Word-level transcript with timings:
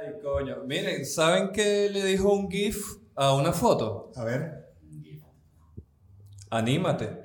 Ay, 0.00 0.14
coño. 0.22 0.56
Miren, 0.66 1.04
¿saben 1.04 1.50
qué 1.52 1.90
le 1.90 2.02
dijo 2.04 2.32
un 2.32 2.50
GIF 2.50 2.78
a 3.16 3.34
una 3.34 3.52
foto? 3.52 4.10
A 4.16 4.24
ver, 4.24 4.72
Anímate. 6.48 7.22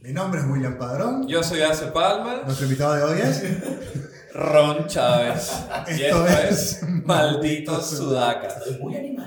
mi 0.00 0.12
nombre 0.12 0.40
es 0.40 0.46
William 0.46 0.76
Padrón. 0.76 1.26
Yo 1.26 1.42
soy 1.42 1.62
Ace 1.62 1.86
Palma, 1.86 2.42
Nuestro 2.44 2.66
invitado 2.66 2.94
de 2.96 3.02
hoy 3.04 3.20
es. 3.20 3.42
Ron 4.34 4.86
Chávez. 4.86 5.50
Y 5.96 6.02
Esto 6.02 6.26
es 6.26 6.50
es 6.50 6.82
Maldito 6.88 7.80
Sudacas. 7.80 8.58
Estoy 8.58 8.78
muy 8.82 8.96
animado. 8.96 9.17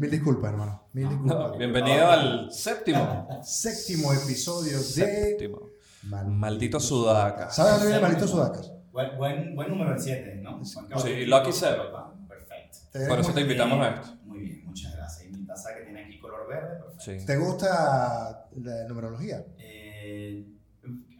Mil 0.00 0.10
disculpas, 0.10 0.50
hermano. 0.52 0.82
Mil 0.92 1.08
disculpas. 1.08 1.38
No, 1.38 1.58
bienvenido 1.58 2.10
al 2.10 2.50
séptimo. 2.52 3.28
Séptimo 3.42 4.12
episodio 4.12 4.78
de. 4.78 4.82
Séptimo. 4.84 5.60
Mal- 6.04 6.26
Maldito 6.28 6.80
Sudacas. 6.80 7.54
¿Sabes 7.54 7.72
dónde 7.74 7.86
viene 7.88 8.00
Maldito 8.00 8.26
Sudacas? 8.26 8.72
Buen, 8.92 9.16
buen, 9.18 9.54
buen 9.54 9.68
número 9.68 9.92
el 9.94 10.00
7, 10.00 10.36
¿no? 10.42 10.64
Sí, 10.64 11.26
Lucky 11.26 11.52
Seven. 11.52 11.80
Perfecto. 12.26 12.78
¿Te, 12.90 13.06
Por 13.06 13.20
eso 13.20 13.32
te 13.32 13.42
invitamos 13.42 13.78
a 13.86 13.90
esto. 13.90 14.08
Muy 14.24 14.38
bien, 14.40 14.64
muchas 14.66 14.96
gracias. 14.96 15.28
Y 15.28 15.36
mi 15.36 15.46
taza 15.46 15.74
que 15.76 15.82
tiene 15.84 16.04
aquí 16.06 16.18
color 16.18 16.48
verde, 16.48 16.78
perfecto. 16.82 17.20
Sí. 17.20 17.26
¿Te 17.26 17.36
gusta 17.36 18.46
la 18.56 18.84
numerología? 18.88 19.44
Eh, 19.58 20.46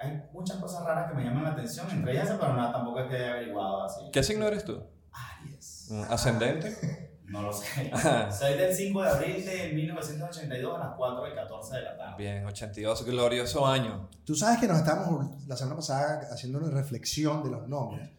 hay 0.01 0.23
muchas 0.33 0.57
cosas 0.57 0.85
raras 0.85 1.11
que 1.11 1.17
me 1.19 1.25
llaman 1.25 1.45
la 1.45 1.51
atención, 1.51 1.87
entre 1.91 2.13
ellas, 2.13 2.29
pero 2.41 2.57
nada, 2.57 2.73
tampoco 2.73 3.01
es 3.01 3.09
que 3.11 3.17
haya 3.17 3.33
averiguado 3.35 3.85
así. 3.85 4.01
¿Qué 4.11 4.23
signo 4.23 4.47
eres 4.49 4.65
tú? 4.65 4.83
Aries. 5.13 5.89
¿Un 5.91 6.05
¿Ascendente? 6.05 7.10
No 7.31 7.43
lo 7.43 7.53
sé. 7.53 7.89
Ajá. 7.93 8.31
Soy 8.31 8.59
del 8.59 8.75
5 8.75 9.03
de 9.03 9.09
abril 9.09 9.45
de 9.45 9.73
1982 9.73 10.77
a 10.77 10.85
las 10.85 10.97
4 10.97 11.29
y 11.29 11.35
14 11.35 11.77
de 11.77 11.83
la 11.83 11.97
tarde. 11.97 12.15
Bien, 12.19 12.45
82, 12.45 13.05
glorioso 13.07 13.67
año. 13.67 14.11
Tú 14.25 14.35
sabes 14.35 14.59
que 14.59 14.67
nos 14.67 14.79
estamos 14.79 15.27
la 15.47 15.57
semana 15.57 15.77
pasada 15.77 16.29
haciendo 16.33 16.59
una 16.59 16.71
reflexión 16.71 17.45
de 17.45 17.51
los 17.51 17.69
nombres. 17.69 18.11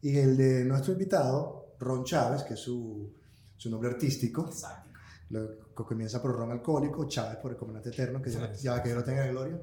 Y 0.00 0.16
el 0.16 0.36
de 0.36 0.64
nuestro 0.64 0.92
invitado, 0.92 1.74
Ron 1.80 2.04
Chávez, 2.04 2.44
que 2.44 2.54
es 2.54 2.60
su, 2.60 3.12
su 3.56 3.68
nombre 3.68 3.90
artístico, 3.90 4.46
Exacto. 4.46 4.90
lo, 5.30 5.74
comienza 5.74 6.22
por 6.22 6.32
Ron 6.36 6.52
Alcohólico, 6.52 7.08
Chávez 7.08 7.38
por 7.38 7.50
el 7.50 7.56
comandante 7.56 7.88
eterno, 7.90 8.22
que 8.22 8.30
ya, 8.30 8.52
ya 8.52 8.82
que 8.82 8.90
Dios 8.90 9.00
lo 9.00 9.04
tenga 9.04 9.26
en 9.26 9.32
gloria. 9.32 9.60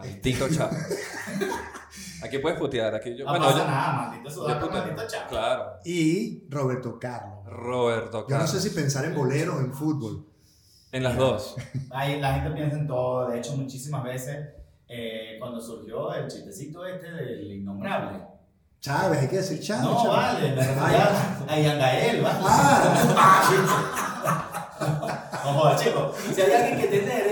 Maldito 0.00 0.48
Chávez. 0.48 0.98
Aquí 2.22 2.38
puedes 2.38 2.58
putear. 2.58 2.94
Aquí 2.94 3.16
yo, 3.16 3.24
No 3.24 3.30
bueno, 3.30 3.46
pasa 3.46 3.58
yo- 3.58 3.64
nada, 3.66 3.92
maldito 4.10 4.30
puteo. 4.60 4.70
maldito 4.70 5.02
chavo. 5.08 5.28
Claro. 5.30 5.64
Y 5.84 6.44
Roberto 6.50 6.98
Carlos. 6.98 7.38
Roberto 7.46 8.18
Yo 8.18 8.20
no 8.22 8.26
Carlos. 8.26 8.50
sé 8.50 8.60
si 8.60 8.70
pensar 8.70 9.04
en 9.06 9.14
bolero 9.14 9.56
o 9.56 9.60
en 9.60 9.72
fútbol. 9.72 10.26
En 10.92 11.02
las 11.04 11.16
dos. 11.16 11.54
Ahí 11.90 12.20
la 12.20 12.34
gente 12.34 12.50
piensa 12.50 12.76
en 12.76 12.86
todo, 12.88 13.28
de 13.30 13.38
hecho 13.38 13.56
muchísimas 13.56 14.02
veces 14.04 14.48
eh, 14.88 15.36
cuando 15.38 15.60
surgió 15.60 16.12
el 16.14 16.26
chistecito 16.28 16.84
este 16.84 17.10
del 17.12 17.52
innombrable. 17.52 18.18
Chávez, 18.80 19.20
hay 19.20 19.28
que 19.28 19.36
decir 19.36 19.60
Chávez. 19.60 19.84
no, 19.84 20.02
Chávez. 20.02 20.10
vale, 20.16 20.52
me 20.56 20.62
Ah, 20.62 20.66
refería 20.66 21.46
a 21.48 21.60
Yangael, 21.60 22.22
¿vale? 22.22 22.38
No 25.44 25.52
jodas, 25.54 25.82
chicos. 25.84 26.16
Si 26.34 26.40
hay 26.40 26.52
alguien 26.52 26.80
que 26.80 26.86
tiene 26.88 27.29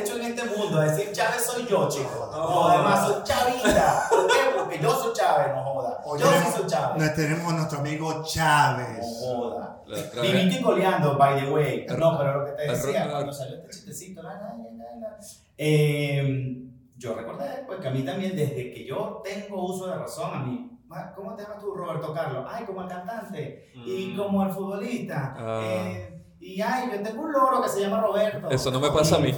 mundo 0.68 0.80
a 0.80 0.84
decir 0.92 1.12
Chávez 1.12 1.42
soy 1.44 1.66
yo, 1.66 1.88
chicos. 1.88 2.28
No, 2.32 2.68
además 2.68 3.06
soy 3.08 3.22
chavista. 3.24 4.02
¿Por 4.10 4.26
qué? 4.26 4.34
Porque 4.56 4.78
yo 4.78 4.90
soy 4.90 5.12
Chávez, 5.12 5.54
no 5.54 5.64
joda. 5.64 6.00
Yo 6.04 6.26
sí 6.26 6.32
tenemos- 6.32 6.54
soy 6.54 6.66
Chávez. 6.66 7.02
Nos 7.02 7.14
tenemos 7.14 7.52
a 7.52 7.56
nuestro 7.56 7.78
amigo 7.80 8.12
No 8.14 8.24
Chávez. 8.24 8.98
joda. 9.20 9.82
Vivito 9.86 10.32
vez- 10.32 10.60
y 10.60 10.62
coleando, 10.62 11.16
by 11.16 11.40
the 11.44 11.50
way. 11.50 11.86
No, 11.98 12.18
pero 12.18 12.38
lo 12.40 12.44
que 12.46 12.52
te 12.52 12.70
decía, 12.70 13.08
cuando 13.10 13.32
salió 13.32 13.56
este 13.56 13.70
chistecito, 13.70 14.22
la, 14.22 14.34
la, 14.34 14.54
la, 15.00 15.18
eh, 15.56 16.62
yo 16.96 17.14
recordé, 17.14 17.64
pues 17.66 17.80
que 17.80 17.88
a 17.88 17.90
mí 17.90 18.02
también, 18.02 18.36
desde 18.36 18.72
que 18.72 18.84
yo 18.86 19.20
tengo 19.24 19.64
uso 19.64 19.86
de 19.86 19.96
razón, 19.96 20.30
a 20.34 20.38
mí, 20.40 20.78
"Ma, 20.86 21.12
¿cómo 21.14 21.34
te 21.34 21.42
llamas 21.42 21.58
tú, 21.60 21.74
Roberto 21.74 22.12
Carlos? 22.12 22.44
Ay, 22.48 22.64
como 22.64 22.82
el 22.82 22.88
cantante, 22.88 23.70
y 23.74 24.12
Mm. 24.12 24.16
como 24.16 24.42
el 24.44 24.50
futbolista, 24.52 25.34
Ah. 25.38 25.60
eh, 25.64 26.22
y 26.40 26.60
ay, 26.60 26.90
yo 26.92 27.02
tengo 27.02 27.22
un 27.22 27.32
loro 27.32 27.62
que 27.62 27.68
se 27.68 27.80
llama 27.80 28.00
Roberto. 28.00 28.48
Eso 28.50 28.70
no 28.70 28.80
me 28.80 28.90
pasa 28.90 29.16
a 29.16 29.18
mí. 29.20 29.32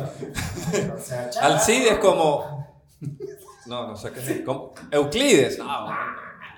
O 0.95 0.99
sea, 0.99 1.31
Alcides 1.43 1.99
como. 1.99 2.67
No, 3.67 3.87
no 3.89 3.97
sé 3.97 4.11
qué 4.13 4.21
es. 4.21 4.41
Como... 4.45 4.73
Euclides. 4.91 5.59
No, 5.59 5.87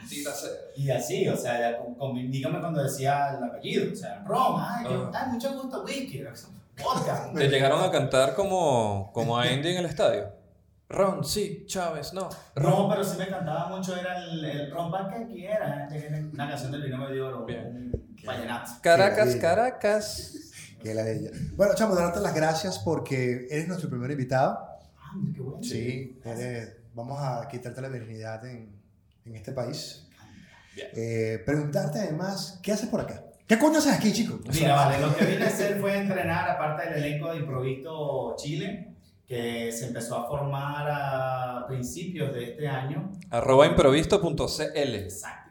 sea. 0.09 0.51
Y 0.77 0.91
así, 0.91 1.29
o 1.29 1.37
sea, 1.37 1.59
ya 1.61 1.79
con- 1.79 1.95
con- 1.95 2.15
dígame 2.31 2.61
cuando 2.61 2.83
decía 2.83 3.37
el 3.37 3.45
apellido, 3.45 3.93
o 3.93 3.97
sea, 3.97 4.23
Ron, 4.27 4.61
ay, 4.61 4.85
yo- 4.85 5.11
Ah. 5.15 5.25
ay 5.27 5.33
mucho 5.33 5.53
gusto, 5.53 5.83
whisky, 5.85 6.25
vodka. 6.83 7.31
Te 7.35 7.49
llegaron 7.49 7.83
a 7.85 7.91
cantar 7.91 8.35
como, 8.35 9.11
como 9.13 9.39
a 9.39 9.43
Andy 9.45 9.71
en 9.71 9.77
el 9.79 9.87
estadio. 9.87 10.33
Ron, 10.89 11.25
sí, 11.25 11.65
Chávez, 11.67 12.13
no. 12.13 12.29
No, 12.57 12.89
pero 12.89 13.03
sí 13.05 13.17
me 13.17 13.25
encantaba 13.25 13.69
mucho, 13.69 13.97
era 13.97 14.19
el, 14.19 14.45
el 14.45 14.71
rompa 14.71 15.09
que 15.09 15.27
quiera, 15.27 15.89
una 16.33 16.49
canción 16.49 16.71
del 16.73 16.83
Binomio 16.83 17.09
de 17.09 17.21
Oro, 17.23 17.45
Bien. 17.47 17.67
un 17.95 18.17
vallenato. 18.27 18.73
Caracas, 18.83 19.37
Caracas. 19.37 20.35
Que 20.83 20.95
la 20.95 21.05
de 21.05 21.17
ella. 21.19 21.31
Bueno, 21.57 21.75
chamo, 21.75 21.95
darte 21.95 22.21
las 22.21 22.35
gracias 22.35 22.79
porque 22.81 23.47
eres 23.51 23.69
nuestro 23.69 23.89
primer 23.89 24.11
invitado. 24.11 24.59
Ah, 24.99 25.15
qué 25.35 25.41
bueno. 25.41 25.63
Sí, 25.63 26.19
eres- 26.25 26.75
vamos 26.95 27.19
a 27.21 27.47
quitarte 27.49 27.81
la 27.81 27.89
virginidad 27.89 28.45
en, 28.47 28.69
en 29.25 29.37
este 29.37 29.53
país. 29.53 30.07
Bien. 30.75 30.89
Eh, 30.95 31.43
preguntarte 31.45 31.99
además, 32.01 32.59
¿qué 32.63 32.73
haces 32.73 32.89
por 32.89 33.01
acá? 33.01 33.23
¿Qué 33.47 33.59
coño 33.59 33.79
haces 33.79 33.93
aquí, 33.93 34.13
chico? 34.13 34.39
Mira, 34.53 34.75
vale, 34.75 34.99
lo 35.01 35.15
que 35.15 35.25
vine 35.27 35.45
a 35.45 35.49
hacer 35.49 35.79
fue 35.79 35.99
entrenar, 35.99 36.49
aparte 36.49 36.89
del 36.91 37.05
elenco 37.05 37.31
de 37.33 37.39
Improvisto 37.41 38.35
Chile, 38.39 38.89
que 39.27 39.71
se 39.73 39.87
empezó 39.89 40.17
a 40.17 40.27
formar 40.29 40.87
a 40.91 41.67
principios 41.69 42.33
de 42.33 42.45
este 42.53 42.67
año. 42.69 43.13
Arroba 43.31 43.67
improvisto.cl. 43.67 44.95
Exacto. 44.95 45.42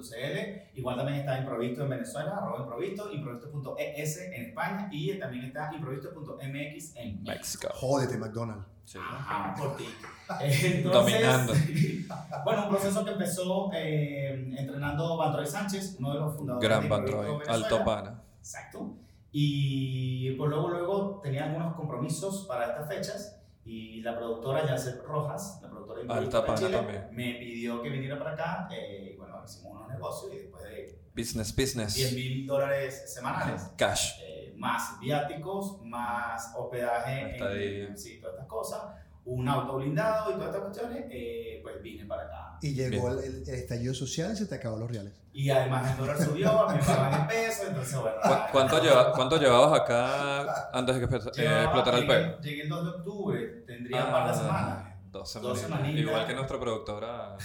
Improvisto.cl. 0.00 0.78
Igual 0.78 0.96
también 0.96 1.18
está 1.18 1.38
Improvisto 1.38 1.82
en 1.84 1.90
Venezuela, 1.90 2.36
arroba 2.36 2.60
Improvisto, 2.60 3.12
Improvisto.es 3.12 4.18
en 4.18 4.42
España 4.46 4.88
y 4.90 5.18
también 5.18 5.44
está 5.44 5.70
Improvisto.mx 5.74 6.96
en 6.96 7.22
México. 7.22 7.68
Jódete, 7.74 8.18
McDonald's. 8.18 8.66
Sí. 8.84 8.98
Ajá, 9.00 9.54
por 9.56 9.76
ti. 9.76 9.84
Entonces, 10.40 10.82
Dominando. 10.92 11.52
Bueno, 12.44 12.64
un 12.64 12.68
proceso 12.70 13.04
que 13.04 13.12
empezó 13.12 13.70
eh, 13.72 14.52
entrenando 14.58 15.16
Bantroy 15.16 15.46
Sánchez, 15.46 15.96
uno 16.00 16.12
de 16.14 16.20
los 16.20 16.36
fundadores 16.36 16.68
Gran 16.68 16.88
de. 16.88 16.88
Improvisto 16.96 17.52
Alto 17.52 17.76
Venezuela. 17.76 17.84
pana. 17.84 18.22
Exacto. 18.38 18.94
Y 19.32 20.32
pues 20.32 20.50
luego, 20.50 20.68
luego 20.70 21.20
tenía 21.22 21.44
algunos 21.44 21.74
compromisos 21.76 22.46
para 22.48 22.66
estas 22.66 22.88
fechas 22.88 23.36
y 23.64 24.00
la 24.00 24.16
productora 24.16 24.66
Yacet 24.66 25.04
Rojas, 25.04 25.60
la 25.62 25.70
productora 25.70 26.02
de 26.02 26.12
Alta 26.12 26.54
Chile, 26.56 26.70
también. 26.76 27.06
me 27.12 27.34
pidió 27.34 27.80
que 27.80 27.90
viniera 27.90 28.18
para 28.18 28.32
acá. 28.32 28.68
eh, 28.72 29.14
bueno, 29.40 29.44
hicimos 29.50 29.72
unos 29.76 29.88
negocios 29.88 30.32
y 30.34 30.36
después 30.38 30.62
de 30.64 31.00
Business, 31.14 31.54
10 31.56 31.74
business. 31.74 32.12
mil 32.14 32.46
dólares 32.46 33.12
semanales, 33.12 33.62
Cash. 33.76 34.12
eh, 34.22 34.54
más 34.56 34.98
viáticos, 35.00 35.80
más 35.84 36.52
hospedaje, 36.56 37.36
en, 37.36 37.98
sí, 37.98 38.20
todas 38.20 38.34
estas 38.36 38.46
cosas, 38.46 38.80
un 39.24 39.48
auto 39.48 39.76
blindado 39.76 40.30
y 40.30 40.34
todas 40.34 40.48
estas 40.54 40.62
cuestiones, 40.62 41.04
eh, 41.10 41.60
pues 41.62 41.82
vine 41.82 42.04
para 42.06 42.22
acá. 42.24 42.58
Y 42.62 42.74
llegó 42.74 43.10
el, 43.10 43.18
el- 43.24 43.48
estallido 43.48 43.92
social 43.92 44.32
y 44.32 44.36
se 44.36 44.46
te 44.46 44.54
acabó 44.54 44.78
los 44.78 44.90
reales. 44.90 45.12
Y 45.32 45.50
además 45.50 45.90
el 45.92 45.96
dólar 45.98 46.18
subió, 46.18 46.66
me 46.68 46.78
pagan 46.78 47.20
en 47.22 47.26
pesos, 47.26 47.66
entonces 47.68 47.98
bueno. 48.00 48.16
¿Cu- 48.22 48.52
¿Cuánto, 48.52 48.82
lleva- 48.82 49.12
cuánto 49.12 49.36
llevabas 49.38 49.80
acá 49.80 50.70
antes 50.72 51.00
de 51.00 51.08
que 51.08 51.14
eh, 51.16 51.20
Llevaba- 51.36 51.62
explotara 51.64 51.98
el 51.98 52.04
llegué- 52.06 52.24
pelo? 52.24 52.40
Llegué 52.40 52.62
el 52.62 52.68
2 52.68 52.84
de 52.84 52.90
octubre, 52.90 53.46
tendría 53.66 54.04
un 54.06 54.12
par 54.12 54.28
de 54.30 54.34
semanas. 54.36 54.78
Ah, 54.86 54.86
Dos 55.10 55.42
Dos 55.42 55.58
semanas. 55.58 55.88
Igual 55.92 56.26
que 56.26 56.34
nuestra 56.34 56.58
productora 56.60 57.36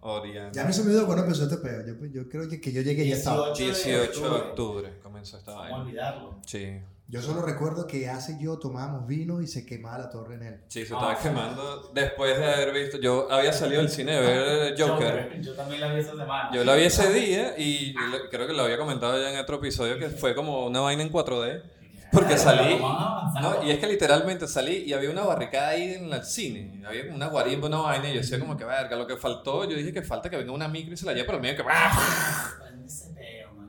Oriana. 0.00 0.50
Ya 0.52 0.64
me 0.64 0.72
se 0.72 0.82
me 0.82 0.88
olvidó 0.90 1.06
cuando 1.06 1.24
empezó 1.24 1.44
este 1.44 1.56
pedo. 1.58 1.86
Yo, 1.86 2.06
yo 2.06 2.28
creo 2.28 2.48
que, 2.48 2.60
que 2.60 2.72
yo 2.72 2.82
llegué 2.82 3.04
y 3.04 3.10
ya 3.10 3.16
estaba. 3.16 3.52
18 3.54 4.20
de 4.20 4.28
octubre 4.36 4.98
comenzó 5.02 5.36
esta 5.38 5.52
¿Cómo 5.52 5.62
vaina. 5.62 5.78
olvidarlo? 5.78 6.38
Sí, 6.46 6.80
Yo 7.08 7.20
solo 7.20 7.42
recuerdo 7.42 7.86
que 7.88 8.08
hace 8.08 8.36
yo 8.40 8.56
tomábamos 8.58 9.06
vino 9.08 9.42
y 9.42 9.48
se 9.48 9.66
quemaba 9.66 9.98
la 9.98 10.10
torre 10.10 10.34
en 10.36 10.42
él. 10.44 10.60
sí, 10.68 10.86
se 10.86 10.94
Ah. 10.94 11.12
estaba 11.12 11.18
quemando 11.18 11.90
después 11.92 12.38
de 12.38 12.44
haber 12.54 12.72
visto. 12.72 12.98
Yo 12.98 13.26
había 13.32 13.52
salido 13.52 13.80
del 13.82 13.90
cine 13.90 14.12
de 14.12 14.20
ver 14.20 14.80
Joker. 14.80 15.40
Yo 15.42 15.54
también 15.54 15.80
la 15.80 15.92
vi 15.92 16.00
esa 16.00 16.12
semana. 16.16 16.50
Yo 16.54 16.62
la 16.64 16.74
vi 16.76 16.82
ese 16.84 17.12
día 17.12 17.54
y 17.58 17.94
creo 18.30 18.46
que 18.46 18.52
lo 18.52 18.62
había 18.62 18.78
comentado 18.78 19.20
ya 19.20 19.32
en 19.32 19.38
otro 19.40 19.56
episodio 19.56 19.98
que 19.98 20.08
fue 20.08 20.34
como 20.36 20.66
una 20.66 20.80
vaina 20.80 21.02
en 21.02 21.10
4D. 21.10 21.62
Porque 22.12 22.36
salí. 22.36 22.78
No, 22.78 23.62
y 23.64 23.70
es 23.70 23.78
que 23.78 23.86
literalmente 23.86 24.48
salí 24.48 24.78
y 24.78 24.92
había 24.92 25.10
una 25.10 25.22
barricada 25.22 25.68
ahí 25.68 25.94
en 25.94 26.12
el 26.12 26.24
cine. 26.24 26.82
Había 26.86 27.04
como 27.04 27.16
una 27.16 27.28
guarimba, 27.28 27.68
una 27.68 27.78
vaina. 27.78 28.10
Y 28.10 28.14
yo 28.14 28.20
decía, 28.20 28.38
como 28.40 28.56
que 28.56 28.64
verga, 28.64 28.96
lo 28.96 29.06
que 29.06 29.16
faltó. 29.16 29.64
Yo 29.64 29.76
dije 29.76 29.92
que 29.92 30.02
falta 30.02 30.28
que 30.28 30.36
venga 30.36 30.52
una 30.52 30.68
micro 30.68 30.94
y 30.94 30.96
se 30.96 31.06
la 31.06 31.12
lleve, 31.12 31.26
pero 31.26 31.40
medio 31.40 31.56
que. 31.56 31.62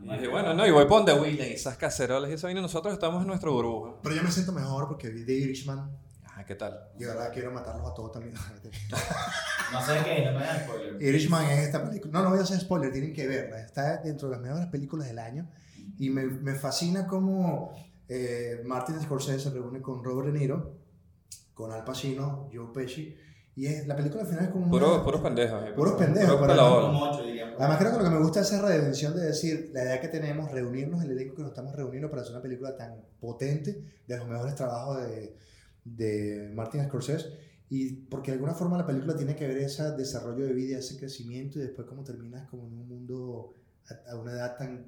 Y 0.04 0.14
dije, 0.16 0.28
bueno, 0.28 0.54
no, 0.54 0.66
y 0.66 0.72
voy 0.72 0.86
por 0.86 1.06
donde 1.06 1.14
William 1.14 1.48
y 1.48 1.54
esas 1.54 1.78
cacerolas 1.78 2.30
y 2.30 2.34
esa 2.34 2.48
vaina. 2.48 2.62
Nosotros 2.62 2.94
estamos 2.94 3.22
en 3.22 3.28
nuestra 3.28 3.50
burbuja. 3.50 3.94
Pero 4.02 4.16
yo 4.16 4.24
me 4.24 4.32
siento 4.32 4.52
mejor 4.52 4.88
porque 4.88 5.10
vi 5.10 5.26
The 5.26 5.34
Irishman. 5.34 5.90
Ajá, 6.26 6.46
¿qué 6.46 6.56
tal? 6.56 6.88
Yo 6.98 7.08
de 7.08 7.14
verdad 7.14 7.32
quiero 7.34 7.52
matarlos 7.52 7.90
a 7.90 7.94
todos 7.94 8.12
también. 8.12 8.34
No 9.72 9.86
sé 9.86 10.02
qué, 10.04 10.26
no 10.26 10.38
me 10.38 10.46
da 10.46 10.60
spoiler. 10.66 11.02
Irishman 11.02 11.46
es 11.46 11.60
esta 11.60 11.82
película. 11.82 12.12
No, 12.12 12.24
no 12.24 12.30
voy 12.32 12.40
a 12.40 12.42
hacer 12.42 12.60
spoiler, 12.60 12.92
tienen 12.92 13.14
que 13.14 13.26
verla. 13.26 13.62
Está 13.62 13.98
dentro 13.98 14.28
de 14.28 14.36
las 14.36 14.44
mejores 14.44 14.68
películas 14.68 15.08
del 15.08 15.20
año. 15.20 15.48
Y 15.98 16.10
me, 16.10 16.26
me 16.26 16.56
fascina 16.56 17.08
cómo 17.08 17.74
eh, 18.14 18.62
Martin 18.66 19.00
Scorsese 19.00 19.40
se 19.40 19.50
reúne 19.52 19.82
con 19.82 20.04
Robert 20.04 20.34
De 20.34 20.38
Niro, 20.40 20.76
con 21.54 21.72
Al 21.72 21.84
Pacino, 21.86 22.50
Joe 22.54 22.68
Pesci. 22.74 23.16
Y 23.56 23.66
es, 23.68 23.86
la 23.88 23.96
película 23.96 24.22
al 24.24 24.28
final 24.28 24.44
es 24.46 24.50
como. 24.52 24.64
una- 24.66 24.72
Puros, 24.72 25.00
puros 25.04 25.22
pendejos. 25.22 25.64
eh, 25.64 25.72
Puros 25.76 25.94
pendejos, 25.94 26.36
puros 26.38 27.26
diría. 27.26 27.54
Además 27.58 27.78
creo 27.78 27.92
que 27.92 27.98
lo 28.00 28.04
que 28.06 28.10
me 28.10 28.20
gusta 28.20 28.42
es 28.42 28.52
esa 28.52 28.62
redención 28.66 29.14
de 29.16 29.22
decir, 29.28 29.72
la 29.74 29.84
idea 29.84 30.00
que 30.02 30.08
tenemos, 30.08 30.52
reunirnos, 30.52 31.04
el 31.04 31.12
elenco 31.12 31.36
que 31.36 31.42
nos 31.44 31.52
estamos 31.52 31.74
reuniendo 31.76 32.10
para 32.10 32.22
hacer 32.22 32.34
una 32.34 32.42
película 32.42 32.76
tan 32.78 32.96
potente, 33.20 33.84
de 34.08 34.18
los 34.18 34.28
mejores 34.28 34.56
trabajos 34.56 35.02
de, 35.06 35.36
de 35.86 36.50
Martin 36.54 36.84
Scorsese, 36.86 37.28
y 37.70 37.94
porque 37.94 38.32
de 38.32 38.36
alguna 38.36 38.54
forma 38.54 38.78
la 38.78 38.86
película 38.86 39.16
tiene 39.16 39.36
que 39.36 39.48
ver 39.48 39.58
ese 39.58 39.84
desarrollo 39.92 40.46
de 40.46 40.54
vida, 40.54 40.78
ese 40.80 40.98
crecimiento, 40.98 41.60
y 41.60 41.64
después 41.64 41.88
cómo 41.88 42.04
terminas 42.04 42.48
como 42.50 42.66
en 42.68 42.74
un 42.74 42.88
mundo 42.88 43.54
a, 44.08 44.12
a 44.12 44.16
una 44.16 44.32
edad 44.32 44.56
tan, 44.58 44.86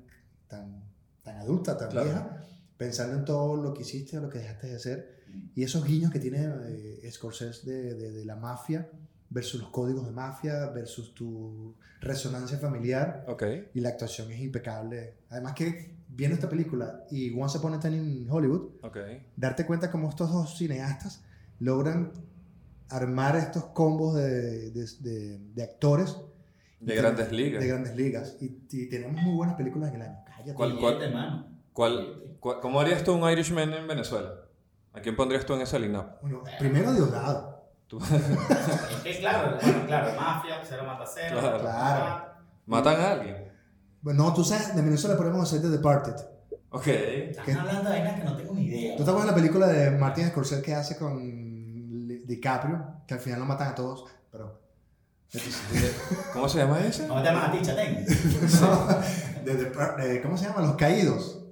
tan, 0.47 0.83
tan 1.21 1.37
adulta, 1.37 1.77
tan 1.77 1.89
Claro. 1.89 2.05
vieja, 2.05 2.43
pensando 2.77 3.17
en 3.17 3.25
todo 3.25 3.55
lo 3.55 3.73
que 3.73 3.81
hiciste 3.83 4.17
o 4.17 4.21
lo 4.21 4.29
que 4.29 4.39
dejaste 4.39 4.67
de 4.67 4.75
hacer, 4.75 5.23
y 5.55 5.63
esos 5.63 5.83
guiños 5.85 6.11
que 6.11 6.19
tiene 6.19 6.47
eh, 6.67 7.09
Scorsese 7.11 7.69
de, 7.69 7.93
de, 7.95 8.11
de 8.11 8.25
la 8.25 8.35
mafia 8.35 8.89
versus 9.29 9.61
los 9.61 9.69
códigos 9.71 10.05
de 10.05 10.11
mafia 10.11 10.67
versus 10.67 11.13
tu 11.15 11.75
resonancia 12.01 12.57
familiar 12.59 13.25
y 13.73 13.79
la 13.79 13.89
actuación 13.89 14.31
es 14.31 14.39
impecable. 14.41 15.15
Además 15.29 15.53
que 15.53 15.95
viendo 16.07 16.35
esta 16.35 16.49
película 16.49 17.03
y 17.09 17.31
Once 17.39 17.57
Upon 17.57 17.73
a 17.73 17.79
Time 17.79 17.97
in 17.97 18.27
Hollywood, 18.29 18.69
darte 19.35 19.65
cuenta 19.65 19.89
cómo 19.89 20.09
estos 20.09 20.31
dos 20.31 20.55
cineastas 20.57 21.23
logran 21.59 22.11
armar 22.89 23.35
estos 23.37 23.65
combos 23.67 24.15
de, 24.15 24.69
de, 24.71 24.85
de- 24.99 25.39
de 25.55 25.63
actores 25.63 26.15
De 26.79 26.95
grandes 26.95 27.29
de 27.31 27.35
ligas. 27.35 27.65
grandes 27.65 27.95
ligas. 27.95 28.37
Y, 28.39 28.59
y 28.71 28.89
tenemos 28.89 29.19
muy 29.23 29.35
buenas 29.35 29.55
películas 29.55 29.89
en 29.89 29.95
el 29.95 30.01
año. 30.09 30.17
Cállate. 30.27 30.53
¿Cuál- 30.53 30.77
cuál-. 30.77 31.47
¿Cuál, 31.73 32.35
cuál- 32.39 32.59
cómo 32.59 32.79
harías 32.79 33.03
tú 33.03 33.13
un 33.13 33.29
Irishman 33.29 33.73
en 33.73 33.87
Venezuela? 33.87 34.31
¿A 34.93 35.01
quién 35.01 35.15
pondrías 35.15 35.45
tú 35.45 35.53
en 35.55 35.61
ese 35.61 35.79
line-up? 35.79 36.05
Bueno, 36.21 36.43
primero 36.59 36.93
Diosdado. 36.93 37.63
Tú- 37.87 37.99
Es 37.99 39.01
que 39.03 39.19
claro, 39.19 39.57
bueno, 39.61 39.85
claro, 39.87 40.13
mafia, 40.19 40.61
cero 40.63 40.83
mata 40.85 41.03
cero. 41.11 41.37
Claro. 41.39 41.59
Claro. 41.59 42.25
¿Matan 42.65 43.01
a 43.01 43.11
alguien? 43.11 43.51
Bueno, 44.01 44.23
no, 44.25 44.33
tú 44.33 44.43
sabes, 44.43 44.75
de 44.75 44.81
Venezuela 44.81 45.17
podemos 45.17 45.41
hacer 45.47 45.61
The 45.61 45.69
Departed. 45.69 46.15
Ok. 46.69 46.87
Están 46.87 47.57
hablando 47.59 47.83
de 47.83 47.89
vainas 47.99 48.19
que 48.19 48.23
no 48.25 48.35
tengo 48.35 48.53
ni 48.53 48.65
idea. 48.65 48.97
¿Tú 48.97 49.03
te 49.03 49.09
acuerdas 49.09 49.25
de 49.27 49.31
la 49.31 49.35
película 49.43 49.67
de 49.67 49.91
Martin 49.91 50.27
Scorsese 50.29 50.61
que 50.61 50.73
hace 50.73 50.97
con 50.97 51.17
DiCaprio? 52.25 52.85
Que 53.07 53.13
al 53.15 53.19
final 53.19 53.39
lo 53.39 53.45
matan 53.45 53.69
a 53.69 53.75
todos, 53.75 54.05
pero... 54.31 54.59
¿Cómo 56.33 56.47
se 56.47 56.59
llama 56.59 56.79
ese? 56.81 57.07
¿Cómo 57.07 57.21
te 57.21 57.27
llamas 57.29 57.49
a 57.49 57.51
ti, 57.51 57.59
Chatén? 57.61 58.05
No, 58.61 58.87
de- 59.43 59.55
de- 59.55 60.07
de- 60.07 60.21
¿Cómo 60.21 60.37
se 60.37 60.45
llama? 60.47 60.61
Los 60.61 60.75
Caídos. 60.75 61.42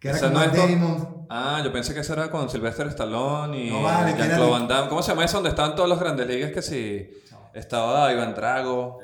Que 0.00 0.08
era 0.08 0.18
con 0.18 0.32
no 0.32 0.38
Matt 0.40 0.54
Damon. 0.56 1.26
Ah, 1.28 1.60
yo 1.64 1.72
pensé 1.72 1.94
que 1.94 2.00
ese 2.00 2.12
era 2.14 2.30
con 2.30 2.48
Sylvester 2.50 2.86
Stallone 2.88 3.56
y 3.66 3.70
No 3.70 3.82
vale, 3.82 4.14
que 4.14 4.18
era 4.22 4.28
Jean-Claude 4.28 4.46
de- 4.46 4.58
Van 4.58 4.68
Damme. 4.68 4.88
¿Cómo 4.88 5.02
se 5.02 5.10
llama 5.12 5.24
eso 5.24 5.34
donde 5.36 5.50
estaban 5.50 5.76
todos 5.76 5.88
los 5.88 6.00
grandes 6.00 6.26
ligas? 6.26 6.50
Que 6.50 6.62
si 6.62 7.10
estaba 7.54 8.12
Iván 8.12 8.34
Drago. 8.34 8.98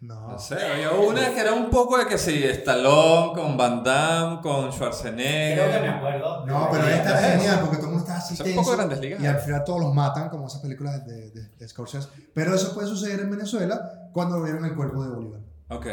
No. 0.00 0.28
No 0.30 0.38
sé, 0.38 0.54
había 0.66 0.92
una 0.92 1.28
que 1.34 1.40
era 1.40 1.52
un 1.52 1.68
poco 1.68 1.98
de 1.98 2.06
que 2.06 2.16
si 2.16 2.42
Stallone 2.42 3.34
con 3.34 3.56
Van 3.58 3.84
Damme, 3.84 4.40
con 4.40 4.42
Creo 4.42 4.60
que 4.62 4.66
me 4.66 4.72
Schwarzenegger. 4.72 5.88
acuerdo. 5.90 6.46
No, 6.46 6.68
pero 6.72 6.88
esta 6.88 7.20
es 7.20 7.32
genial 7.36 7.60
porque 7.60 7.76
todo 7.76 7.86
el 7.88 7.92
mundo 7.92 8.04
está 8.06 8.16
así 8.16 8.34
Son 8.34 8.48
un 8.48 8.54
poco 8.56 8.72
grandes 8.72 8.98
ligas. 8.98 9.20
y 9.20 9.26
al 9.26 9.38
final 9.40 9.62
todos 9.62 9.80
los 9.80 9.92
matan 9.94 10.30
como 10.30 10.46
esas 10.46 10.62
películas 10.62 11.04
de, 11.06 11.30
de, 11.32 11.48
de 11.50 11.68
Scorsese. 11.68 12.08
Pero 12.32 12.54
eso 12.54 12.72
puede 12.72 12.88
suceder 12.88 13.20
en 13.20 13.30
Venezuela 13.30 14.08
cuando 14.14 14.42
vieron 14.42 14.64
el 14.64 14.74
cuerpo 14.74 15.04
de 15.04 15.10
Bolívar. 15.10 15.40
Ok. 15.68 15.86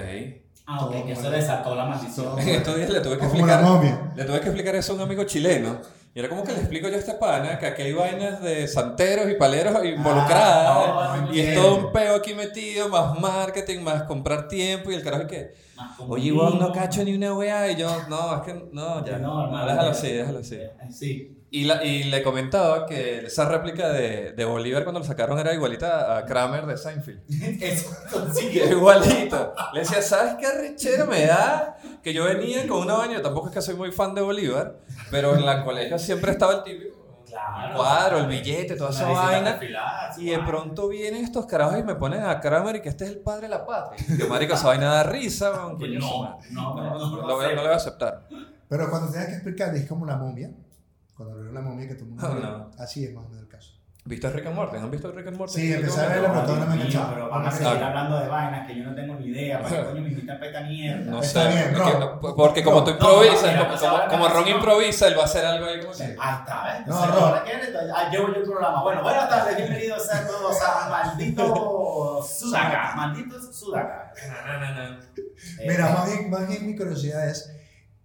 Ah, 0.70 0.86
ok, 0.86 1.06
que 1.06 1.14
eso 1.14 1.30
desató 1.32 1.74
la 1.76 1.86
maldición. 1.86 2.38
En 2.40 2.50
estos 2.50 2.76
días 2.76 2.90
le 2.90 3.00
tuve 3.00 3.18
que 3.18 3.26
O 3.26 3.30
como 3.30 3.46
la 3.46 3.54
explicar. 3.54 3.64
momia. 3.64 4.12
Le 4.16 4.26
tuve 4.26 4.40
que 4.42 4.48
explicar 4.48 4.76
eso 4.76 4.92
a 4.92 4.96
un 4.98 5.02
amigo 5.02 5.24
chileno. 5.24 5.80
Y 6.14 6.20
era 6.20 6.28
como 6.30 6.44
que 6.44 6.52
le 6.52 6.60
explico 6.60 6.90
yo 6.90 6.96
a 6.96 6.98
este 6.98 7.14
pana 7.14 7.58
que 7.60 7.68
aquí 7.68 7.84
hay 7.84 7.94
vainas 7.94 8.42
de 8.42 8.68
santeros 8.68 9.30
y 9.30 9.36
paleros 9.36 9.74
involucradas. 9.86 10.68
Ah, 10.90 11.24
no, 11.26 11.34
y 11.34 11.40
es 11.40 11.56
todo 11.56 11.76
un 11.78 11.92
peo 11.94 12.16
aquí 12.16 12.34
metido, 12.34 12.90
más 12.90 13.18
marketing, 13.20 13.80
más 13.82 14.04
comprar 14.04 14.48
tiempo. 14.48 14.92
Y 14.92 14.96
el 14.96 15.04
carajo 15.04 15.24
es 15.24 15.30
que, 15.30 15.54
oye. 16.08 16.26
Iván, 16.28 16.60
no 16.60 16.72
cacho 16.74 17.04
ni 17.04 17.14
una 17.16 17.34
weá. 17.34 17.72
Y 17.72 17.76
yo, 17.78 17.90
no, 18.10 18.36
es 18.36 18.42
que 18.42 18.54
no, 18.74 19.06
ya. 19.06 19.20
No, 19.20 19.46
hermano. 19.46 19.68
déjalo 19.68 19.90
así, 19.92 20.12
déjalo 20.12 20.40
así. 20.40 20.60
Sí. 20.92 21.37
Y, 21.50 21.64
la, 21.64 21.82
y 21.84 22.04
le 22.04 22.24
comentaba 22.24 22.86
que 22.86 23.26
esa 23.28 23.48
réplica 23.48 23.88
de, 23.90 24.34
de 24.34 24.46
Bolívar 24.46 24.84
cuando 24.84 25.00
lo 25.00 25.06
sacaron 25.06 25.40
era 25.40 25.54
igualita 25.54 26.18
a 26.18 26.26
Kramer 26.26 26.66
de 26.66 26.78
Seinfeld. 26.78 27.22
Eso, 27.64 27.90
sí. 28.34 28.50
Que 28.50 28.66
igualito. 28.72 29.54
Le 29.74 29.80
decía, 29.80 30.02
¿sabes 30.02 30.36
qué 30.36 30.46
arrechera 30.46 31.06
me 31.06 31.26
da? 31.26 31.78
Que 32.04 32.14
yo 32.14 32.26
venía 32.26 32.68
con 32.68 32.80
una 32.82 32.96
vaina, 32.96 33.22
tampoco 33.22 33.48
es 33.48 33.54
que 33.54 33.62
soy 33.62 33.76
muy 33.76 33.92
fan 33.94 34.14
de 34.14 34.22
Bolívar, 34.22 34.78
pero 35.10 35.36
en 35.36 35.46
la 35.46 35.64
colegio 35.64 35.98
siempre 35.98 36.32
estaba 36.32 36.54
el 36.56 36.64
típico. 36.64 36.98
Claro. 37.26 37.70
El 37.72 37.76
cuadro, 37.78 38.18
el 38.20 38.28
billete, 38.28 38.76
toda 38.76 38.90
esa 38.90 39.10
Una 39.10 39.22
vaina. 39.22 39.60
Y 40.18 40.30
de 40.32 40.40
pronto 40.40 40.88
vienen 40.90 41.24
estos 41.24 41.46
carajos 41.46 41.78
y 41.80 41.84
me 41.84 41.96
ponen 41.96 42.24
a 42.24 42.40
Kramer 42.42 42.78
y 42.78 42.82
que 42.82 42.90
este 42.90 43.06
es 43.06 43.12
el 43.12 43.20
padre 43.20 43.44
de 43.44 43.50
la 43.50 43.66
patria. 43.66 44.06
Yo, 44.18 44.28
marico, 44.28 44.54
esa 44.54 44.68
vaina 44.68 44.94
da 44.94 45.04
risa, 45.04 45.52
coño, 45.78 46.02
su 46.02 46.08
No, 46.08 46.40
no, 46.52 46.76
No, 46.76 46.76
no, 46.76 47.00
no 47.00 47.22
no 47.22 47.28
lo 47.28 47.36
voy 47.36 47.46
a- 47.46 47.50
no 47.50 47.56
lo 47.56 47.62
voy 47.64 47.72
a 47.72 47.76
aceptar. 47.76 48.28
Pero 48.68 48.90
cuando 48.90 49.10
tengas 49.12 49.28
que 49.28 49.34
explicar, 49.36 49.74
es 49.76 49.88
como 49.88 50.06
la 50.06 50.18
momia. 50.18 50.50
Cuando 51.18 51.36
vieron 51.36 51.54
la 51.56 51.62
momia 51.62 51.88
que 51.88 51.96
todo 51.96 52.06
el 52.06 52.10
mundo. 52.12 52.28
No. 52.36 52.72
Así 52.84 53.04
es 53.06 53.14
más 53.14 53.26
o 53.26 53.30
menos 53.30 53.44
el 53.44 53.50
caso. 53.50 53.74
¿Viste 54.06 54.30
Rick 54.30 54.46
and 54.46 54.56
Morty? 54.56 54.78
¿Han 54.78 54.90
visto 54.90 55.12
Rick 55.12 55.28
and 55.28 55.36
Morty? 55.38 55.54
Sí, 55.54 55.74
empecé 55.74 56.00
a 56.00 56.08
verla, 56.08 56.30
pero 56.30 56.42
todavía 56.44 56.64
no 56.66 56.70
me 56.70 56.76
he 56.76 56.78
Dios 56.78 56.88
mío, 56.94 57.00
enganchado. 57.02 57.14
Pero 57.14 57.30
van 57.30 57.46
a 57.46 57.50
Ah. 57.50 57.52
seguir 57.52 57.84
hablando 57.84 58.20
de 58.22 58.28
vainas 58.30 58.68
que 58.68 58.78
yo 58.78 58.84
no 58.86 58.96
tengo 58.96 59.16
ni 59.16 59.26
idea. 59.26 59.62
¿Para 59.62 59.70
qué 59.78 59.84
coño 59.90 60.02
me 60.02 60.08
invitan 60.10 60.38
para 60.38 60.48
esta 60.48 60.62
mierda? 60.62 61.12
No 61.12 61.22
Está 61.22 61.44
sé. 61.44 61.48
bien, 61.50 61.74
porque, 61.76 62.62
no- 62.64 62.72
como 62.72 62.84
tú 62.86 62.92
No, 62.92 62.96
improvisas, 62.96 63.42
no, 63.44 63.66
mira, 63.66 64.08
como, 64.10 64.28
no, 64.30 64.34
Ron 64.34 64.44
no. 64.46 64.50
improvisa, 64.50 65.08
él 65.08 65.18
va 65.18 65.22
a 65.24 65.26
hacer 65.26 65.46
algo 65.46 65.66
ahí 65.66 65.82
como. 65.82 65.94
Sí. 65.94 66.04
Ahí 66.04 66.36
está, 66.40 66.64
¿ves? 66.64 66.88
No, 66.88 67.04
Entonces, 67.04 67.22
Ron. 67.22 67.62
esto. 67.62 67.80
Ah, 67.98 68.10
llevo 68.10 68.28
yo 68.30 68.36
el 68.36 68.44
programa. 68.44 68.84
Bueno, 68.84 69.04
buenas 69.04 69.28
tardes, 69.30 69.58
bienvenidos 69.58 70.10
a 70.10 70.26
todos 70.26 70.58
a 70.62 70.90
Maldito 70.90 72.24
Sudaca. 72.24 72.94
Maldito 72.96 73.42
Sudaca. 73.52 74.14
No, 74.48 74.60
no, 74.60 74.74
no, 74.74 74.90
no. 74.92 74.98
Mira, 75.68 75.90
más 76.30 76.48
bien 76.48 76.66
mi 76.66 76.78
curiosidad 76.78 77.28
es 77.28 77.54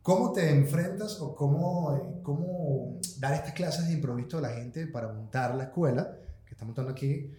cómo 0.03 0.33
te 0.33 0.51
enfrentas 0.51 1.21
o 1.21 1.35
cómo, 1.35 1.95
eh, 1.97 2.21
cómo 2.23 2.99
dar 3.19 3.35
estas 3.35 3.53
clases 3.53 3.87
de 3.89 3.95
improviso 3.95 4.39
a 4.39 4.41
la 4.43 4.51
gente 4.51 4.87
para 4.87 5.09
montar 5.09 5.55
la 5.55 5.65
escuela 5.65 6.17
que 6.47 6.53
está 6.55 6.65
montando 6.65 6.91
aquí 6.91 7.31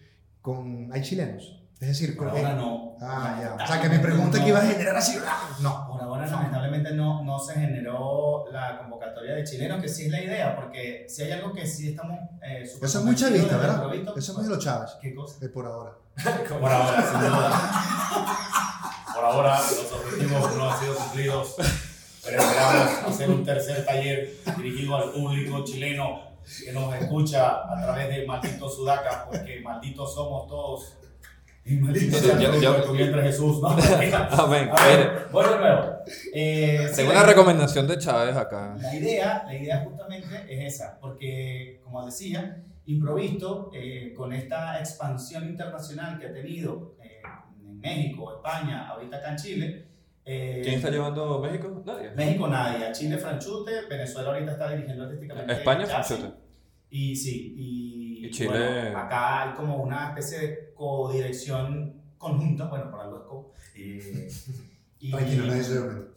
con... 0.42 0.90
Hay 0.94 1.02
chilenos. 1.02 1.60
Es 1.80 1.88
decir, 1.90 2.16
Por 2.16 2.30
con- 2.30 2.38
ahora 2.38 2.54
no. 2.56 2.96
Ah, 3.02 3.38
ya. 3.58 3.62
O 3.62 3.68
sea, 3.68 3.82
que 3.82 3.90
mi 3.90 3.98
pregunta 3.98 4.42
que 4.42 4.48
iba 4.50 4.60
a 4.60 4.66
generar 4.66 4.96
así... 4.96 5.18
No. 5.62 5.88
Por 5.90 6.02
ahora, 6.02 6.26
lamentablemente, 6.26 6.94
no, 6.94 7.22
no 7.24 7.38
se 7.40 7.56
generó 7.56 8.46
la 8.54 8.78
convocatoria 8.78 9.34
de 9.36 9.44
chilenos, 9.44 9.82
que 9.82 9.90
sí 9.90 10.06
es 10.06 10.12
la 10.12 10.22
idea, 10.24 10.56
porque 10.56 11.06
si 11.10 11.24
hay 11.24 11.32
algo 11.34 11.52
que 11.52 11.68
sí 11.68 11.90
estamos. 11.90 12.18
Eh, 12.42 12.64
Eso 12.64 13.00
es 13.00 13.04
muy 13.04 13.16
chavista, 13.16 13.58
¿verdad? 13.58 13.94
Eso 14.16 14.32
es 14.32 14.34
muy 14.38 14.44
de 14.46 14.50
los 14.52 14.64
Chávez. 14.64 14.92
¿Qué 15.02 15.14
cosa? 15.14 15.46
eh, 15.46 15.50
por 15.50 15.66
ahora. 15.66 15.92
Por 16.48 16.72
ahora, 16.72 17.02
sin 17.12 17.20
duda. 17.20 17.62
Por 19.14 19.26
ahora, 19.26 19.60
los 19.60 19.92
objetivos 19.92 20.56
no 20.56 20.72
han 20.72 20.80
sido 20.80 20.96
cumplidos, 20.96 21.56
pero 22.24 22.42
esperamos 22.42 22.88
hacer 23.08 23.30
un 23.30 23.44
tercer 23.44 23.86
taller 23.86 24.34
dirigido 24.58 24.96
al 24.96 25.12
público 25.12 25.64
chileno 25.64 26.32
que 26.66 26.72
nos 26.74 26.94
escucha 26.96 27.52
a 27.72 27.82
través 27.82 28.10
de 28.10 28.26
Maldito 28.26 28.70
Sudaca, 28.70 29.26
porque 29.30 29.62
malditos 29.62 30.14
somos 30.14 30.48
todos. 30.48 30.98
Y 31.66 31.76
maldito 31.78 32.18
Sí, 32.18 32.26
sea 32.26 32.38
yo- 32.38 32.60
yo- 32.60 32.96
entre 32.98 33.22
Jesús. 33.24 33.62
¿no? 33.62 33.70
Amén. 34.32 34.70
De 34.70 35.32
nuevo. 35.32 35.96
Eh, 36.34 36.92
Tengo 36.94 37.14
la- 37.14 37.24
recomendación 37.24 37.88
de 37.88 37.98
Chávez 37.98 38.36
acá. 38.36 38.76
la 38.80 38.94
idea, 38.94 39.44
la 39.46 39.56
idea 39.56 39.84
justamente 39.86 40.28
es 40.50 40.74
esa, 40.76 40.98
porque 41.00 41.80
como 41.84 42.06
decía, 42.06 42.62
Improvisto, 42.86 43.72
eh, 43.74 44.14
con 44.14 44.34
esta 44.34 44.78
expansión 44.80 45.46
internacional 45.48 46.20
que 46.20 46.28
ha 46.28 46.34
tenido 46.34 46.96
eh, 47.02 47.22
en 47.66 47.80
México, 47.80 48.36
España, 48.36 48.90
ahorita 48.90 49.16
acá 49.16 49.30
en 49.32 49.38
Chile, 49.38 49.88
eh, 50.26 50.62
¿Quién 50.64 50.76
está 50.76 50.90
llevando 50.90 51.40
México? 51.40 51.82
Nadie. 51.86 52.12
México 52.12 52.48
nadie, 52.48 52.86
a 52.86 52.92
Chile 52.92 53.18
Franchute, 53.18 53.72
Venezuela 53.90 54.30
ahorita 54.34 54.52
está 54.54 54.70
dirigiendo 54.72 55.04
artísticamente. 55.04 55.54
España 55.54 55.86
Franchute. 55.86 56.32
Y 56.90 57.16
sí, 57.16 57.54
y, 57.58 58.26
Y 58.28 58.32
Chile- 58.32 58.50
bueno, 58.50 59.00
acá 59.00 59.44
hay 59.50 59.54
como 59.56 59.78
una 59.84 60.10
especie 60.10 60.40
de 60.40 60.74
codirección 60.76 62.02
conjunta, 62.18 62.66
bueno, 62.70 62.90
por 62.92 63.02
algo 63.02 63.18
es 63.18 63.24
co. 63.24 63.52
eh, 63.76 64.30
y- 65.00 65.12
Tranquilo, 65.12 65.46
nadie 65.48 65.64
se 65.64 65.74
dio 65.74 65.86
cuenta. 65.88 66.12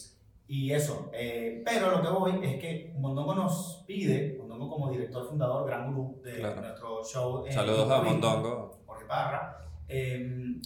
y 0.48 0.70
eso, 0.72 1.10
eh, 1.12 1.62
pero 1.64 1.90
lo 1.90 2.02
que 2.02 2.08
voy 2.08 2.46
es 2.46 2.60
que 2.60 2.94
Mondongo 2.98 3.34
nos 3.34 3.82
pide, 3.86 4.36
Mondongo 4.38 4.70
como 4.70 4.90
director 4.92 5.26
fundador, 5.28 5.66
gran 5.66 5.92
gurú 5.92 6.20
de 6.22 6.34
Claro. 6.34 6.60
nuestro 6.60 7.04
show. 7.04 7.44
eh, 7.46 7.52
Saludos 7.52 7.90
a 7.90 8.02
Mondongo. 8.02 8.78
Jorge 8.86 9.04
Parra, 9.06 9.56
eh, 9.88 10.60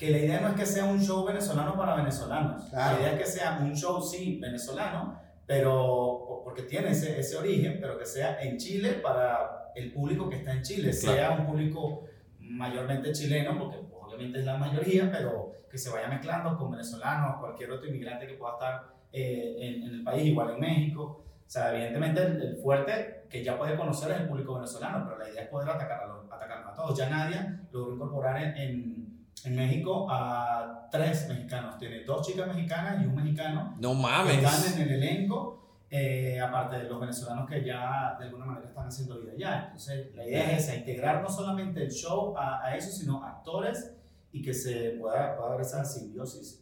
que 0.00 0.10
la 0.10 0.16
idea 0.16 0.40
no 0.40 0.48
es 0.48 0.54
que 0.54 0.64
sea 0.64 0.86
un 0.86 0.98
show 0.98 1.26
venezolano 1.26 1.76
para 1.76 1.94
venezolanos. 1.94 2.70
Claro. 2.70 2.96
La 2.96 3.02
idea 3.02 3.12
es 3.12 3.18
que 3.18 3.26
sea 3.26 3.58
un 3.60 3.76
show, 3.76 4.00
sí, 4.00 4.38
venezolano, 4.40 5.20
pero 5.44 6.40
porque 6.42 6.62
tiene 6.62 6.92
ese, 6.92 7.20
ese 7.20 7.36
origen, 7.36 7.76
pero 7.82 7.98
que 7.98 8.06
sea 8.06 8.40
en 8.40 8.56
Chile 8.56 8.94
para 9.02 9.70
el 9.74 9.92
público 9.92 10.30
que 10.30 10.36
está 10.36 10.54
en 10.54 10.62
Chile, 10.62 10.90
sea 10.94 11.32
un 11.32 11.44
público 11.44 12.06
mayormente 12.38 13.12
chileno, 13.12 13.58
porque 13.58 13.76
obviamente 13.92 14.38
es 14.38 14.46
la 14.46 14.56
mayoría, 14.56 15.12
pero 15.12 15.52
que 15.70 15.76
se 15.76 15.90
vaya 15.90 16.08
mezclando 16.08 16.56
con 16.56 16.70
venezolanos, 16.70 17.38
cualquier 17.38 17.70
otro 17.70 17.86
inmigrante 17.86 18.26
que 18.26 18.34
pueda 18.34 18.54
estar 18.54 18.94
eh, 19.12 19.54
en, 19.58 19.82
el 19.82 20.02
país, 20.02 20.24
igual 20.24 20.54
en 20.54 20.60
México. 20.60 21.24
O 21.46 21.50
sea, 21.50 21.74
evidentemente 21.74 22.22
el, 22.22 22.56
fuerte 22.56 23.26
que 23.28 23.44
ya 23.44 23.58
puede 23.58 23.76
conocer 23.76 24.12
es 24.12 24.20
el 24.20 24.28
público 24.28 24.54
venezolano, 24.54 25.04
pero 25.04 25.18
la 25.18 25.28
idea 25.28 25.42
es 25.42 25.48
poder 25.50 25.68
atacar 25.68 26.04
a, 26.04 26.34
atacar 26.34 26.64
a 26.66 26.74
todos. 26.74 26.96
Ya 26.96 27.10
Nadia 27.10 27.60
logró 27.70 27.96
incorporar 27.96 28.42
en, 28.42 28.56
en, 28.56 29.19
en, 29.44 29.56
México 29.56 30.06
a 30.10 30.88
tres 30.90 31.28
mexicanos. 31.28 31.78
Tiene 31.78 32.04
dos 32.04 32.26
chicas 32.26 32.46
mexicanas 32.48 33.02
y 33.02 33.06
un 33.06 33.14
mexicano. 33.14 33.76
No 33.78 33.94
mames. 33.94 34.38
Que 34.38 34.44
están 34.44 34.72
en 34.74 34.88
el 34.88 35.02
elenco. 35.02 35.56
Eh, 35.92 36.38
aparte 36.40 36.78
de 36.78 36.84
los 36.84 37.00
venezolanos 37.00 37.50
que 37.50 37.64
ya 37.64 38.16
de 38.16 38.26
alguna 38.26 38.46
manera 38.46 38.68
están 38.68 38.86
haciendo 38.86 39.18
vida 39.18 39.32
allá. 39.32 39.62
Entonces, 39.64 40.14
la 40.14 40.24
idea 40.24 40.52
es 40.52 40.64
esa, 40.64 40.76
integrar 40.76 41.20
no 41.20 41.28
solamente 41.28 41.82
el 41.82 41.90
show 41.90 42.36
a, 42.36 42.64
a 42.64 42.76
eso, 42.76 42.92
sino 42.92 43.24
actores 43.24 43.96
y 44.32 44.40
que 44.40 44.54
se 44.54 44.90
pueda, 45.00 45.36
pueda 45.36 45.48
haber 45.48 45.62
esa 45.62 45.84
simbiosis 45.84 46.60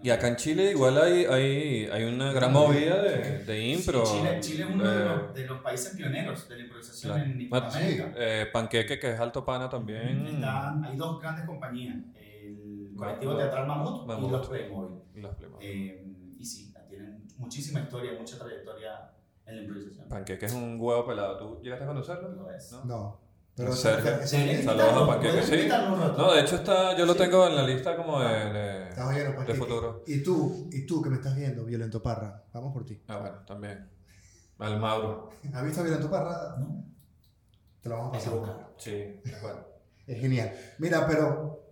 y 0.00 0.10
acá 0.10 0.28
en 0.28 0.36
Chile 0.36 0.70
igual 0.70 0.96
hay, 0.98 1.24
hay, 1.24 1.86
hay 1.86 2.04
una 2.04 2.32
gran 2.32 2.52
movida 2.52 3.02
de, 3.02 3.44
de 3.44 3.66
impro. 3.66 4.04
Chile, 4.04 4.38
Chile, 4.40 4.64
es 4.64 4.70
uno 4.70 4.88
de, 4.88 5.04
los, 5.04 5.20
eh, 5.20 5.32
de, 5.34 5.46
los, 5.46 5.60
países 5.60 5.96
pioneros 5.96 6.48
de 6.48 6.56
la 6.56 6.62
improvisación 6.62 7.20
en 7.20 7.40
Hispanoamérica. 7.40 8.12
Eh, 8.16 8.46
Panqueque, 8.52 8.98
que 8.98 9.12
es 9.12 9.18
Alto 9.18 9.44
Pana 9.44 9.68
también. 9.68 10.26
Están, 10.26 10.84
hay 10.84 10.96
dos 10.96 11.20
grandes 11.20 11.46
compañías, 11.46 11.96
el 12.14 12.94
colectivo 12.96 13.36
teatral 13.36 13.66
Mamut, 13.66 14.04
y 14.04 14.30
los 14.30 14.48
Playmobil. 14.48 14.98
Y, 15.14 15.20
los 15.20 15.34
Playmobil. 15.34 15.66
Eh, 15.68 16.06
y 16.38 16.44
sí, 16.44 16.72
tienen 16.88 17.24
muchísima 17.36 17.80
historia, 17.80 18.12
mucha 18.16 18.38
trayectoria 18.38 19.10
en 19.46 19.56
la 19.56 19.62
improvisación. 19.62 20.08
Panqueque 20.08 20.46
es 20.46 20.52
un 20.52 20.76
huevo 20.80 21.06
pelado. 21.06 21.36
¿Tú 21.38 21.60
llegaste 21.60 21.84
a 21.84 21.88
conocerlo? 21.88 22.28
No 22.30 22.50
es. 22.50 22.70
No. 22.72 22.84
no. 22.84 23.27
Pero 23.58 23.74
Saludos 23.74 25.02
a 25.02 25.06
Panqueque, 25.08 25.42
sí. 25.42 25.68
No, 25.68 26.32
de 26.32 26.42
hecho 26.42 26.54
está, 26.54 26.96
yo 26.96 27.04
lo 27.04 27.16
tengo 27.16 27.44
en 27.48 27.56
la 27.56 27.66
lista 27.66 27.96
como 27.96 28.20
de, 28.20 28.52
de, 28.52 29.44
de 29.46 29.54
futuro. 29.54 30.04
Y 30.06 30.22
tú, 30.22 30.68
y 30.70 30.86
tú 30.86 31.02
que 31.02 31.10
me 31.10 31.16
estás 31.16 31.34
viendo, 31.34 31.64
Violento 31.64 32.00
Parra, 32.00 32.44
vamos 32.52 32.72
por 32.72 32.86
ti. 32.86 33.02
Ah, 33.08 33.18
bueno, 33.18 33.38
también. 33.44 33.90
Al 34.58 34.78
Mauro. 34.78 35.30
¿Has 35.52 35.64
visto 35.64 35.80
a 35.80 35.82
Violento 35.82 36.08
Parra? 36.08 36.54
No. 36.56 36.84
Te 37.82 37.88
lo 37.88 37.96
vamos 37.96 38.26
a 38.26 38.30
pasar. 38.30 38.68
Sí, 38.76 39.20
bueno. 39.42 39.58
es 40.06 40.20
genial. 40.20 40.52
Mira, 40.78 41.04
pero 41.04 41.64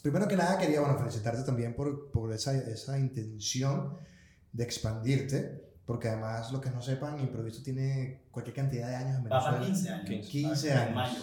primero 0.00 0.26
que 0.26 0.36
nada 0.36 0.56
quería 0.56 0.80
bueno, 0.80 0.96
felicitarte 0.96 1.42
también 1.42 1.76
por, 1.76 2.10
por 2.10 2.32
esa, 2.32 2.54
esa 2.54 2.98
intención 2.98 3.98
de 4.50 4.64
expandirte 4.64 5.63
porque 5.86 6.08
además, 6.08 6.50
lo 6.50 6.60
que 6.60 6.70
no 6.70 6.80
sepan, 6.80 7.20
Improviso 7.20 7.62
tiene 7.62 8.22
cualquier 8.30 8.56
cantidad 8.56 8.88
de 8.88 8.96
años 8.96 9.16
en 9.18 9.24
Venezuela. 9.24 9.60
15 9.60 9.90
años. 9.90 10.28
15, 10.28 10.72
años. 10.72 10.88
En 10.88 10.94
mayo. 10.94 11.20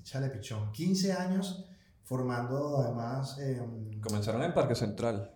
Échale 0.00 0.28
pichón. 0.28 0.72
15 0.72 1.12
años 1.12 1.64
formando 2.04 2.78
además... 2.78 3.38
Em, 3.38 4.00
Comenzaron 4.00 4.42
en 4.42 4.52
Parque 4.52 4.74
Central. 4.74 5.30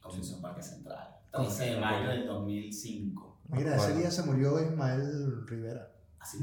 Comenzó 0.00 0.36
en 0.36 0.42
Parque 0.42 0.62
Central. 0.62 1.16
13 1.32 1.64
de 1.64 1.80
mayo 1.80 2.08
del 2.08 2.26
2005. 2.26 3.36
Mira, 3.48 3.76
ese 3.76 3.94
día 3.96 4.10
se 4.10 4.22
murió 4.22 4.62
Ismael 4.62 5.46
Rivera. 5.46 5.90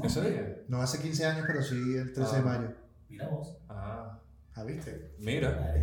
¿Ese 0.04 0.20
día? 0.20 0.62
No 0.68 0.80
hace 0.80 1.00
15 1.00 1.26
años, 1.26 1.44
pero 1.46 1.62
sí 1.62 1.96
el 1.96 2.12
13 2.12 2.32
de 2.32 2.38
ah. 2.38 2.44
mayo. 2.44 2.74
Mira 3.08 3.28
vos. 3.28 3.56
Ah. 3.68 4.20
Ah, 4.54 4.62
¿viste? 4.62 5.14
Mira. 5.18 5.74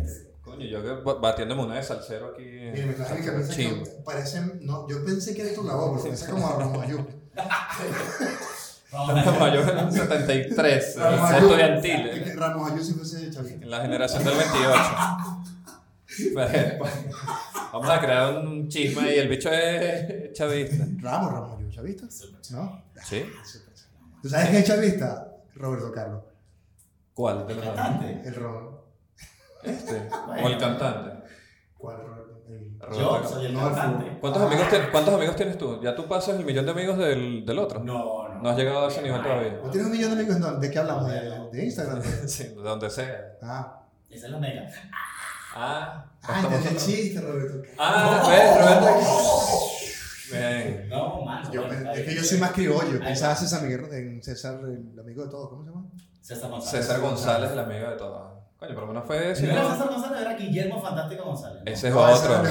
Coño, 0.48 0.64
yo 0.66 0.82
que 0.82 0.90
batiéndome 1.20 1.62
una 1.64 1.76
de 1.76 1.82
salsero 1.82 2.32
aquí. 2.32 2.42
Mira, 2.42 2.86
me 2.86 2.94
traje 2.94 3.22
que 3.22 3.30
pensé 3.30 3.56
que 3.56 3.84
parecen. 4.04 4.60
No, 4.62 4.88
yo 4.88 5.04
pensé 5.04 5.34
que 5.34 5.42
era 5.42 5.54
tu 5.54 5.62
voz, 5.62 5.90
porque 5.90 6.08
pensé 6.08 6.30
como 6.30 6.46
a 6.48 6.56
Ramos 6.56 6.82
Ayú. 6.82 7.06
Ramos 8.90 9.42
Ayú 9.42 9.60
en 9.60 9.78
el 9.78 9.92
73, 9.92 10.96
estudiantil. 10.96 12.34
Ramos 12.36 12.72
Ayú 12.72 12.82
sí 12.82 12.94
fuese 12.94 13.30
chavista. 13.30 13.62
En 13.62 13.70
la 13.70 13.82
generación 13.82 14.24
del 14.24 14.34
28. 14.36 14.74
Vamos 17.72 17.90
a 17.90 18.00
crear 18.00 18.38
un 18.38 18.68
chisme 18.68 19.14
y 19.14 19.18
el 19.18 19.28
bicho 19.28 19.50
es 19.52 20.32
chavista. 20.32 20.86
Ramos, 21.00 21.32
Ramos 21.32 21.58
Ayú, 21.58 21.70
chavista. 21.70 22.06
¿No? 22.52 22.82
Sí. 23.04 23.24
¿Tú 24.22 24.28
sabes 24.28 24.48
qué 24.48 24.58
es 24.60 24.64
chavista? 24.64 25.36
Roberto 25.54 25.92
Carlos. 25.92 26.24
¿Cuál? 27.12 27.46
El 27.48 27.60
cantante. 27.60 28.22
El 28.24 28.34
Ron. 28.34 28.77
Este. 29.62 30.08
O 30.42 30.48
el 30.48 30.58
cantante. 30.58 31.24
¿Cuál, 31.76 31.96
Yo 32.92 33.24
soy 33.24 33.46
el 33.46 33.56
cantante. 33.56 34.18
¿Cuántos, 34.20 34.42
amigos 34.42 34.68
tienes, 34.68 34.88
¿Cuántos 34.90 35.14
amigos 35.14 35.36
tienes 35.36 35.58
tú? 35.58 35.80
¿Ya 35.82 35.94
tú 35.94 36.06
pasas 36.06 36.38
el 36.38 36.44
millón 36.44 36.64
de 36.64 36.72
amigos 36.72 36.98
del, 36.98 37.44
del 37.44 37.58
otro? 37.58 37.80
No, 37.80 38.28
no. 38.28 38.42
No 38.42 38.48
has 38.48 38.56
llegado 38.56 38.86
a 38.86 38.88
ese 38.88 39.02
nivel 39.02 39.22
todavía. 39.22 39.60
¿No 39.62 39.70
tienes 39.70 39.86
un 39.86 39.92
millón 39.92 40.16
de 40.16 40.22
amigos? 40.22 40.60
¿De 40.60 40.70
qué 40.70 40.78
hablamos? 40.78 41.10
¿De, 41.10 41.48
de 41.52 41.64
Instagram? 41.64 42.02
sí, 42.26 42.44
de 42.44 42.54
donde 42.54 42.90
sea. 42.90 43.36
Ah. 43.42 43.82
Esa 44.08 44.26
es 44.26 44.32
la 44.32 44.38
mega. 44.38 44.68
Ah. 45.54 46.04
Ah, 46.22 46.42
entendí 46.44 46.68
el 46.68 46.76
chiste, 46.76 47.20
Roberto. 47.20 47.62
Ah, 47.78 48.26
ves, 48.28 48.58
Roberto. 48.58 49.08
Bien. 50.30 50.88
No, 50.88 51.24
man. 51.24 51.42
es 51.94 52.04
que 52.04 52.14
yo 52.14 52.22
soy 52.22 52.38
más 52.38 52.52
criollo. 52.52 53.00
Pensaba 53.00 53.34
César 53.34 53.62
Miguel, 53.62 53.86
en 53.92 54.22
César, 54.22 54.60
el 54.62 54.98
amigo 54.98 55.24
de 55.24 55.30
todos. 55.30 55.48
¿Cómo 55.48 55.64
se 55.64 55.70
llama? 55.70 55.86
César 56.20 56.50
González. 56.50 56.86
César 56.86 57.00
González, 57.00 57.50
el 57.52 57.58
amigo 57.58 57.90
de 57.90 57.96
todos. 57.96 58.37
Coño, 58.58 58.74
pero 58.74 58.92
no 58.92 59.02
fue 59.02 59.30
ese. 59.30 59.46
No, 59.52 59.70
César 59.70 59.88
González 59.88 60.20
era 60.20 60.34
Guillermo 60.34 60.82
Fantástico 60.82 61.24
González. 61.24 61.62
Ese 61.64 61.88
es 61.88 61.94
otro. 61.94 62.42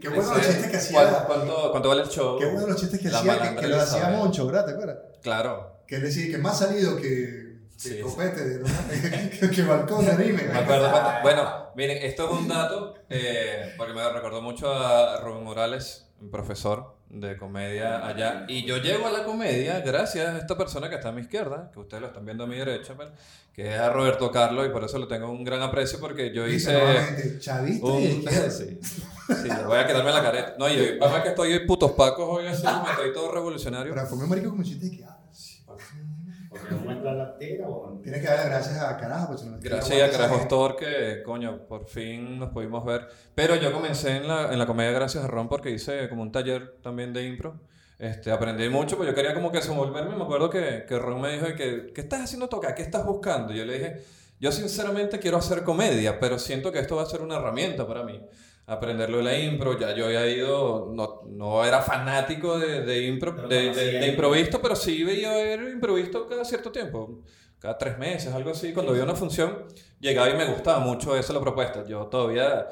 Qué 0.00 0.08
bueno 0.08 0.34
los 0.34 0.46
chistes 0.46 0.66
que 0.68 0.76
hacía. 0.76 1.24
¿Cuánto, 1.26 1.70
¿Cuánto 1.70 1.88
vale 1.88 2.02
el 2.02 2.08
show? 2.08 2.36
Qué 2.36 2.46
bueno 2.46 2.66
los 2.66 2.76
chistes 2.76 3.00
que 3.00 3.08
hacía, 3.08 3.54
que, 3.54 3.68
lo 3.68 3.80
hacía 3.80 4.08
Moncho, 4.08 4.46
¿verdad? 4.46 4.66
¿Te 4.66 4.72
acuerdas? 4.72 4.98
Claro. 5.22 5.82
Que 5.86 5.96
él 5.96 6.02
decía 6.02 6.30
que 6.32 6.38
más 6.38 6.58
salido 6.58 6.96
que, 6.96 7.58
que 7.80 8.00
copete, 8.00 8.58
¿no? 8.58 9.50
que, 9.50 9.62
balcón 9.62 10.04
de 10.04 10.10
anime. 10.10 10.42
Me 10.42 10.58
acuerdo. 10.58 10.92
Bueno, 11.22 11.70
miren, 11.76 11.98
esto 11.98 12.24
es 12.24 12.40
un 12.40 12.48
dato, 12.48 12.94
eh, 13.08 13.74
porque 13.76 13.92
me 13.92 14.12
recordó 14.12 14.42
mucho 14.42 14.72
a 14.74 15.20
Rubén 15.20 15.44
Morales, 15.44 16.08
un 16.20 16.30
profesor 16.32 16.99
de 17.10 17.36
comedia 17.36 18.06
allá. 18.06 18.44
Y 18.48 18.64
yo 18.64 18.78
llego 18.78 19.06
a 19.06 19.10
la 19.10 19.24
comedia 19.24 19.80
gracias 19.80 20.28
a 20.28 20.38
esta 20.38 20.56
persona 20.56 20.88
que 20.88 20.94
está 20.94 21.08
a 21.08 21.12
mi 21.12 21.22
izquierda, 21.22 21.70
que 21.72 21.80
ustedes 21.80 22.00
lo 22.00 22.06
están 22.08 22.24
viendo 22.24 22.44
a 22.44 22.46
mi 22.46 22.56
derecha, 22.56 22.94
pues, 22.94 23.08
que 23.52 23.74
es 23.74 23.80
a 23.80 23.90
Roberto 23.90 24.30
Carlos, 24.30 24.66
y 24.66 24.70
por 24.70 24.84
eso 24.84 24.98
le 24.98 25.06
tengo 25.06 25.30
un 25.30 25.44
gran 25.44 25.60
aprecio, 25.60 25.98
porque 25.98 26.32
yo 26.32 26.46
hice... 26.46 27.38
Chavista 27.40 27.86
un... 27.86 28.00
sí, 28.50 28.78
sí, 28.80 29.48
voy 29.66 29.78
a 29.78 29.86
quedarme 29.86 30.10
en 30.10 30.16
la 30.16 30.22
careta. 30.22 30.54
No, 30.58 30.68
yo, 30.68 30.84
que 31.22 31.28
estoy 31.28 31.66
putos 31.66 31.92
pacos 31.92 32.26
hoy 32.28 32.46
así, 32.46 32.64
me 32.64 32.90
estoy 32.90 33.12
todo 33.12 33.32
revolucionario. 33.32 33.92
Pero 33.92 34.06
fue 34.06 34.26
marico 34.26 34.50
como 34.50 34.62
chiste 34.62 34.90
que 34.90 35.04
porque 36.50 36.74
no 36.74 36.78
muestra 36.80 37.14
la 37.14 37.36
o 37.68 38.00
Tienes 38.02 38.20
que 38.20 38.26
darle 38.26 38.50
gracias 38.50 38.82
a 38.82 38.96
Carajo. 38.96 39.28
Pues, 39.28 39.60
gracias 39.60 40.02
a 40.02 40.10
Carajo 40.10 40.36
Store 40.42 40.74
que, 40.76 41.22
coño, 41.22 41.66
por 41.68 41.86
fin 41.86 42.40
nos 42.40 42.50
pudimos 42.50 42.84
ver. 42.84 43.06
Pero 43.36 43.54
yo 43.54 43.72
comencé 43.72 44.16
en 44.16 44.26
la, 44.26 44.52
en 44.52 44.58
la 44.58 44.66
comedia 44.66 44.90
gracias 44.90 45.22
a 45.22 45.28
Ron 45.28 45.48
porque 45.48 45.70
hice 45.70 46.08
como 46.08 46.22
un 46.22 46.32
taller 46.32 46.78
también 46.82 47.12
de 47.12 47.24
impro. 47.24 47.60
Este, 48.00 48.32
aprendí 48.32 48.68
mucho, 48.68 48.96
pues 48.96 49.08
yo 49.08 49.14
quería 49.14 49.32
como 49.32 49.52
que 49.52 49.58
desenvolverme. 49.58 50.16
Me 50.16 50.24
acuerdo 50.24 50.50
que, 50.50 50.84
que 50.88 50.98
Ron 50.98 51.20
me 51.20 51.32
dijo 51.32 51.46
que, 51.56 51.92
¿qué 51.94 52.00
estás 52.00 52.22
haciendo 52.22 52.48
toca? 52.48 52.74
¿Qué 52.74 52.82
estás 52.82 53.06
buscando? 53.06 53.52
Y 53.52 53.58
yo 53.58 53.64
le 53.64 53.74
dije, 53.74 54.02
yo 54.40 54.50
sinceramente 54.50 55.20
quiero 55.20 55.36
hacer 55.36 55.62
comedia, 55.62 56.18
pero 56.18 56.36
siento 56.38 56.72
que 56.72 56.80
esto 56.80 56.96
va 56.96 57.02
a 57.02 57.06
ser 57.06 57.20
una 57.20 57.36
herramienta 57.36 57.86
para 57.86 58.02
mí 58.02 58.20
aprenderlo 58.70 59.18
de 59.18 59.24
la 59.24 59.38
impro. 59.38 59.78
Ya 59.78 59.94
yo 59.94 60.06
había 60.06 60.26
ido, 60.28 60.90
no, 60.94 61.22
no 61.28 61.64
era 61.64 61.82
fanático 61.82 62.58
de, 62.58 62.82
de 62.82 63.06
impro, 63.06 63.32
de, 63.32 63.74
de, 63.74 64.06
improvisto, 64.06 64.62
pero 64.62 64.76
sí 64.76 65.02
veía 65.02 65.32
ver 65.32 65.60
improvisto 65.72 66.28
cada 66.28 66.44
cierto 66.44 66.70
tiempo, 66.70 67.20
cada 67.58 67.76
tres 67.76 67.98
meses, 67.98 68.32
algo 68.32 68.50
así. 68.50 68.72
Cuando 68.72 68.92
había 68.92 69.04
una 69.04 69.16
función, 69.16 69.66
llegaba 69.98 70.30
y 70.30 70.34
me 70.34 70.46
gustaba 70.46 70.78
mucho 70.78 71.16
eso 71.16 71.32
la 71.32 71.40
propuesta. 71.40 71.84
Yo 71.84 72.06
todavía 72.06 72.66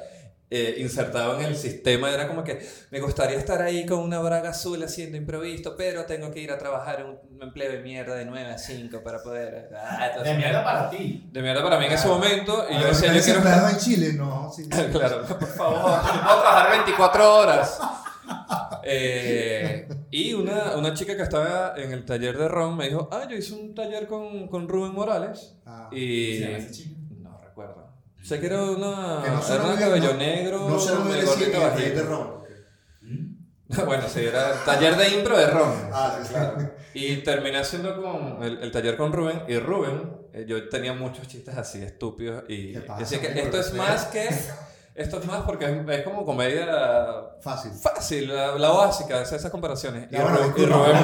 eh, 0.50 0.76
insertado 0.78 1.38
en 1.38 1.44
el 1.44 1.56
sistema 1.56 2.10
era 2.10 2.26
como 2.26 2.42
que 2.42 2.66
me 2.90 3.00
gustaría 3.00 3.36
estar 3.36 3.60
ahí 3.60 3.84
con 3.84 3.98
una 3.98 4.18
braga 4.20 4.50
azul 4.50 4.82
haciendo 4.82 5.18
improviso, 5.18 5.76
pero 5.76 6.06
tengo 6.06 6.30
que 6.30 6.40
ir 6.40 6.50
a 6.50 6.56
trabajar 6.56 7.00
en 7.00 7.06
un 7.06 7.42
empleo 7.42 7.70
de 7.70 7.80
mierda 7.80 8.14
de 8.14 8.24
9 8.24 8.52
a 8.52 8.56
5 8.56 9.02
para 9.02 9.22
poder... 9.22 9.68
Ah, 9.76 10.10
de 10.24 10.34
mierda 10.34 10.64
para 10.64 10.88
ti. 10.88 11.28
De 11.30 11.42
mierda 11.42 11.62
para 11.62 11.78
mí 11.78 11.84
en 11.84 11.92
ese 11.92 12.08
momento. 12.08 12.64
Y 12.70 12.74
yo 12.74 12.86
ah, 12.86 12.88
decía, 12.88 13.12
yo 13.12 13.22
quiero... 13.22 13.68
en 13.68 13.76
Chile? 13.76 14.12
No. 14.14 14.50
claro, 14.92 15.26
por 15.26 15.48
favor, 15.48 16.00
puedo 16.00 16.40
trabajar 16.40 16.70
24 16.70 17.36
horas. 17.36 17.80
Eh, 18.84 19.86
y 20.10 20.32
una, 20.32 20.76
una, 20.76 20.94
chica 20.94 21.14
que 21.14 21.22
estaba 21.22 21.74
en 21.76 21.92
el 21.92 22.06
taller 22.06 22.38
de 22.38 22.48
Ron 22.48 22.74
me 22.74 22.88
dijo, 22.88 23.08
ah, 23.12 23.26
yo 23.28 23.36
hice 23.36 23.52
un 23.52 23.74
taller 23.74 24.06
con, 24.06 24.48
con 24.48 24.66
Rubén 24.66 24.94
Morales. 24.94 25.56
Ah, 25.66 25.90
y... 25.92 26.40
No 27.18 27.38
recuerdo. 27.44 27.87
Sé 28.22 28.40
que 28.40 28.46
era 28.46 28.62
una. 28.62 29.22
Que 29.22 29.30
no 29.30 29.54
era 29.54 29.64
un 29.64 29.76
cabello 29.76 30.14
negro. 30.14 30.68
No 30.68 30.78
se 30.78 30.94
lo 30.94 31.00
voy 31.02 31.12
a 31.12 31.16
decir 31.16 31.50
que 31.50 31.90
de 31.90 32.02
ron. 32.02 32.38
bueno, 33.86 34.04
sí, 34.08 34.24
era 34.24 34.64
taller 34.64 34.96
de 34.96 35.08
impro 35.10 35.36
de 35.36 35.46
ron. 35.46 35.72
Ah, 35.92 36.18
claro. 36.28 36.70
Y 36.94 37.16
terminé 37.18 37.58
haciendo 37.58 38.00
con 38.02 38.42
el, 38.42 38.58
el, 38.62 38.70
taller 38.70 38.96
con 38.96 39.12
Rubén. 39.12 39.42
Y 39.46 39.58
Rubén, 39.58 40.10
eh, 40.32 40.46
yo 40.48 40.68
tenía 40.70 40.94
muchos 40.94 41.28
chistes 41.28 41.56
así 41.56 41.82
estúpidos. 41.82 42.44
Y 42.48 42.72
decía 42.98 43.20
que 43.20 43.38
esto 43.40 43.60
es 43.60 43.74
más 43.74 44.06
que. 44.06 44.28
Esto 44.98 45.20
es 45.20 45.26
más 45.26 45.42
porque 45.42 45.64
es, 45.64 45.88
es 45.88 46.02
como 46.02 46.24
comedia 46.24 46.66
Fácil. 47.40 47.70
fácil, 47.70 48.34
la, 48.34 48.56
la 48.58 48.70
básica, 48.70 49.22
esas, 49.22 49.34
esas 49.34 49.52
comparaciones. 49.52 50.08
Y, 50.10 50.16
bueno, 50.16 50.36
Ru- 50.36 50.58
y. 50.58 50.66
Rubén, 50.66 50.96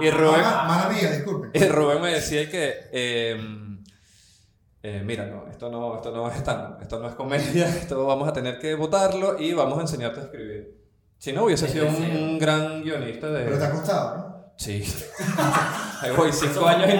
y 0.00 0.10
Rubén- 0.10 0.40
Mala, 0.40 0.62
mala 0.64 0.88
mía, 0.88 1.10
disculpen. 1.10 1.50
y 1.52 1.68
Rubén 1.68 2.00
me 2.00 2.14
decía 2.14 2.48
que, 2.50 2.88
eh, 2.90 3.36
eh, 4.82 5.02
mira, 5.04 5.26
no, 5.26 5.43
esto 5.54 5.70
no, 5.70 5.96
esto 5.96 6.10
no 6.10 6.28
es 6.28 6.42
tan, 6.42 6.78
esto 6.82 6.98
no 6.98 7.08
es 7.08 7.14
comedia, 7.14 7.68
esto 7.68 8.04
vamos 8.06 8.28
a 8.28 8.32
tener 8.32 8.58
que 8.58 8.74
votarlo 8.74 9.40
y 9.40 9.54
vamos 9.54 9.78
a 9.78 9.82
enseñarte 9.82 10.20
a 10.20 10.24
escribir. 10.24 10.82
Si 11.18 11.32
no, 11.32 11.44
hubiese 11.44 11.68
sido 11.68 11.86
un, 11.86 11.94
un 11.94 12.38
gran 12.38 12.82
guionista 12.82 13.28
de... 13.28 13.44
Pero 13.44 13.58
te 13.58 13.64
ha 13.64 13.70
costado, 13.70 14.16
¿no? 14.16 14.34
Sí. 14.56 14.82
Ahí 16.00 16.10
voy, 16.16 16.32
cinco 16.32 16.66
años. 16.66 16.88
Eso 16.88 16.98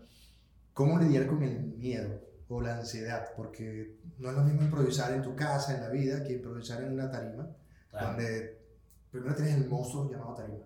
¿Cómo 0.73 0.99
lidiar 0.99 1.27
con 1.27 1.41
el 1.43 1.57
miedo 1.77 2.21
o 2.49 2.61
la 2.61 2.75
ansiedad? 2.77 3.29
Porque 3.37 3.95
no 4.17 4.29
es 4.29 4.35
lo 4.35 4.43
mismo 4.43 4.63
improvisar 4.63 5.13
en 5.13 5.21
tu 5.21 5.35
casa, 5.35 5.75
en 5.75 5.81
la 5.81 5.89
vida, 5.89 6.23
que 6.23 6.33
improvisar 6.33 6.83
en 6.83 6.91
una 6.93 7.09
tarima, 7.09 7.47
Claro. 7.89 8.07
donde 8.07 8.64
primero 9.19 9.35
tienes 9.35 9.55
el 9.55 9.67
monstruo 9.69 10.09
llamado 10.11 10.35
tarima. 10.35 10.65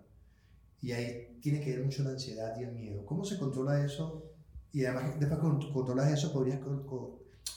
Y 0.82 0.92
ahí 0.92 1.38
tiene 1.42 1.60
que 1.60 1.76
ver 1.76 1.84
mucho 1.84 2.02
la 2.02 2.10
ansiedad 2.10 2.54
y 2.58 2.64
el 2.64 2.72
miedo. 2.72 3.04
¿Cómo 3.06 3.24
se 3.24 3.38
controla 3.38 3.84
eso? 3.84 4.24
Y 4.72 4.84
además, 4.84 5.18
después 5.18 5.40
que 5.40 5.46
con- 5.46 5.72
controlas 5.72 6.10
eso, 6.12 6.32
podrías, 6.32 6.58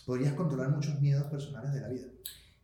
podrías 0.05 0.33
controlar 0.33 0.69
muchos 0.69 0.99
miedos 0.99 1.25
personales 1.27 1.73
de 1.73 1.81
la 1.81 1.87
vida. 1.89 2.07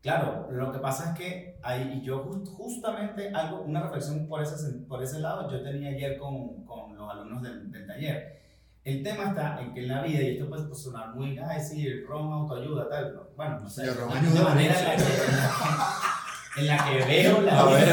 Claro, 0.01 0.47
lo 0.51 0.71
que 0.71 0.79
pasa 0.79 1.11
es 1.11 1.19
que 1.19 1.59
hay, 1.61 1.99
y 1.99 2.01
yo 2.05 2.23
just- 2.23 2.47
justamente 2.49 3.29
algo, 3.33 3.61
una 3.61 3.83
reflexión 3.83 4.27
por 4.27 4.41
ese, 4.41 4.55
por 4.87 5.03
ese 5.03 5.19
lado, 5.19 5.51
yo 5.51 5.61
tenía 5.61 5.89
ayer 5.89 6.17
con, 6.17 6.63
con 6.65 6.95
los 6.97 7.11
alumnos 7.11 7.41
del, 7.43 7.69
del 7.71 7.85
taller. 7.85 8.39
El 8.85 9.03
tema 9.03 9.25
está 9.29 9.61
en 9.61 9.73
que 9.73 9.81
en 9.81 9.87
la 9.89 10.01
vida, 10.01 10.21
y 10.21 10.37
esto 10.37 10.49
puede 10.49 10.73
sonar 10.73 11.13
muy, 11.13 11.37
sí, 11.59 11.85
el 11.85 12.07
ron, 12.07 12.31
autoayuda, 12.31 12.89
tal, 12.89 13.13
no, 13.13 13.23
bueno, 13.35 13.59
no 13.59 13.69
sé, 13.69 13.85
la, 13.85 13.91
ayuda, 13.91 14.33
la 14.43 14.49
manera 14.49 14.75
en 16.59 16.67
la, 16.67 16.85
que, 16.85 17.05
veo 17.05 17.41
la 17.41 17.59
A 17.59 17.65
ver. 17.65 17.89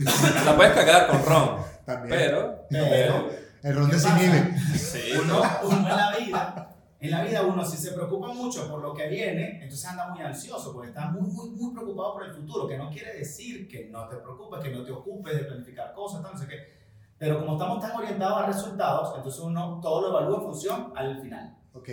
La 0.44 0.56
puedes 0.56 0.72
cagar 0.72 1.06
con 1.08 1.24
Ron, 1.24 1.56
También. 1.84 2.18
pero... 2.18 2.66
Pero, 2.70 3.30
el 3.62 3.76
ron 3.76 3.90
¿qué 3.90 3.96
desinhibe. 3.96 4.58
Sí. 4.74 5.12
uno, 5.22 5.42
uno 5.64 5.76
en 5.76 5.84
la 5.84 6.16
vida, 6.16 6.70
en 6.98 7.10
la 7.10 7.24
vida 7.24 7.42
uno 7.42 7.64
si 7.64 7.76
se 7.76 7.92
preocupa 7.92 8.28
mucho 8.28 8.70
por 8.70 8.80
lo 8.80 8.94
que 8.94 9.08
viene, 9.08 9.62
entonces 9.62 9.86
anda 9.86 10.08
muy 10.08 10.22
ansioso 10.22 10.72
porque 10.72 10.88
está 10.88 11.08
muy, 11.08 11.30
muy, 11.30 11.50
muy 11.50 11.74
preocupado 11.74 12.14
por 12.14 12.24
el 12.24 12.32
futuro, 12.32 12.66
que 12.66 12.78
no 12.78 12.90
quiere 12.90 13.18
decir 13.18 13.68
que 13.68 13.88
no 13.90 14.08
te 14.08 14.16
preocupes, 14.16 14.60
que 14.60 14.70
no 14.70 14.84
te 14.84 14.92
ocupes 14.92 15.34
de 15.34 15.44
planificar 15.44 15.92
cosas, 15.92 16.22
tal, 16.22 16.32
no 16.32 16.38
sé 16.38 16.46
qué. 16.46 16.80
Pero 17.18 17.38
como 17.38 17.52
estamos 17.52 17.80
tan 17.80 17.94
orientados 17.96 18.42
a 18.42 18.46
resultados, 18.46 19.16
entonces 19.16 19.42
uno 19.42 19.78
todo 19.82 20.00
lo 20.00 20.08
evalúa 20.08 20.38
en 20.38 20.42
función 20.44 20.92
al 20.96 21.20
final. 21.20 21.56
Ok. 21.74 21.88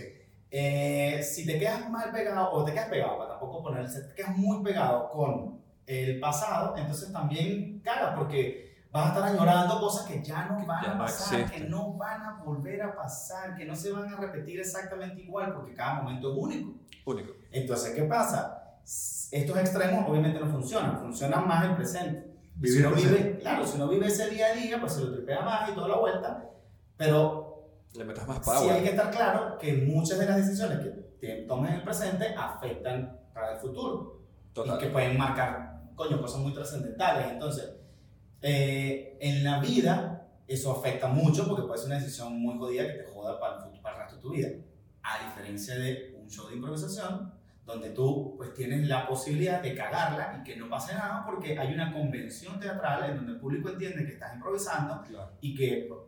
Eh, 0.49 1.21
si 1.21 1.45
te 1.45 1.59
quedas 1.59 1.89
mal 1.89 2.11
pegado, 2.11 2.51
o 2.51 2.63
te 2.63 2.71
quedas 2.71 2.87
pegado, 2.87 3.17
para 3.17 3.31
tampoco 3.31 3.63
ponerse, 3.63 4.03
te 4.03 4.15
quedas 4.15 4.37
muy 4.37 4.63
pegado 4.63 5.09
con 5.11 5.59
el 5.88 6.19
pasado, 6.19 6.76
entonces 6.78 7.12
también 7.12 7.80
caga, 7.84 8.13
porque 8.15 8.86
vas 8.91 9.06
a 9.06 9.08
estar 9.10 9.23
añorando 9.34 9.80
cosas 9.80 10.06
que 10.06 10.21
ya 10.23 10.45
no 10.45 10.65
van 10.65 10.84
Ya 10.84 10.91
a 10.91 10.97
pasar, 10.97 11.38
que 11.38 11.43
existen. 11.43 11.69
no 11.71 11.93
van 11.93 12.21
a 12.21 12.43
volver 12.43 12.82
a 12.84 12.95
pasar, 12.95 13.56
que 13.56 13.65
no 13.65 13.76
se 13.76 13.91
van 13.91 14.13
a 14.13 14.17
repetir 14.17 14.60
exactamente 14.60 15.21
igual, 15.21 15.54
porque 15.54 15.73
cada 15.73 16.02
momento 16.04 16.32
es 16.32 16.38
único. 16.38 16.73
Único. 17.06 17.32
Entonces, 17.52 17.95
¿qué 17.95 18.04
pasa? 18.04 18.63
Estos 19.32 19.58
extremos 19.58 20.08
obviamente 20.10 20.39
no 20.39 20.47
funcionan, 20.47 21.00
funcionan 21.00 21.47
más 21.47 21.65
el 21.65 21.76
presente. 21.76 22.36
Vivir 22.56 22.78
si 22.80 22.84
uno 22.86 22.91
presente. 22.93 23.23
vive, 23.23 23.39
claro, 23.39 23.65
si 23.67 23.76
uno 23.78 23.88
vive 23.88 24.08
ese 24.08 24.30
día 24.30 24.47
a 24.47 24.54
día, 24.54 24.80
pues 24.80 24.93
se 24.93 25.02
lo 25.02 25.13
tripea 25.13 25.41
más 25.41 25.69
y 25.69 25.73
toda 25.76 25.88
la 25.89 25.97
vuelta, 25.97 26.50
pero 26.97 27.69
Le 27.93 28.04
metas 28.04 28.28
más 28.28 28.38
Sí 28.43 28.50
hay 28.52 28.67
power. 28.67 28.84
que 28.84 28.89
estar 28.89 29.12
claro 29.12 29.58
que 29.58 29.73
muchas 29.73 30.19
de 30.19 30.26
las 30.26 30.36
decisiones 30.38 30.80
que 31.21 31.45
tomes 31.47 31.69
en 31.71 31.78
el 31.78 31.84
presente 31.84 32.34
afectan 32.38 33.19
para 33.34 33.54
el 33.54 33.60
futuro 33.60 34.21
y 34.50 34.54
que 34.54 34.63
Total. 34.63 34.91
pueden 34.91 35.17
marcar, 35.17 35.76
coño, 35.97 36.21
cosas 36.21 36.39
muy 36.39 36.53
trascendentales. 36.53 37.31
Entonces, 37.31 37.73
eh, 38.41 39.17
en 39.19 39.43
la 39.43 39.60
vida 39.60 40.29
eso 40.47 40.71
afecta 40.71 41.07
mucho 41.07 41.45
porque 41.47 41.63
puede 41.63 41.79
ser 41.79 41.88
una 41.88 41.99
decisión 41.99 42.39
muy 42.39 42.57
jodida 42.57 42.88
que 42.88 42.99
te 42.99 43.05
joda 43.12 43.38
para 43.39 43.65
el, 43.65 43.81
para 43.81 43.95
el 43.97 44.01
resto 44.03 44.15
de 44.17 44.21
tu 44.21 44.29
vida. 44.31 44.47
A 45.03 45.25
diferencia 45.25 45.75
de 45.75 46.15
un 46.21 46.29
show 46.29 46.47
de 46.47 46.55
improvisación 46.55 47.33
donde 47.65 47.89
tú 47.89 48.36
pues 48.38 48.53
tienes 48.53 48.88
la 48.88 49.05
posibilidad 49.07 49.62
de 49.62 49.75
cagarla 49.75 50.39
y 50.39 50.43
que 50.43 50.55
no 50.55 50.69
pase 50.69 50.93
nada 50.93 51.25
porque 51.25 51.57
hay 51.60 51.73
una 51.73 51.91
convención 51.91 52.60
teatral 52.60 53.10
en 53.10 53.17
donde 53.17 53.33
el 53.33 53.39
público 53.39 53.69
entiende 53.69 54.05
que 54.05 54.13
estás 54.13 54.36
improvisando 54.36 55.01
Claro. 55.03 55.31
y 55.41 55.53
que, 55.53 55.86
pues, 55.89 55.99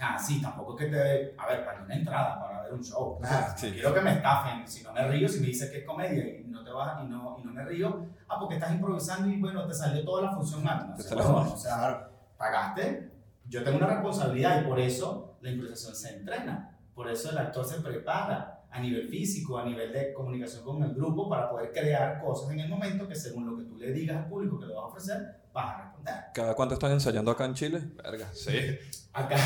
ah, 0.00 0.18
sí, 0.18 0.40
tampoco 0.40 0.78
es 0.78 0.86
que 0.86 0.92
te, 0.92 1.34
a 1.38 1.46
ver, 1.46 1.64
para 1.64 1.82
una 1.82 1.94
entrada, 1.94 2.40
para 2.40 2.62
ver 2.62 2.74
un 2.74 2.82
show. 2.82 3.18
Claro, 3.20 3.46
No 3.48 3.58
sí. 3.58 3.70
Quiero 3.72 3.94
que 3.94 4.00
me 4.00 4.12
estafen, 4.12 4.66
si 4.66 4.82
no 4.82 4.92
me 4.92 5.08
río, 5.08 5.28
si 5.28 5.40
me 5.40 5.46
dices 5.46 5.70
que 5.70 5.78
es 5.78 5.84
comedia 5.84 6.38
y 6.40 6.44
no 6.44 6.62
te 6.64 6.70
vas 6.70 7.02
y 7.02 7.06
no, 7.06 7.36
y 7.40 7.44
no 7.44 7.52
me 7.52 7.64
río, 7.64 8.06
ah, 8.28 8.36
porque 8.38 8.54
estás 8.56 8.72
improvisando 8.72 9.28
y 9.28 9.40
bueno, 9.40 9.66
te 9.66 9.74
salió 9.74 10.04
toda 10.04 10.22
la 10.22 10.32
función 10.32 10.62
mal. 10.62 10.94
No 10.96 11.32
mal. 11.32 11.48
o 11.48 11.56
sea, 11.56 12.08
pagaste, 12.36 13.10
yo 13.48 13.64
tengo 13.64 13.78
una 13.78 13.86
responsabilidad 13.86 14.62
y 14.62 14.64
por 14.66 14.78
eso 14.78 15.36
la 15.40 15.50
improvisación 15.50 15.94
se 15.94 16.16
entrena, 16.16 16.76
por 16.94 17.10
eso 17.10 17.30
el 17.30 17.38
actor 17.38 17.64
se 17.64 17.80
prepara 17.80 18.54
a 18.70 18.80
nivel 18.80 19.08
físico, 19.08 19.58
a 19.58 19.64
nivel 19.64 19.92
de 19.92 20.12
comunicación 20.12 20.62
con 20.62 20.82
el 20.82 20.94
grupo 20.94 21.28
para 21.28 21.48
poder 21.48 21.72
crear 21.72 22.20
cosas 22.22 22.52
en 22.52 22.60
el 22.60 22.68
momento 22.68 23.08
que 23.08 23.14
según 23.14 23.46
lo 23.46 23.56
que 23.56 23.64
tú 23.64 23.76
le 23.76 23.92
digas 23.92 24.18
al 24.18 24.28
público 24.28 24.58
que 24.58 24.66
le 24.66 24.74
vas 24.74 24.84
a 24.84 24.86
ofrecer, 24.88 25.36
vas 25.52 25.74
a 25.74 25.82
responder. 25.82 26.14
¿Cada 26.34 26.54
cuánto 26.54 26.74
están 26.74 26.92
ensayando 26.92 27.30
acá 27.30 27.46
en 27.46 27.54
Chile? 27.54 27.82
Verga, 27.96 28.28
sí. 28.34 28.78
Acá, 29.12 29.36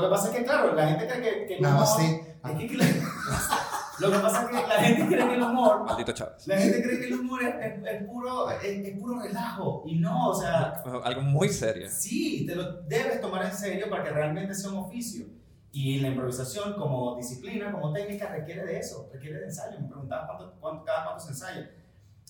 que 0.02 0.08
pasa 0.08 0.28
es 0.30 0.36
que, 0.38 0.44
claro, 0.44 0.74
la 0.74 0.88
gente 0.88 1.06
cree 1.06 1.22
que, 1.40 1.46
que 1.46 1.54
el 1.58 1.60
humor... 1.66 1.74
más 1.80 1.96
sí. 1.96 2.20
es 2.44 2.58
que, 2.58 2.66
claro, 2.68 2.92
lo 4.00 4.10
que 4.10 4.18
pasa 4.18 4.42
es 4.42 4.48
que 4.48 4.54
la 4.68 4.74
gente 4.82 5.06
cree 5.14 5.28
que 5.28 5.34
el 5.34 5.42
humor... 5.42 5.84
Maldito 5.84 6.12
Chávez. 6.12 6.46
La 6.46 6.56
gente 6.58 6.82
cree 6.82 6.98
que 6.98 7.06
el 7.08 7.20
humor 7.20 7.42
es, 7.42 7.54
es- 7.54 7.84
es 7.92 8.04
puro, 8.08 8.50
es, 8.50 8.64
es 8.64 8.98
puro 8.98 9.20
relajo. 9.20 9.82
Y 9.86 10.00
no, 10.00 10.30
o 10.30 10.34
sea, 10.34 10.82
Algo 11.04 11.22
muy 11.22 11.48
serio. 11.48 11.88
sí, 11.90 12.44
te 12.46 12.54
lo 12.56 12.82
debes 12.82 13.20
tomar 13.20 13.44
en 13.44 13.52
serio 13.52 13.88
para 13.90 14.02
que 14.04 14.10
realmente 14.10 14.54
sea 14.54 14.70
un 14.70 14.78
oficio. 14.78 15.26
Y 15.74 16.00
la 16.00 16.08
improvisación 16.08 16.74
como 16.74 17.16
disciplina, 17.16 17.70
como 17.72 17.92
técnica, 17.92 18.28
requiere 18.28 18.64
de 18.64 18.78
eso, 18.78 19.08
requiere 19.12 19.38
de 19.38 19.44
ensayo. 19.46 19.78
Me 19.80 19.88
preguntaba 19.88 20.26
cuánto, 20.26 20.54
cuánto- 20.60 20.84
cada 20.84 21.04
cuánto 21.04 21.22
se 21.24 21.30
ensaya. 21.30 21.70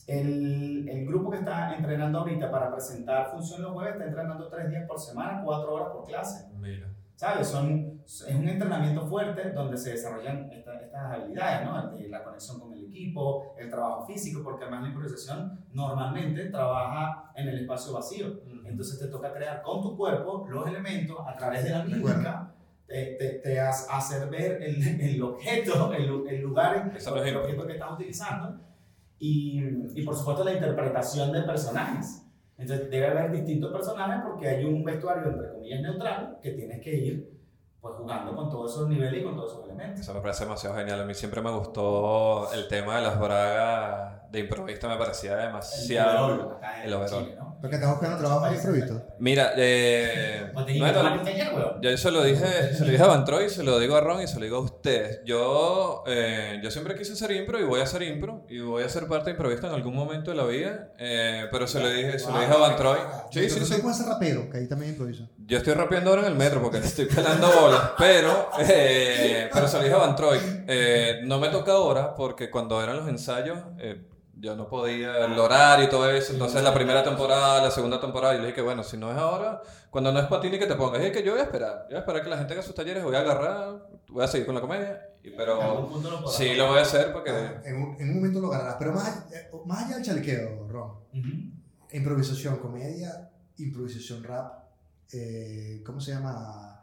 El, 0.07 0.89
el 0.89 1.07
grupo 1.07 1.31
que 1.31 1.39
está 1.39 1.75
entrenando 1.77 2.19
ahorita 2.19 2.51
para 2.51 2.73
presentar 2.73 3.31
Función 3.31 3.63
los 3.63 3.73
jueves 3.73 3.93
está 3.95 4.05
entrenando 4.07 4.49
tres 4.49 4.69
días 4.69 4.85
por 4.89 4.99
semana, 4.99 5.43
cuatro 5.45 5.75
horas 5.75 5.89
por 5.93 6.05
clase. 6.07 6.49
Mira. 6.59 6.89
¿Sabes? 7.23 7.47
Son, 7.47 8.01
es 8.05 8.35
un 8.35 8.49
entrenamiento 8.49 9.07
fuerte 9.07 9.53
donde 9.53 9.77
se 9.77 9.91
desarrollan 9.91 10.51
esta- 10.51 10.81
estas 10.81 11.13
habilidades, 11.13 11.65
¿no? 11.65 11.93
De 11.97 12.09
la 12.09 12.25
conexión 12.25 12.59
con 12.59 12.73
el 12.73 12.85
equipo, 12.87 13.55
el 13.57 13.71
trabajo 13.71 14.05
físico, 14.09 14.43
porque 14.43 14.65
además 14.65 14.83
la 14.83 14.89
improvisación 14.89 15.65
normalmente 15.73 16.47
trabaja 16.47 17.31
en 17.37 17.47
el 17.49 17.61
espacio 17.61 17.93
vacío. 17.93 18.27
Entonces 18.67 18.99
te 18.99 19.07
toca 19.07 19.33
crear 19.33 19.63
con 19.63 19.81
tu 19.83 19.97
cuerpo 19.97 20.49
los 20.51 20.67
elementos 20.67 21.17
a 21.25 21.37
través 21.37 21.63
de 21.63 21.71
la 21.71 21.85
mímica, 21.85 22.55
te, 22.89 23.15
te, 23.17 23.29
te 23.39 23.61
has- 23.61 23.87
hacer 23.89 24.29
ver 24.29 24.61
el, 24.61 24.83
el 25.01 25.23
objeto, 25.23 25.93
el, 25.93 26.25
el 26.29 26.41
lugar, 26.43 26.93
el 26.93 27.37
objeto 27.37 27.67
que 27.69 27.73
estás 27.75 27.93
utilizando 27.93 28.59
y, 29.21 29.63
y 29.95 30.03
por 30.05 30.17
supuesto 30.17 30.43
la 30.43 30.55
interpretación 30.55 31.31
de 31.31 31.43
personajes. 31.43 32.27
Entonces 32.59 32.91
debe 32.91 33.09
haber 33.09 33.33
distintos 33.33 33.73
personajes 33.73 34.23
porque 34.27 34.49
hay 34.49 34.65
un 34.65 34.85
vestuario 34.85 35.31
entre 35.31 35.53
comillas 35.53 35.81
neutral 35.81 36.39
que 36.43 36.51
tienes 36.53 36.81
que 36.81 36.95
ir 36.95 37.33
pues 37.81 37.95
jugando 37.97 38.37
con 38.37 38.49
todos 38.49 38.73
esos 38.73 38.89
niveles 38.89 39.21
y 39.21 39.25
con 39.25 39.35
todos 39.35 39.53
esos 39.53 39.65
elementos. 39.65 40.01
Eso 40.01 40.15
me 40.15 40.21
parece 40.21 40.45
demasiado 40.45 40.77
genial. 40.77 41.01
A 41.01 41.05
mí 41.05 41.15
siempre 41.15 41.43
me 41.43 41.51
gustó 41.51 42.53
el 42.53 42.69
tema 42.69 42.97
de 42.97 43.03
las 43.03 43.19
bragas 43.19 44.31
de 44.31 44.39
improviso, 44.39 44.89
me 44.89 44.97
parecía 44.97 45.37
demasiado. 45.37 46.35
El 46.35 46.41
overall, 46.41 46.85
el 46.85 46.95
overall. 46.95 47.25
Chile, 47.25 47.37
¿no? 47.37 47.52
Porque 47.63 47.77
estás 47.77 47.91
buscando 47.91 48.19
trabajo 48.19 48.47
de 48.51 48.57
improviso. 48.57 49.03
Mira, 49.21 49.53
eh, 49.57 50.51
Pues 50.53 50.67
bueno, 50.81 51.01
weón. 51.01 51.81
yo 51.81 51.97
se 51.97 52.11
lo 52.11 52.25
dije, 52.25 52.75
se 52.75 52.85
lo 52.85 52.91
dije 52.91 53.03
a 53.03 53.07
Van 53.07 53.25
Troy, 53.25 53.49
se 53.49 53.63
lo 53.63 53.79
digo 53.79 53.95
a 53.95 54.01
Ron 54.01 54.21
y 54.21 54.27
se 54.27 54.35
lo 54.41 54.45
digo 54.45 54.57
a 54.57 54.61
ustedes. 54.61 55.21
Yo, 55.25 56.03
eh, 56.09 56.61
yo 56.61 56.73
siempre 56.73 56.97
quise 56.97 57.15
ser 57.15 57.31
impro 57.31 57.61
y 57.61 57.65
voy 57.65 57.81
a 57.81 57.87
ser 57.87 58.03
impro 58.03 58.45
y 58.49 58.59
voy 58.59 58.83
a 58.83 58.89
ser 58.89 59.07
parte 59.07 59.27
de 59.27 59.31
improvisto 59.33 59.69
en 59.69 59.75
algún 59.75 59.95
momento 59.95 60.33
de 60.33 60.37
la 60.39 60.45
vida, 60.45 60.91
eh, 60.99 61.47
pero 61.53 61.69
se 61.69 61.79
lo 61.79 61.89
dije, 61.89 62.19
se 62.19 62.33
lo 62.33 62.41
dije 62.41 62.53
a 62.53 62.57
Van 62.59 62.77
Troy. 62.77 62.99
Sí, 63.31 63.49
sí, 63.49 63.65
sí. 63.65 63.77
¿Tú 63.77 63.83
puedes 63.83 63.97
ser 63.99 64.09
rapero? 64.09 64.51
Que 64.51 64.59
ahí 64.59 64.67
también 64.67 64.91
improviso. 64.91 65.29
Yo 65.47 65.59
estoy 65.59 65.75
rapeando 65.75 66.11
ahora 66.11 66.23
en 66.23 66.33
el 66.33 66.39
metro 66.39 66.61
porque 66.61 66.81
le 66.81 66.87
estoy 66.87 67.05
pelando 67.07 67.49
bolas, 67.61 67.93
pero, 67.97 68.51
eh, 68.59 69.49
pero 69.55 69.69
se 69.69 69.77
lo 69.77 69.85
dije 69.85 69.95
a 69.95 69.99
Van 69.99 70.17
Troy. 70.17 70.39
Eh, 70.67 71.21
no 71.23 71.39
me 71.39 71.49
toca 71.49 71.71
ahora 71.73 72.17
porque 72.17 72.51
cuando 72.51 72.83
eran 72.83 72.97
los 72.97 73.09
ensayos 73.09 73.59
eh, 73.79 74.03
yo 74.35 74.57
no 74.57 74.69
podía 74.69 75.25
el 75.27 75.39
horario 75.39 75.85
y 75.87 75.89
todo 75.89 76.11
eso. 76.11 76.33
Entonces 76.33 76.63
la 76.63 76.73
primera 76.75 77.05
temporada, 77.05 77.63
la 77.63 77.71
segunda 77.71 78.01
temporada, 78.01 78.35
yo 78.35 78.41
le 78.41 78.47
dije 78.47 78.57
que 78.57 78.63
bueno, 78.63 78.83
si 78.83 78.97
no 78.97 79.11
es 79.11 79.17
ahora, 79.19 79.63
cuando 79.91 80.11
no 80.13 80.19
es 80.21 80.27
para 80.27 80.41
ti 80.43 80.51
ni 80.51 80.59
que 80.59 80.67
te 80.67 80.75
pongas, 80.75 81.01
es 81.03 81.13
que 81.13 81.23
yo 81.23 81.33
voy 81.33 81.41
a 81.41 81.45
esperar. 81.45 81.83
Yo 81.83 81.89
voy 81.91 81.97
a 81.97 82.01
esperar 82.01 82.23
que 82.23 82.31
la 82.31 82.39
gente 82.39 82.53
haga 82.55 82.63
sus 82.63 82.75
talleres, 82.75 83.05
voy 83.05 83.15
a 83.15 83.21
agarrar, 83.21 83.89
voy 84.09 84.25
a 84.25 84.27
seguir 84.27 84.47
con 84.47 84.55
la 84.55 84.61
comedia. 84.61 85.09
y- 85.23 85.29
En 85.29 85.37
pero 85.37 85.91
lo 86.03 86.29
sí 86.29 86.55
lo 86.55 86.69
voy 86.69 86.79
a 86.79 86.83
hacer 86.83 87.13
porque... 87.13 87.31
En 87.65 87.77
un, 87.83 87.97
en 88.01 88.09
un 88.11 88.15
momento 88.17 88.41
lo 88.41 88.49
ganarás. 88.49 88.77
Pero 88.79 88.93
más, 88.93 89.27
eh, 89.33 89.51
más 89.67 89.85
allá 89.85 89.97
del 89.97 90.05
chalequeo, 90.05 90.67
Ron. 90.69 90.91
Ujú. 91.13 91.53
Improvisación, 91.93 92.57
comedia, 92.57 93.31
improvisación 93.59 94.25
rap. 94.25 94.65
eh, 95.13 95.83
¿Cómo 95.85 96.01
se 96.01 96.13
llama 96.13 96.81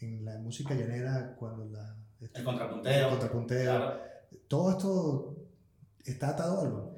en 0.00 0.24
la 0.24 0.38
música 0.38 0.74
llanera 0.74 1.34
cuando 1.38 1.64
la... 1.64 1.96
El 2.34 2.44
contrapunteo. 2.44 3.04
el 3.04 3.08
contrapunteo. 3.10 3.64
Claro. 3.76 4.00
Todo 4.48 4.70
esto 4.70 5.31
está 6.10 6.30
atado. 6.30 6.96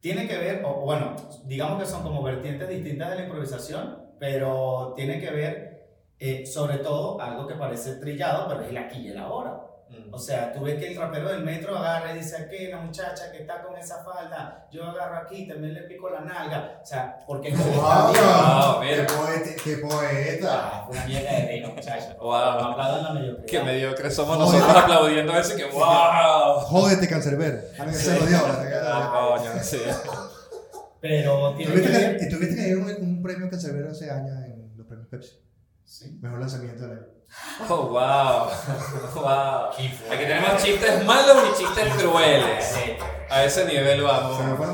Tiene 0.00 0.26
que 0.26 0.38
ver, 0.38 0.62
o 0.64 0.80
bueno, 0.80 1.14
digamos 1.44 1.82
que 1.82 1.88
son 1.88 2.02
como 2.02 2.22
vertientes 2.22 2.68
distintas 2.68 3.10
de 3.10 3.16
la 3.16 3.24
improvisación, 3.24 3.98
pero 4.18 4.94
tiene 4.96 5.20
que 5.20 5.30
ver 5.30 5.70
eh, 6.18 6.46
sobre 6.46 6.78
todo 6.78 7.20
algo 7.20 7.46
que 7.46 7.54
parece 7.54 7.96
trillado, 7.96 8.48
pero 8.48 8.62
es 8.62 8.68
el 8.68 8.78
aquí 8.78 9.00
y 9.00 9.08
el 9.08 9.18
ahora. 9.18 9.69
O 10.12 10.18
sea, 10.18 10.52
tú 10.52 10.62
ves 10.62 10.78
que 10.78 10.88
el 10.88 10.96
rapero 10.96 11.28
del 11.28 11.44
metro 11.44 11.76
agarra 11.76 12.12
y 12.12 12.18
dice 12.18 12.36
aquí 12.36 12.66
la 12.66 12.78
muchacha 12.78 13.30
que 13.30 13.42
está 13.42 13.62
con 13.62 13.76
esa 13.76 14.02
falda, 14.04 14.66
yo 14.70 14.84
agarro 14.84 15.18
aquí, 15.18 15.46
también 15.46 15.74
le 15.74 15.82
pico 15.82 16.10
la 16.10 16.20
nalga. 16.20 16.80
O 16.82 16.86
sea, 16.86 17.18
porque 17.26 17.48
es 17.48 17.58
como 17.58 17.72
¡Wow! 17.72 18.12
Wow, 18.12 18.80
mira. 18.80 19.06
¡Qué, 19.06 19.14
poeta, 19.14 19.50
¡Qué 19.62 19.76
poeta! 19.78 20.48
Ah, 20.50 20.88
una 20.90 21.06
mierda 21.06 21.30
de 21.30 21.46
reino, 21.46 21.68
muchacha. 21.70 22.16
Wow. 22.20 22.30
No 22.30 22.66
aplaudan 22.72 23.04
la 23.04 23.12
mediocridad. 23.14 23.46
Qué 23.46 23.62
mediocres 23.62 24.14
somos 24.14 24.36
Joder. 24.36 24.52
nosotros 24.60 24.82
aplaudiendo 24.82 25.36
eso 25.36 25.56
que 25.56 25.64
wow. 25.66 26.60
Jódete, 26.60 27.08
Cancerbero. 27.08 27.58
A 27.78 27.84
mí 27.84 27.92
se 27.92 28.18
lo 28.18 28.26
dio. 28.26 28.38
Ah, 28.82 29.36
coño, 29.38 29.62
sí. 29.62 29.78
Pero 31.00 31.54
tiene 31.56 31.72
que 31.72 31.80
¿Tuviste 31.80 31.98
ver... 31.98 32.18
que, 32.18 32.26
tuviste 32.26 32.56
que 32.56 32.62
dieron 32.62 32.84
un, 32.84 32.96
un 33.02 33.22
premio 33.22 33.48
Cancerbero 33.48 33.90
hace 33.90 34.10
años 34.10 34.36
en 34.44 34.76
los 34.76 34.86
premios 34.86 35.08
Pepsi? 35.08 35.40
Sí. 35.84 36.18
Mejor 36.20 36.40
lanzamiento 36.40 36.82
del 36.82 36.98
año. 36.98 37.06
Oh, 37.68 37.82
wow. 37.88 38.48
Wow. 39.14 39.70
Aquí 39.70 39.90
tenemos 40.26 40.62
chistes 40.62 41.04
malos 41.04 41.36
y 41.52 41.58
chistes 41.62 41.94
crueles. 41.94 42.64
Sí. 42.64 42.96
A 43.28 43.44
ese 43.44 43.64
nivel 43.66 44.02
vamos. 44.02 44.36
Se 44.38 44.44
me 44.44 44.56
fue. 44.56 44.66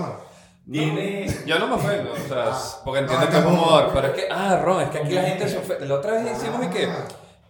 Tiene... 0.70 1.26
Yo 1.46 1.58
no 1.60 1.68
me 1.68 1.74
ofendo, 1.74 2.12
o 2.12 2.16
sea, 2.16 2.44
Ah. 2.50 2.80
porque 2.84 3.00
entiendo 3.00 3.24
No, 3.26 3.30
que 3.30 3.38
es 3.38 3.44
humor, 3.44 3.90
pero 3.94 4.06
es 4.08 4.12
que, 4.14 4.28
ah, 4.30 4.60
Ron, 4.64 4.82
es 4.82 4.88
que 4.90 4.98
aquí 4.98 5.12
la 5.14 5.22
gente 5.22 5.48
se 5.48 5.58
ofende. 5.58 5.86
La 5.86 5.94
otra 5.94 6.12
vez 6.12 6.36
hicimos 6.36 6.64
y 6.64 6.68
que, 6.70 6.88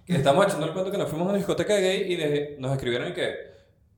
que 0.05 0.17
estamos 0.17 0.45
echando 0.47 0.67
el 0.67 0.73
cuento 0.73 0.91
que 0.91 0.99
nos 0.99 1.09
fuimos 1.09 1.27
a 1.27 1.31
una 1.31 1.39
discoteca 1.39 1.77
gay 1.77 2.13
y 2.13 2.17
de- 2.17 2.57
nos 2.59 2.73
escribieron 2.73 3.09
y 3.09 3.13
que, 3.15 3.35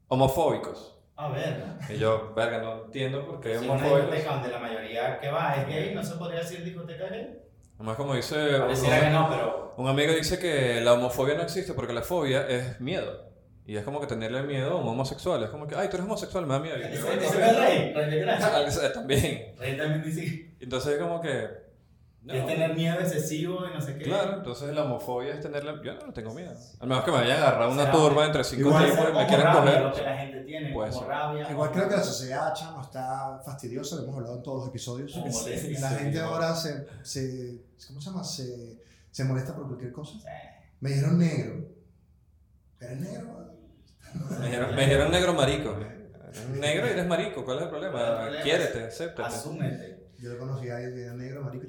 homofóbicos. 0.08 0.94
A 1.16 1.28
ver, 1.30 1.64
Y 1.88 1.96
yo, 1.98 2.32
verga, 2.34 2.58
no 2.58 2.84
entiendo 2.84 3.26
por 3.26 3.40
qué 3.40 3.58
si 3.58 3.64
una 3.64 3.72
homofóbicos. 3.74 4.02
discoteca 4.12 4.34
donde 4.34 4.48
la 4.50 4.58
mayoría 4.60 5.18
que 5.18 5.30
va 5.32 5.56
es 5.56 5.66
gay, 5.66 5.94
¿no 5.94 6.04
se 6.04 6.14
podría 6.14 6.38
decir 6.40 6.62
discoteca 6.62 7.06
gay? 7.08 7.38
Además, 7.78 7.96
como 7.96 8.14
dice 8.14 8.58
Pareciera 8.58 9.00
que 9.00 9.06
un, 9.06 9.12
no, 9.12 9.28
pero... 9.30 9.74
un 9.76 9.86
amigo 9.86 10.12
dice 10.12 10.38
que 10.38 10.80
la 10.80 10.94
homofobia 10.94 11.36
no 11.36 11.42
existe 11.42 11.74
porque 11.74 11.92
la 11.92 12.02
fobia 12.02 12.46
es 12.48 12.80
miedo. 12.80 13.28
Y 13.64 13.76
es 13.76 13.84
como 13.84 14.00
que 14.00 14.06
tenerle 14.06 14.42
miedo 14.42 14.72
a 14.72 14.76
un 14.76 14.88
homosexual. 14.88 15.42
Es 15.44 15.50
como 15.50 15.68
que, 15.68 15.76
ay, 15.76 15.88
tú 15.88 15.96
eres 15.96 16.06
homosexual, 16.06 16.46
me 16.46 16.54
da 16.54 16.60
miedo. 16.60 16.76
También. 18.94 19.54
También 19.56 20.02
dice 20.02 20.50
Entonces 20.58 20.94
es 20.94 20.98
como 20.98 21.20
que... 21.20 21.67
no. 22.34 22.40
es 22.40 22.46
tener 22.46 22.74
miedo 22.74 23.00
excesivo 23.00 23.66
y 23.68 23.74
no 23.74 23.80
sé 23.80 23.96
qué. 23.98 24.04
Claro, 24.04 24.36
entonces 24.36 24.74
la 24.74 24.84
homofobia 24.84 25.34
es 25.34 25.40
tenerla... 25.40 25.80
Yo 25.82 25.94
no 25.94 26.12
tengo 26.12 26.32
miedo. 26.34 26.52
Al 26.80 26.88
menos 26.88 27.04
que 27.04 27.10
me 27.10 27.16
vayan 27.18 27.42
a 27.42 27.48
agarrar 27.48 27.68
una 27.70 27.90
turba 27.90 28.26
entre 28.26 28.44
cinco 28.44 28.68
tipos 28.70 28.82
y 28.82 28.86
me 28.94 28.96
rabia, 28.96 29.52
coger. 29.52 29.80
lo 29.82 29.92
que 29.92 30.02
la 30.02 30.16
gente 30.18 30.40
tiene, 30.42 30.72
Puede 30.72 30.90
como 30.90 31.00
ser. 31.00 31.08
rabia. 31.10 31.50
Igual 31.50 31.70
creo 31.72 31.88
que 31.88 31.96
la 31.96 32.02
sociedad 32.04 32.54
chamo 32.54 32.82
está 32.82 33.40
fastidiosa, 33.44 33.96
lo 33.96 34.02
hemos 34.04 34.16
hablado 34.16 34.36
en 34.36 34.42
todos 34.42 34.58
los 34.60 34.68
episodios. 34.68 35.16
Molestia. 35.16 35.80
La 35.80 35.88
Sí, 35.90 35.94
gente 35.96 36.18
no. 36.18 36.24
ahora 36.26 36.54
se, 36.54 36.86
se, 37.02 37.62
¿cómo 37.88 38.00
se 38.00 38.10
llama? 38.10 38.24
Se, 38.24 38.78
se 39.10 39.24
molesta 39.24 39.54
por 39.54 39.66
cualquier 39.66 39.92
cosa. 39.92 40.18
Sí. 40.18 40.26
Me 40.80 40.90
dijeron 40.90 41.18
negro. 41.18 41.66
¿Eres 42.80 43.00
negro? 43.00 43.48
Me 44.38 44.46
dijeron, 44.46 44.74
me 44.74 44.80
dijeron 44.82 45.10
negro 45.10 45.34
marico. 45.34 45.70
Eres 45.70 46.48
negro 46.50 46.86
y 46.86 46.90
eres 46.90 47.06
marico, 47.06 47.44
¿cuál 47.44 47.58
es 47.58 47.64
el 47.64 47.70
¿Cuál 47.70 47.82
es 47.82 47.86
el 47.88 47.92
problema? 47.94 48.16
problema? 48.20 48.42
Quiérete, 48.44 48.84
acéptate. 48.84 49.28
Asúmete. 49.34 50.08
Yo 50.18 50.30
lo 50.32 50.38
conocí 50.38 50.68
a 50.68 50.76
alguien 50.76 50.94
que 50.94 51.02
era 51.04 51.14
negro, 51.14 51.42
marico 51.42 51.64
y 51.64 51.68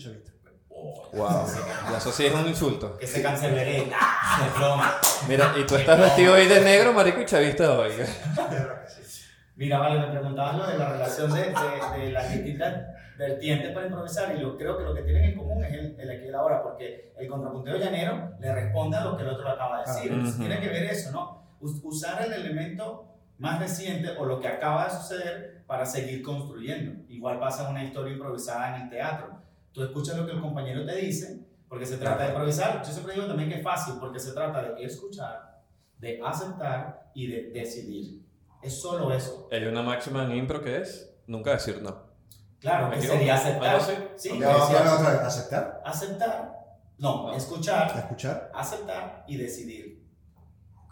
chavista. 0.79 1.17
Wow, 1.17 1.45
y 1.91 1.95
eso 1.97 2.11
sí 2.11 2.25
es 2.25 2.33
un 2.33 2.47
insulto. 2.47 2.97
Que 2.97 3.07
se 3.07 3.21
canceleré. 3.21 3.89
¡Ah! 3.93 4.41
De 4.43 4.59
broma. 4.59 4.93
Mira, 5.27 5.53
y 5.57 5.65
tú 5.65 5.75
estás 5.75 5.99
vestido 5.99 6.33
hoy 6.33 6.45
de 6.47 6.61
negro, 6.61 6.93
marico 6.93 7.21
y 7.21 7.25
chavista 7.25 7.77
hoy. 7.79 7.91
Mira, 9.55 9.77
vale, 9.79 9.99
me 9.99 10.07
preguntabas 10.07 10.55
lo 10.57 10.67
de 10.67 10.77
la 10.77 10.89
relación 10.93 11.33
de, 11.33 11.41
de, 11.41 11.99
de 12.05 12.11
las 12.11 12.31
distintas 12.31 12.85
vertientes 13.17 13.73
para 13.73 13.87
improvisar 13.87 14.33
y 14.37 14.39
yo 14.41 14.57
creo 14.57 14.77
que 14.77 14.83
lo 14.85 14.93
que 14.95 15.01
tienen 15.01 15.25
en 15.25 15.37
común 15.37 15.61
es 15.65 15.73
el, 15.73 15.95
el 15.99 16.09
aquí 16.09 16.25
y 16.25 16.27
el 16.29 16.35
ahora, 16.35 16.63
porque 16.63 17.13
el 17.17 17.27
contrapunteo 17.27 17.75
llanero 17.77 18.31
le 18.39 18.53
responde 18.55 18.95
a 18.95 19.03
lo 19.03 19.17
que 19.17 19.23
el 19.23 19.29
otro 19.29 19.43
le 19.43 19.51
acaba 19.51 19.81
de 19.81 19.91
decir. 19.91 20.11
Ah, 20.11 20.15
Entonces, 20.15 20.39
tiene 20.39 20.59
que 20.61 20.69
ver 20.69 20.83
eso, 20.85 21.11
¿no? 21.11 21.43
Us- 21.59 21.81
usar 21.83 22.21
el 22.23 22.31
elemento 22.31 23.05
más 23.37 23.59
reciente 23.59 24.11
o 24.17 24.23
lo 24.23 24.39
que 24.39 24.47
acaba 24.47 24.85
de 24.85 24.91
suceder 24.91 25.63
para 25.67 25.85
seguir 25.85 26.21
construyendo. 26.23 27.03
Igual 27.09 27.39
pasa 27.39 27.65
en 27.65 27.71
una 27.71 27.83
historia 27.83 28.13
improvisada 28.13 28.77
en 28.77 28.83
el 28.83 28.89
teatro. 28.89 29.41
Tú 29.79 29.85
escuchas 29.85 30.17
lo 30.17 30.25
que 30.25 30.33
el 30.33 30.41
compañero 30.41 30.85
te 30.85 30.93
dice, 30.97 31.39
porque 31.69 31.85
se 31.85 31.95
trata 31.95 32.23
de 32.23 32.29
improvisar. 32.31 32.83
Yo 32.85 32.91
siempre 32.91 33.13
digo 33.13 33.27
también 33.27 33.47
que 33.47 33.55
es 33.59 33.63
fácil, 33.63 33.93
porque 33.97 34.19
se 34.19 34.33
trata 34.33 34.61
de 34.61 34.83
escuchar, 34.83 35.61
de 35.97 36.19
aceptar 36.21 37.09
y 37.13 37.27
de 37.27 37.51
decidir. 37.51 38.21
Es 38.61 38.81
solo 38.81 39.09
eso. 39.13 39.47
Hay 39.49 39.63
una 39.63 39.81
máxima 39.81 40.25
en 40.25 40.35
impro 40.35 40.61
que 40.61 40.81
es 40.81 41.15
nunca 41.27 41.51
decir 41.51 41.81
no. 41.81 41.95
Claro, 42.59 42.89
¿Me 42.89 42.95
que 42.97 43.03
sería 43.03 43.35
aceptar. 43.35 43.79
Sí, 44.17 44.37
Ya 44.37 44.49
va, 44.49 44.53
decía, 44.65 44.83
ya 44.83 44.91
va 44.91 44.99
otra 44.99 45.11
vez. 45.11 45.21
¿Aceptar? 45.21 45.81
aceptar. 45.85 46.53
No, 46.97 47.29
Ah. 47.29 47.37
escuchar, 47.37 47.97
¿Escuchar? 47.97 48.51
aceptar 48.53 49.23
y 49.29 49.37
decidir. 49.37 50.05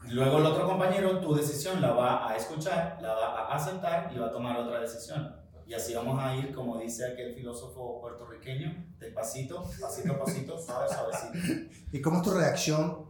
Luego 0.03 0.37
el 0.37 0.45
otro 0.45 0.65
compañero, 0.65 1.19
tu 1.19 1.35
decisión 1.35 1.81
la 1.81 1.91
va 1.91 2.29
a 2.31 2.37
escuchar, 2.37 2.97
la 3.01 3.13
va 3.15 3.51
a 3.51 3.55
aceptar 3.55 4.09
y 4.15 4.17
va 4.17 4.27
a 4.27 4.31
tomar 4.31 4.55
otra 4.55 4.79
decisión. 4.79 5.35
Y 5.67 5.73
así 5.73 5.93
vamos 5.93 6.17
a 6.17 6.33
ir, 6.33 6.53
como 6.53 6.79
dice 6.79 7.05
aquel 7.05 7.35
filósofo 7.35 7.99
puertorriqueño, 7.99 8.85
despacito, 8.97 9.69
pasito 9.81 10.13
a 10.13 10.19
pasito, 10.23 10.57
suave, 10.57 10.87
suavecito. 10.87 11.75
¿Y 11.91 11.99
cómo 11.99 12.17
es 12.17 12.23
tu 12.23 12.31
reacción 12.31 13.07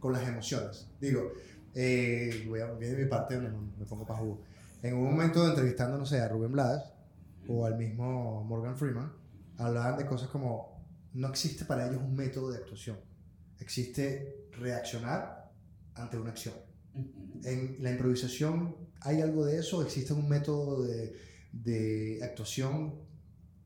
con 0.00 0.12
las 0.12 0.26
emociones? 0.26 0.88
Digo, 1.00 1.32
eh, 1.72 2.44
voy 2.48 2.60
a 2.60 2.72
voy 2.72 2.84
de 2.84 2.96
mi 2.96 3.08
parte, 3.08 3.38
me, 3.38 3.48
me 3.50 3.84
pongo 3.84 4.04
para 4.04 4.18
jugo. 4.18 4.42
En 4.82 4.94
un 4.94 5.04
momento 5.04 5.46
entrevistando, 5.46 5.96
no 5.96 6.04
sé, 6.04 6.20
a 6.20 6.28
Rubén 6.28 6.50
Blades 6.50 6.82
o 7.46 7.64
al 7.64 7.78
mismo 7.78 8.42
Morgan 8.42 8.76
Freeman, 8.76 9.12
hablaban 9.56 9.98
de 9.98 10.06
cosas 10.06 10.28
como, 10.28 10.84
no 11.14 11.28
existe 11.28 11.64
para 11.64 11.86
ellos 11.86 12.02
un 12.02 12.16
método 12.16 12.50
de 12.50 12.58
actuación, 12.58 12.98
existe 13.60 14.48
reaccionar 14.50 15.52
ante 15.94 16.18
una 16.18 16.30
acción. 16.30 16.54
En 17.44 17.76
la 17.80 17.92
improvisación, 17.92 18.74
¿hay 19.02 19.20
algo 19.20 19.44
de 19.44 19.58
eso? 19.58 19.82
¿Existe 19.82 20.12
un 20.12 20.28
método 20.28 20.82
de, 20.82 21.14
de 21.62 22.18
actuación? 22.22 22.94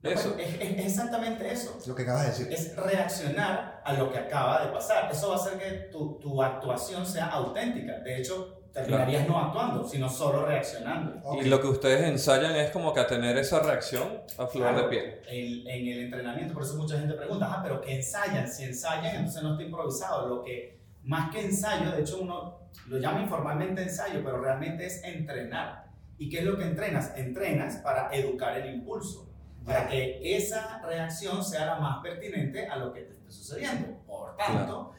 Eso. 0.02 0.34
Es, 0.38 0.54
es- 0.54 0.60
es 0.78 0.86
exactamente 0.86 1.52
eso. 1.52 1.78
Lo 1.86 1.94
que 1.94 2.02
acabas 2.02 2.22
de 2.38 2.44
decir. 2.44 2.52
es 2.52 2.74
reaccionar 2.76 3.82
a 3.84 3.92
lo 3.94 4.10
que 4.10 4.18
acaba 4.18 4.64
de 4.64 4.72
pasar. 4.72 5.10
Eso 5.10 5.28
va 5.28 5.34
a 5.36 5.38
hacer 5.38 5.58
que 5.58 5.70
tu, 5.92 6.18
tu 6.18 6.42
actuación 6.42 7.04
sea 7.04 7.26
auténtica. 7.26 7.98
De 8.00 8.16
hecho, 8.18 8.62
terminarías 8.72 9.28
no 9.28 9.38
actuando, 9.38 9.86
sino 9.86 10.08
solo 10.08 10.46
reaccionando. 10.46 11.20
Ok. 11.22 11.42
Y 11.42 11.48
lo 11.48 11.60
que 11.60 11.66
ustedes 11.66 12.02
ensayan 12.08 12.56
es 12.56 12.70
como 12.70 12.94
que 12.94 13.00
a 13.00 13.06
tener 13.06 13.36
esa 13.36 13.60
reacción 13.60 14.22
a 14.38 14.46
flor 14.46 14.74
de 14.76 14.82
piel. 14.84 15.20
En, 15.28 15.66
en 15.68 15.88
el 15.88 16.04
entrenamiento, 16.04 16.54
por 16.54 16.62
eso 16.62 16.76
mucha 16.76 16.98
gente 16.98 17.14
pregunta, 17.14 17.46
ah, 17.50 17.60
pero 17.62 17.80
que 17.82 17.96
ensayan, 17.96 18.48
si 18.48 18.64
ensayan, 18.64 19.16
entonces 19.16 19.42
no 19.42 19.52
está 19.52 19.64
improvisado. 19.64 20.28
Lo 20.28 20.42
que, 20.42 20.80
más 21.02 21.30
que 21.30 21.44
ensayo, 21.44 21.90
de 21.92 22.00
hecho 22.00 22.20
uno 22.22 22.60
lo 22.86 22.98
llama 22.98 23.20
informalmente 23.20 23.82
ensayo, 23.82 24.22
pero 24.24 24.40
realmente 24.40 24.86
es 24.86 25.02
entrenar. 25.04 25.89
¿Y 26.20 26.28
qué 26.28 26.40
es 26.40 26.44
lo 26.44 26.58
que 26.58 26.64
entrenas? 26.64 27.14
Entrenas 27.16 27.78
para 27.78 28.10
educar 28.14 28.56
el 28.58 28.74
impulso, 28.74 29.32
para 29.64 29.88
que 29.88 30.20
esa 30.36 30.80
reacción 30.86 31.42
sea 31.42 31.64
la 31.64 31.76
más 31.80 32.02
pertinente 32.02 32.68
a 32.68 32.76
lo 32.76 32.92
que 32.92 33.00
te 33.00 33.12
esté 33.14 33.30
sucediendo. 33.32 33.98
Por 34.06 34.36
tanto, 34.36 34.92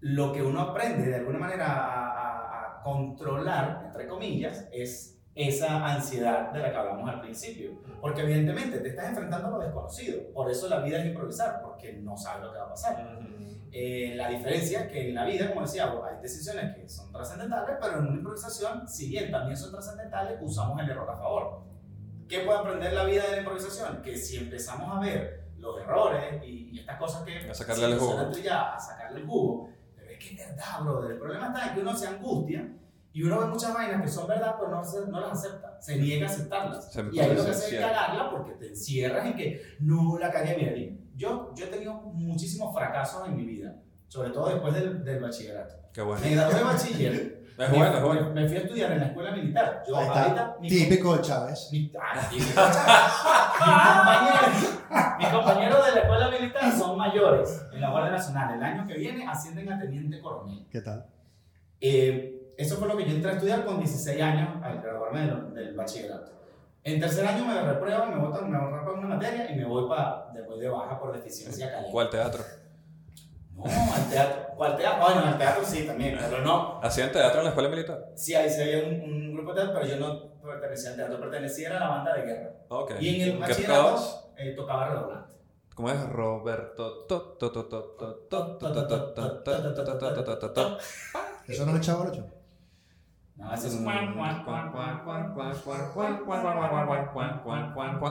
lo 0.00 0.32
que 0.32 0.40
uno 0.42 0.60
aprende 0.60 1.06
de 1.08 1.16
alguna 1.16 1.40
manera 1.40 1.66
a, 1.66 2.06
a- 2.06 2.78
a 2.78 2.82
controlar, 2.84 3.82
entre 3.86 4.06
comillas, 4.06 4.68
es 4.72 5.17
esa 5.38 5.86
ansiedad 5.86 6.50
de 6.50 6.58
la 6.58 6.72
que 6.72 6.76
hablamos 6.76 7.08
al 7.08 7.20
principio. 7.20 7.70
Porque 8.00 8.22
evidentemente 8.22 8.80
te 8.80 8.88
estás 8.88 9.08
enfrentando 9.10 9.46
a 9.46 9.50
lo 9.52 9.58
desconocido. 9.60 10.32
Por 10.34 10.50
eso 10.50 10.68
la 10.68 10.80
vida 10.80 10.98
es 10.98 11.06
improvisar, 11.06 11.62
porque 11.62 11.92
no 11.92 12.16
sabes 12.16 12.44
lo 12.44 12.52
que 12.52 12.58
va 12.58 12.64
a 12.64 12.68
pasar. 12.70 13.18
Eh, 13.70 14.14
la 14.16 14.28
diferencia 14.30 14.80
es 14.80 14.92
que 14.92 15.10
en 15.10 15.14
la 15.14 15.24
vida, 15.24 15.48
como 15.50 15.60
decía, 15.62 15.84
hay 15.84 16.20
decisiones 16.20 16.74
que 16.74 16.88
son 16.88 17.12
trascendentales, 17.12 17.76
pero 17.80 17.98
en 18.00 18.06
una 18.06 18.16
improvisación, 18.16 18.88
si 18.88 19.08
bien 19.10 19.30
también 19.30 19.56
son 19.56 19.70
trascendentales, 19.70 20.38
usamos 20.42 20.80
el 20.80 20.90
error 20.90 21.08
a 21.08 21.16
favor. 21.16 21.62
¿Qué 22.28 22.40
puede 22.40 22.58
aprender 22.58 22.92
la 22.92 23.04
vida 23.04 23.22
de 23.24 23.30
la 23.30 23.38
improvisación? 23.38 24.02
Que 24.02 24.16
si 24.16 24.38
empezamos 24.38 24.96
a 24.96 25.00
ver 25.00 25.50
los 25.58 25.80
errores 25.80 26.42
y, 26.44 26.70
y 26.72 26.80
estas 26.80 26.98
cosas 26.98 27.22
que 27.22 27.48
A 27.48 27.54
sacarle 27.54 27.86
el 27.86 27.92
se 27.92 27.98
jugo. 27.98 28.30
trillada, 28.30 28.74
a 28.74 28.80
sacarle 28.80 29.20
el 29.20 29.26
jugo, 29.26 29.68
pero 29.94 30.10
es 30.10 30.18
que 30.18 30.34
es 30.34 30.48
verdad, 30.48 30.82
brother. 30.82 31.10
El 31.12 31.18
problema 31.18 31.46
está 31.48 31.68
en 31.68 31.74
que 31.74 31.80
uno 31.80 31.96
se 31.96 32.06
angustia 32.08 32.68
y 33.18 33.22
uno 33.24 33.40
ve 33.40 33.46
muchas 33.46 33.74
vainas 33.74 34.00
que 34.00 34.06
son 34.06 34.28
verdad, 34.28 34.54
pero 34.56 34.70
no, 34.70 34.80
no 35.08 35.20
las 35.20 35.32
acepta. 35.32 35.76
Se 35.80 35.96
niega 35.96 36.28
a 36.28 36.30
aceptarlas. 36.30 36.92
Se 36.92 37.04
y 37.10 37.18
ahí 37.18 37.34
lo 37.34 37.34
que 37.34 37.42
se 37.42 37.50
hace 37.50 37.74
es 37.74 37.82
cagarla 37.82 38.30
porque 38.30 38.52
te 38.52 38.68
encierras 38.68 39.26
en 39.26 39.34
que 39.34 39.60
no 39.80 40.16
la 40.20 40.30
cagué 40.30 40.54
bien. 40.54 41.10
Yo, 41.16 41.52
yo 41.56 41.64
he 41.64 41.68
tenido 41.68 41.94
muchísimos 41.94 42.72
fracasos 42.72 43.26
en 43.26 43.34
mi 43.34 43.44
vida, 43.44 43.74
sobre 44.06 44.30
todo 44.30 44.50
después 44.50 44.72
del, 44.72 45.04
del 45.04 45.20
bachillerato. 45.20 45.74
Qué 45.92 46.00
bueno. 46.00 46.22
Me 46.24 46.30
gradué 46.32 46.54
de 46.54 46.62
bachiller. 46.62 47.38
Es 47.58 47.70
bueno, 47.72 47.96
es 47.96 48.04
bueno. 48.04 48.30
Me, 48.30 48.46
fui 48.46 48.56
a 48.56 48.60
estudiar 48.60 48.92
en 48.92 49.00
la 49.00 49.06
escuela 49.06 49.32
militar. 49.32 49.82
Yo 49.84 49.96
Ahí 49.96 50.06
está. 50.06 50.22
ahorita, 50.22 50.56
mi, 50.60 50.68
Típico 50.68 51.16
de 51.16 51.22
Chávez. 51.22 51.68
mi, 51.72 51.92
ah, 52.00 52.28
típico, 52.30 52.54
chaval. 52.54 53.00
mis, 53.66 53.98
compañeros, 53.98 55.18
mis 55.18 55.28
compañeros 55.28 55.86
de 55.86 55.92
la 55.92 56.00
escuela 56.02 56.30
militar 56.30 56.72
son 56.78 56.96
mayores 56.96 57.62
en 57.72 57.80
la 57.80 57.90
Guardia 57.90 58.12
Nacional. 58.12 58.54
El 58.54 58.62
año 58.62 58.86
que 58.86 58.94
viene 58.94 59.26
ascienden 59.26 59.72
a 59.72 59.80
teniente 59.80 60.20
coronel. 60.20 60.68
¿Qué 60.70 60.80
tal? 60.80 61.04
Eh, 61.80 62.37
eso 62.58 62.76
fue 62.76 62.88
lo 62.88 62.96
que 62.96 63.04
yo 63.04 63.12
entré 63.12 63.30
a 63.30 63.34
estudiar 63.34 63.64
con 63.64 63.78
16 63.78 64.20
años 64.20 64.48
al 64.64 64.82
graduarme 64.82 65.20
del, 65.20 65.54
del 65.54 65.76
bachillerato. 65.76 66.32
En 66.82 66.98
tercer 66.98 67.24
año 67.24 67.44
me 67.44 67.62
reprueban, 67.62 68.10
me 68.12 68.20
botan, 68.20 68.50
me 68.50 68.58
botan 68.58 68.98
una 68.98 69.14
materia 69.14 69.48
y 69.52 69.54
me 69.54 69.64
voy 69.64 69.88
para, 69.88 70.26
después 70.34 70.58
de 70.58 70.68
baja 70.68 70.98
por 70.98 71.12
deficiencia 71.12 71.66
académica. 71.66 71.92
¿Cuál 71.92 72.10
teatro? 72.10 72.42
No, 73.54 73.64
al 73.64 74.10
teatro. 74.10 74.54
¿Cuál 74.56 74.76
teatro? 74.76 75.04
Bueno, 75.04 75.20
al 75.28 75.38
teatro 75.38 75.62
sí 75.64 75.86
también, 75.86 76.18
pero 76.18 76.42
no. 76.42 76.80
¿Hacían 76.82 77.12
teatro 77.12 77.38
en 77.38 77.44
la 77.44 77.50
escuela 77.50 77.68
militar? 77.68 78.10
Sí, 78.16 78.34
ahí 78.34 78.50
se 78.50 78.64
había 78.64 78.88
un, 78.88 79.02
un 79.02 79.34
grupo 79.34 79.54
de 79.54 79.60
teatro, 79.60 79.80
pero 79.80 79.94
yo 79.94 80.00
no 80.00 80.40
pertenecía 80.42 80.90
al 80.90 80.96
teatro, 80.96 81.20
pertenecía 81.20 81.76
a 81.76 81.80
la 81.80 81.88
banda 81.88 82.14
de 82.14 82.22
guerra. 82.22 82.50
Okay. 82.68 82.96
Y 83.00 83.22
en 83.22 83.30
el 83.30 83.38
bachillerato 83.38 84.32
eh, 84.36 84.54
tocaba 84.56 84.88
redoblante. 84.88 85.28
¿Cómo 85.76 85.90
es 85.90 86.08
Roberto? 86.08 87.06
¿Eso 91.46 91.64
no 91.64 91.70
es 91.70 91.76
el 91.76 91.80
chavo 91.80 92.04
8? 92.10 92.37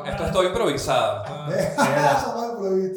Esto 0.05 0.25
es 0.25 0.31
todo 0.31 0.43
improvisado. 0.43 1.23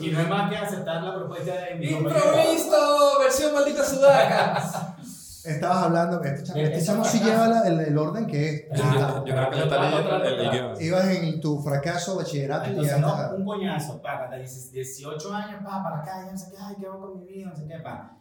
y 0.00 0.10
no 0.10 0.18
hay 0.20 0.26
más 0.26 0.50
que 0.50 0.56
aceptar 0.56 1.02
la 1.02 1.14
propuesta 1.14 1.52
de... 1.52 1.84
¡Improviso! 1.84 3.18
¡Versión 3.20 3.52
maldita 3.52 3.84
sudaca! 3.84 4.96
Estabas 5.44 5.84
hablando, 5.84 6.22
este 6.22 6.84
chamo 6.84 7.04
sí 7.04 7.18
lleva 7.18 7.66
el, 7.66 7.98
orden 7.98 8.26
que 8.26 8.68
es. 8.70 8.78
Yo, 8.78 9.24
creo 9.24 9.50
que 9.50 9.56
yo 9.56 9.64
estaba 9.64 9.88
el 9.88 10.50
guion. 10.50 10.82
Ibas 10.82 11.06
en 11.08 11.40
tu 11.40 11.60
fracaso 11.62 12.16
bachillerato 12.16 12.70
y 12.70 12.86
ya 12.86 12.98
no, 12.98 13.36
un 13.36 13.44
coñazo, 13.44 14.00
para 14.02 14.36
18 14.36 15.34
años, 15.34 15.62
pa, 15.64 15.82
para 15.82 16.00
acá, 16.00 16.26
ya 16.26 16.32
no 16.32 16.38
sé 16.38 16.50
qué, 16.50 16.56
ay, 16.60 16.76
qué 16.78 16.86
hago 16.86 17.00
con 17.00 17.20
mi 17.20 17.26
vida, 17.26 17.48
no 17.48 17.56
sé 17.56 17.66
qué, 17.66 17.78
pa 17.78 18.19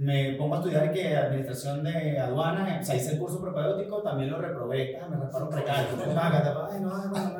me 0.00 0.32
pongo 0.32 0.54
a 0.54 0.58
estudiar 0.60 0.90
que 0.94 1.14
administración 1.14 1.84
de 1.84 2.18
aduanas, 2.18 2.80
o 2.80 2.84
sea, 2.86 2.96
hice 2.96 3.12
el 3.12 3.18
curso 3.18 3.38
propedéutico, 3.38 4.00
también 4.00 4.30
lo 4.30 4.38
reprobé, 4.38 4.96
ah, 4.96 5.06
me 5.06 5.18
reparo 5.18 5.44
un 5.44 5.50
precario, 5.50 5.94
me 5.94 6.14
paga, 6.14 6.68
ay, 6.72 6.80
no, 6.80 6.88
no, 6.88 7.04
no. 7.08 7.38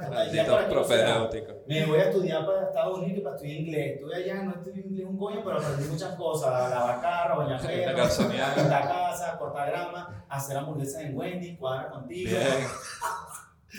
Me 1.67 1.87
voy 1.87 2.01
a 2.01 2.03
estudiar 2.03 2.45
para 2.45 2.65
Estados 2.65 2.99
Unidos 2.99 3.17
y 3.17 3.21
para 3.23 3.37
estudiar 3.37 3.61
inglés. 3.61 3.95
Estuve 3.95 4.15
allá, 4.15 4.43
no 4.43 4.51
estudié 4.51 4.83
inglés 4.83 5.07
un 5.09 5.17
coño, 5.17 5.41
pero 5.43 5.57
aprendí 5.57 5.89
muchas 5.89 6.15
cosas. 6.17 6.71
Lavar 6.71 7.01
carro, 7.01 7.39
bañar 7.39 7.63
perros, 7.63 8.19
pintar 8.19 8.89
casa, 8.89 9.39
cortar 9.39 9.71
grama, 9.71 10.25
hacer 10.29 10.59
hamburguesas 10.59 11.01
en 11.01 11.17
Wendy, 11.17 11.57
cuadrar 11.57 11.91
contigo. 11.91 12.31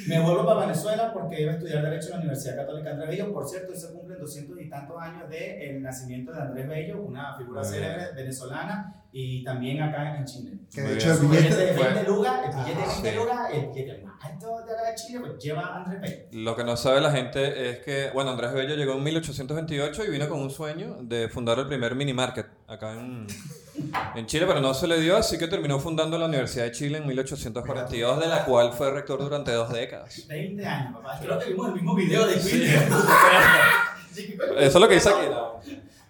Me 0.07 0.19
vuelvo 0.19 0.45
para 0.45 0.61
Venezuela 0.61 1.11
porque 1.11 1.41
iba 1.41 1.51
a 1.51 1.55
estudiar 1.55 1.83
Derecho 1.83 2.07
en 2.07 2.11
la 2.11 2.19
Universidad 2.19 2.55
Católica 2.55 2.91
Andrés 2.91 3.09
Bello. 3.09 3.33
Por 3.33 3.47
cierto, 3.47 3.73
hoy 3.73 3.77
se 3.77 3.91
cumplen 3.91 4.19
200 4.19 4.61
y 4.61 4.69
tantos 4.69 4.97
años 5.01 5.29
del 5.29 5.81
nacimiento 5.81 6.31
de 6.31 6.41
Andrés 6.41 6.67
Bello, 6.67 7.01
una 7.01 7.35
figura 7.35 7.63
célebre 7.63 8.13
venezolana 8.15 9.00
y 9.13 9.43
también 9.43 9.81
acá 9.81 10.15
en 10.17 10.25
Chile. 10.25 10.51
Que 10.73 10.81
de 10.81 10.93
hecho 10.95 11.11
el 11.13 11.19
billete 11.19 11.43
billete... 11.47 11.65
de 11.65 11.73
fue- 11.73 11.83
20 11.93 12.03
lugas, 12.09 12.39
el 12.45 12.49
billete 12.55 12.75
de 12.79 12.83
Ah, 12.83 12.87
20 12.93 13.09
sí. 13.11 13.15
lugas, 13.17 13.51
el 13.53 13.67
billete 13.67 14.03
más 14.05 14.25
alto 14.25 14.57
de 14.65 14.71
acá 14.73 14.83
de 14.89 14.95
Chile, 14.95 15.19
pues 15.19 15.43
lleva 15.43 15.75
Andrés 15.83 16.01
Bello. 16.01 16.43
Lo 16.43 16.55
que 16.55 16.63
no 16.63 16.77
sabe 16.77 17.01
la 17.01 17.11
gente 17.11 17.69
es 17.69 17.79
que, 17.79 18.09
bueno, 18.13 18.31
Andrés 18.31 18.53
Bello 18.53 18.75
llegó 18.75 18.93
en 18.93 19.03
1828 19.03 20.05
y 20.05 20.09
vino 20.11 20.29
con 20.29 20.39
un 20.39 20.49
sueño 20.49 20.97
de 21.01 21.27
fundar 21.27 21.59
el 21.59 21.67
primer 21.67 21.93
mini 21.95 22.13
market 22.13 22.45
acá 22.67 22.93
en, 22.93 23.27
en 24.15 24.25
Chile, 24.27 24.45
pero 24.47 24.61
no 24.61 24.73
se 24.73 24.87
le 24.87 24.99
dio, 25.01 25.17
así 25.17 25.37
que 25.37 25.47
terminó 25.47 25.77
fundando 25.79 26.17
la 26.17 26.25
Universidad 26.27 26.63
de 26.65 26.71
Chile 26.71 26.99
en 26.99 27.07
1842, 27.07 28.19
de 28.21 28.27
la 28.27 28.45
cual 28.45 28.71
fue 28.71 28.91
rector 28.91 29.19
durante 29.19 29.51
dos 29.51 29.73
décadas. 29.73 30.25
20 30.27 30.65
años, 30.65 30.93
papá. 30.95 31.19
Creo 31.21 31.37
que 31.37 31.45
vimos 31.49 31.67
el 31.67 31.73
mismo 31.73 31.95
video 31.95 32.25
de 32.27 32.39
Sí. 32.39 32.49
Twitter. 32.59 32.83
Eso 34.57 34.67
es 34.67 34.75
lo 34.75 34.87
que 34.87 34.93
dice 34.95 35.09
aquí. 35.09 35.27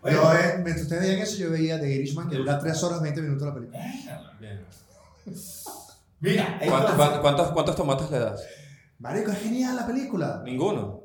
¿No? 0.02 0.10
Bueno, 0.10 0.22
Yo, 0.24 0.34
eh, 0.34 0.54
mientras 0.56 0.82
ustedes 0.84 1.02
veían 1.04 1.20
eso, 1.22 1.38
yo 1.38 1.52
veía 1.52 1.80
The 1.80 1.92
Irishman, 1.94 2.30
que 2.30 2.38
dura 2.38 2.60
3 2.60 2.84
horas 2.84 3.02
20 3.02 3.22
minutos 3.22 3.48
la 3.48 3.54
película. 3.54 3.80
Mira, 6.20 6.60
¿Cuántos, 6.68 7.20
cuántos, 7.22 7.52
cuántos 7.52 7.76
tomates 7.76 8.12
le 8.12 8.20
das? 8.20 8.44
Marico, 9.00 9.32
es 9.32 9.40
genial 9.40 9.76
la 9.76 9.88
película. 9.88 10.42
Ninguno. 10.44 11.02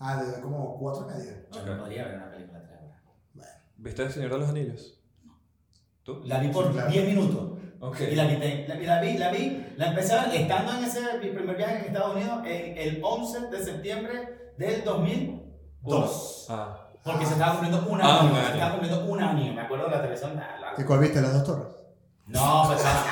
Ah, 0.00 0.22
de 0.22 0.40
como 0.40 0.78
4 0.78 1.06
y 1.10 1.18
media. 1.18 1.44
Yo 1.52 1.66
no 1.66 1.78
podría 1.82 2.04
ver 2.06 2.16
una 2.16 2.30
película 2.30 2.58
de 2.60 2.66
tres 2.66 2.78
horas. 2.80 3.48
¿Viste 3.76 4.02
El 4.04 4.12
Señor 4.12 4.30
de 4.32 4.38
los 4.38 4.48
Anillos? 4.48 5.00
¿Tú? 6.02 6.22
La 6.24 6.38
vi 6.38 6.48
por 6.48 6.72
Claro. 6.72 6.90
10 6.90 7.06
minutos. 7.08 7.58
Ok. 7.80 8.00
Y 8.10 8.14
la 8.16 8.24
vi, 8.26 8.36
la, 8.66 8.74
la 8.74 9.00
vi, 9.00 9.18
la 9.18 9.30
vi, 9.30 9.66
la 9.76 9.88
empecé 9.88 10.14
a 10.14 10.26
ver 10.26 10.40
estando 10.40 10.72
en 10.78 10.84
ese 10.84 11.00
mi 11.22 11.30
primer 11.30 11.56
viaje 11.56 11.78
en 11.80 11.84
Estados 11.84 12.16
Unidos 12.16 12.42
en 12.46 12.78
el 12.78 13.00
11 13.04 13.40
de 13.48 13.64
septiembre 13.64 14.52
del 14.56 14.82
2002. 14.84 16.46
Ah. 16.48 16.87
Porque 17.12 17.26
se 17.26 17.32
estaba 17.32 17.52
cumpliendo 17.52 17.84
un 17.88 18.00
Ah, 18.00 18.20
año. 18.20 18.30
un 18.30 18.36
se 18.36 18.52
estaba 18.52 18.70
cumpliendo 18.72 19.04
un 19.04 19.22
año. 19.22 19.52
Me 19.54 19.60
acuerdo 19.62 19.84
de 19.86 19.90
la 19.90 20.00
televisión. 20.02 20.36
la- 20.36 20.58
la- 20.60 20.80
¿Y 20.82 20.84
cuál 20.84 21.00
viste? 21.00 21.20
Las 21.20 21.32
dos 21.34 21.44
torres. 21.44 21.74
No, 22.26 22.64
pues 22.66 22.78
estaba. 22.84 23.04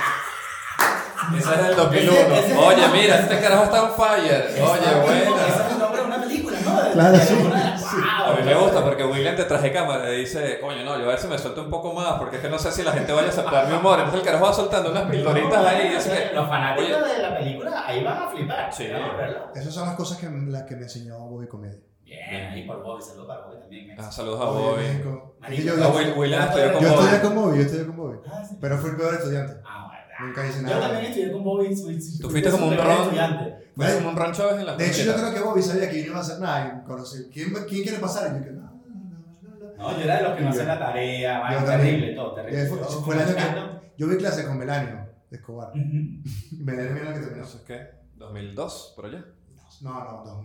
Ese 1.37 1.55
es 1.55 1.69
el 1.71 1.77
2001. 1.77 2.13
Ese- 2.37 2.47
ese- 2.53 2.57
Oye, 2.59 2.89
mira, 2.93 3.17
este 3.21 3.41
carajo 3.41 3.65
está 3.65 3.83
on 3.83 3.93
fire. 3.95 4.47
Oye, 4.47 4.51
Ese 4.51 4.61
bueno. 5.01 5.37
es 5.47 5.73
el 5.73 5.79
nombre 5.79 6.01
de 6.01 6.07
una 6.07 6.21
película, 6.21 6.59
¿no? 6.65 6.93
Claro, 6.93 7.19
sí. 7.19 7.35
¡Wow! 7.35 8.33
A 8.33 8.37
mí 8.37 8.43
me 8.45 8.55
gusta 8.55 8.85
porque 8.85 9.05
William 9.05 9.35
te 9.35 9.45
traje 9.45 9.73
cámara 9.73 10.13
y 10.13 10.21
dice, 10.21 10.61
coño, 10.61 10.85
no, 10.85 10.97
yo 10.99 11.05
a 11.05 11.09
ver 11.09 11.19
si 11.19 11.27
me 11.27 11.39
suelto 11.39 11.63
un 11.63 11.71
poco 11.71 11.93
más 11.95 12.13
porque 12.15 12.37
es 12.37 12.43
que 12.43 12.49
no 12.49 12.59
sé 12.59 12.71
si 12.71 12.83
la 12.83 12.93
gente 12.93 13.13
vaya 13.13 13.29
a 13.29 13.31
aceptar 13.31 13.67
mi 13.67 13.75
humor. 13.75 13.99
Entonces 13.99 14.21
el 14.21 14.27
carajo 14.27 14.45
va 14.47 14.53
soltando 14.53 14.91
unas 14.91 15.05
pildoritas 15.11 15.67
ahí 15.67 15.97
y 15.99 16.09
que, 16.09 16.31
Los 16.35 16.49
fanáticos 16.49 17.03
Oye. 17.03 17.13
de 17.15 17.23
la 17.23 17.37
película 17.39 17.85
ahí 17.87 18.05
van 18.05 18.23
a 18.23 18.29
flipar. 18.29 18.73
Sí. 18.73 18.87
Verlo. 18.87 19.49
Esas 19.55 19.75
son 19.75 19.87
las 19.87 19.97
cosas 19.97 20.19
que, 20.19 20.29
las 20.31 20.63
que 20.65 20.77
me 20.77 20.83
enseñó 20.83 21.19
Bobby 21.19 21.49
Comedia. 21.49 21.81
Bien, 22.07 22.47
ahí 22.53 22.67
por 22.67 22.83
Bobby, 22.83 23.03
saludos 23.03 23.27
para 23.27 23.47
Bobby 23.47 23.59
también. 23.61 23.97
Ah, 23.99 24.11
saludos 24.13 24.41
a 24.41 24.45
Bobby. 24.45 24.83
Marico, 25.41 25.63
Yo, 25.63 25.77
yo, 25.77 25.93
con 25.93 25.93
yo 25.93 25.99
estudié 25.99 26.89
Bobby. 26.89 27.21
con 27.23 27.35
Bobby, 27.35 27.57
yo 27.57 27.63
estudié 27.63 27.87
con 27.87 27.97
Bobby. 27.97 28.19
Ah, 28.31 28.45
sí. 28.49 28.57
Pero 28.61 28.79
fui 28.79 28.91
el 28.91 28.97
peor 28.97 29.15
estudiante. 29.15 29.55
Ah, 29.67 29.87
bueno. 29.89 30.29
Nunca 30.29 30.47
hice 30.49 30.57
Yo 30.63 30.69
nada. 30.69 30.81
también 30.81 31.05
estudié 31.07 31.33
con 31.33 31.45
Bobby. 31.45 31.77
fui- 31.77 31.97
Tú 31.99 32.31
fui 32.31 32.31
fuiste 32.31 32.51
como 32.51 32.69
un 32.69 32.77
ron. 32.79 32.91
estudiante. 33.03 33.71
Fue 33.77 33.95
como 33.97 34.09
un 34.11 34.17
rancho 34.17 34.59
en 34.59 34.65
la 34.67 34.77
De 34.77 34.87
hecho, 34.89 35.03
yo 35.03 35.15
creo 35.15 35.35
que 35.35 35.41
Bobby 35.41 35.63
sabía 35.63 35.91
que 35.91 35.97
yo 35.99 36.03
no 36.05 36.09
iba 36.13 36.19
a 36.19 36.23
hacer 36.23 36.41
nada. 36.41 36.83
Y 36.83 36.87
conocí, 36.87 37.29
¿quién, 37.33 37.53
¿Quién 37.69 37.83
quiere 37.83 37.99
pasar? 37.99 38.31
Y 38.33 38.39
yo 38.39 38.45
que 38.45 38.51
no, 38.53 38.61
no, 38.63 38.71
no, 38.71 39.59
no, 39.59 39.77
no. 39.77 39.91
No, 39.93 39.99
yo 39.99 40.05
era 40.05 40.17
de 40.17 40.23
los 40.23 40.33
que 40.37 40.41
no 40.43 40.47
yo- 40.47 40.55
hacen 40.55 40.69
la 40.69 40.79
tarea, 40.79 41.53
yo 41.61 41.65
terrible, 41.67 42.15
todo, 42.15 42.35
terrible. 42.35 42.67
fue- 42.67 42.79
Yo 42.79 42.87
fue 43.03 43.15
el 43.17 43.21
año 43.23 43.35
que- 43.35 43.93
Yo 43.99 44.07
vi 44.09 44.17
clase 44.17 44.47
con 44.47 44.57
Melanio 44.59 45.07
de 45.31 45.37
Escobar. 45.37 45.73
Melanio 45.75 47.13
que 47.15 47.21
terminó. 47.21 47.45
¿Eso 47.45 47.59
es 47.59 47.65
qué? 47.65 47.87
2002, 48.15 48.93
por 48.97 49.07
allá. 49.07 49.25
No, 49.83 49.91
no, 50.25 50.43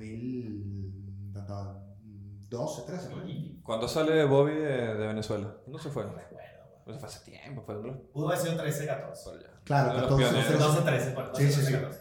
2012, 1.34 2.82
13. 2.88 3.10
por 3.10 3.24
ahí. 3.24 3.60
¿Cuándo 3.64 3.88
sale 3.88 4.26
Bobby 4.26 4.54
de, 4.56 4.96
de 4.96 5.08
Venezuela? 5.08 5.56
¿Cuándo 5.64 5.80
se 5.80 5.90
fue? 5.90 6.04
No 6.06 6.14
recuerdo. 6.14 6.42
Eso 6.88 7.00
fue 7.00 7.08
hace 7.08 7.32
tiempo, 7.32 7.62
fue 7.62 7.76
Pudo 8.12 8.28
haber 8.28 8.40
sido 8.40 8.56
13, 8.58 8.88
14. 8.88 9.30
por 9.30 9.40
allá. 9.40 9.50
Claro, 9.64 9.92
Uno 9.92 9.96
de 9.96 10.02
los 10.02 10.10
14, 10.10 10.34
pioneros. 10.34 10.48
13. 10.60 10.82
12, 10.82 10.82
13, 10.82 11.12
por 11.12 11.36
Sí, 11.38 11.52
sí, 11.52 11.62
sí. 11.66 11.74
14. 11.74 12.00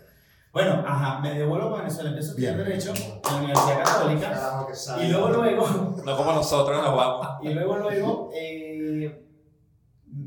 Bueno, 0.52 0.84
ajá, 0.84 1.20
me 1.20 1.38
devuelvo 1.38 1.76
a 1.76 1.78
Venezuela, 1.78 2.08
empiezo 2.10 2.30
a 2.30 2.32
estudiar 2.32 2.54
Bien. 2.56 2.66
Derecho 2.66 2.92
en 2.92 3.22
la 3.22 3.36
Universidad 3.36 3.84
Católica. 3.84 4.66
Que 4.66 4.74
sabe. 4.74 5.04
Y 5.04 5.08
luego, 5.12 5.28
luego, 5.28 5.96
No 6.04 6.16
como 6.16 6.32
nosotros 6.32 6.82
nos 6.82 6.96
vamos. 6.96 7.26
y 7.42 7.54
luego, 7.54 7.76
luego, 7.76 8.30
eh, 8.34 9.26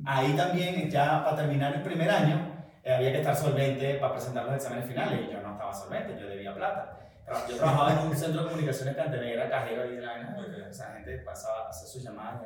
ahí 0.05 0.33
también, 0.33 0.89
ya 0.89 1.23
para 1.25 1.35
terminar 1.35 1.75
el 1.75 1.81
primer 1.81 2.09
año, 2.09 2.65
eh, 2.83 2.93
había 2.93 3.11
que 3.11 3.19
estar 3.19 3.35
solvente 3.35 3.95
para 3.95 4.13
presentar 4.13 4.45
los 4.45 4.55
exámenes 4.55 4.85
finales. 4.85 5.27
Y 5.27 5.33
yo 5.33 5.41
no 5.41 5.51
estaba 5.53 5.73
solvente, 5.73 6.17
yo 6.17 6.27
debía 6.27 6.55
plata. 6.55 7.02
Yo 7.49 7.57
trabajaba 7.57 8.01
en 8.01 8.07
un 8.07 8.15
centro 8.15 8.41
de 8.41 8.49
comunicaciones 8.49 8.95
Cantera, 8.95 9.27
era 9.27 9.49
cajero 9.49 9.83
ahí 9.83 9.95
de 9.95 10.01
la 10.01 10.11
vaina. 10.11 10.37
Ok. 10.39 10.67
Esa 10.69 10.93
gente 10.93 11.17
pasaba 11.19 11.65
a 11.65 11.69
hacer 11.69 11.87
sus 11.87 12.03
llamadas 12.03 12.41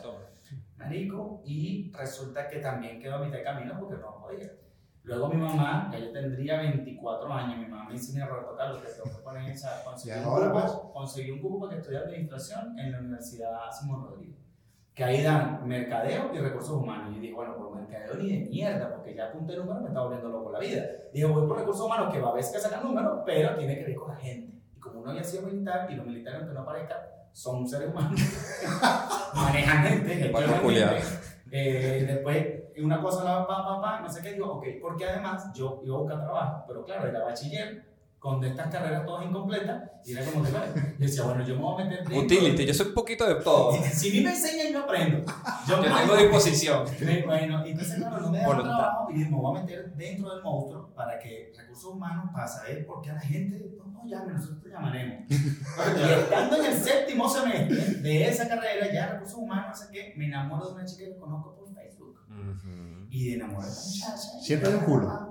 toma. 0.00 0.18
marico, 0.76 1.42
y 1.44 1.90
resulta 1.92 2.48
que 2.48 2.58
también 2.60 3.00
quedó 3.00 3.16
a 3.16 3.18
mitad 3.18 3.38
de 3.38 3.44
camino 3.44 3.76
porque 3.78 4.00
no 4.00 4.20
podía. 4.20 4.52
Luego 5.04 5.28
mi 5.28 5.36
mamá, 5.36 5.90
ya 5.92 5.98
yo 5.98 6.12
tendría 6.12 6.60
24 6.60 7.32
años, 7.32 7.58
mi 7.58 7.66
mamá 7.66 7.86
me 7.86 7.94
dice, 7.94 8.12
mira, 8.12 8.26
Roberto 8.26 8.56
Carlos, 8.56 8.82
te 8.82 8.92
tengo 8.92 9.16
que 9.16 9.22
poner 9.22 9.50
esa... 9.50 9.82
Conseguí, 9.82 10.14
Ya 10.14 10.28
un 10.28 10.52
pues. 10.52 10.72
conseguí 10.92 11.30
un 11.32 11.40
cupo 11.40 11.60
para 11.60 11.72
que 11.72 11.78
estudie 11.80 11.98
administración 11.98 12.78
en 12.78 12.92
la 12.92 12.98
Universidad 13.00 13.70
Simón 13.72 14.04
Rodríguez. 14.04 14.38
Que 14.94 15.04
ahí 15.04 15.22
dan 15.22 15.66
mercadeo 15.66 16.30
y 16.34 16.38
recursos 16.38 16.70
humanos. 16.70 17.14
Y 17.16 17.20
dije, 17.20 17.34
bueno, 17.34 17.56
por 17.56 17.74
mercadeo 17.74 18.14
ni 18.16 18.30
de 18.30 18.50
mierda, 18.50 18.90
porque 18.94 19.14
ya 19.14 19.28
apunté 19.28 19.56
números, 19.56 19.82
me 19.82 19.88
está 19.88 20.00
volviendo 20.00 20.28
loco 20.28 20.52
la 20.52 20.58
vida. 20.58 20.84
Dije, 21.12 21.26
voy 21.26 21.46
por 21.46 21.58
recursos 21.58 21.84
humanos, 21.84 22.12
que 22.12 22.20
va 22.20 22.30
a 22.30 22.34
veces 22.34 22.52
que 22.52 22.60
sacan 22.60 22.82
números, 22.82 23.20
pero 23.24 23.56
tiene 23.56 23.78
que 23.78 23.84
ver 23.84 23.94
con 23.94 24.08
la 24.10 24.16
gente. 24.16 24.52
Y 24.76 24.80
como 24.80 25.00
uno 25.00 25.10
había 25.10 25.24
sido 25.24 25.42
militar, 25.44 25.88
y 25.90 25.94
los 25.94 26.06
militares, 26.06 26.40
aunque 26.40 26.54
no 26.54 26.64
parezca, 26.64 27.12
son 27.32 27.66
seres 27.66 27.88
humanos, 27.88 28.20
manejan 29.34 29.84
gente, 29.84 30.14
gente. 30.14 30.30
Eh, 31.50 32.04
después, 32.06 32.46
una 32.82 33.00
cosa, 33.00 33.24
la 33.24 33.46
pa, 33.46 33.64
pa, 33.64 33.80
pa, 33.80 34.00
no 34.00 34.08
sé 34.08 34.22
qué, 34.22 34.32
digo, 34.32 34.52
ok, 34.52 34.66
porque 34.80 35.04
además 35.06 35.52
yo 35.54 35.80
iba 35.84 35.96
a 35.96 36.00
buscar 36.00 36.20
trabajo, 36.20 36.64
pero 36.66 36.84
claro, 36.84 37.08
era 37.08 37.24
bachiller, 37.24 37.91
con 38.22 38.40
de 38.40 38.50
estas 38.50 38.70
carreras 38.70 39.04
todas 39.04 39.26
incompletas, 39.26 39.82
y 40.04 40.12
era 40.12 40.24
como 40.24 40.44
que, 40.44 40.52
vale, 40.52 40.66
yo 40.76 41.06
decía, 41.06 41.24
bueno, 41.24 41.44
yo 41.44 41.56
me 41.56 41.62
voy 41.62 41.82
a 41.82 41.84
meter 41.84 42.04
dentro. 42.04 42.20
Utility, 42.20 42.66
yo 42.66 42.72
soy 42.72 42.86
un 42.86 42.94
poquito 42.94 43.26
de 43.26 43.42
todo. 43.42 43.72
Si 43.92 44.10
a 44.10 44.12
mí 44.12 44.20
me 44.20 44.30
enseñan, 44.30 44.72
yo 44.72 44.78
aprendo. 44.84 45.24
Yo, 45.66 45.82
Yo 45.82 45.96
tengo 45.96 46.16
disposición. 46.16 46.86
Bueno, 47.26 47.64
entonces, 47.66 47.96
claro, 47.96 48.20
no 48.20 48.30
me 48.30 48.38
da 48.38 48.46
trabajo 48.46 49.10
y 49.10 49.14
me 49.14 49.36
voy 49.36 49.58
a 49.58 49.62
meter 49.62 49.92
dentro 49.96 50.32
del 50.32 50.42
monstruo 50.44 50.94
para 50.94 51.18
que 51.18 51.52
recursos 51.58 51.84
humanos, 51.84 52.26
para 52.32 52.46
saber 52.46 52.86
por 52.86 53.02
qué 53.02 53.10
a 53.10 53.14
la 53.14 53.20
gente 53.22 53.58
no, 53.76 53.86
no 53.86 54.08
llame, 54.08 54.34
nosotros 54.34 54.62
te 54.62 54.68
llamaremos. 54.68 55.24
y 55.28 56.12
estando 56.12 56.56
en 56.58 56.64
el 56.64 56.78
séptimo 56.78 57.28
semestre 57.28 57.76
de 57.76 58.28
esa 58.28 58.46
carrera, 58.46 58.86
ya 58.92 59.14
recursos 59.14 59.36
humanos, 59.36 59.80
no 59.80 59.86
sé 59.86 59.92
qué, 59.92 60.14
me 60.16 60.26
enamoro 60.26 60.68
de 60.68 60.74
una 60.74 60.84
chica 60.84 61.06
que 61.06 61.16
conozco 61.16 61.56
por 61.56 61.74
Facebook. 61.74 62.20
Ujú. 62.28 63.08
Y 63.10 63.30
de 63.30 63.34
enamorar 63.34 63.68
a 63.68 63.72
esta 63.72 64.06
muchacha. 64.06 64.40
Siempre 64.40 64.68
hay 64.68 64.74
un 64.76 64.80
me 64.80 64.86
culo. 64.86 65.28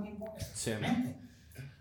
Siempre. 0.53 1.21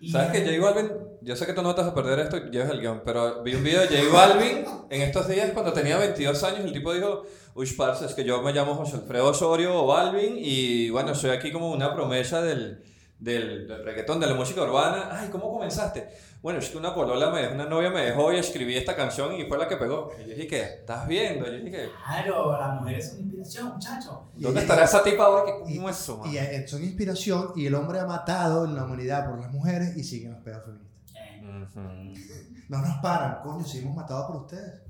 ¿Sabes 0.09 0.31
que 0.33 0.57
J 0.57 0.65
Balvin? 0.65 0.93
Yo 1.21 1.37
sé 1.37 1.45
que 1.45 1.53
tú 1.53 1.63
no 1.63 1.75
te 1.75 1.83
vas 1.83 1.91
a 1.91 1.95
perder 1.95 2.21
esto, 2.21 2.39
llevas 2.51 2.71
el 2.71 2.81
guion, 2.81 3.03
pero 3.05 3.43
vi 3.43 3.55
un 3.55 3.63
video 3.63 3.83
de 3.83 3.89
J 3.89 4.13
Balvin 4.13 4.65
en 4.89 5.03
estos 5.03 5.29
días 5.29 5.51
cuando 5.53 5.73
tenía 5.73 5.99
22 5.99 6.43
años. 6.45 6.61
El 6.65 6.73
tipo 6.73 6.95
dijo: 6.95 7.25
Uy, 7.55 7.67
parce, 7.77 8.07
es 8.07 8.15
que 8.15 8.25
yo 8.25 8.41
me 8.41 8.53
llamo 8.53 8.75
José 8.75 8.97
Alfredo 8.97 9.29
Osorio 9.29 9.75
o 9.75 9.87
Balvin 9.87 10.37
y 10.39 10.89
bueno, 10.89 11.15
soy 11.15 11.31
aquí 11.31 11.53
como 11.53 11.71
una 11.71 11.95
promesa 11.95 12.41
del, 12.41 12.83
del, 13.21 13.69
del 13.69 13.85
reggaetón, 13.85 14.19
de 14.19 14.27
la 14.27 14.35
música 14.35 14.63
urbana. 14.63 15.09
Ay, 15.13 15.29
¿cómo 15.31 15.53
comenzaste? 15.53 16.09
Bueno, 16.43 16.59
es 16.59 16.71
que 16.71 16.79
una 16.79 16.95
polola, 16.95 17.31
me 17.31 17.49
una 17.49 17.67
novia 17.67 17.91
me 17.91 18.01
dejó 18.01 18.33
y 18.33 18.39
escribí 18.39 18.75
esta 18.75 18.97
canción 18.97 19.35
y 19.35 19.45
fue 19.45 19.59
la 19.59 19.69
que 19.69 19.77
pegó. 19.77 20.11
Y 20.19 20.23
yo 20.23 20.29
dije: 20.35 20.47
¿qué? 20.47 20.63
¿Estás 20.63 21.07
viendo? 21.07 21.47
Y 21.47 21.59
yo 21.59 21.65
dije: 21.65 21.91
Claro, 22.07 22.59
las 22.59 22.81
mujeres 22.81 23.11
son 23.11 23.21
inspiración, 23.21 23.69
muchachos. 23.75 24.19
¿Dónde 24.37 24.61
estará 24.63 24.85
esa 24.85 25.03
tipa 25.03 25.25
ahora 25.25 25.45
que 25.45 25.71
Y- 25.73 25.77
cómo 25.77 25.91
es 25.91 26.01
eso, 26.01 26.17
man? 26.17 26.31
Y 26.33 26.39
eh, 26.39 26.67
son 26.67 26.83
inspiración 26.83 27.53
y 27.57 27.67
el 27.67 27.75
hombre 27.75 28.01
ha 28.01 28.07
matado 28.07 28.65
en 28.65 28.75
la 28.75 28.85
humanidad 28.85 29.29
por 29.29 29.39
las 29.39 29.51
mujeres 29.53 29.95
y 29.97 30.03
siguen 30.03 30.33
los 30.33 30.41
pedos 30.43 30.65
feministas. 30.65 31.17
Eh, 31.17 31.43
Ujú. 31.45 32.65
No 32.71 32.79
nos 32.79 32.97
paran, 33.03 33.43
coño, 33.43 33.65
seguimos 33.67 33.97
matados 33.97 34.27
por 34.29 34.37
ustedes. 34.37 34.81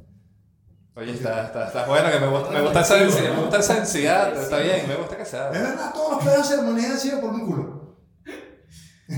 Oye, 0.95 1.13
está, 1.13 1.47
está, 1.47 1.67
está 1.69 1.87
bueno 1.87 2.11
que 2.11 2.19
me 2.21 2.27
gusta, 2.27 2.51
me 2.51 2.61
gusta 2.61 2.81
esa 2.81 2.95
densidad, 2.97 3.33
me 3.35 3.41
gusta 3.43 3.59
esa 3.59 3.75
densidad, 3.77 4.37
está 4.43 4.59
bien, 4.59 4.87
me 4.89 4.95
gusta 4.97 5.17
que 5.17 5.25
sea. 5.25 5.47
Es 5.51 5.61
verdad, 5.63 5.93
todos 5.95 6.17
los 6.17 6.25
pedos 6.25 6.47
ceremoniales 6.49 6.91
han 6.93 6.99
sido 6.99 7.21
por 7.21 7.33
mi 7.33 7.41
culo. 7.47 7.90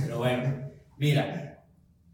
Pero 0.00 0.18
bueno, 0.18 0.70
mira, 0.96 1.64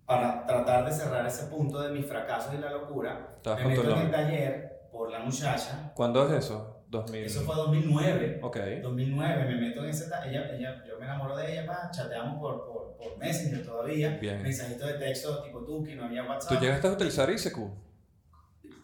para 0.06 0.46
tratar 0.46 0.84
de 0.84 0.92
cerrar 0.92 1.26
ese 1.26 1.46
punto 1.46 1.80
de 1.80 1.90
mis 1.90 2.06
fracasos 2.06 2.54
y 2.54 2.58
la 2.58 2.70
locura, 2.70 3.36
me 3.44 3.64
meto 3.64 3.94
en 3.94 3.98
el 4.06 4.10
taller 4.10 4.88
por 4.90 5.10
la 5.10 5.20
muchacha. 5.20 5.92
¿Cuándo 5.94 6.26
es 6.26 6.44
eso? 6.44 6.74
2000. 6.88 7.24
Eso 7.24 7.42
fue 7.42 7.54
2009. 7.54 8.40
Ok. 8.42 8.56
2009 8.82 9.44
me 9.44 9.56
meto 9.56 9.84
en 9.84 9.90
ese 9.90 10.06
ella, 10.06 10.50
ella, 10.50 10.82
yo 10.86 10.98
me 10.98 11.04
enamoro 11.04 11.36
de 11.36 11.52
ella, 11.52 11.66
pa, 11.66 11.90
chateamos 11.90 12.38
por, 12.40 12.64
por, 12.66 12.96
por 12.96 13.18
Messenger 13.18 13.64
todavía, 13.64 14.16
Bien. 14.20 14.42
mensajitos 14.42 14.88
de 14.88 14.94
texto 14.94 15.42
tipo 15.42 15.64
Tuki, 15.64 15.94
no 15.94 16.06
había 16.06 16.22
¿Tú 16.22 16.28
WhatsApp. 16.30 16.60
llegaste 16.60 16.88
a 16.88 16.92
utilizar 16.92 17.30
ICQ? 17.30 17.58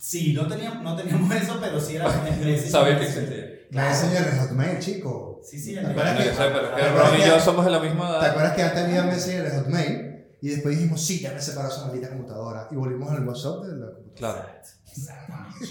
Sí, 0.04 0.34
no 0.34 0.46
teníamos, 0.46 0.82
no 0.82 0.94
teníamos 0.94 1.34
eso, 1.42 1.56
pero 1.60 1.80
sí 1.80 1.96
era 1.96 2.08
Messenger. 2.08 2.58
Sabía 2.70 2.98
que 2.98 3.04
existía. 3.06 3.44
Me 3.70 3.88
enseñan 3.88 4.24
el 4.24 4.38
Hotmail, 4.38 4.78
chico. 4.78 5.40
Sí, 5.42 5.58
sí, 5.58 5.72
¿Te 5.74 5.80
el 5.80 5.86
acuerdas 5.86 6.16
que- 6.18 6.24
¿te 6.24 7.16
y 7.18 7.20
que- 7.22 7.26
yo 7.28 7.40
somos 7.40 7.64
de 7.64 7.70
la 7.70 7.80
misma 7.80 8.06
¿Te 8.06 8.12
edad. 8.18 8.30
acuerdas 8.30 8.52
que 8.54 8.62
antes 8.62 8.84
había 8.84 9.02
Messenger 9.04 9.46
el 9.46 9.52
Hotmail? 9.52 10.24
Y 10.42 10.48
después 10.50 10.76
dijimos, 10.76 11.00
sí, 11.00 11.20
ya 11.20 11.32
me 11.32 11.40
separó 11.40 11.68
esa 11.68 11.86
maldita 11.86 12.10
computadora. 12.10 12.68
Y 12.70 12.74
volvimos 12.76 13.10
al 13.10 13.26
WhatsApp 13.26 13.64
de 13.64 13.76
la 13.78 13.86
computadora. 13.94 14.42
Claro. 14.42 14.58
Exactamente. 14.90 15.66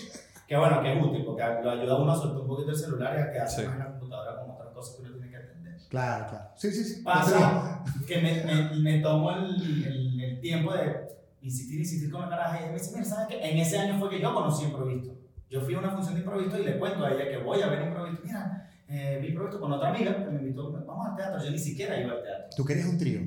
que 0.48 0.58
bueno, 0.58 0.82
que 0.82 0.94
es 0.98 1.04
útil, 1.04 1.26
porque 1.26 1.44
lo 1.64 1.70
ayuda 1.72 1.94
a 1.94 1.98
uno 2.02 2.12
a 2.12 2.16
soltar 2.16 2.42
un 2.42 2.48
poquito 2.48 2.72
el 2.72 2.76
celular 2.78 3.16
y 3.18 3.22
a 3.22 3.32
quedarse 3.32 3.62
Sí. 3.62 3.68
más 3.68 3.74
en 3.76 3.80
la 3.80 3.86
computadora 3.92 4.40
con 4.42 4.52
otras 4.52 4.74
cosas 4.74 4.96
que 4.96 5.02
uno 5.04 5.12
tiene 5.14 5.30
que 5.30 5.38
atender. 5.38 5.78
Claro, 5.90 6.26
claro. 6.30 6.46
Sí, 6.58 6.72
sí, 6.72 6.84
sí. 6.84 7.02
Pasa 7.04 7.84
que 8.08 8.18
me, 8.18 8.44
me, 8.44 8.76
me 8.82 9.00
tomo 9.00 9.32
el, 9.32 9.86
el, 9.86 10.20
el 10.22 10.42
tiempo 10.42 10.74
de 10.74 11.08
insistir, 11.44 11.80
insistir 11.80 12.10
con 12.10 12.22
la 12.22 12.30
caraja 12.30 12.56
y 12.56 12.64
ella 12.64 12.72
me 12.72 12.80
dice, 12.80 12.92
mira, 12.94 13.06
¿sabes 13.06 13.28
qué? 13.28 13.50
En 13.50 13.58
ese 13.58 13.78
año 13.78 14.00
fue 14.00 14.10
que 14.10 14.22
yo 14.22 14.34
conocí 14.34 14.64
improvisto. 14.64 15.16
Yo 15.50 15.62
fui 15.62 15.76
a 15.76 15.80
una 15.80 15.92
función 15.92 16.16
de 16.16 16.22
improvisto 16.22 16.58
y 16.58 16.64
le 16.66 16.80
cuento 16.80 17.06
a 17.06 17.12
ella 17.12 17.30
que 17.30 17.38
voy 17.38 17.62
a 17.62 17.68
ver 17.68 17.84
improvisto. 17.84 18.22
Mira, 18.26 18.72
eh, 18.88 19.20
vi 19.22 19.28
improvisto 19.28 19.60
con 19.60 19.72
otra 19.72 19.90
amiga 19.90 20.16
que 20.16 20.32
me 20.32 20.40
invitó, 20.40 20.72
vamos 20.72 21.08
al 21.08 21.16
teatro. 21.16 21.44
Yo 21.44 21.52
ni 21.52 21.60
siquiera 21.60 22.00
iba 22.00 22.14
al 22.14 22.24
teatro. 22.24 22.48
Tú 22.56 22.66
querías 22.66 22.88
un 22.88 22.98
trío. 22.98 23.22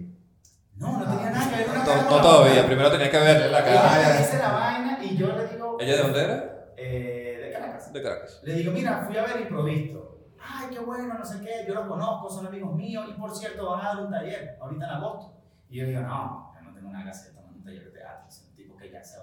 No, 0.76 0.98
no 0.98 1.04
tenía 1.04 1.30
nada 1.30 1.50
que 1.50 1.56
ver 1.56 1.70
una 1.70 1.84
No, 1.84 2.10
no 2.10 2.20
todavía, 2.20 2.66
primero 2.66 2.90
tenía 2.90 3.10
que 3.10 3.18
verle 3.18 3.50
la 3.50 3.60
Ella 3.60 3.82
cara. 3.82 4.18
Ah, 4.18 4.38
la 4.38 4.52
vaina 4.52 5.04
y 5.04 5.16
yo 5.16 5.28
le 5.36 5.46
digo... 5.46 5.76
¿Ella 5.80 5.96
de 5.96 6.02
dónde 6.02 6.24
era? 6.24 6.72
Eh, 6.76 7.40
de 7.44 7.52
Caracas. 7.52 7.92
De 7.92 8.02
Caracas. 8.02 8.40
Le 8.44 8.54
digo, 8.54 8.72
mira, 8.72 9.04
fui 9.06 9.16
a 9.16 9.22
ver 9.22 9.40
improvisto. 9.42 10.06
Ay, 10.38 10.68
qué 10.70 10.78
bueno, 10.78 11.14
no 11.14 11.24
sé 11.24 11.40
qué, 11.40 11.64
yo 11.66 11.74
los 11.74 11.86
conozco, 11.86 12.30
son 12.30 12.46
amigos 12.46 12.74
míos 12.74 13.06
y 13.08 13.18
por 13.18 13.34
cierto 13.34 13.70
van 13.70 13.80
a 13.84 13.88
dar 13.94 14.04
un 14.04 14.10
taller 14.10 14.56
ahorita 14.60 14.84
en 14.84 14.90
agosto. 14.90 15.40
Y 15.68 15.78
yo 15.78 15.86
digo, 15.86 16.00
no, 16.02 16.52
yo 16.54 16.62
no 16.62 16.74
tengo 16.74 16.90
nada 16.90 17.04
que 17.04 17.10
hacer 17.10 17.34
tomando 17.34 17.58
un 17.58 17.64
taller 17.64 17.84
de 17.84 17.90
teatro, 17.90 18.28
es 18.28 18.46
un 18.48 18.54
tipo 18.54 18.76
que 18.76 18.90
ya 18.90 18.95
se. 19.06 19.16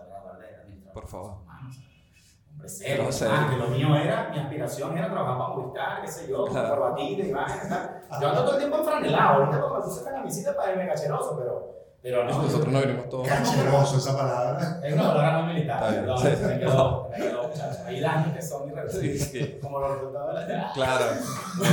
Por 0.94 1.08
favor. 1.08 1.32
Humanos. 1.42 1.78
Hombre, 2.52 2.70
serio, 2.70 3.10
ah, 3.32 3.48
que 3.50 3.58
lo 3.58 3.68
mío 3.68 3.96
era, 3.96 4.30
mi 4.30 4.38
aspiración 4.40 4.96
era 4.98 5.10
trabajar 5.10 5.38
para 5.40 5.50
Movistar, 5.50 6.02
qué 6.02 6.08
sé 6.08 6.28
yo, 6.30 6.44
con 6.44 6.52
Claro. 6.52 6.70
corbatita 6.70 7.24
y 7.24 7.32
vaina. 7.32 8.02
Yo 8.22 8.30
ando 8.30 8.44
todo 8.44 8.54
el 8.54 8.58
tiempo 8.60 8.78
enfranelado, 8.78 9.36
ahorita 9.44 9.60
porque 9.62 9.76
me 9.80 9.84
puse 9.86 10.00
esta 10.00 10.12
camisita 10.14 10.56
para 10.56 10.72
irme 10.72 10.88
cacheroso, 10.88 11.36
pero, 11.40 11.74
pero 12.02 12.24
no. 12.26 12.44
Nosotros 12.44 12.68
nos 12.72 12.82
vinimos 12.86 13.10
todos. 13.10 13.28
Cacheroso 13.28 13.98
esa 13.98 14.16
palabra. 14.16 14.80
Es 14.84 14.94
una 14.94 15.04
palabra 15.14 15.42
muy 15.42 15.54
militar. 15.56 15.78
Está 15.78 15.90
bien, 15.92 16.06
No, 16.06 16.18
sí. 16.18 16.28
me 16.28 16.60
quedó, 16.60 17.10
me 17.10 17.18
quedó, 17.18 17.44
muchachos. 17.48 17.80
Hay 17.88 18.00
daños 18.00 18.36
que 18.36 18.42
son 18.44 18.68
irreversibles. 18.70 19.24
Sí, 19.24 19.40
sí. 19.40 19.60
Como 19.62 19.80
los 19.80 19.92
resultados 19.96 20.48
de 20.48 20.54
la 20.56 20.72
Claro. 20.74 21.06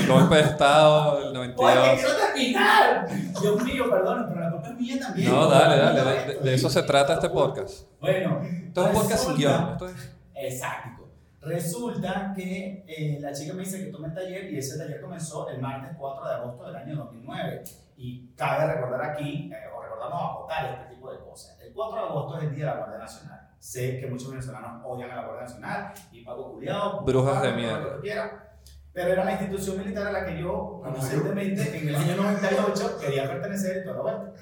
El 0.01 0.07
golpe 0.09 0.35
de 0.37 0.41
Estado 0.41 1.17
del 1.21 1.37
¡Oye, 1.37 1.49
92. 1.55 1.89
quiero 2.01 2.17
terminar! 2.17 3.09
Dios 3.41 3.63
mío, 3.65 3.85
perdón, 3.91 4.31
pero 4.33 4.50
mía 4.81 4.99
también. 5.01 5.31
No, 5.31 5.47
dale, 5.49 5.77
dale. 5.77 6.01
De, 6.27 6.35
de- 6.35 6.41
de 6.41 6.55
eso 6.55 6.69
se 6.71 6.83
trata 6.83 7.15
este 7.15 7.29
podcast. 7.31 7.87
Bueno, 8.01 8.41
Esto 8.43 8.83
es 8.83 8.89
un 8.89 8.95
podcast 9.03 9.25
sin 9.25 9.37
guion. 9.37 9.69
Esto 9.73 9.87
es- 9.89 10.17
Exacto. 10.35 11.09
Resulta 11.43 12.33
que 12.37 12.85
eh, 12.87 13.19
la 13.21 13.33
chica 13.33 13.55
me 13.55 13.61
dice 13.63 13.85
que 13.85 13.91
tome 13.91 14.09
el 14.09 14.15
taller 14.15 14.53
y 14.53 14.59
ese 14.59 14.77
taller 14.79 15.01
comenzó 15.01 15.49
el 15.49 15.59
martes 15.61 15.97
4 15.99 16.29
de 16.29 16.35
agosto 16.35 16.67
del 16.67 16.77
año 16.77 16.97
2009. 16.97 17.65
Y 17.97 18.29
cabe 18.37 18.73
recordar 18.75 19.03
aquí, 19.11 19.51
eh, 19.53 19.57
o 19.75 19.83
recordarnos 19.83 20.23
acotar 20.23 20.67
este 20.81 20.95
tipo 20.95 21.11
de 21.13 21.19
cosas. 21.21 21.59
El 21.61 21.73
4 21.73 21.97
de 21.97 22.03
agosto 22.09 22.39
es 22.39 22.45
el 22.45 22.55
Día 22.55 22.65
de 22.67 22.71
la 22.73 22.77
Guardia 22.79 22.99
Nacional. 22.99 23.41
Sé 23.59 24.01
que 24.01 24.07
muchos 24.07 24.31
venezolanos 24.31 24.83
odian 24.85 25.11
a 25.11 25.17
la 25.17 25.23
Guardia 25.25 25.43
Nacional 25.43 25.93
y 26.13 26.25
Paco 26.25 26.53
Culiado. 26.53 27.01
Brujas 27.03 27.43
de 27.43 28.01
quiera. 28.03 28.47
Pero 28.93 29.13
era 29.13 29.25
la 29.25 29.33
institución 29.33 29.79
militar 29.79 30.07
a 30.09 30.13
la 30.13 30.27
que 30.27 30.39
yo, 30.41 30.83
inocentemente, 30.87 31.79
en 31.79 31.89
el 31.89 31.95
año 31.95 32.17
98 32.17 32.99
quería 33.01 33.29
pertenecer 33.29 33.79
y 33.79 33.85
toda 33.85 33.97
la 33.97 34.03
vuelta. 34.03 34.33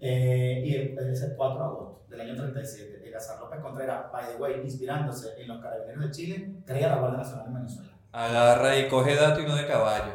Eh, 0.00 0.62
y 0.64 0.74
es 0.74 1.22
el 1.22 1.34
4 1.36 1.58
de 1.58 1.64
agosto 1.64 1.98
del 2.08 2.20
año 2.20 2.36
37, 2.36 3.06
Eleazar 3.06 3.40
López 3.40 3.60
Contreras, 3.60 4.12
by 4.12 4.24
the 4.26 4.42
way, 4.42 4.60
inspirándose 4.62 5.40
en 5.40 5.48
los 5.48 5.60
carabineros 5.60 6.04
de 6.04 6.10
Chile, 6.10 6.52
crea 6.64 6.88
la 6.88 6.96
Guardia 6.96 7.18
Nacional 7.18 7.46
en 7.48 7.54
Venezuela. 7.54 7.90
Agarra 8.12 8.78
y 8.78 8.88
coge 8.88 9.14
dato 9.14 9.40
y 9.40 9.46
no 9.46 9.56
de 9.56 9.66
caballo. 9.66 10.12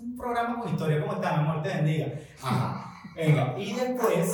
Un 0.00 0.16
programa 0.16 0.60
con 0.60 0.72
historia, 0.72 1.00
¿cómo 1.00 1.14
está? 1.14 1.38
Amor, 1.38 1.62
te 1.62 1.68
bendiga. 1.68 2.12
Ajá. 2.42 2.90
Venga, 3.14 3.54
y 3.56 3.72
después, 3.72 4.32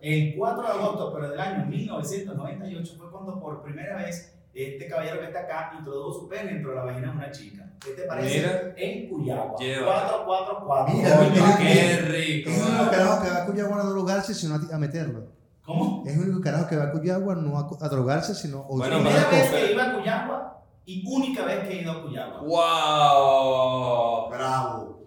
el 0.00 0.34
4 0.36 0.62
de 0.62 0.68
agosto, 0.68 1.12
pero 1.12 1.30
del 1.30 1.40
año 1.40 1.66
1998, 1.66 2.94
fue 2.96 3.10
cuando 3.10 3.38
por 3.38 3.62
primera 3.62 3.96
vez 3.96 4.34
este 4.54 4.86
caballero 4.88 5.20
que 5.20 5.26
está 5.26 5.40
acá 5.40 5.72
introdujo 5.78 6.20
su 6.20 6.28
pene 6.28 6.52
dentro 6.52 6.70
de 6.70 6.76
la 6.76 6.84
vagina 6.84 7.10
de 7.10 7.16
una 7.16 7.30
chica. 7.30 7.64
¿Qué 7.80 7.92
te 7.92 8.02
parece? 8.02 8.38
Mira. 8.38 8.74
En 8.76 9.08
Cuyagua. 9.08 9.58
Lleva. 9.58 10.24
444. 10.24 10.94
Mira, 10.94 11.20
mira, 11.32 11.56
¿qué? 11.58 11.96
Rico. 12.02 12.50
Es 12.50 12.58
el 12.58 12.64
único 12.68 12.84
ah. 12.84 12.90
carajo 12.90 13.22
que 13.22 13.30
va 13.30 13.36
a 13.36 13.46
Cuyagua 13.46 13.76
no 13.76 13.82
a 13.82 13.86
drogarse, 13.86 14.34
sino 14.34 14.54
a, 14.54 14.60
a 14.74 14.78
meterlo. 14.78 15.24
¿Cómo? 15.64 16.02
Es 16.06 16.14
el 16.14 16.20
único 16.22 16.40
carajo 16.40 16.66
que 16.68 16.76
va 16.76 16.84
a 16.84 16.90
Cuyagua 16.92 17.34
no 17.36 17.58
a, 17.58 17.68
a 17.80 17.88
drogarse, 17.88 18.34
sino 18.34 18.60
a 18.64 18.66
Bueno, 18.68 18.96
Primera 18.96 19.28
vez 19.30 19.50
que 19.50 19.72
iba 19.72 19.84
a 19.84 19.94
Cuyagua 19.94 20.62
y 20.84 21.04
única 21.08 21.44
vez 21.44 21.60
que 21.66 21.78
he 21.78 21.82
ido 21.82 21.92
a 21.92 22.02
Cuyagua. 22.02 22.40
¡Wow! 22.42 24.30
Bravo. 24.30 24.98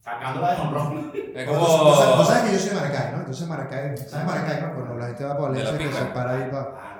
Sacándola 0.00 0.54
de 0.54 0.60
honrón. 0.60 1.12
Es 1.12 1.12
Tú 1.24 1.32
sabes, 1.34 1.46
tú 1.46 1.52
como. 1.54 2.24
sabes 2.24 2.42
que 2.44 2.52
yo 2.52 2.58
soy 2.60 2.68
de 2.68 2.74
Maracay, 2.76 3.12
¿no? 3.12 3.18
Entonces 3.18 3.48
Maracay, 3.48 3.96
¿sabes 3.96 4.26
Maracay, 4.26 4.62
no? 4.62 4.74
Cuando 4.74 4.94
la 4.94 5.06
gente 5.06 5.24
va 5.24 5.36
para 5.36 5.48
Valencia, 5.48 5.78
que 5.78 5.92
se 5.92 6.04
para 6.04 6.32
ahí 6.32 6.50
para... 6.50 6.95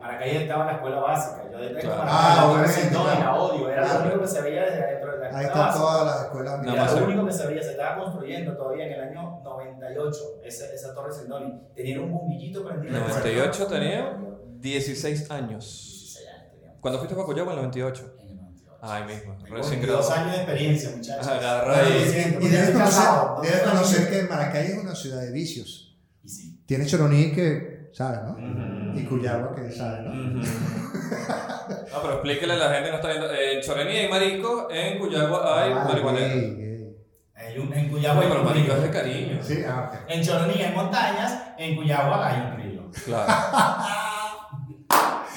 Maracay. 0.00 0.36
Estaba 0.36 0.60
en 0.62 0.66
la 0.68 0.72
escuela 0.74 0.98
básica. 1.00 1.42
Yo 1.50 1.58
detesto 1.58 1.88
Claro. 1.88 2.02
Ah, 2.06 2.34
la 2.36 2.46
obviamente, 2.50 2.88
claro. 2.90 3.20
la 3.20 3.34
odio. 3.36 3.68
Era 3.70 3.82
Claro. 3.82 3.98
lo 4.00 4.04
único 4.06 4.20
que 4.22 4.28
se 4.28 4.40
veía 4.42 4.62
desde 4.64 4.84
adentro 4.84 5.12
de 5.12 5.18
la 5.18 5.24
Ahí 5.26 5.30
escuela 5.30 5.46
están 5.48 5.66
básica. 5.66 5.84
todas 5.84 6.06
las 6.06 6.24
escuelas 6.24 6.58
Nada 6.58 6.72
Era 6.72 6.82
más 6.84 7.00
lo 7.00 7.04
único 7.06 7.26
que 7.26 7.32
se 7.32 7.46
veía, 7.46 7.62
se 7.62 7.70
estaba 7.70 7.96
construyendo 8.04 8.56
todavía 8.56 8.86
en 8.86 8.92
el 8.92 9.00
año 9.08 9.40
98, 9.42 10.18
esa, 10.44 10.64
esa 10.72 10.94
torre 10.94 11.12
Sendoni. 11.12 11.62
Tenía 11.74 12.00
un 12.00 12.12
bombillito 12.12 12.64
prendido. 12.64 12.98
98 13.00 13.66
tenía 13.66 14.18
16 14.60 15.30
años. 15.30 15.64
16 15.64 16.28
años 16.28 16.50
tenía. 16.52 16.74
¿Cuándo 16.80 16.98
fuiste 16.98 17.14
para 17.14 17.26
Cuyagua? 17.26 17.52
En 17.54 17.58
el 17.60 17.64
98. 17.66 18.14
En 18.20 18.28
el 18.28 18.36
98. 18.36 18.76
Ahí 18.82 19.04
mismo, 19.04 19.34
recién 19.48 19.80
22 19.80 19.86
graduado. 20.08 20.12
años 20.14 20.30
de 20.32 20.36
experiencia, 20.42 20.90
muchachos. 20.96 21.26
Agarra 21.28 21.78
ahí. 21.78 22.38
Y 22.40 22.48
debes 22.48 22.70
conocer, 22.70 23.04
¿no? 23.04 23.40
debes 23.42 23.60
conocer 23.62 24.10
que 24.10 24.22
Maracay 24.28 24.66
es 24.66 24.78
una 24.78 24.94
ciudad 24.94 25.20
de 25.20 25.32
vicios. 25.32 25.98
Y 26.22 26.28
sí. 26.28 26.62
Tiene 26.66 26.84
Choroní 26.86 27.32
que, 27.32 27.88
¿sabes, 27.92 28.20
no? 28.22 28.36
Y 29.00 29.04
Cuyagua 29.04 29.54
que, 29.54 29.70
¿sabes, 29.70 30.00
no? 30.04 30.12
No, 31.92 32.02
pero 32.02 32.12
explíquele 32.14 32.52
a 32.54 32.56
la 32.56 32.68
gente 32.70 32.84
que 32.84 32.90
no 32.90 32.96
está 32.96 33.08
viendo. 33.08 33.32
En 33.32 33.60
Chorení 33.62 33.96
hay 33.96 34.08
marico, 34.08 34.68
en 34.70 34.98
Cuyagua 34.98 35.62
hay 35.62 35.72
Ah, 35.72 35.84
marihuanero. 35.88 36.34
gay. 36.34 36.96
Hay 37.34 37.58
un- 37.58 37.72
en 37.72 37.88
Cuyagua 37.90 38.16
Bueno, 38.16 38.34
hay 38.34 38.38
pero 38.38 38.40
un 38.42 38.46
marico 38.54 38.72
es 38.74 38.82
de 38.82 38.90
cariño. 38.90 39.38
Sí, 39.42 39.62
ah. 39.66 39.90
En 40.08 40.22
Choroní 40.22 40.60
hay 40.62 40.74
montañas, 40.74 41.42
en 41.58 41.76
Cuyagua 41.76 42.26
hay 42.26 42.40
un 42.40 42.56
río. 42.56 42.90
Claro. 43.04 43.32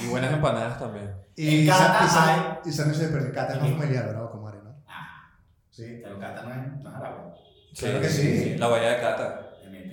Y 0.03 0.07
buenas 0.07 0.34
empanadas 0.34 0.80
también. 0.80 1.14
Y 1.36 1.62
En 1.62 1.68
Cata 1.68 1.99
hay- 2.01 2.70
y 2.70 2.72
San 2.72 2.88
Luis 2.88 2.99
de 2.99 3.07
Perú, 3.09 3.32
Cata 3.34 3.53
es 3.53 3.59
más 3.59 3.70
Sí. 3.70 3.76
familiar, 3.76 4.05
¿verdad? 4.07 4.32
Como 4.32 4.47
Are, 4.47 4.57
¿no? 4.64 4.76
Ah, 4.88 5.30
Sí. 5.70 5.99
pero 6.03 6.18
Cata 6.20 6.41
no 6.43 6.49
es, 6.51 6.84
no 6.84 6.89
es 6.89 6.95
árabe. 6.95 7.18
Claro 7.78 8.01
que 8.01 8.09
sí. 8.09 8.55
La 8.57 8.68
bahía 8.68 8.89
de 8.93 9.01
Cata. 9.01 9.41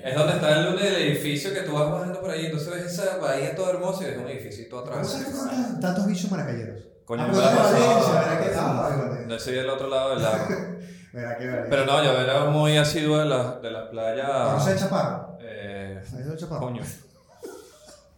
Es 0.04 0.14
donde 0.14 0.34
está 0.34 0.58
el 0.60 0.66
lunes 0.70 0.84
del 0.84 1.02
edificio 1.02 1.52
que 1.52 1.60
tú 1.62 1.72
vas 1.72 1.90
bajando 1.90 2.20
por 2.20 2.30
ahí. 2.30 2.46
Entonces 2.46 2.70
ves 2.70 2.84
esa 2.92 3.16
bahía 3.18 3.54
toda 3.54 3.70
hermosa 3.70 4.04
y 4.04 4.06
ves 4.10 4.18
un 4.18 4.28
edificio 4.28 4.64
¿Cómo 4.70 4.82
atrás. 4.82 5.08
se 5.10 5.24
tantos, 5.24 5.80
tantos 5.80 6.06
bichos 6.06 6.30
maracayeros? 6.30 6.78
Coño, 7.04 7.22
ah, 7.24 7.26
la 7.32 7.32
de 7.50 7.56
pasaba. 7.56 7.70
Valencia, 7.72 8.14
¿verdad 8.20 8.40
que 8.40 8.46
igual. 8.52 9.28
No 9.28 9.34
ese 9.34 9.52
del 9.52 9.70
otro 9.70 9.88
lado 9.88 10.10
del 10.10 10.22
lago. 10.22 10.44
Verá 11.12 11.38
que. 11.38 11.46
Pero 11.70 11.86
no, 11.86 12.04
yo 12.04 12.10
era 12.20 12.44
muy 12.44 12.76
asiduo 12.76 13.18
de 13.18 13.24
las 13.26 13.62
de 13.62 13.70
las 13.70 13.88
playas. 13.88 14.28
¿Conoces 14.30 14.74
el 14.74 14.78
Chaparro? 14.78 15.38
Eh, 15.40 16.00
¿Has 16.02 16.12
ido 16.20 16.32
al 16.32 16.38
Chaparro? 16.38 16.60
coño. 16.60 16.82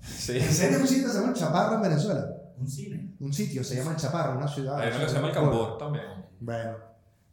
Sí. 0.03 0.37
¿En 0.39 0.53
serio 0.53 0.79
un 0.81 0.87
sitio 0.89 1.09
se 1.09 1.15
llama 1.19 1.29
el 1.29 1.35
Chaparro 1.39 1.77
en 1.77 1.83
Venezuela? 1.83 2.27
Un 2.59 2.69
cine. 2.69 3.15
Un 3.21 3.33
sitio 3.33 3.63
se 3.65 3.77
llama 3.77 3.93
el 3.93 3.97
Chaparro, 3.97 4.37
una 4.39 4.49
ciudad. 4.49 4.79
Hay 4.81 4.91
uno 4.91 5.01
que 5.01 5.09
se 5.09 5.15
llama 5.15 5.29
el 5.29 5.35
Cambur 5.35 5.79
también. 5.79 6.05
Bueno. 6.41 6.77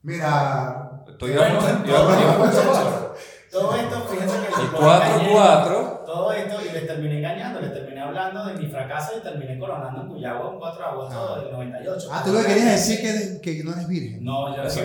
Mira, 0.04 1.04
Estoy 1.08 1.34
Bueno, 1.34 1.60
iba- 1.86 3.14
todo, 3.52 3.76
esto, 3.76 4.02
fíjense 4.10 4.36
que 4.40 4.46
El 4.62 4.72
los 4.72 4.82
4-4. 4.82 6.06
Todo 6.06 6.32
esto 6.32 6.56
y 6.62 6.72
les 6.74 6.88
terminé 6.88 7.18
engañando, 7.20 7.60
les 7.62 7.74
terminé 7.74 8.02
hablando 8.02 8.46
de 8.46 8.54
mi 8.56 8.68
fracaso 8.68 9.14
y 9.18 9.22
terminé 9.22 9.58
coronando 9.60 10.02
en 10.02 10.08
Cuyagua 10.10 10.50
un 10.50 10.60
4 10.60 10.80
de 10.80 10.86
agosto 10.90 11.36
Ah. 11.36 11.40
del 11.42 11.52
98. 11.52 12.10
ah, 12.12 12.22
tú 12.26 12.32
lo 12.34 12.40
que 12.40 12.46
querías 12.48 12.72
decir 12.88 13.40
que, 13.42 13.58
que 13.58 13.64
no 13.64 13.72
eres 13.74 13.88
virgen. 13.88 14.24
No, 14.24 14.56
yo 14.56 14.64
Eso. 14.64 14.82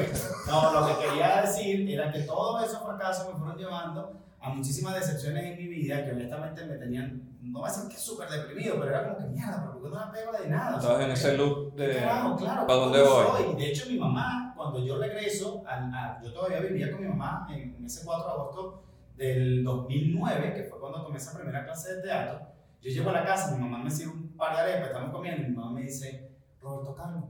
no, 0.48 0.72
lo 0.80 0.86
que 0.86 1.06
quería 1.06 1.42
decir 1.42 1.90
era 1.90 2.10
que 2.12 2.20
todos 2.20 2.64
esos 2.64 2.82
fracasos 2.82 3.28
me 3.32 3.38
fueron 3.38 3.56
llevando 3.56 4.12
a 4.40 4.48
muchísimas 4.50 4.94
decepciones 4.94 5.44
en 5.44 5.56
mi 5.56 5.68
vida 5.68 6.04
que 6.04 6.10
honestamente 6.10 6.64
me 6.66 6.74
tenían, 6.74 7.22
no 7.42 7.60
voy 7.60 7.68
a 7.70 7.72
decir 7.72 7.88
que 7.88 7.96
súper 7.96 8.28
deprimido, 8.28 8.74
pero 8.80 8.88
era 8.90 9.04
como 9.04 9.18
que 9.18 9.24
mierda, 9.26 9.70
porque 9.72 9.88
no 9.88 10.06
me 10.06 10.12
pego 10.12 10.32
de 10.32 10.48
nada. 10.48 10.76
o 10.76 10.80
sea, 10.80 10.90
Estabas 10.90 11.04
en 11.04 11.10
ese 11.12 11.36
loop 11.36 11.74
de. 11.76 11.98
Claro, 11.98 12.36
claro. 12.36 12.66
¿Para 12.66 12.78
dónde 12.80 13.02
¿cómo 13.04 13.14
voy? 13.14 13.42
soy? 13.44 13.54
De 13.56 13.68
hecho, 13.68 13.86
mi 13.88 13.98
mamá, 13.98 14.51
cuando 14.62 14.84
yo 14.86 14.98
regreso, 14.98 15.62
al- 15.66 15.92
a- 15.94 16.20
yo 16.22 16.32
todavía 16.32 16.60
vivía 16.60 16.90
con 16.92 17.00
mi 17.02 17.08
mamá 17.08 17.46
en, 17.50 17.74
en 17.76 17.84
ese 17.84 18.04
4 18.04 18.26
de 18.26 18.32
agosto 18.32 18.82
del 19.16 19.62
2009, 19.64 20.54
que 20.54 20.64
fue 20.64 20.80
cuando 20.80 21.02
tomé 21.02 21.16
esa 21.18 21.36
primera 21.36 21.64
clase 21.64 21.96
de 21.96 22.02
teatro. 22.02 22.40
Yo 22.80 22.90
llego 22.90 23.10
a 23.10 23.12
la 23.12 23.24
casa, 23.24 23.54
mi 23.56 23.62
mamá 23.62 23.78
me 23.84 23.90
sirve 23.90 24.12
un 24.12 24.36
par 24.36 24.56
de 24.56 24.62
arepas, 24.62 24.88
estamos 24.88 25.10
comiendo, 25.10 25.42
y 25.46 25.50
mi 25.50 25.56
mamá 25.56 25.72
me 25.72 25.82
dice, 25.82 26.30
Roberto 26.60 26.94
Carlos, 26.96 27.24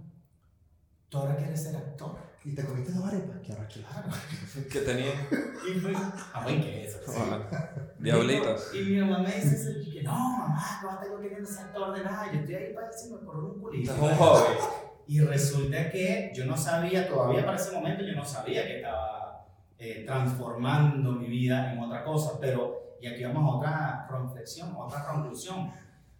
tú 1.09 1.18
ahora 1.18 1.37
quieres 1.37 1.62
ser 1.62 1.76
actor. 1.76 2.16
Y 2.45 2.55
te 2.57 2.64
comiste 2.64 2.91
dos 2.93 3.05
arepas. 3.05 3.37
Qué 3.45 3.53
arrecho. 3.53 3.80
Claro. 3.89 4.09
Que 4.72 4.80
tenía. 4.80 5.12
Y 5.68 5.78
fue, 5.78 5.93
ah, 5.95 6.41
bueno, 6.43 6.62
¿qué 6.64 6.85
es 6.87 6.97
eso? 6.97 7.12
Diablitos. 7.99 8.74
Y 8.74 8.83
mi 8.83 9.01
mamá 9.01 9.18
me 9.20 9.33
dice, 9.35 9.55
eso, 9.55 9.78
y 9.78 9.93
que 9.93 10.03
no, 10.03 10.12
mamá, 10.12 10.61
no 10.83 10.99
tengo 10.99 11.20
queriendo 11.20 11.49
ser 11.49 11.66
actor 11.66 11.95
de 11.97 12.03
nada, 12.05 12.33
yo 12.33 12.41
estoy 12.41 12.55
ahí 12.57 12.74
para 12.74 12.89
decirme 12.89 13.18
por 13.18 13.37
un 13.45 13.61
culito. 13.61 13.93
Es 13.95 14.01
un 14.01 14.11
hobby. 14.16 14.55
Y 15.07 15.20
resulta 15.20 15.90
que 15.90 16.32
yo 16.34 16.46
no 16.46 16.57
sabía, 16.57 17.09
todavía 17.09 17.44
para 17.44 17.57
ese 17.57 17.72
momento 17.72 18.05
yo 18.05 18.14
no 18.14 18.24
sabía 18.24 18.66
que 18.66 18.76
estaba 18.76 19.46
eh, 19.78 20.05
transformando 20.07 21.12
mi 21.12 21.26
vida 21.26 21.72
en 21.72 21.80
otra 21.80 22.05
cosa, 22.05 22.38
pero, 22.40 22.96
y 23.00 23.07
aquí 23.07 23.24
vamos 23.24 23.42
a 23.44 23.57
otra 23.57 24.09
reflexión, 24.11 24.74
otra 24.76 25.05
conclusión. 25.07 25.72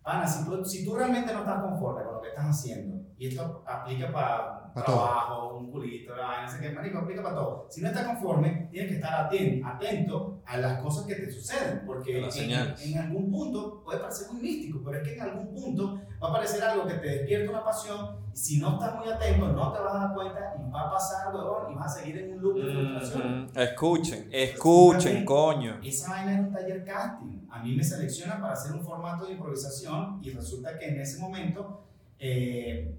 Ana, 0.05 0.27
si 0.27 0.45
tú, 0.45 0.65
si 0.65 0.85
tú 0.85 0.97
realmente 0.97 1.33
no 1.33 1.41
estás 1.41 1.63
conforme 1.63 2.03
con 2.03 2.15
lo 2.15 2.23
que 2.23 2.31
estás 2.31 2.47
haciendo, 2.47 3.03
y 3.17 3.29
esto 3.29 3.63
aplica 3.67 4.11
para 4.13 4.62
Pa' 4.75 4.85
trabajo, 4.85 5.59
un 5.59 5.71
culito, 5.71 6.17
la 6.17 6.27
vaina, 6.27 6.43
no 6.45 6.49
sé 6.49 6.61
qué, 6.61 6.71
marico, 6.71 6.99
aplica 6.99 7.23
para 7.23 7.35
todo. 7.35 7.67
Si 7.71 7.83
no 7.83 7.89
estás 7.89 8.07
conforme, 8.07 8.69
tienes 8.71 8.89
que 8.91 8.95
estar 8.97 9.27
atento, 9.27 9.67
atento 9.67 10.41
a 10.47 10.57
las 10.57 10.81
cosas 10.83 11.07
que 11.07 11.15
te 11.17 11.31
suceden, 11.31 11.83
porque 11.87 12.31
en, 12.35 12.75
en 12.81 12.99
algún 12.99 13.31
punto 13.31 13.83
puede 13.85 14.01
parecer 14.01 14.29
muy 14.33 14.41
místico, 14.41 14.81
pero 14.85 14.99
es 14.99 15.03
que 15.09 15.15
en 15.15 15.21
algún 15.21 15.55
punto 15.55 16.01
va 16.23 16.29
a 16.29 16.31
aparecer 16.31 16.63
algo 16.65 16.87
que 16.87 16.95
te 16.95 17.07
despierta 17.07 17.51
una 17.51 17.65
pasión, 17.65 18.17
y 18.33 18.37
si 18.37 18.59
no 18.59 18.75
estás 18.75 18.95
muy 18.95 19.09
atento, 19.09 19.49
no 19.49 19.73
te 19.73 19.81
vas 19.81 19.95
a 19.95 19.99
dar 19.99 20.15
cuenta, 20.15 20.55
y 20.59 20.71
va 20.71 20.89
a 20.89 20.91
pasar, 20.91 21.35
huevón, 21.35 21.73
y 21.73 21.75
vas 21.75 21.97
a 21.97 22.01
seguir 22.01 22.19
en 22.19 22.33
un 22.35 22.41
loop 22.43 22.63
de 22.63 22.73
frustración. 22.73 23.45
Ujú. 23.45 23.61
Escuchen, 23.61 24.29
escuchen, 24.33 25.25
coño. 25.25 25.81
Esa 25.85 26.09
vaina 26.11 26.33
era 26.33 26.43
un 26.43 26.53
taller 26.53 26.85
casting. 26.85 27.47
A 27.51 27.63
mí 27.63 27.75
me 27.75 27.85
seleccionan 27.85 28.41
para 28.41 28.55
hacer 28.55 28.73
un 28.73 28.83
formato 28.85 29.27
de 29.27 29.33
improvisación 29.35 30.21
y 30.23 30.31
resulta 30.31 30.79
que 30.79 30.87
en 30.89 31.01
ese 31.01 31.21
momento 31.21 31.85
eh, 32.19 32.99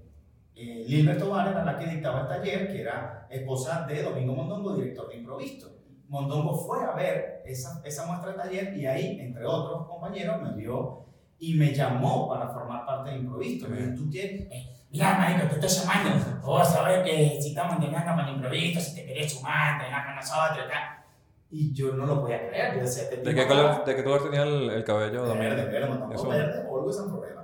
eh, 0.56 0.84
Lilbert 0.86 1.18
Tobar 1.18 1.48
era 1.48 1.64
la 1.64 1.78
que 1.78 1.86
dictaba 1.86 2.22
el 2.22 2.28
taller, 2.28 2.68
que 2.72 2.80
era 2.82 3.26
esposa 3.30 3.86
de 3.86 4.02
Domingo 4.02 4.34
Mondongo, 4.34 4.74
director 4.74 5.08
de 5.08 5.16
Improvisto. 5.16 5.70
Mondongo 6.08 6.56
fue 6.56 6.84
a 6.84 6.92
ver 6.92 7.42
esa, 7.46 7.80
esa 7.84 8.06
muestra 8.06 8.32
de 8.32 8.38
taller 8.38 8.76
y 8.76 8.86
ahí, 8.86 9.18
entre 9.20 9.44
otros 9.44 9.86
compañeros, 9.88 10.40
me 10.42 10.52
vio 10.54 11.04
y 11.38 11.54
me 11.54 11.74
llamó 11.74 12.28
para 12.28 12.48
formar 12.48 12.86
parte 12.86 13.10
de 13.10 13.16
Improvisto. 13.18 13.68
Me 13.68 13.78
dijo, 13.78 13.94
tú 13.96 14.10
tienes... 14.10 14.42
eh, 14.52 14.70
Mira, 14.90 15.18
marico, 15.18 15.48
te 15.48 15.66
estoy 15.66 15.86
llamando. 15.86 16.40
Vos 16.46 16.68
sabés 16.68 17.02
que 17.02 17.42
si 17.42 17.48
estamos 17.48 17.74
entrenando 17.74 18.22
con 18.22 18.32
improviso, 18.32 18.78
si 18.80 18.94
te 18.94 19.04
querés 19.04 19.32
sumar, 19.32 19.72
entrenar 19.72 20.06
con 20.06 20.14
nosotros, 20.14 20.68
tal. 20.68 21.04
Y 21.50 21.72
yo 21.74 21.94
no 21.94 22.06
lo 22.06 22.20
podía 22.20 22.46
creer. 22.48 22.74
Yo 22.76 22.80
decía, 22.82 23.02
este 23.02 23.16
¿De 23.16 23.34
qué 23.34 23.46
color, 23.48 23.84
de 23.84 23.96
qué 23.96 24.04
color 24.04 24.22
tenía 24.22 24.42
el, 24.44 24.70
el 24.70 24.84
cabello? 24.84 25.24
Domingo? 25.26 25.50
Verde, 25.56 25.64
verde, 25.64 25.88
no, 25.98 26.12
Eso. 26.12 26.22
no, 26.24 26.30
verde, 26.30 26.68
always 26.68 26.98
and 27.00 27.10
forever. 27.10 27.43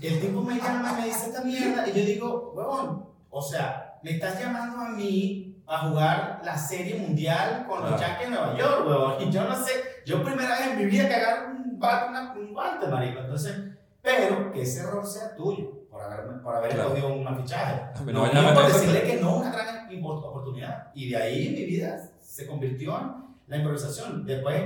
El 0.00 0.20
tipo 0.20 0.42
me 0.42 0.56
llama 0.58 0.94
y 0.96 1.00
me 1.00 1.06
dice 1.06 1.28
esta 1.28 1.42
mierda 1.42 1.86
y 1.88 1.92
yo 1.92 2.04
digo, 2.06 2.52
huevón, 2.56 3.06
o 3.30 3.42
sea, 3.42 3.98
me 4.02 4.12
estás 4.12 4.40
llamando 4.40 4.78
a 4.80 4.88
mí 4.90 5.56
a 5.66 5.78
jugar 5.88 6.40
la 6.44 6.56
serie 6.56 6.96
mundial 7.00 7.66
con 7.68 7.82
los. 7.82 8.00
Yankees 8.00 8.30
de 8.30 8.36
Nueva 8.36 8.56
York, 8.56 8.86
huevón. 8.86 9.14
Y 9.20 9.30
yo 9.30 9.44
no 9.44 9.56
sé, 9.56 9.72
yo 10.04 10.22
primera 10.22 10.50
vez 10.58 10.68
en 10.72 10.78
mi 10.78 10.84
vida 10.86 11.08
que 11.08 11.14
agarro 11.14 11.48
un 11.50 11.78
bate, 11.78 12.10
una, 12.10 12.32
un 12.32 12.52
guante, 12.52 12.86
marico. 12.88 13.20
Entonces, 13.20 13.56
pero 14.02 14.52
que 14.52 14.62
ese 14.62 14.80
error 14.80 15.04
sea 15.06 15.34
tuyo 15.34 15.86
por 15.90 16.02
haber, 16.02 16.42
por 16.42 16.54
haber 16.54 16.70
Claro. 16.72 17.16
una 17.16 17.34
fichaje. 17.36 17.82
No, 18.12 18.32
no 18.32 18.54
por 18.54 18.66
decirle 18.66 19.02
que 19.02 19.16
no, 19.20 19.38
una 19.38 19.50
gran 19.50 19.76
oportunidad. 20.04 20.90
Y 20.94 21.10
de 21.10 21.16
ahí 21.16 21.48
mi 21.50 21.64
vida 21.64 22.10
se 22.20 22.46
convirtió 22.46 22.96
en 22.98 23.12
la 23.48 23.56
improvisación. 23.56 24.24
Después 24.24 24.62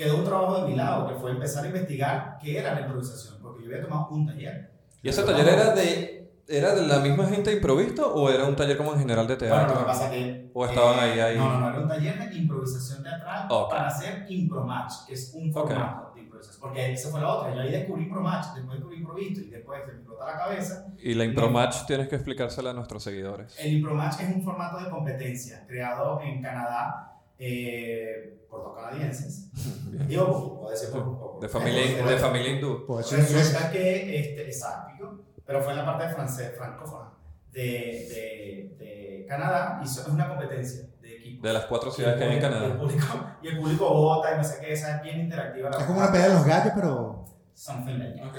quedó 0.00 0.16
un 0.16 0.24
trabajo 0.24 0.62
de 0.62 0.68
mi 0.70 0.76
lado, 0.76 1.08
que 1.08 1.14
fue 1.14 1.30
empezar 1.32 1.64
a 1.64 1.66
investigar 1.66 2.38
qué 2.40 2.58
era 2.58 2.74
la 2.74 2.80
improvisación, 2.80 3.36
porque 3.42 3.64
yo 3.64 3.70
había 3.70 3.82
tomado 3.82 4.08
un 4.10 4.26
taller. 4.26 4.70
¿Y 5.02 5.08
ese 5.10 5.22
taller 5.22 5.46
era 5.48 5.74
de, 5.74 6.32
era 6.48 6.74
de 6.74 6.86
la 6.86 6.98
misma 7.00 7.26
gente 7.26 7.50
de 7.50 7.56
improvisto 7.56 8.12
o 8.14 8.30
era 8.30 8.46
un 8.46 8.56
taller 8.56 8.76
como 8.78 8.94
en 8.94 9.00
general 9.00 9.26
de 9.26 9.36
Bueno, 9.36 9.56
lo 9.56 9.62
que 9.62 9.66
teatro? 9.68 9.86
pasa 9.86 10.10
que... 10.10 10.50
¿O 10.54 10.64
estaban 10.64 10.98
eh, 10.98 11.00
ahí, 11.12 11.20
ahí? 11.20 11.38
No, 11.38 11.48
no, 11.52 11.60
no, 11.60 11.68
era 11.70 11.80
un 11.80 11.88
taller 11.88 12.18
de 12.30 12.36
improvisación 12.36 13.02
teatral 13.02 13.46
Ok. 13.50 13.70
para 13.70 13.86
hacer 13.88 14.24
impromatch, 14.28 15.06
que 15.06 15.14
es 15.14 15.32
un 15.34 15.52
formato 15.52 16.12
de 16.14 16.20
improvisación. 16.22 16.60
Porque 16.60 16.92
esa 16.92 17.10
fue 17.10 17.20
la 17.20 17.28
otra. 17.34 17.54
Yo 17.54 17.60
ahí 17.60 17.70
descubrí 17.70 18.04
impromatch, 18.04 18.46
después 18.54 18.78
descubrí 18.78 18.98
improvisto 18.98 19.40
y 19.40 19.50
después 19.50 19.80
se 19.84 19.92
me 19.92 19.98
explota 19.98 20.24
la 20.26 20.36
cabeza. 20.38 20.86
Y 20.98 21.14
la 21.14 21.24
impromatch 21.24 21.86
tienes 21.86 22.08
que 22.08 22.16
explicársela 22.16 22.70
a 22.70 22.72
nuestros 22.74 23.02
seguidores. 23.02 23.54
El 23.58 23.74
Impromatch 23.74 24.20
es 24.20 24.34
un 24.34 24.42
formato 24.42 24.82
de 24.82 24.90
competencia 24.90 25.64
creado 25.68 26.20
en 26.22 26.42
Canadá 26.42 27.06
eh, 27.40 28.44
por 28.50 28.62
dos 28.62 28.76
canadienses. 28.76 29.48
Bien. 29.90 30.06
Digo, 30.08 30.60
puede 30.60 30.76
ser 30.76 30.90
por, 30.90 31.18
por- 31.18 31.40
De 31.40 31.48
familia, 31.48 32.04
de 32.06 32.16
familia 32.18 32.50
hindú. 32.50 32.84
Inglés. 32.88 33.32
Resulta 33.32 33.70
que, 33.72 34.20
este, 34.20 34.42
exacto, 34.46 35.24
pero 35.46 35.62
fue 35.62 35.72
en 35.72 35.78
la 35.78 35.86
parte 35.86 36.06
de 36.06 36.14
francés, 36.14 36.52
francófona 36.56 37.10
de, 37.50 37.60
de, 37.60 38.76
de 38.78 39.26
Canadá 39.28 39.80
y 39.82 39.86
eso 39.86 40.02
es 40.02 40.08
una 40.08 40.28
competencia 40.28 40.86
de 41.00 41.16
equipo. 41.16 41.46
De 41.46 41.52
las 41.52 41.64
cuatro 41.64 41.90
ciudades 41.90 42.18
que 42.18 42.24
hay 42.24 42.30
en 42.30 42.36
el 42.36 42.42
Canadá. 42.42 42.78
público, 42.78 43.06
y 43.42 43.48
el 43.48 43.58
público 43.58 43.88
vota 43.88 44.34
y 44.34 44.36
no 44.36 44.44
sé 44.44 44.58
qué, 44.60 44.72
esa 44.72 44.96
es 44.96 45.02
bien 45.02 45.20
interactiva. 45.20 45.70
la 45.70 45.78
Es 45.78 45.84
como 45.84 45.98
una 46.00 46.12
pelea 46.12 46.28
de 46.28 46.34
los 46.34 46.44
gallos, 46.44 46.72
pero. 46.74 47.24
Something 47.54 47.98
like 47.98 48.20
that. 48.20 48.32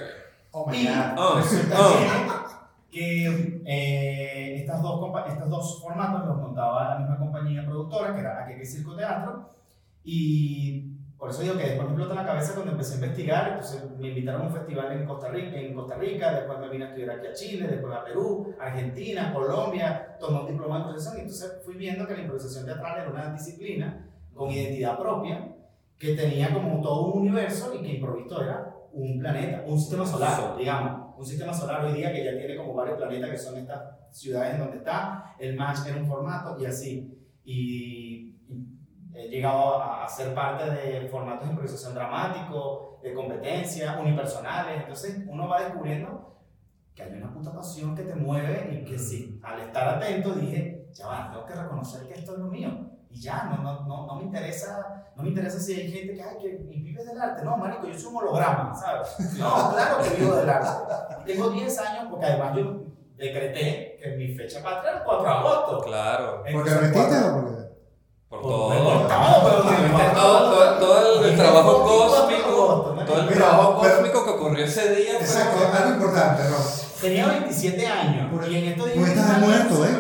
Oh 0.52 0.66
my 0.70 0.78
Y 0.78 0.86
god. 0.88 1.18
Oh, 1.18 1.42
oh. 1.76 2.61
Que 2.92 3.62
eh, 3.66 4.56
estas 4.58 4.82
dos 4.82 5.02
estos 5.28 5.50
dos 5.50 5.82
formatos 5.82 6.28
los 6.28 6.38
montaba 6.38 6.90
la 6.90 7.00
misma 7.00 7.18
compañía 7.18 7.66
productora, 7.66 8.14
que 8.14 8.20
era 8.20 8.44
Aqueque 8.44 8.66
Circo 8.66 8.96
Teatro, 8.96 9.50
y 10.04 10.92
por 11.18 11.30
eso 11.30 11.44
digo 11.44 11.56
que 11.56 11.68
después 11.68 11.88
me 11.88 11.94
explota 11.94 12.16
la 12.16 12.26
cabeza 12.26 12.56
cuando 12.56 12.72
empecé 12.72 12.94
a 12.94 12.96
investigar, 12.96 13.48
entonces 13.50 13.84
me 13.98 14.10
invitaron 14.10 14.42
a 14.42 14.46
un 14.46 14.54
festival 14.54 14.92
en 14.92 15.06
Costa 15.06 15.30
Rica, 15.30 15.56
en 15.56 15.74
Costa 15.76 15.96
Rica 15.96 16.34
después 16.34 16.60
me 16.60 16.70
vine 16.70 16.86
a 16.86 16.88
estudiar 16.88 17.12
aquí 17.12 17.28
a 17.28 17.34
Chile, 17.34 17.68
después 17.68 17.94
a 17.94 18.04
Perú, 18.04 18.56
Argentina, 18.60 19.32
Colombia, 19.32 20.18
tomé 20.20 20.40
un 20.40 20.48
diploma 20.48 20.76
de 20.78 20.82
improvisación. 20.82 21.18
Y 21.18 21.22
entonces 21.22 21.62
fui 21.64 21.76
viendo 21.76 22.08
que 22.08 22.16
la 22.16 22.22
improvisación 22.22 22.66
teatral 22.66 23.02
era 23.02 23.10
una 23.12 23.34
disciplina 23.34 24.10
con 24.34 24.50
identidad 24.50 24.98
propia, 24.98 25.56
que 26.00 26.16
tenía 26.16 26.52
como 26.52 26.82
todo 26.82 27.14
un 27.14 27.22
universo 27.22 27.72
y 27.76 27.84
que 27.84 27.94
improvisto 27.94 28.42
era 28.42 28.74
un 28.92 29.20
planeta, 29.20 29.64
un 29.68 29.80
sistema 29.80 30.06
solar, 30.06 30.58
digamos, 30.58 31.01
un 31.22 31.28
sistema 31.28 31.54
solar 31.54 31.86
hoy 31.86 31.94
día 31.94 32.12
que 32.12 32.26
ya 32.26 32.36
tiene 32.36 32.58
como 32.58 32.74
varios 32.74 32.98
planetas 32.98 33.30
que 33.30 33.38
son 33.38 33.56
estas 33.60 33.80
ciudades 34.10 34.56
en 34.56 34.60
donde 34.62 34.78
está, 34.78 35.36
el 35.38 35.56
match 35.56 35.86
era 35.88 35.98
un 35.98 36.08
formato 36.08 36.58
y 36.60 36.66
así. 36.66 37.16
Y, 37.44 38.38
y 38.50 38.66
he 39.14 39.28
llegado 39.30 39.80
a, 39.80 40.04
a 40.04 40.10
ser 40.10 40.34
parte 40.34 40.72
de 40.72 41.08
formatos 41.10 41.46
de 41.46 41.52
improvisación 41.52 41.94
dramático, 41.94 43.00
de 43.04 43.14
competencias, 43.14 44.00
unipersonales, 44.00 44.82
entonces 44.82 45.24
uno 45.28 45.48
va 45.48 45.62
descubriendo 45.62 46.40
que 46.96 47.04
hay 47.04 47.14
una 47.14 47.32
puta 47.32 47.54
pasión 47.54 47.96
que 47.96 48.02
te 48.02 48.16
mueve 48.16 48.82
y 48.82 48.84
que 48.84 48.98
sí, 48.98 49.40
al 49.44 49.60
estar 49.60 49.90
atento 49.90 50.34
dije, 50.34 50.88
ya 50.92 51.06
va, 51.06 51.30
tengo 51.32 51.46
que 51.46 51.54
reconocer 51.54 52.08
que 52.08 52.16
esto 52.16 52.34
es 52.34 52.40
lo 52.40 52.48
mío. 52.48 52.91
Y 53.14 53.20
ya, 53.22 53.44
no, 53.44 53.58
no, 53.62 53.82
no, 53.86 54.08
no 54.08 54.16
me 54.16 54.24
interesa, 54.24 55.04
no 55.16 55.24
me 55.24 55.30
interesa 55.30 55.60
si 55.60 55.74
hay 55.74 55.92
gente 55.92 56.14
que, 56.16 56.24
ay, 56.24 56.38
que 56.42 56.48
vive 56.80 57.04
del 57.04 57.20
arte. 57.22 57.44
No, 57.44 57.58
marico, 57.58 57.88
yo 57.88 57.98
soy 58.00 58.08
un 58.12 58.18
holograma, 58.18 58.74
¿sabes? 58.74 59.10
No, 59.38 59.72
claro 59.74 59.98
que 60.02 60.10
vivo 60.16 60.36
del 60.36 60.50
arte. 60.50 60.70
Y 61.26 61.34
tengo 61.34 61.50
10 61.50 61.80
años, 61.80 62.08
porque 62.10 62.26
además 62.26 62.56
yo 62.56 62.84
decreté 63.18 64.00
que 64.02 64.16
mi 64.18 64.34
fecha 64.36 64.64
patria 64.64 64.92
era 64.92 65.00
el 65.00 65.04
4 65.06 65.24
de 65.24 65.30
agosto. 65.30 65.82
Claro. 65.82 66.38
¿Porque 66.38 66.52
Entonces, 66.52 66.76
lo 66.76 66.82
metiste 66.82 67.18
o 67.18 67.34
porque.? 67.34 67.62
Por 68.30 68.42
Por- 68.42 68.50
todo. 68.50 68.70
por 68.70 69.08
todo, 70.80 71.26
el 71.26 71.36
trabajo 71.36 71.84
cósmico, 71.84 72.94
¿no? 72.96 73.06
todo 73.06 73.20
el 73.20 73.26
Mira, 73.26 73.36
trabajo 73.36 73.80
pero- 73.82 73.96
cósmico 73.98 74.24
que 74.24 74.30
ocurrió 74.32 74.66
ese 74.66 74.96
día. 74.96 75.20
Exacto, 75.20 75.58
como- 75.62 75.74
algo 75.76 75.90
importante, 75.96 76.44
Ron. 76.48 76.62
Tenía 77.02 77.28
27 77.28 77.88
años. 77.88 78.32
y 78.50 78.56
en 78.56 78.64
estos 78.72 78.94
10 78.94 79.08
estás 79.10 79.40
muerto, 79.40 79.86
¿eh? 79.86 80.00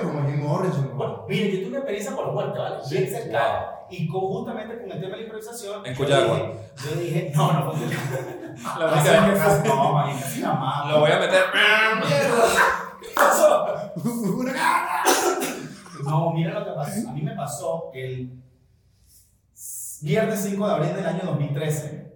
Morrison. 0.52 0.97
Bueno, 0.97 1.26
yo 1.30 1.36
tuve 1.36 1.68
una 1.68 1.78
experiencia 1.78 2.16
por 2.16 2.32
muerte, 2.32 2.60
¿vale? 2.60 2.76
Bien 2.89 3.08
cercana. 3.10 3.66
Y 3.89 4.08
con, 4.08 4.22
justamente 4.22 4.78
con 4.80 4.91
el 4.91 4.99
tema 4.99 5.12
de 5.12 5.18
la 5.18 5.22
improvisación. 5.24 5.86
En 5.86 5.93
yo 5.93 6.04
Cuyagua. 6.04 6.36
dije- 6.38 6.72
Yo 6.89 6.95
dije, 7.02 7.32
no, 7.36 7.52
no 7.54 7.72
Cuyagua. 7.72 7.95
La 8.80 8.86
única 8.93 9.12
vez 9.28 9.34
que 9.34 9.49
fue- 9.49 9.68
No, 9.70 9.93
man, 9.93 10.20
casi. 10.20 10.41
Lo 10.41 10.99
voy 10.99 11.12
a 11.12 11.20
meter. 11.20 11.43
¿Qué 13.02 13.08
pasó? 13.16 13.66
Una 14.04 14.54
No, 16.06 16.32
mira 16.32 16.60
lo 16.60 16.66
que 16.66 16.72
pasó. 16.72 17.10
A 17.10 17.12
mí 17.14 17.22
me 17.22 17.36
pasó 17.36 17.91
el 17.93 18.41
viernes 20.02 20.39
5 20.41 20.68
de 20.68 20.74
abril 20.74 20.95
del 20.95 21.06
año 21.06 21.22
2013. 21.26 21.88
A 21.88 21.89
las 21.91 22.08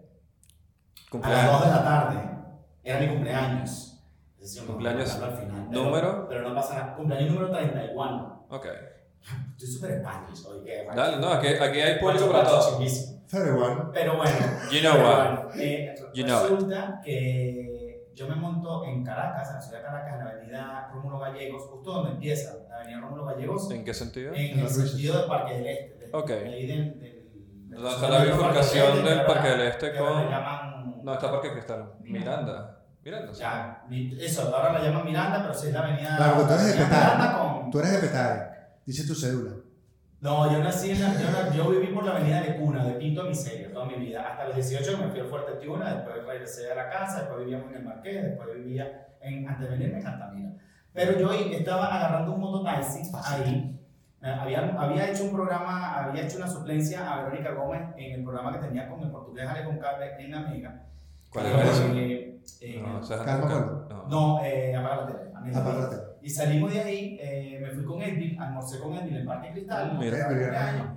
2 1.01 1.09
Cumpleaños. 1.09 1.61
de 1.63 1.69
la 1.69 1.83
tarde. 1.83 2.29
Era 2.83 2.99
mi 2.99 3.07
cumpleaños. 3.09 3.94
Es 4.45 4.53
decir, 4.53 4.67
Cumpleaños, 4.67 5.11
al 5.15 5.31
final. 5.37 5.67
pero- 5.71 5.83
número. 5.83 6.25
Pero 6.29 6.49
no 6.49 6.55
pasa 6.55 6.73
nada. 6.75 6.95
Cumpleaños 6.95 7.31
número 7.33 7.51
31. 7.51 8.45
Ok. 8.49 8.65
Estoy 9.57 9.67
súper 9.67 9.99
Spanish 10.01 10.45
hoy. 10.45 10.63
que- 10.63 10.85
Dale, 10.95 11.17
no, 11.17 11.29
aquí, 11.29 11.47
aquí 11.47 11.79
hay 11.79 11.99
público 11.99 12.27
para 12.31 12.43
guacho, 12.43 12.59
todo. 12.59 12.69
chinguísimo. 12.77 13.23
Fair 13.27 13.49
one. 13.53 13.81
Pero 13.91 14.17
bueno. 14.17 14.31
You 14.71 14.79
know 14.81 14.93
pero 14.93 15.07
what. 15.07 15.25
bueno, 15.45 15.49
eh, 15.55 15.95
You 16.13 16.23
know 16.25 16.41
resulta 16.43 17.01
que 17.03 18.11
yo 18.13 18.27
me 18.29 18.35
monto 18.35 18.85
en 18.85 19.03
Caracas, 19.03 19.49
en 19.49 19.55
la 19.55 19.61
ciudad 19.61 19.79
de 19.79 19.85
Caracas, 19.85 20.19
en 20.19 20.25
la 20.25 20.31
avenida 20.31 20.89
Rómulo 20.93 21.19
Gallegos, 21.19 21.63
justo 21.63 21.91
donde 21.91 22.11
empieza 22.11 22.53
la 22.69 22.75
avenida 22.77 22.99
Rómulo 23.01 23.25
Gallegos, 23.25 23.71
¿En 23.71 23.83
qué 23.83 23.93
sentido? 23.95 24.31
en 24.35 24.51
En 24.51 24.59
el 24.59 24.69
sentido 24.69 25.17
del 25.17 25.27
Parque 25.27 25.53
del 25.55 25.67
Este. 25.67 26.05
de- 26.05 26.09
Ok. 26.15 26.27
de 26.29 26.35
ahí 26.53 26.67
del, 26.67 26.99
del, 26.99 27.25
¿Dónde 27.71 27.89
está 27.89 28.09
la 28.09 28.23
bifurcación 28.23 29.03
del 29.03 29.21
Parque 29.25 29.47
del 29.49 29.61
Este 29.61 29.97
ahora 29.97 30.81
con- 30.83 31.03
No, 31.03 31.13
está 31.13 31.31
Parque 31.31 31.51
Cristal. 31.51 31.93
Miranda. 32.01 32.74
Miranda. 33.05 33.31
ya, 33.33 33.85
eso, 34.19 34.55
ahora 34.55 34.73
la 34.73 34.83
llaman 34.83 35.05
Miranda, 35.05 35.41
pero 35.43 35.53
sí 35.53 35.67
es 35.67 35.73
la 35.73 35.81
avenida. 35.81 36.17
Claro, 36.17 36.33
porque 36.37 36.47
tú 36.47 36.53
eres 36.59 36.77
de 36.77 36.83
Petare. 36.83 37.37
Con, 37.37 37.71
Tú 37.71 37.79
eres 37.79 37.91
de 37.91 37.99
Petare. 37.99 38.41
Dice 38.85 39.07
tu 39.07 39.13
cédula. 39.13 39.51
No, 40.21 40.51
yo 40.51 40.63
nací 40.63 40.89
en 40.89 41.01
la, 41.01 41.13
yo, 41.53 41.53
yo 41.53 41.69
viví 41.69 41.93
por 41.93 42.03
la 42.03 42.11
avenida 42.13 42.41
de 42.41 42.55
Cuna, 42.55 42.83
de 42.83 42.93
Pinto 42.93 43.21
a 43.21 43.25
Miseria, 43.25 43.71
toda 43.71 43.85
mi 43.85 43.95
vida. 43.95 44.27
Hasta 44.27 44.45
los 44.45 44.55
18 44.55 44.97
me 44.97 45.09
fui 45.09 45.19
al 45.19 45.27
Fuerte 45.27 45.51
Tiuna, 45.61 45.93
después 45.93 46.25
regresé 46.25 46.71
a 46.71 46.75
la 46.75 46.89
casa, 46.89 47.19
después 47.19 47.41
vivíamos 47.41 47.69
en 47.69 47.75
el 47.75 47.83
Marqués, 47.83 48.23
después 48.23 48.55
vivía 48.55 49.07
en, 49.21 49.47
antes 49.47 49.69
de 49.69 49.77
venirme 49.77 49.99
en 49.99 50.07
Altamira. 50.07 50.49
Pero 50.91 51.19
yo 51.19 51.31
estaba 51.31 51.93
agarrando 51.95 52.33
un 52.33 52.39
mototaxi 52.39 53.01
ahí. 53.23 53.79
Eh, 54.23 54.27
Había, 54.27 54.75
había 54.79 55.11
hecho 55.11 55.25
un 55.25 55.33
programa, 55.33 55.95
había 56.05 56.23
hecho 56.23 56.37
una 56.37 56.47
suplencia 56.47 57.07
a 57.13 57.23
Verónica 57.23 57.51
Gómez 57.51 57.81
en 57.95 58.13
el 58.13 58.23
programa 58.23 58.53
que 58.53 58.65
tenía 58.65 58.89
con 58.89 59.03
el 59.03 59.11
portugués 59.11 59.47
Ale 59.47 59.79
Cable 59.79 60.15
en 60.17 60.33
Amiga. 60.33 60.81
¿Cuál 61.29 61.45
era 61.47 61.63
eso? 61.63 61.83
Eh, 61.93 62.34
eh, 62.61 62.81
No, 62.81 63.01
calma. 63.25 63.87
No. 63.89 64.07
no, 64.07 64.43
eh, 64.43 64.75
apaga 64.75 65.07
la 65.07 65.89
tele. 65.89 66.01
y 66.21 66.29
salimos 66.29 66.71
de 66.73 66.79
ahí, 66.81 67.17
eh, 67.21 67.59
me 67.61 67.69
fui 67.71 67.83
con 67.83 68.01
Edwin, 68.01 68.39
almorcé 68.41 68.79
con 68.79 68.93
Edwin 68.93 69.09
en 69.09 69.15
el 69.21 69.25
Parque 69.25 69.51
Cristal. 69.51 69.97
Mira. 69.99 70.29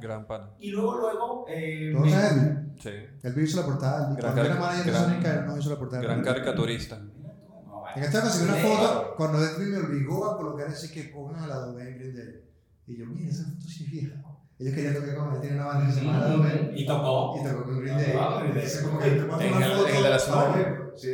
Gran 0.00 0.26
pana. 0.26 0.50
Y 0.58 0.70
luego, 0.70 0.98
luego. 0.98 1.44
Eh, 1.48 1.92
¿Tú 1.94 2.00
me- 2.00 2.10
sabes 2.10 2.32
Elvin? 2.32 2.72
Sí. 2.78 2.90
Él 3.22 3.42
hizo 3.42 3.60
la 3.60 3.66
portada. 3.66 4.14
Gran 4.14 4.16
Cuando 4.20 4.40
era 4.44 4.54
cari- 4.54 4.60
manager 4.60 4.84
de 4.84 5.20
gran- 5.20 5.58
hizo 5.58 5.70
la 5.70 5.78
portada. 5.78 6.02
Gran 6.02 6.22
caricaturista. 6.22 6.98
En 7.96 8.02
esta 8.04 8.18
ocasión 8.18 8.48
una 8.50 8.58
foto 8.58 9.14
cuando 9.16 9.38
Edwin 9.44 9.70
me 9.72 9.78
obligó 9.78 10.30
a 10.30 10.36
colocar 10.36 10.68
ese 10.68 10.92
que 10.92 11.04
pongan 11.10 11.42
a 11.42 11.46
la 11.46 11.56
en 11.66 11.98
Green 11.98 12.14
Day. 12.14 12.44
Y 12.86 12.96
yo, 12.98 13.06
mira, 13.06 13.30
esa 13.30 13.44
foto 13.44 13.66
sí 13.66 13.84
es 13.84 13.90
vieja. 13.90 14.22
Ellos 14.58 14.74
querían 14.74 14.94
tocar 14.94 15.16
con 15.16 15.34
él, 15.34 15.40
tiene 15.40 15.56
una 15.56 15.66
banda 15.66 15.86
que 15.86 15.92
se 15.92 16.04
llama 16.04 16.18
La 16.18 16.26
Doble. 16.28 16.72
Y 16.76 16.86
tocó. 16.86 17.36
Y 17.40 17.44
tocó 17.48 17.64
con 17.64 17.80
Green 17.80 17.96
Day. 17.96 18.14
Ah, 18.18 18.38
Day. 18.40 18.46
Entonces, 18.48 18.82
como 18.82 18.98
que 18.98 19.10
te 19.10 19.20
muestro 19.24 19.40
En 19.48 19.54
una 19.56 19.66
el- 19.66 19.72
foto. 19.72 19.88
en 19.88 19.96
el 19.96 20.02
de 20.02 20.10
la 20.10 20.18
Sí. 20.96 21.10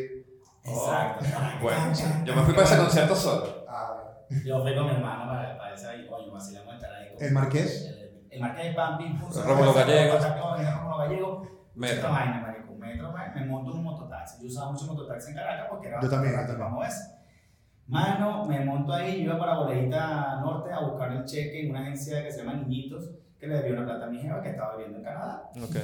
Exacto. 0.65 1.25
Bueno, 1.63 1.93
yo 2.25 2.37
me 2.37 2.43
fui 2.43 2.55
para 2.55 2.67
ese 2.67 2.77
concierto 2.79 3.15
solo. 3.17 3.65
Ah, 3.69 3.97
Yo 4.45 4.63
fui 4.63 4.75
con 4.75 4.85
mi 4.87 4.91
hermano 4.93 5.31
para, 5.31 5.59
para 5.59 5.75
esa 5.75 5.95
y 5.97 6.07
coño, 6.07 6.33
vacilamos 6.33 6.73
a 6.73 6.77
estar 6.77 6.93
ahí. 6.93 7.09
¿El 7.21 7.33
Marqués? 7.33 7.87
El, 7.87 8.27
el 8.31 8.41
Marqués 8.41 8.65
de 8.67 8.73
Pampi, 8.73 9.05
Impulso. 9.05 9.43
Rómulo 9.45 9.75
Gallegos. 9.75 10.23
Rómulo 10.27 10.97
Gallegos. 10.99 11.49
Metro. 11.75 12.11
Vaina, 12.11 12.41
marico. 12.41 12.75
Metro, 12.75 13.13
me 13.35 13.45
monto 13.47 13.71
en 13.73 13.79
un 13.79 13.85
mototaxi. 13.85 14.43
Yo 14.43 14.47
usaba 14.49 14.73
mucho 14.73 14.87
mototaxi 14.87 15.31
en 15.31 15.37
Caracas 15.37 15.67
porque 15.71 15.89
era 15.89 16.01
Yo 16.01 16.09
también, 16.09 16.33
yo 16.35 16.39
también. 16.47 16.59
famoso. 16.59 17.01
Mano, 17.87 18.45
me 18.47 18.65
monto 18.65 18.93
ahí, 18.95 19.19
yo 19.19 19.25
iba 19.31 19.39
para 19.39 19.57
Boleita 19.59 20.41
Norte 20.41 20.73
a 20.73 20.81
buscar 20.81 21.13
el 21.13 21.25
cheque 21.25 21.65
en 21.65 21.71
una 21.71 21.81
agencia 21.83 22.23
que 22.23 22.33
se 22.33 22.39
llama 22.39 22.55
Niñitos, 22.55 23.11
que 23.39 23.47
le 23.47 23.57
debía 23.57 23.75
una 23.79 23.85
plata 23.85 24.07
a 24.07 24.09
mi 24.09 24.19
jeva 24.19 24.41
que 24.41 24.51
estaba 24.51 24.77
viviendo 24.77 24.99
en 24.99 25.05
Canadá. 25.05 25.51
Ok. 25.63 25.77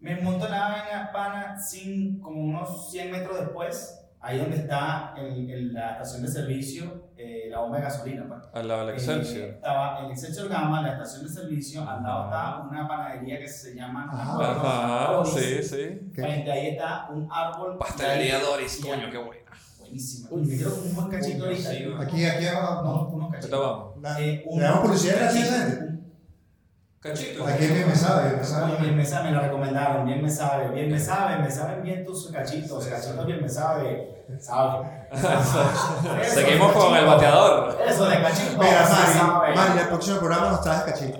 Me 0.00 0.20
monto 0.20 0.44
en 0.46 0.50
la 0.50 0.68
vaina 0.68 1.10
pana, 1.12 1.58
sin, 1.58 2.20
como 2.20 2.42
unos 2.42 2.90
100 2.90 3.10
metros 3.12 3.38
después, 3.40 4.01
ahí 4.22 4.38
donde 4.38 4.56
está 4.56 5.12
el, 5.16 5.50
el- 5.50 5.72
la 5.72 5.92
estación 5.92 6.22
de 6.22 6.28
servicio, 6.28 7.08
eh, 7.16 7.48
la 7.50 7.58
bomba 7.60 7.78
de 7.78 7.82
gasolina. 7.82 8.24
pues. 8.28 8.40
Al 8.54 8.68
lado 8.68 8.86
del 8.86 8.90
Eh, 8.94 8.98
Excelsior. 8.98 9.44
estaba 9.50 10.00
el 10.04 10.10
Excelsior 10.12 10.48
Gamma, 10.48 10.80
la 10.82 10.92
estación 10.92 11.24
de 11.26 11.28
servicio, 11.32 11.80
al 11.88 12.02
lado 12.02 12.24
está 12.24 12.58
una 12.70 12.88
panadería 12.88 13.38
que 13.40 13.48
se 13.48 13.74
llama 13.74 14.08
Ajá. 14.12 14.50
Ajá, 14.52 15.12
Doris. 15.12 15.32
sí, 15.34 15.62
sí. 15.62 16.10
¿Qué? 16.14 16.22
Frente 16.22 16.50
ahí 16.52 16.66
está 16.68 17.08
un 17.10 17.28
árbol. 17.30 17.76
Pastelería 17.78 18.38
Doris, 18.40 18.80
coño, 18.82 19.10
qué 19.10 19.18
buena. 19.18 19.42
Buenísima. 19.78 20.28
Uy, 20.30 20.42
me 20.46 20.56
quiero 20.56 20.74
un 20.74 20.94
buen 20.94 21.08
cachito 21.08 21.44
ahorita. 21.44 21.70
sí, 21.70 21.84
Aquí, 22.00 22.24
aquí 22.24 22.46
abajo. 22.46 22.82
No, 22.82 22.92
No. 22.94 23.08
unos 23.08 23.12
Ahorita 23.24 23.36
cachitos. 23.40 23.60
vamos. 23.60 24.02
La- 24.02 24.20
Eh, 24.20 24.42
un- 24.46 24.58
¿Le 24.58 24.64
damos 24.64 24.80
publicidad 24.86 25.16
gratis 25.18 25.50
cachito, 27.02 27.44
Cachito. 27.44 27.46
Aquí 27.46 27.66
bien 27.66 27.88
me 27.88 27.94
sabe, 27.96 28.24
bien 28.28 28.38
me 28.38 28.44
sabe. 28.44 28.72
Oye, 28.72 28.82
bien 28.82 28.96
me 28.96 29.04
sabe, 29.04 29.24
me 29.24 29.30
lo 29.32 29.40
recomendaron, 29.40 30.06
bien 30.06 30.22
me 30.22 30.30
sabe, 30.30 30.68
bien 30.68 30.90
me 30.90 30.98
sabe, 30.98 31.38
me 31.38 31.50
saben 31.50 31.82
bien 31.82 32.04
tus 32.04 32.30
cachitos, 32.30 32.84
Sí, 32.84 32.90
sí. 32.90 32.94
cachitos 32.96 33.26
bien 33.26 33.42
me 33.42 33.48
sabe, 33.48 34.24
sabe. 34.38 34.86
Eso 35.12 36.34
Seguimos 36.34 36.72
de 36.74 36.78
con 36.80 36.86
el 36.88 37.04
cachito. 37.04 37.10
bateador. 37.10 37.78
Eso 37.86 38.04
de 38.06 38.22
cachitos, 38.22 38.58
Mira, 38.58 39.52
Mari, 39.54 39.78
el 39.80 39.88
próximo 39.88 40.18
programa 40.18 40.50
nos 40.50 40.60
traes 40.62 40.82
cachito. 40.82 41.18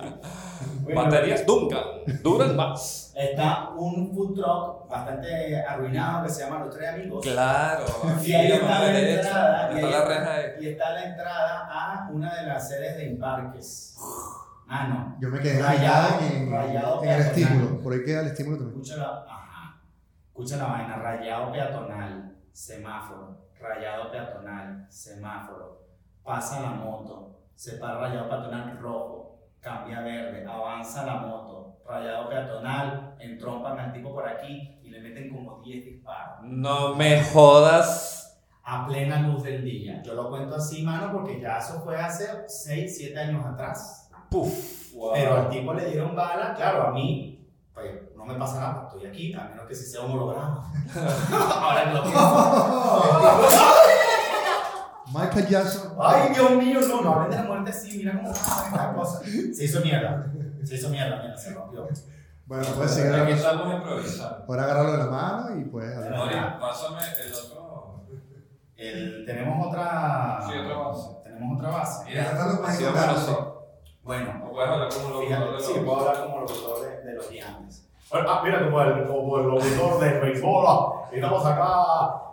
Bueno, 0.83 1.03
Baterías 1.03 1.45
Duncan. 1.45 1.83
Duran 2.21 2.55
más. 2.57 3.13
Está 3.15 3.69
un 3.77 4.11
food 4.13 4.33
truck 4.35 4.89
bastante 4.89 5.61
arruinado 5.65 6.23
que 6.25 6.29
se 6.29 6.43
llama 6.43 6.65
Los 6.65 6.75
Tres 6.75 6.89
Amigos. 6.93 7.21
Claro. 7.23 7.85
Y 8.21 8.33
ahí 8.33 8.51
está 8.51 8.79
la 8.79 8.99
entrada. 8.99 9.71
y 9.71 9.75
Está 9.75 9.87
la 9.89 9.97
está- 9.97 10.07
reja 10.09 10.33
ahí. 10.33 10.43
Y 10.59 10.67
está 10.69 10.89
la 10.91 11.03
entrada 11.03 11.69
a 11.71 12.09
una 12.11 12.35
de 12.35 12.47
las 12.47 12.67
sedes 12.67 12.97
de 12.97 13.05
Imparques. 13.05 13.95
Ah, 14.67 14.87
no. 14.87 15.17
Yo 15.19 15.29
me 15.29 15.39
quedé 15.39 15.61
Rayado, 15.61 16.19
en, 16.21 16.51
rayado 16.51 17.03
en 17.03 17.09
el 17.09 17.15
peatonal. 17.17 17.41
estímulo. 17.43 17.81
Por 17.83 17.93
ahí 17.93 18.03
queda 18.03 18.21
el 18.21 18.27
estímulo 18.27 18.57
también. 18.57 18.81
Escucha 18.81 18.97
la, 18.97 19.25
ajá. 19.29 19.81
Escucha 20.27 20.57
la 20.57 20.65
vaina, 20.65 20.95
rayado 20.97 21.51
peatonal, 21.51 22.35
semáforo, 22.51 23.37
rayado 23.59 24.11
peatonal, 24.11 24.85
semáforo, 24.89 25.81
pasa 26.23 26.61
la 26.61 26.69
moto, 26.71 27.41
se 27.55 27.77
para 27.77 27.99
rayado 27.99 28.29
peatonal 28.29 28.77
rojo, 28.79 29.39
cambia 29.59 30.01
verde, 30.01 30.45
avanza 30.45 31.05
la 31.05 31.17
moto, 31.17 31.77
rayado 31.87 32.29
peatonal, 32.29 33.15
entrompan 33.19 33.77
al 33.79 33.93
tipo 33.93 34.11
por 34.13 34.27
aquí 34.27 34.79
y 34.81 34.89
le 34.89 34.99
meten 35.01 35.29
como 35.29 35.61
10 35.61 35.85
disparos. 35.85 36.39
No 36.43 36.95
me 36.95 37.23
jodas. 37.23 38.19
A 38.65 38.87
plena 38.87 39.19
luz 39.19 39.43
del 39.43 39.61
día. 39.65 40.01
Yo 40.03 40.13
lo 40.13 40.29
cuento 40.29 40.55
así, 40.55 40.83
mano, 40.83 41.11
porque 41.11 41.37
ya 41.41 41.57
eso 41.57 41.81
fue 41.83 41.97
hace 41.99 42.25
6, 42.47 42.97
7 42.97 43.19
años 43.19 43.45
atrás. 43.45 44.02
Puf. 44.33 44.93
Pero 45.13 45.35
al 45.35 45.49
tipo 45.49 45.73
le 45.75 45.85
dieron 45.85 46.15
bala, 46.15 46.55
claro, 46.55 46.87
a 46.87 46.91
mí, 46.91 47.47
pues 47.71 47.87
no 48.17 48.25
me 48.25 48.33
pasa 48.33 48.59
nada, 48.59 48.87
estoy 48.87 49.05
aquí, 49.05 49.31
a 49.31 49.43
menos 49.43 49.67
que 49.67 49.75
si 49.75 49.85
sea 49.85 50.01
un 50.01 50.13
holograma. 50.13 50.73
Ahora 51.61 51.93
lo 51.93 52.01
pienso. 52.01 53.41
Michael 55.13 55.47
Jackson. 55.47 55.93
Ay, 56.01 56.33
Dios 56.33 56.51
mío, 56.51 56.79
no, 56.81 57.01
no 57.01 57.13
hablen 57.13 57.29
de 57.29 57.35
la 57.35 57.43
muerte 57.43 57.69
así, 57.69 57.95
mira 57.99 58.13
cómo 58.13 58.31
está 58.31 58.65
esta 58.65 58.93
cosa. 58.95 59.19
Se 59.53 59.65
hizo 59.65 59.81
mierda. 59.81 60.33
Se 60.63 60.75
hizo 60.75 60.89
mierda, 60.89 61.21
mira, 61.21 61.37
se 61.37 61.53
rompió. 61.53 61.87
Bueno, 62.47 62.65
puedes 62.75 62.91
seguir. 62.91 63.13
Aquí 63.13 63.33
estamos 63.33 63.71
improvisando. 63.71 64.45
Ahora 64.47 64.63
agarrarlo 64.63 64.91
de 64.93 64.97
la 64.97 65.05
mano 65.05 65.59
y 65.59 65.61
hablar. 65.93 66.17
Mori, 66.17 66.35
pásame 66.59 67.01
el 67.23 67.33
otro. 67.33 68.03
El, 68.75 69.25
tenemos 69.27 69.67
otra. 69.67 70.39
Sí, 70.47 70.57
otra 70.57 70.77
base. 70.77 71.09
Tenemos 71.23 71.57
otra 71.59 71.69
base. 71.69 72.05
Mira, 72.05 72.29
Tratando 72.31 72.61
Bueno, 74.03 74.43
O 74.45 74.51
puedes 74.51 74.69
hablar 74.69 74.89
como 74.89 75.09
locutor 75.09 75.27
fíjate, 75.27 75.51
de 75.53 75.59
sí, 75.59 75.73
los- 75.75 75.83
puedo 75.85 75.99
hablar 75.99 76.23
como 76.25 76.39
locutor 76.41 76.81
de, 76.81 77.01
de 77.09 77.13
los 77.15 77.29
gigantes. 77.29 77.89
Ah, 78.11 78.41
mira, 78.43 78.63
como 78.65 78.81
el, 78.81 79.07
como 79.07 79.37
el 79.39 79.45
locutor 79.47 79.99
de 79.99 80.19
béisbol. 80.19 80.93
Estamos 81.11 81.45
acá. 81.45 81.67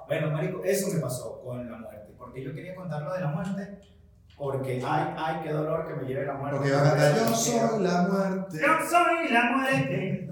Bueno, 0.06 0.30
Marico, 0.32 0.62
eso 0.64 0.88
me 0.94 1.00
pasó 1.00 1.40
con 1.42 1.70
la 1.70 1.78
muerte. 1.78 2.14
Porque 2.18 2.42
yo 2.44 2.52
quería 2.54 2.74
contar 2.74 3.02
lo 3.02 3.12
de 3.14 3.20
la 3.20 3.28
muerte. 3.28 3.80
Porque, 4.36 4.82
ay, 4.84 5.14
ay, 5.16 5.40
qué 5.42 5.52
dolor 5.52 5.86
que 5.86 5.94
me 5.94 6.04
lleve 6.08 6.26
la 6.26 6.34
muerte. 6.34 6.56
Porque 6.58 6.72
va 6.72 6.80
a 6.80 6.84
cantar 6.84 7.14
Yo 7.14 7.34
soy 7.34 7.82
la 7.82 8.02
muerte. 8.02 8.58
Yo 8.60 8.88
soy 8.88 9.32
la 9.32 9.42
muerte. 9.56 10.28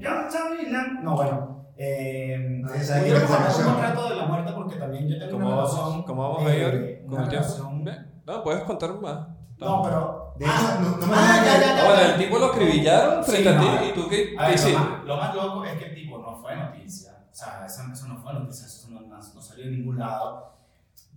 Yo 0.00 0.10
soy 0.30 0.70
la. 0.70 0.82
No, 1.02 1.14
bueno. 1.16 1.66
Eh, 1.78 2.62
es 2.74 2.80
esa 2.82 3.00
contar 3.00 3.22
un 3.22 3.44
canción. 3.44 3.82
rato 3.82 4.08
de 4.08 4.16
la 4.16 4.24
muerte 4.26 4.52
porque 4.54 4.76
también 4.76 5.08
yo 5.08 5.18
tengo 5.18 5.32
¿Cómo 5.32 5.46
una 5.46 5.56
relación. 5.56 6.02
¿Cómo 6.04 6.22
vamos 6.22 6.50
ahí, 6.50 6.60
eh, 6.60 6.66
Ori? 6.66 7.02
¿Con 7.06 7.14
una 7.18 7.24
relación-. 7.30 7.84
No, 8.26 8.42
puedes 8.42 8.62
contar 8.64 8.94
más. 9.00 9.28
No, 9.58 9.82
pero. 9.82 10.25
De 10.38 10.44
hecho, 10.44 10.80
no, 10.80 10.96
no 10.98 11.06
me 11.06 11.14
Ah, 11.16 11.42
ya, 11.44 11.60
ya, 11.60 11.76
ya. 11.76 11.82
Ah, 11.82 11.84
bueno, 11.94 12.02
el 12.12 12.18
tipo 12.18 12.38
lo 12.38 12.46
acribillaron 12.46 13.24
Sí, 13.24 13.30
frente 13.32 13.48
a 13.48 13.52
no. 13.52 13.60
ti 13.62 13.84
y 13.88 13.92
tú 13.94 14.08
qué, 14.08 14.16
A 14.16 14.20
qué 14.20 14.36
ver, 14.36 14.48
lo, 14.48 14.54
hiciste. 14.54 14.78
más, 14.78 15.04
lo 15.04 15.16
más 15.16 15.34
loco 15.34 15.64
es 15.64 15.72
que 15.78 15.84
el 15.86 15.94
tipo 15.94 16.18
no 16.18 16.36
fue 16.36 16.56
noticia. 16.56 17.12
O 17.30 17.34
sea, 17.34 17.64
eso, 17.66 17.82
eso 17.92 18.08
no 18.08 18.16
fue 18.18 18.32
noticia, 18.34 18.66
eso 18.66 18.88
no, 18.90 19.00
no- 19.00 19.16
no 19.16 19.22
salió 19.42 19.64
en 19.64 19.72
ningún 19.72 19.98
lado. 19.98 20.52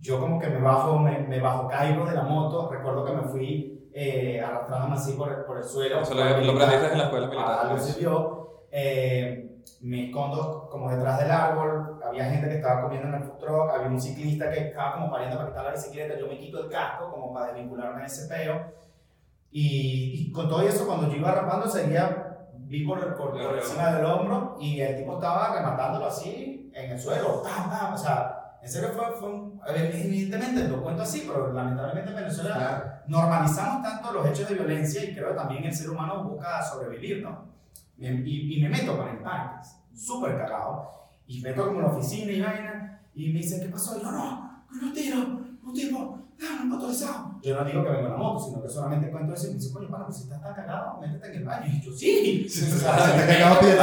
Yo 0.00 0.18
como 0.20 0.38
que 0.40 0.48
me 0.48 0.60
bajo, 0.60 0.98
me, 0.98 1.18
me 1.18 1.40
bajo, 1.40 1.68
caigo 1.68 2.06
de 2.06 2.14
la 2.14 2.22
moto. 2.22 2.70
Recuerdo 2.70 3.04
que 3.04 3.12
me 3.12 3.22
fui 3.24 3.90
eh, 3.92 4.40
arrastrándome 4.42 4.94
así 4.94 5.12
por 5.12 5.44
por 5.44 5.58
el 5.58 5.64
suelo. 5.64 6.00
Eso 6.00 6.14
lo, 6.14 6.24
lo 6.24 6.52
aprendiste 6.52 6.92
en 6.92 6.98
la 6.98 7.04
escuela 7.04 7.26
militar. 7.26 7.66
Algo 7.66 7.78
sirvió. 7.78 8.64
Eh, 8.72 9.46
me 9.82 10.06
escondo 10.06 10.68
como 10.70 10.90
detrás 10.90 11.18
del 11.20 11.30
árbol. 11.30 12.00
Había 12.06 12.24
gente 12.30 12.48
que 12.48 12.54
estaba 12.56 12.82
comiendo 12.82 13.08
en 13.08 13.14
el 13.14 13.24
food 13.24 13.38
truck. 13.38 13.70
Había 13.74 13.88
un 13.88 14.00
ciclista 14.00 14.50
que 14.50 14.68
estaba 14.68 14.94
como 14.94 15.10
pariendo 15.10 15.36
para 15.36 15.48
quitar 15.50 15.64
la 15.66 15.70
bicicleta. 15.72 16.18
Yo 16.18 16.26
me 16.28 16.38
quito 16.38 16.64
el 16.64 16.70
casco 16.70 17.10
como 17.10 17.34
para 17.34 17.48
desvincularme 17.48 18.00
de 18.00 18.06
ese 18.06 18.26
peo. 18.28 18.72
Y, 19.52 20.28
y 20.28 20.32
con 20.32 20.48
todo 20.48 20.62
eso, 20.62 20.86
cuando 20.86 21.08
yo 21.08 21.16
iba 21.16 21.32
rapando, 21.32 21.68
seguía 21.68 22.26
vi 22.54 22.84
por, 22.86 23.00
por, 23.16 23.32
por 23.32 23.58
encima 23.58 23.90
del 23.96 24.04
hombro 24.04 24.56
y 24.60 24.80
el 24.80 24.96
tipo 24.98 25.14
estaba 25.14 25.56
rematándolo 25.56 26.06
así 26.06 26.70
en 26.72 26.90
el 26.92 27.00
suelo. 27.00 27.42
¡Pam, 27.42 27.68
pam! 27.68 27.94
O 27.94 27.98
sea, 27.98 28.58
en 28.62 28.68
serio 28.68 28.90
fue, 28.94 29.06
fue 29.18 29.28
un- 29.28 29.60
evidentemente 29.66 30.68
lo 30.68 30.80
cuento 30.82 31.02
así, 31.02 31.24
pero 31.26 31.52
lamentablemente 31.52 32.10
en 32.10 32.16
Venezuela 32.16 32.54
Claro. 32.54 32.84
normalizamos 33.08 33.82
tanto 33.82 34.12
los 34.12 34.26
hechos 34.28 34.48
de 34.48 34.54
violencia 34.54 35.02
y 35.04 35.14
creo 35.14 35.30
que 35.30 35.34
también 35.34 35.64
el 35.64 35.74
ser 35.74 35.90
humano 35.90 36.22
busca 36.24 36.62
sobrevivir, 36.62 37.22
¿no? 37.22 37.46
Y, 37.98 38.06
y- 38.06 38.56
y 38.58 38.62
me 38.62 38.68
meto 38.68 38.96
con 38.96 39.08
el 39.08 39.18
parques, 39.18 39.76
súper 39.94 40.36
cagado, 40.38 40.90
y 41.26 41.40
meto 41.40 41.66
como 41.66 41.80
en 41.80 41.86
la 41.86 41.92
oficina 41.92 42.30
y 42.32 42.40
vaina, 42.40 43.00
y 43.14 43.32
me 43.32 43.38
dicen, 43.40 43.60
¿qué 43.60 43.68
pasó? 43.68 43.98
Y 43.98 44.02
yo, 44.02 44.10
no, 44.12 44.64
no 44.80 44.92
tiro, 44.92 45.16
un 45.70 45.74
tipo, 45.74 45.98
un 46.62 46.68
motorizado. 46.68 47.34
Yo 47.42 47.56
no 47.56 47.64
digo 47.64 47.82
que 47.84 47.90
vengo 47.90 48.04
en 48.06 48.10
la 48.12 48.16
moto, 48.16 48.44
sino 48.44 48.62
que 48.62 48.68
solamente 48.68 49.10
cuento 49.10 49.34
eso 49.34 49.46
y 49.46 49.50
me 49.50 49.54
dice, 49.56 49.72
coño, 49.72 49.88
pana, 49.90 50.04
pues 50.06 50.16
si 50.18 50.22
estás 50.24 50.42
tan 50.42 50.54
cagado, 50.54 50.98
métete 51.00 51.28
en 51.28 51.34
el 51.34 51.44
baño. 51.44 51.66
Y 51.66 51.80
yo, 51.80 51.92
sí. 51.92 52.46
Te 52.48 53.26
cagado, 53.26 53.60
pide. 53.60 53.76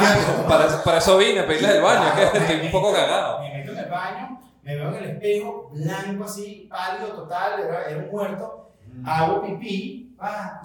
Para, 0.48 0.66
eso- 0.68 0.84
para 0.84 0.98
eso 0.98 1.18
vine, 1.18 1.40
a 1.40 1.48
pedirles 1.48 1.72
el 1.76 1.82
baño, 1.82 2.16
que 2.16 2.38
estoy 2.40 2.66
un 2.66 2.72
poco 2.72 2.94
cagado. 2.94 3.40
Me 3.42 3.54
meto 3.58 3.72
en 3.72 3.78
el 3.80 3.90
baño, 3.90 4.40
me 4.64 4.76
veo 4.76 4.90
en 4.90 4.96
el 4.96 5.10
espejo, 5.12 5.72
blanco 5.74 6.24
así, 6.26 6.68
pálido 6.70 7.08
total, 7.14 7.60
era, 7.62 7.86
era 7.90 8.04
un 8.04 8.12
muerto, 8.12 8.72
hago 9.06 9.42
pipí, 9.44 10.16
ah, 10.20 10.62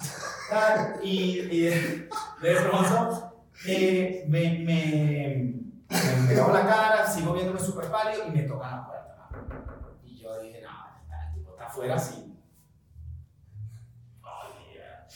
tal, 0.49 0.99
y, 1.03 1.39
y 1.39 1.61
de, 1.61 2.09
de 2.41 2.55
pronto 2.61 3.33
eh, 3.67 4.25
me, 4.27 4.59
me, 4.59 5.53
me, 6.27 6.35
la 6.35 6.65
cara, 6.65 7.07
sigo 7.07 7.33
viéndome 7.33 7.59
súper 7.59 7.85
pálido 7.89 8.27
y 8.27 8.31
me 8.31 8.43
tocan 8.43 8.71
la 8.71 8.85
puerta. 8.87 9.29
Y 10.03 10.17
yo 10.17 10.39
dije, 10.41 10.61
no, 10.63 10.69
afuera 11.73 11.95
así. 11.95 12.37
Ay, 14.23 14.73
yeah. 14.73 15.07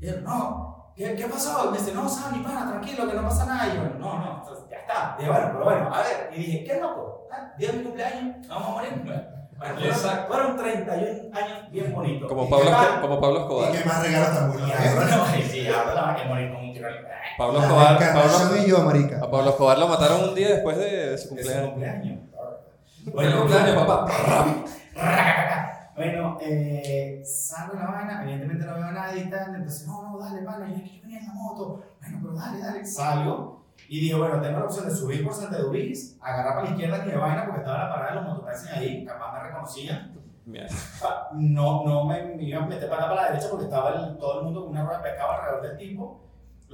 Y 0.00 0.08
él, 0.08 0.24
no, 0.24 0.92
¿qué, 0.96 1.14
¿qué 1.14 1.26
pasó? 1.26 1.66
Y 1.68 1.72
me 1.72 1.78
dice, 1.78 1.94
no, 1.94 2.08
Sammy, 2.08 2.42
pana, 2.42 2.68
tranquilo, 2.68 3.08
que 3.08 3.14
no 3.14 3.22
pasa 3.22 3.46
nada. 3.46 3.72
Y 3.72 3.76
yo, 3.76 3.84
no, 3.98 4.18
no, 4.18 4.38
entonces, 4.40 4.64
ya 4.70 4.78
está. 4.78 5.16
Y 5.20 5.24
yo, 5.24 5.32
bueno, 5.32 5.48
pero 5.52 5.64
bueno, 5.64 5.94
a 5.94 5.98
ver. 6.02 6.30
Y 6.32 6.36
dije, 6.38 6.64
¿qué 6.64 6.80
loco? 6.80 7.28
¿Ah? 7.32 7.52
Día 7.56 7.70
de 7.70 7.78
mi 7.78 7.84
cumpleaños, 7.84 8.48
vamos 8.48 8.68
a 8.68 8.70
morir. 8.72 9.02
Bueno, 9.56 9.78
fueron, 9.94 10.26
fueron 10.26 10.56
31 10.56 11.38
años 11.38 11.70
bien 11.70 11.94
bonitos. 11.94 12.28
Como 12.28 12.44
Y 12.44 12.50
Pablo, 12.50 12.64
ya- 12.70 12.82
Esco- 12.82 13.00
como 13.02 13.20
Pablo 13.20 13.38
Y 13.38 13.42
Escobar. 13.42 13.72
qué 13.72 13.84
más 13.84 14.02
regalos 14.02 14.28
tan 14.30 14.50
y 14.52 14.56
no, 14.56 15.48
sí, 15.52 15.68
ahora 15.68 16.14
a 16.20 16.24
morir 16.28 16.52
con 16.52 16.64
un 16.64 16.72
tiro 16.72 16.88
en 16.88 16.94
el- 16.96 17.04
Pablo 17.38 17.60
Escobar, 17.62 17.98
Pablo, 17.98 18.56
y 18.56 18.68
yo, 18.68 18.82
marica. 18.82 19.18
a 19.18 19.30
Pablo 19.30 19.50
Escobar 19.50 19.78
lo 19.78 19.88
mataron 19.88 20.24
un 20.28 20.34
día 20.34 20.48
después 20.48 20.76
de, 20.76 21.16
su 21.18 21.34
de 21.36 21.44
su 21.44 21.50
cumpleaños. 21.50 21.70
cumpleaños. 21.70 22.18
Feliz 23.16 23.34
cumpleaños, 23.36 23.86
papá. 23.86 24.06
Bueno, 25.96 26.38
eh, 26.40 27.22
salgo 27.24 27.74
en 27.74 27.78
la 27.80 27.86
vaina, 27.86 28.22
evidentemente 28.22 28.66
no 28.66 28.74
veo 28.74 28.84
a 28.86 28.90
nadie 28.92 29.22
y 29.24 29.30
tal, 29.30 29.54
entonces, 29.54 29.86
no, 29.86 30.02
no, 30.10 30.18
dale, 30.18 30.42
pana, 30.42 30.68
yo 30.68 30.74
es 30.76 30.82
que 30.82 30.96
yo 30.96 31.02
venía 31.02 31.20
en 31.20 31.26
la 31.28 31.34
moto, 31.34 31.82
bueno, 32.00 32.18
pero 32.20 32.34
dale, 32.34 32.58
dale, 32.60 32.84
salgo. 32.84 33.64
Y 33.88 34.00
dije, 34.00 34.14
bueno, 34.16 34.40
tengo 34.40 34.58
la 34.60 34.64
opción 34.64 34.88
de 34.88 34.94
subir 34.94 35.24
por 35.24 35.32
Santa 35.34 35.58
Dubis, 35.58 36.16
agarrar 36.20 36.54
para 36.54 36.64
la 36.64 36.70
izquierda 36.70 37.04
ni 37.04 37.10
de 37.12 37.16
vaina 37.16 37.44
porque 37.44 37.60
estaba 37.60 37.84
la 37.84 37.90
parada 37.90 38.10
de 38.10 38.16
los 38.16 38.24
mototaxis 38.28 38.70
ahí, 38.72 39.04
capaz 39.04 39.32
me 39.34 39.48
reconocían, 39.48 40.12
no, 41.34 41.84
no 41.84 42.04
me, 42.06 42.22
me 42.36 42.42
iba 42.42 42.62
a 42.62 42.66
meter 42.66 42.88
para, 42.90 43.02
para 43.08 43.14
la 43.14 43.28
derecha 43.30 43.48
porque 43.50 43.64
estaba 43.66 43.90
el- 43.90 44.18
todo 44.18 44.38
el 44.40 44.44
mundo 44.46 44.62
con 44.62 44.70
una 44.70 44.84
rueda 44.84 44.98
de 44.98 45.10
pescado 45.10 45.32
alrededor 45.32 45.62
del 45.62 45.76
tipo. 45.78 46.23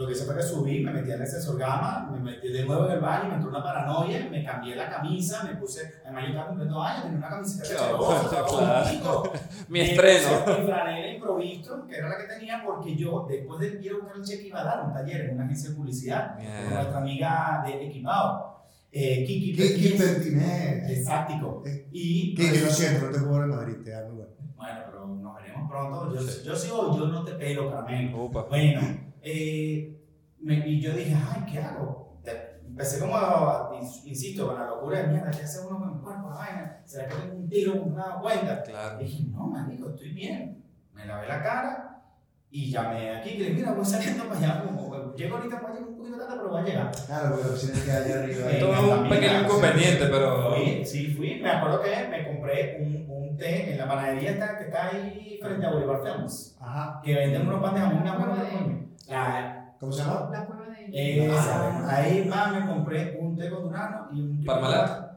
Lo 0.00 0.06
que 0.06 0.14
hice 0.14 0.24
fue 0.24 0.34
que 0.34 0.42
subí, 0.42 0.80
me 0.80 0.92
metí 0.92 1.10
en 1.10 1.16
el 1.16 1.20
excesorgama, 1.20 2.08
me 2.10 2.20
metí 2.20 2.48
de 2.48 2.64
nuevo 2.64 2.86
en 2.86 2.92
el 2.92 3.00
baño, 3.00 3.28
me 3.28 3.34
entró 3.34 3.50
una 3.50 3.62
paranoia, 3.62 4.26
me 4.30 4.42
cambié 4.42 4.74
la 4.74 4.88
camisa, 4.88 5.44
me 5.44 5.56
puse, 5.56 5.92
además 6.02 6.22
yo 6.22 6.28
estaba 6.30 6.46
cumpliendo 6.46 6.82
años, 6.82 7.02
tenía 7.02 7.18
una 7.18 7.28
camiseta 7.28 7.68
de 7.68 7.74
Claro. 7.74 9.32
Mi 9.68 9.80
estreno. 9.80 10.28
Mi 10.46 10.66
franela 10.66 11.06
improvisto, 11.12 11.86
que 11.86 11.96
era 11.98 12.08
la 12.08 12.16
que 12.16 12.24
tenía, 12.32 12.62
porque 12.64 12.96
yo, 12.96 13.26
después 13.28 13.60
de 13.60 13.78
ir 13.82 13.92
a 13.92 13.94
buscar 13.96 14.16
el 14.16 14.24
cheque, 14.24 14.46
iba 14.46 14.60
a 14.62 14.64
dar 14.64 14.86
un 14.86 14.92
taller 14.94 15.20
en 15.20 15.34
una 15.34 15.44
agencia 15.44 15.68
de 15.68 15.76
publicidad 15.76 16.34
con 16.34 16.44
Mierda. 16.46 16.70
nuestra 16.70 16.98
amiga 16.98 17.62
de 17.66 17.86
Equipado, 17.86 18.64
eh, 18.90 19.22
Kiki 19.26 19.54
Kiki. 19.54 19.98
Pertinez. 19.98 20.90
Exacto. 20.98 21.62
Eh, 21.66 21.88
Y 21.92 22.34
Kiki, 22.34 22.58
lo 22.60 22.70
siento, 22.70 23.04
no 23.04 23.12
te 23.12 23.18
ver 23.18 23.42
en 23.42 23.50
Madrid, 23.50 23.74
te 23.84 23.94
amo 23.94 24.12
igual. 24.14 24.28
bueno, 24.56 24.78
pero 24.86 25.06
nos 25.08 25.36
veremos 25.36 25.70
pronto. 25.70 26.14
Yo, 26.14 26.42
yo 26.42 26.56
sigo, 26.56 26.96
yo 26.96 27.06
no 27.08 27.22
te 27.22 27.32
pelo. 27.32 27.68
Upa. 28.16 28.46
Bueno, 28.48 29.09
eh, 29.22 29.96
me- 30.40 30.66
y 30.68 30.80
yo 30.80 30.92
dije, 30.92 31.14
ay, 31.14 31.44
¿qué 31.50 31.58
hago? 31.60 32.00
Empecé 32.66 33.00
como, 33.00 33.16
a- 33.16 33.70
ins- 33.74 34.06
insisto, 34.06 34.46
con 34.46 34.58
la 34.58 34.66
locura 34.66 35.00
de 35.02 35.08
mierda, 35.08 35.30
¿qué 35.30 35.42
hace 35.42 35.60
uno 35.66 35.78
con 35.80 35.96
mi 35.96 36.02
cuerpo? 36.02 36.28
Vaina? 36.28 36.80
¿Será 36.86 37.08
que 37.08 37.14
tengo 37.16 37.34
un 37.34 37.48
tiro? 37.48 37.74
Daba 37.94 38.20
cuenta. 38.22 38.62
Claro. 38.62 39.00
Y 39.00 39.04
dije, 39.04 39.24
no, 39.30 39.46
marico, 39.48 39.90
estoy 39.90 40.12
bien. 40.12 40.62
Me 40.94 41.04
lavé 41.04 41.26
la 41.26 41.42
cara 41.42 42.02
y 42.50 42.70
llamé 42.70 43.10
aquí, 43.16 43.32
que 43.32 43.38
le 43.38 43.44
dije, 43.46 43.56
mira, 43.56 43.72
voy 43.72 43.84
saliendo 43.84 44.24
para 44.28 44.38
allá. 44.38 44.64
Como, 44.64 45.14
llego 45.14 45.36
ahorita, 45.36 45.60
voy 45.60 45.70
a 45.70 45.74
llegar 45.74 45.88
un 45.88 45.96
poquito 45.98 46.18
tarde, 46.18 46.34
pero 46.36 46.48
voy 46.48 46.60
a 46.60 46.64
llegar. 46.64 46.90
Claro, 47.06 47.30
porque 47.30 47.44
la 47.48 47.52
oficina 47.54 47.84
queda 47.84 47.96
allá 48.04 48.22
arriba. 48.22 48.52
Eh, 48.52 48.58
Todo 48.60 49.02
un 49.02 49.08
pequeño 49.08 49.40
inconveniente, 49.42 50.06
pero. 50.06 50.54
Fui, 50.54 50.84
sí, 50.86 51.14
fui. 51.14 51.40
Me 51.42 51.50
acuerdo 51.50 51.82
que 51.82 52.08
me 52.08 52.24
compré 52.28 52.78
un, 52.80 53.10
un 53.10 53.36
té 53.36 53.72
en 53.72 53.78
la 53.78 53.88
panadería 53.88 54.56
que 54.58 54.64
está 54.64 54.86
ahí 54.88 55.38
frente 55.42 55.66
a 55.66 55.70
Bolívar 55.72 56.00
Films. 56.02 56.56
Ajá. 56.60 57.00
que 57.04 57.14
venden 57.14 57.46
unos 57.48 57.60
pan 57.62 57.74
de 57.74 57.80
jamón, 57.80 58.02
una 58.02 58.16
buena 58.16 58.34
coño. 58.48 58.89
La- 59.10 59.56
¿Cómo 59.78 59.92
se 59.92 60.02
llama? 60.02 60.28
La 60.30 60.44
cueva 60.46 60.66
de 60.68 61.26
esa, 61.26 61.88
ahí 61.96 62.28
va, 62.28 62.48
me 62.48 62.66
compré 62.66 63.16
un 63.18 63.34
té 63.36 63.48
con 63.48 63.62
durazno 63.64 64.08
y 64.12 64.20
un 64.20 64.44
Parmalat. 64.44 65.10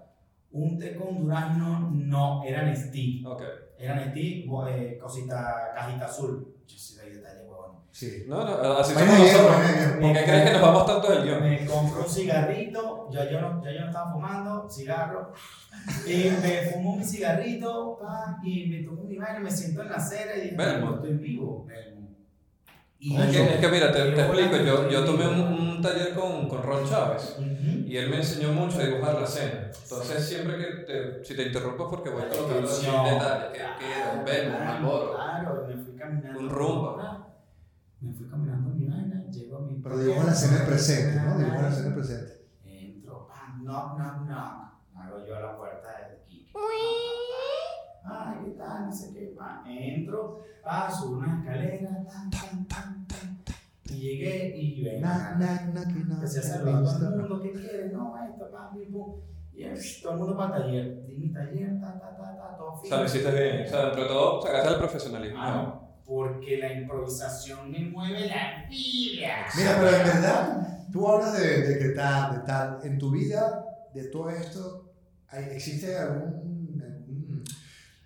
Un 0.52 0.78
té 0.80 0.96
con 0.96 1.20
durazno, 1.20 1.90
no, 1.92 2.44
era 2.46 2.64
Nestí. 2.64 3.24
Ok. 3.26 3.42
Era 3.78 3.96
Nestí, 3.96 4.48
eh, 4.70 4.98
cosita, 5.02 5.72
cajita 5.76 6.06
azul. 6.06 6.56
Yo 6.66 6.78
sí 6.78 6.96
doy 6.96 7.16
detalle, 7.16 7.42
huevón. 7.42 7.80
Sí. 7.92 8.24
No, 8.28 8.46
no, 8.46 8.78
así 8.78 8.94
Bueno, 8.94 9.12
somos 9.12 9.22
bien, 9.24 9.36
nosotros. 9.36 9.98
¿Por 10.02 10.14
qué 10.14 10.24
crees 10.24 10.44
que 10.46 10.54
nos 10.54 10.62
vamos 10.62 10.86
tanto 10.86 11.12
del 11.12 11.24
guion? 11.24 11.42
Me 11.44 11.66
compré 11.66 12.00
un 12.02 12.10
cigarrito, 12.10 13.10
ya 13.12 13.30
yo 13.30 13.42
no, 13.42 13.64
ya 13.64 13.72
yo 13.72 13.80
no 13.82 13.88
estaba 13.88 14.12
fumando, 14.14 14.70
cigarro. 14.70 15.34
Y 16.08 16.30
me 16.42 16.62
fumo 16.72 16.96
mi 16.96 17.04
cigarrito, 17.04 17.98
pa, 18.02 18.38
y 18.44 18.68
me 18.70 18.84
tomo 18.84 19.04
mi 19.04 19.18
baño, 19.18 19.42
me 19.42 19.52
siento 19.52 19.82
en 19.82 19.90
la 19.90 19.96
acera 19.98 20.38
y 20.38 20.42
dije, 20.42 20.56
Belmo. 20.56 20.86
"No, 20.92 20.96
estoy 20.96 21.14
vivo. 21.18 21.66
Belmo. 21.68 21.93
Y 23.06 23.18
Es 23.18 23.32
que, 23.36 23.44
es 23.56 23.60
que 23.60 23.68
mira, 23.68 23.92
te, 23.92 24.02
te 24.12 24.22
explico, 24.22 24.56
yo, 24.58 24.90
yo 24.90 25.04
tomé 25.04 25.28
un, 25.28 25.40
un 25.42 25.82
taller 25.82 26.14
con, 26.14 26.48
con 26.48 26.64
Ron 26.64 26.88
Chávez 26.88 27.36
Ujú. 27.38 27.86
y 27.86 27.98
él 27.98 28.10
me 28.10 28.16
enseñó 28.18 28.54
mucho 28.54 28.80
a 28.80 28.84
dibujar 28.86 29.16
la 29.16 29.26
escena. 29.26 29.70
Entonces 29.84 30.26
siempre 30.26 30.58
que 30.58 30.66
te, 30.86 31.26
si 31.26 31.36
te 31.36 31.44
interrumpo 31.48 31.90
porque 31.90 32.10
voy 32.10 32.22
colocando 32.24 32.60
Atención. 32.60 33.04
detalles, 33.04 33.52
que 33.52 33.58
queda, 33.58 34.14
un 34.18 34.24
verbo, 34.26 34.52
un 34.52 34.58
Claro, 34.64 34.78
alboro. 34.78 35.14
Claro, 35.16 35.68
me 35.68 35.76
fui 35.84 35.96
caminando. 35.98 36.40
Un 36.40 36.50
rumbo. 36.50 36.98
Me 38.00 38.14
fui 38.14 38.28
caminando 38.30 38.70
mi 38.70 38.86
vaina, 38.88 39.26
llego 39.30 39.58
a 39.58 39.62
mi 39.62 39.74
Pero 39.84 39.98
dibujo 39.98 40.24
la 40.24 40.32
escena 40.32 40.66
presente, 40.66 41.20
¿no? 41.26 41.38
Dibujo 41.38 41.62
la 41.62 41.70
escena 41.70 41.96
presente. 41.96 42.42
Entro, 42.66 43.28
pam, 43.28 43.64
knock, 43.66 43.98
knock, 43.98 44.28
knock. 44.28 44.64
Hago 44.96 45.26
yo 45.28 45.36
a 45.36 45.40
la 45.42 45.58
puerta 45.58 45.90
del 46.08 46.20
Kiki. 46.26 46.52
Ay, 48.04 48.38
¿qué 48.46 48.52
tal? 48.52 48.86
No 48.88 48.92
sé 48.92 49.14
qué, 49.14 49.34
pam. 49.38 49.66
Entro, 49.78 50.42
paso 50.64 51.12
una 51.12 51.40
escalera, 51.40 52.04
tan, 52.06 52.30
tan, 52.30 52.68
tan, 52.68 53.08
tan, 53.08 53.44
tan. 53.44 53.56
Y 53.90 54.00
llegué 54.00 54.56
y 54.58 54.84
ven. 54.84 55.04
Empecé 56.10 56.40
a 56.40 56.44
saludar 56.44 56.84
a 56.84 56.84
todo 57.00 57.10
el 57.10 57.16
mundo, 57.16 57.42
¿qué 57.42 57.52
quieres? 57.54 57.94
No, 57.94 58.14
esto, 58.30 58.52
pam, 58.52 58.78
pim, 58.78 58.92
pum. 58.92 59.16
Y 59.54 60.02
todo 60.02 60.14
el 60.14 60.20
mundo 60.20 60.38
para 60.38 60.58
el 60.58 60.64
taller. 60.64 61.06
Di 61.08 61.16
mi 61.18 61.34
taller, 61.34 61.80
ta, 61.80 62.00
ta, 62.00 62.16
ta, 62.18 62.38
ta, 62.38 62.58
todo 62.58 62.74
O 62.74 62.78
fino. 62.78 62.90
sea, 62.90 62.98
lo 63.00 63.06
hiciste 63.06 63.32
bien. 63.32 63.66
O 63.66 63.70
sea, 63.70 63.80
dentro 63.86 64.02
de 64.04 64.08
todo, 64.10 64.42
sacaste 64.42 64.70
el 64.70 64.78
profesionalismo. 64.78 65.40
Ah, 65.42 65.52
no, 65.56 65.90
porque 66.06 66.58
la 66.58 66.74
improvisación 66.74 67.72
me 67.72 67.80
mueve 67.90 68.28
la 68.28 68.66
vida. 68.70 69.46
Mira, 69.58 69.78
pero 69.80 69.98
en 69.98 70.04
verdad, 70.04 70.88
tú 70.92 71.08
hablas 71.08 71.38
de 71.38 71.62
decretar, 71.64 72.34
de 72.34 72.46
tal. 72.46 72.80
En 72.84 72.98
tu 72.98 73.12
vida, 73.12 73.66
de 73.94 74.06
todo 74.06 74.30
esto, 74.30 74.92
¿hay- 75.30 75.46
¿existe 75.56 75.96
algún, 75.98 76.53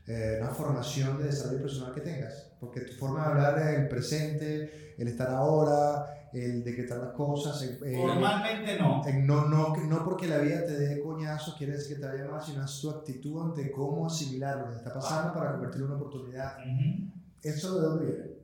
eh, 0.08 0.39
una 0.41 0.49
formación 0.51 1.18
de 1.18 1.26
desarrollo 1.26 1.62
personal 1.64 1.93
que 1.93 2.01
tengas? 2.01 2.47
Porque 2.60 2.82
tu 2.82 2.93
forma 2.93 3.22
de 3.22 3.28
hablar 3.28 3.60
es 3.60 3.80
el 3.80 3.88
presente, 3.88 4.95
el 4.97 5.08
estar 5.08 5.30
ahora, 5.30 6.30
el 6.34 6.64
decretar 6.64 6.97
las 6.99 7.12
cosas. 7.14 7.62
el- 7.62 7.78
Formalmente 7.95 8.80
no. 8.80 9.01
no, 9.24 9.45
no, 9.47 9.76
no 9.78 10.03
porque 10.03 10.28
la 10.28 10.38
vida 10.39 10.66
te 10.66 10.74
dé 10.78 11.01
coñazos 11.01 11.55
quiere 11.55 11.74
decir 11.74 11.95
que 11.97 12.01
te 12.01 12.08
vaya 12.08 12.26
mal, 12.26 12.41
sino 12.41 12.64
es 12.66 12.80
tu 12.82 12.89
actitud 12.89 13.41
ante 13.49 13.72
cómo 13.72 14.08
asimilar 14.08 14.58
lo 14.58 14.70
que 14.72 14.78
está 14.78 14.93
pasando 14.93 15.34
para 15.34 15.51
convertirlo 15.53 15.88
en 15.88 15.91
una 15.93 16.01
oportunidad. 16.01 16.58
Ujú. 16.60 17.12
¿Eso 17.43 17.76
de 17.80 17.86
dónde 17.88 18.05
viene? 18.05 18.37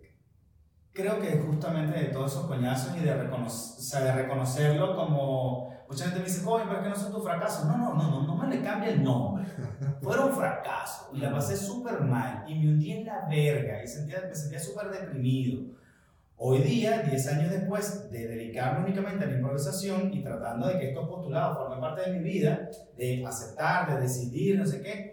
Creo 0.94 1.20
que 1.20 1.32
justamente 1.40 2.00
de 2.00 2.06
todos 2.10 2.32
esos 2.34 2.46
coñazos 2.46 2.96
y 2.96 3.00
de, 3.00 3.14
recono- 3.16 3.48
o 3.48 3.50
sea, 3.50 4.02
de 4.02 4.12
reconocerlo 4.14 4.96
como... 4.96 5.74
Mucha 5.90 6.06
gente 6.06 6.20
me 6.20 6.26
dice, 6.26 6.42
pero 6.46 6.74
es 6.78 6.84
que 6.84 6.90
no 6.90 6.96
son 6.96 7.12
tus 7.12 7.24
fracasos. 7.24 7.66
No, 7.66 7.78
no, 7.78 7.94
no, 7.94 8.10
no, 8.10 8.28
no 8.28 8.36
me 8.36 8.48
le 8.56 8.62
cambie 8.64 8.92
el 8.94 9.04
nombre. 9.04 9.46
Fueron 10.02 10.32
fracasos 10.34 11.10
y 11.14 11.20
la 11.20 11.32
pasé 11.32 11.56
súper 11.58 12.02
mal 12.02 12.44
y 12.48 12.56
me 12.56 12.70
hundí 12.74 12.92
en 12.94 13.06
la 13.06 13.28
verga 13.30 13.84
y 13.84 13.88
sentía, 13.88 14.22
me 14.28 14.34
sentía 14.36 14.60
súper 14.60 14.90
deprimido. 14.90 15.64
Hoy 16.38 16.60
día, 16.64 17.04
10 17.04 17.28
años 17.28 17.52
después 17.52 18.10
de 18.12 18.28
dedicarme 18.28 18.86
únicamente 18.86 19.24
a 19.24 19.28
la 19.28 19.36
improvisación 19.36 20.12
y 20.14 20.24
tratando 20.24 20.68
de 20.68 20.80
que 20.80 20.90
estos 20.90 21.08
postulados 21.08 21.58
formen 21.58 21.80
parte 21.80 22.10
de 22.10 22.18
mi 22.18 22.24
vida, 22.24 22.70
de 22.98 23.24
aceptar, 23.26 23.94
de 23.96 24.02
decidir, 24.02 24.58
no 24.60 24.66
sé 24.66 24.82
qué, 24.82 25.13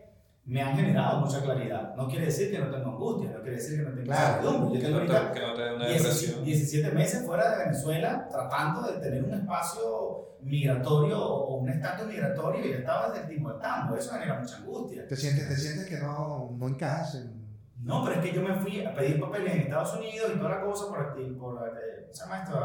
me 0.50 0.60
han 0.62 0.74
generado 0.76 1.20
mucha 1.20 1.40
claridad. 1.42 1.94
No 1.94 2.08
quiere 2.08 2.26
decir 2.26 2.50
que 2.50 2.58
no 2.58 2.70
tengo 2.70 2.90
angustia, 2.90 3.30
no 3.30 3.40
quiere 3.40 3.56
decir 3.56 3.78
que 3.78 3.84
no 3.84 3.90
tengo 3.94 4.04
Claro. 4.06 4.26
incertidumbre. 4.36 4.68
Yo 4.68 4.74
Que 4.74 4.80
tengo 4.80 4.90
no 4.90 5.12
ahorita 5.14 5.32
te, 5.32 5.40
que 5.40 5.46
no 5.46 5.54
te 5.54 5.74
una 5.74 5.86
17, 5.86 6.02
depresión. 6.02 6.44
17 6.44 6.90
meses 6.90 7.26
fuera 7.26 7.50
de 7.50 7.58
Venezuela 7.66 8.28
tratando 8.30 8.82
de 8.82 8.98
tener 9.00 9.22
un 9.24 9.34
espacio 9.34 10.26
migratorio 10.42 11.22
o 11.24 11.56
un 11.58 11.68
estatus 11.68 12.06
migratorio 12.08 12.66
y 12.66 12.72
estaba 12.72 13.10
desde 13.10 13.34
el 13.36 13.42
tambo. 13.60 13.94
Eso 13.96 14.12
genera 14.12 14.40
mucha 14.40 14.56
angustia. 14.56 15.06
¿Te 15.06 15.14
sientes, 15.16 15.48
te 15.48 15.56
sientes 15.56 15.86
que 15.86 15.98
no, 15.98 16.50
no 16.58 16.68
encajas 16.68 17.14
en... 17.14 17.40
No, 17.84 18.04
pero 18.04 18.20
es 18.20 18.26
que 18.28 18.34
yo 18.34 18.42
me 18.42 18.54
fui 18.56 18.84
a 18.84 18.94
pedir 18.94 19.20
papeles 19.20 19.54
en 19.54 19.60
Estados 19.62 19.94
Unidos 19.96 20.32
y 20.34 20.38
toda 20.38 20.50
la 20.50 20.60
cosa 20.62 20.86
por, 20.88 20.98
acti- 20.98 21.38
por 21.38 21.56
eh, 21.68 22.02
¿cómo 22.02 22.12
se 22.14 22.24
llama 22.24 22.42
esto? 22.42 22.60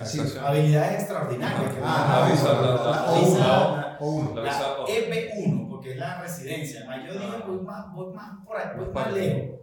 Así. 0.00 0.38
Habilidades 0.44 1.00
extraordinarias. 1.00 1.72
que 1.74 1.80
Ah, 1.82 2.22
me- 2.24 2.28
la 2.28 2.32
visa, 2.34 2.52
la- 2.52 2.60
la- 2.60 2.74
la- 2.90 3.10
o 3.12 3.18
visa, 3.20 3.30
uno, 3.30 3.76
la- 3.76 3.96
o 4.00 4.06
uno. 4.10 4.34
La 4.34 4.42
la 4.42 4.48
visa 4.50 4.72
O. 4.80 4.86
EB1, 4.86 5.67
porque 5.88 5.92
es 5.92 5.98
la 5.98 6.20
residencia. 6.20 6.86
Ah, 6.88 6.96
Yo 7.06 7.12
dije, 7.14 7.44
voy 7.46 7.60
más, 7.60 7.92
voy 7.92 8.14
más 8.14 8.44
por 8.44 8.56
ahí, 8.56 8.66
voy 8.76 8.88
más 8.92 9.12
lejos. 9.12 9.60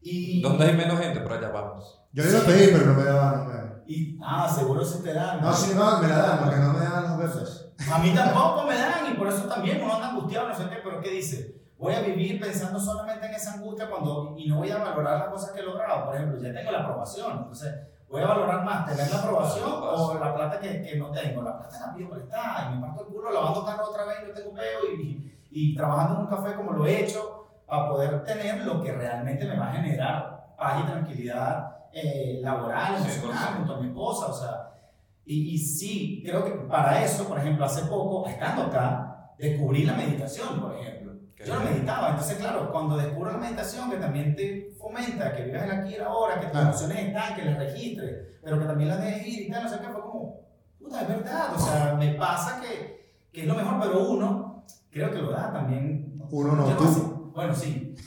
Y, 0.00 0.40
¿Dónde 0.40 0.64
hay 0.64 0.76
menos 0.76 0.98
gente? 0.98 1.20
Por 1.20 1.32
allá 1.32 1.50
vamos. 1.50 2.00
Yo 2.12 2.24
le 2.24 2.30
iba 2.30 2.38
a 2.38 2.44
pedir, 2.44 2.72
pero 2.72 2.86
no 2.86 2.94
me 2.94 3.04
daban, 3.04 3.38
no 3.38 3.44
me 3.44 3.54
daban. 3.54 3.82
y, 3.86 4.18
ah, 4.22 4.48
seguro 4.48 4.84
se 4.84 5.02
te 5.02 5.12
dan. 5.12 5.40
No, 5.40 5.52
sí, 5.52 5.72
no, 5.74 6.00
me 6.00 6.08
la 6.08 6.16
dan, 6.16 6.38
porque 6.38 6.56
no 6.56 6.72
me 6.72 6.80
dan 6.80 7.02
los 7.02 7.18
versos. 7.18 7.72
A 7.92 7.98
mí 7.98 8.14
tampoco 8.14 8.64
me 8.64 8.76
dan 8.76 9.12
y 9.12 9.16
por 9.16 9.28
eso 9.28 9.46
también 9.46 9.82
uno 9.82 9.94
anda 9.94 10.10
angustiado, 10.10 10.48
no 10.48 10.54
sé 10.54 10.68
qué, 10.68 10.76
pero 10.82 11.00
¿qué 11.00 11.10
dice? 11.10 11.54
Voy 11.78 11.94
a 11.94 12.00
vivir 12.00 12.40
pensando 12.40 12.80
solamente 12.80 13.26
en 13.26 13.34
esa 13.34 13.54
angustia 13.54 13.88
cuando, 13.88 14.34
y 14.36 14.48
no 14.48 14.56
voy 14.56 14.70
a 14.70 14.78
valorar 14.78 15.18
las 15.20 15.28
cosas 15.28 15.52
que 15.52 15.60
he 15.60 15.64
logrado. 15.64 16.06
Por 16.06 16.16
ejemplo, 16.16 16.40
ya 16.40 16.52
tengo 16.52 16.72
la 16.72 16.80
aprobación, 16.80 17.38
entonces 17.38 17.74
voy 18.08 18.22
a 18.22 18.26
valorar 18.26 18.64
más 18.64 18.86
tener 18.86 19.10
la 19.10 19.18
aprobación 19.18 19.70
o 19.70 20.18
la 20.18 20.34
plata 20.34 20.58
que, 20.58 20.82
que 20.82 20.96
no 20.96 21.10
tengo. 21.10 21.42
La 21.42 21.58
plata 21.58 21.86
la 21.86 21.94
pido 21.94 22.10
prestada 22.10 22.70
y 22.70 22.74
me 22.74 22.80
parto 22.80 23.02
el 23.02 23.08
culo 23.08 23.30
lavando 23.30 23.64
carro 23.64 23.90
otra 23.90 24.06
vez, 24.06 24.16
no 24.26 24.34
tengo 24.34 24.54
peo 24.54 24.92
y, 24.92 25.37
y 25.50 25.74
trabajando 25.74 26.14
en 26.14 26.20
un 26.22 26.26
café 26.26 26.54
como 26.54 26.72
lo 26.72 26.86
he 26.86 27.04
hecho 27.04 27.46
para 27.66 27.88
poder 27.88 28.24
tener 28.24 28.64
lo 28.64 28.82
que 28.82 28.92
realmente 28.92 29.46
me 29.46 29.58
va 29.58 29.68
a 29.68 29.72
generar 29.72 30.54
paz 30.56 30.82
y 30.82 30.86
tranquilidad 30.86 31.76
eh, 31.92 32.40
laboral, 32.42 32.96
emocional, 32.96 33.54
junto 33.56 33.74
a 33.74 33.80
mi 33.80 33.88
esposa, 33.88 34.26
o 34.26 34.32
sea. 34.32 34.70
Y, 35.24 35.54
y 35.54 35.58
sí, 35.58 36.22
creo 36.24 36.44
que 36.44 36.50
para 36.50 37.04
eso, 37.04 37.28
por 37.28 37.38
ejemplo, 37.38 37.64
hace 37.64 37.82
poco, 37.86 38.26
estando 38.26 38.62
acá, 38.62 39.32
descubrí 39.38 39.84
la 39.84 39.94
meditación, 39.94 40.60
por 40.60 40.74
ejemplo. 40.74 41.12
Qué 41.36 41.44
Yo 41.44 41.54
no 41.54 41.60
meditaba, 41.60 42.10
entonces 42.10 42.38
claro, 42.38 42.72
cuando 42.72 42.96
descubro 42.96 43.32
la 43.32 43.38
meditación, 43.38 43.90
que 43.90 43.96
también 43.98 44.34
te 44.34 44.74
fomenta 44.78 45.32
que 45.34 45.44
vivas 45.44 45.64
el 45.64 45.70
aquí 45.70 45.90
y 45.90 45.94
el 45.94 46.02
ahora, 46.02 46.40
que 46.40 46.46
tus 46.46 46.60
emociones 46.60 46.98
están, 46.98 47.36
que 47.36 47.44
las 47.44 47.58
registres, 47.58 48.38
pero 48.42 48.58
que 48.58 48.64
también 48.64 48.88
las 48.88 49.00
dejes 49.00 49.26
ir 49.26 49.42
y 49.42 49.50
tal, 49.50 49.64
no 49.64 49.68
sé 49.68 49.78
qué, 49.78 49.86
fue 49.86 50.02
como, 50.02 50.40
puta, 50.78 51.02
es 51.02 51.08
verdad, 51.08 51.54
o 51.54 51.58
sea, 51.58 51.94
me 51.96 52.14
pasa 52.14 52.60
que, 52.60 53.12
que 53.32 53.42
es 53.42 53.46
lo 53.46 53.54
mejor, 53.54 53.78
pero 53.80 54.08
uno, 54.08 54.47
creo 54.98 55.10
que 55.12 55.22
lo 55.22 55.30
da 55.30 55.52
también. 55.52 56.18
Uno 56.30 56.52
no, 56.56 56.64
tú. 56.76 57.32
Bueno, 57.34 57.54
sí. 57.54 57.94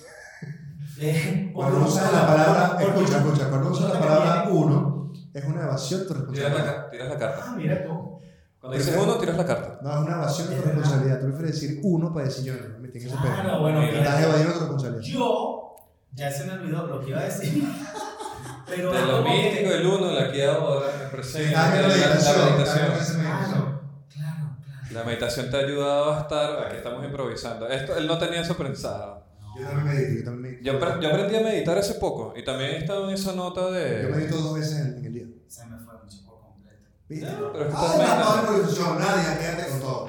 Eh, 1.04 1.50
Cuando 1.56 1.78
porque- 1.80 1.90
usas 1.94 2.14
la 2.14 2.28
palabra, 2.28 2.78
escucha, 2.80 3.18
escucha, 3.18 3.50
cuando 3.50 3.72
usas 3.72 3.92
la 3.94 4.00
palabra 4.00 4.48
uno, 4.52 5.12
es 5.34 5.46
una 5.46 5.64
evasión 5.64 6.02
de 6.02 6.06
tu 6.06 6.14
Tiras 6.14 6.52
la, 6.52 6.58
responsabilidad. 6.58 6.90
tiras 6.92 7.10
la 7.10 7.18
carta. 7.18 7.44
Ah, 7.48 7.56
mira 7.58 7.84
tú. 7.84 8.20
Cuando 8.60 8.78
dices 8.78 9.00
uno, 9.02 9.16
tiras 9.16 9.38
la 9.38 9.46
carta. 9.46 9.80
No, 9.82 9.92
es 9.94 9.98
una 10.06 10.16
evasión 10.18 10.50
de 10.50 10.56
tu 10.58 10.62
responsabilidad. 10.62 11.20
Tú 11.20 11.26
prefieres 11.28 11.60
decir 11.60 11.80
uno 11.84 12.14
para 12.14 12.26
decir 12.26 12.44
yo 12.46 12.54
no 12.54 12.70
me 12.74 12.80
metí 12.80 13.00
en 13.00 13.08
ese 13.08 13.16
pedo. 13.18 13.34
Claro, 13.34 13.62
bueno. 13.62 13.82
Estás 13.82 14.22
evadiendo 14.24 14.54
tu 14.54 14.60
responsabilidad. 14.60 15.02
Yo, 15.04 15.76
ya 16.14 16.32
se 16.32 16.46
me 16.46 16.54
olvidó 16.54 16.86
lo 16.86 17.00
que 17.02 17.10
iba 17.10 17.20
a 17.20 17.24
decir. 17.24 17.64
Pero 18.68 18.92
De 18.94 19.02
lo 19.06 19.24
que- 19.24 19.30
mítico, 19.32 19.72
el 19.74 19.88
uno, 19.88 20.10
el 20.12 20.30
aquí 20.30 20.42
ahora, 20.44 20.86
el 21.04 21.10
presente, 21.10 21.56
Ah, 21.56 21.72
que 21.74 21.82
la, 21.82 21.88
la 21.88 21.88
la 21.88 21.96
meditación. 21.96 22.46
meditación. 22.46 22.86
ah, 22.92 22.98
esa 23.02 23.14
meditación. 23.18 23.52
Claro, 23.52 23.80
claro, 24.14 24.58
claro. 24.64 24.81
La 24.94 25.04
meditación 25.04 25.50
te 25.50 25.58
ha 25.58 25.60
ayudado 25.62 26.14
a 26.14 26.22
estar, 26.22 26.66
aquí 26.68 26.78
estamos 26.78 27.04
improvisando. 27.06 27.68
Esto, 27.68 27.96
él 27.98 28.08
no 28.08 28.18
tenía 28.18 28.42
eso 28.42 28.58
pensado. 28.58 29.24
Yo 29.58 29.66
también 29.68 29.86
medito, 29.88 30.20
yo 30.20 30.24
también 30.26 30.42
medito. 30.54 30.64
Yo, 30.72 31.02
yo 31.02 31.10
aprendí 31.10 31.36
a 31.36 31.42
meditar 31.42 31.78
hace 31.78 31.94
poco 31.96 32.34
y 32.36 32.44
también 32.44 32.72
he 32.72 32.78
estado 32.78 33.08
en 33.10 33.16
esa 33.16 33.34
nota 33.34 33.62
Yo 33.62 33.72
de... 33.72 34.04
medito 34.10 34.38
dos 34.38 34.56
veces 34.60 34.80
en, 34.80 34.98
en 34.98 35.06
el 35.06 35.14
día. 35.14 35.26
Se 35.48 35.66
me 35.66 35.78
fue 35.78 35.94
mucho 36.04 36.18
por 36.26 36.40
completo. 36.42 36.84
¿Viste? 37.10 37.26
No, 37.32 37.52
pero 37.52 37.66
es 37.66 37.70
que 37.70 37.76
Ah, 37.78 37.86
estás 37.86 38.52
meditando. 38.52 39.00
nadie, 39.00 39.40
quédate 39.40 39.70
con 39.72 39.80
todo. 39.82 40.08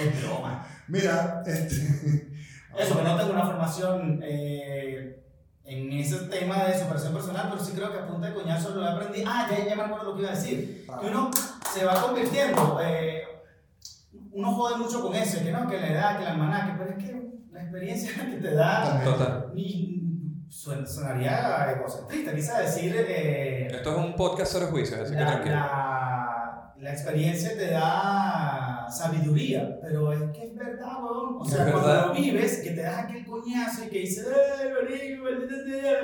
Es 0.00 0.22
broma. 0.22 0.66
Mira, 0.88 1.42
este. 1.46 1.74
Eso, 2.78 2.96
que 2.96 3.02
no 3.02 3.16
tengo 3.16 3.32
una 3.32 3.44
formación 3.46 4.20
eh, 4.22 5.22
en 5.64 5.92
ese 5.92 6.16
tema 6.26 6.64
de 6.64 6.78
superación 6.78 7.12
personal, 7.12 7.48
pero 7.50 7.62
sí 7.64 7.72
creo 7.74 7.90
que 7.92 7.98
a 7.98 8.06
punta 8.06 8.28
de 8.28 8.34
coñazo 8.34 8.70
lo 8.74 8.84
he 8.84 8.88
aprendido. 8.88 9.28
Ah, 9.28 9.46
ya, 9.50 9.66
ya 9.68 9.76
me 9.76 9.82
acuerdo 9.82 10.10
lo 10.10 10.16
que 10.16 10.22
iba 10.22 10.30
a 10.30 10.34
decir. 10.34 10.86
Que 11.00 11.06
uno 11.06 11.30
se 11.72 11.84
va 11.84 12.00
convirtiendo. 12.00 12.80
eh, 12.82 13.22
uno 14.32 14.52
jode 14.52 14.76
mucho 14.78 15.02
con 15.02 15.14
eso, 15.14 15.42
que 15.42 15.52
no, 15.52 15.68
que 15.68 15.78
la 15.78 15.88
edad, 15.88 16.16
que 16.16 16.22
el 16.24 16.28
almanaque, 16.30 16.72
pero 16.78 16.90
es 16.90 17.04
que 17.04 17.30
la 17.52 17.62
experiencia 17.62 18.10
que 18.30 18.36
te 18.36 18.54
da. 18.54 19.00
Total. 19.04 19.52
y 19.54 19.86
sonaría 20.48 21.72
egocentrista, 21.76 22.34
quizá 22.34 22.60
decir 22.60 22.94
eh, 22.96 23.68
Esto 23.70 23.90
es 23.92 23.96
un 23.98 24.14
podcast 24.16 24.52
cero 24.52 24.66
juicios, 24.70 25.00
así 25.00 25.14
que 25.14 25.20
la, 25.20 25.26
tranquilo. 25.26 25.54
la, 25.54 26.74
la 26.78 26.92
experiencia 26.92 27.56
te 27.56 27.70
da 27.70 28.86
sabiduría, 28.90 29.78
pero 29.80 30.12
es 30.12 30.30
que 30.36 30.46
es 30.46 30.54
verdad, 30.56 30.92
weón. 31.02 31.36
O 31.40 31.44
sea, 31.44 31.70
cuando 31.70 31.88
verdad. 31.88 32.06
lo 32.08 32.14
vives, 32.14 32.60
que 32.64 32.70
te 32.70 32.82
das 32.82 33.04
aquel 33.04 33.24
coñazo 33.26 33.84
y 33.84 33.88
que 33.88 33.98
dices, 34.00 34.26
¡ay, 34.28 34.68
marico, 34.70 35.24
maldita 35.24 35.54
sea, 35.64 36.02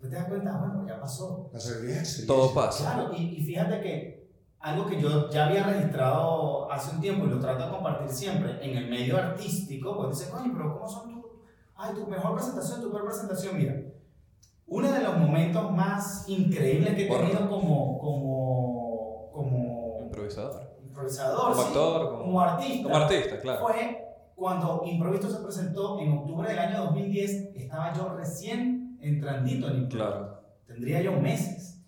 Pues 0.00 0.10
te 0.10 0.16
das 0.16 0.28
cuenta, 0.28 0.56
bueno, 0.56 0.86
ya 0.88 0.98
pasó. 0.98 1.50
Es 1.52 2.24
Todo 2.26 2.54
pasa. 2.54 2.94
Claro, 2.94 3.12
y, 3.14 3.36
y 3.36 3.44
fíjate 3.44 3.80
que 3.82 4.30
algo 4.60 4.86
que 4.86 5.00
yo 5.00 5.28
ya 5.30 5.46
había 5.46 5.64
registrado 5.64 6.70
hace 6.72 6.94
un 6.94 7.00
tiempo 7.02 7.26
y 7.26 7.28
lo 7.30 7.38
trato 7.38 7.64
de 7.66 7.70
compartir 7.70 8.08
siempre 8.10 8.58
en 8.64 8.76
el 8.78 8.88
medio 8.90 9.16
artístico, 9.18 9.96
pues 9.96 10.18
dices, 10.18 10.32
coño, 10.32 10.52
pero 10.54 10.72
¿cómo 10.74 10.88
son 10.88 11.10
tus, 11.10 11.30
ay, 11.76 11.94
tu 11.94 12.06
mejor 12.06 12.34
presentación, 12.34 12.80
tu 12.80 12.90
peor 12.90 13.04
presentación? 13.06 13.56
Mira, 13.58 13.74
uno 14.66 14.90
de 14.92 15.00
los 15.02 15.18
momentos 15.18 15.70
más 15.72 16.26
increíbles 16.28 16.94
que 16.94 17.06
he 17.06 17.08
tenido 17.08 17.48
como, 17.50 17.98
como, 17.98 19.30
como 19.32 19.98
Improvisador. 20.04 20.76
improvisador, 20.82 21.40
Como 21.52 21.54
sí, 21.54 21.68
actor, 21.68 22.10
como, 22.10 22.22
como 22.24 22.40
artista, 22.40 22.82
como 22.84 22.96
artista, 22.96 23.40
claro. 23.40 23.66
fue 23.66 24.06
cuando 24.34 24.82
Improvisto 24.86 25.28
se 25.28 25.42
presentó 25.42 26.00
en 26.00 26.12
octubre 26.12 26.48
del 26.48 26.58
año 26.58 26.84
2010, 26.84 27.56
estaba 27.56 27.92
yo 27.92 28.14
recién 28.16 28.79
entrandito 29.00 29.68
en 29.68 29.74
Improvisto 29.82 29.96
Claro. 29.96 30.40
tendría 30.66 31.00
yo 31.02 31.12
meses, 31.12 31.82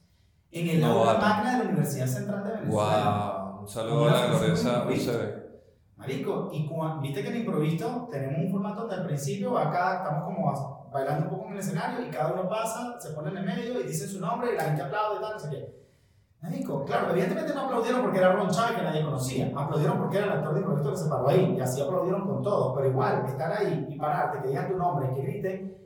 en 0.50 0.68
el 0.68 0.80
No, 0.80 1.00
aula 1.04 1.14
magna 1.14 1.52
de 1.58 1.64
la 1.64 1.70
Universidad 1.70 2.06
Central 2.06 2.44
de 2.44 2.50
Venezuela. 2.52 3.38
Wow. 3.52 3.60
Un 3.62 3.68
saludo 3.68 4.08
a 4.08 4.10
la 4.12 4.26
gloriosa 4.26 4.84
UCB. 4.86 5.42
Marico, 5.96 6.50
y 6.52 6.68
cua- 6.68 7.00
viste 7.00 7.22
que 7.22 7.28
en 7.28 7.36
improvisto 7.36 8.08
tenemos 8.10 8.40
un 8.44 8.50
formato 8.50 8.80
donde 8.82 8.96
al 8.96 9.06
principio 9.06 9.56
acá 9.56 9.98
estamos 9.98 10.24
como 10.24 10.90
bailando 10.92 11.26
un 11.26 11.30
poco 11.30 11.46
en 11.46 11.52
el 11.54 11.58
escenario 11.60 12.04
y 12.06 12.10
cada 12.10 12.32
uno 12.32 12.48
pasa, 12.48 13.00
se 13.00 13.10
pone 13.10 13.30
en 13.30 13.36
el 13.38 13.44
medio 13.46 13.80
y 13.80 13.84
dice 13.84 14.06
su 14.08 14.20
nombre 14.20 14.52
y 14.52 14.56
la 14.56 14.64
gente 14.64 14.82
aplaude 14.82 15.18
y 15.18 15.22
tal, 15.22 15.32
no 15.34 15.38
sé 15.38 15.50
qué. 15.50 15.82
Médico, 16.42 16.84
claro, 16.84 17.10
evidentemente 17.12 17.54
no 17.54 17.60
aplaudieron 17.66 18.02
porque 18.02 18.18
era 18.18 18.32
Ron 18.32 18.50
Chávez 18.50 18.72
que 18.76 18.82
nadie 18.82 19.04
conocía, 19.04 19.52
aplaudieron 19.56 19.98
porque 19.98 20.16
era 20.18 20.26
el 20.26 20.32
actor 20.32 20.54
de 20.54 20.60
improviso 20.60 20.90
que 20.90 20.96
se 20.96 21.08
paró 21.08 21.28
ahí 21.28 21.54
y 21.56 21.60
así 21.60 21.80
aplaudieron 21.80 22.26
con 22.26 22.42
todo, 22.42 22.74
pero 22.74 22.88
igual, 22.88 23.24
estar 23.28 23.52
ahí 23.52 23.86
y 23.88 23.96
pararte, 23.96 24.42
que 24.42 24.48
digan 24.48 24.68
tu 24.68 24.76
nombre, 24.76 25.08
que 25.14 25.22
griten 25.22 25.76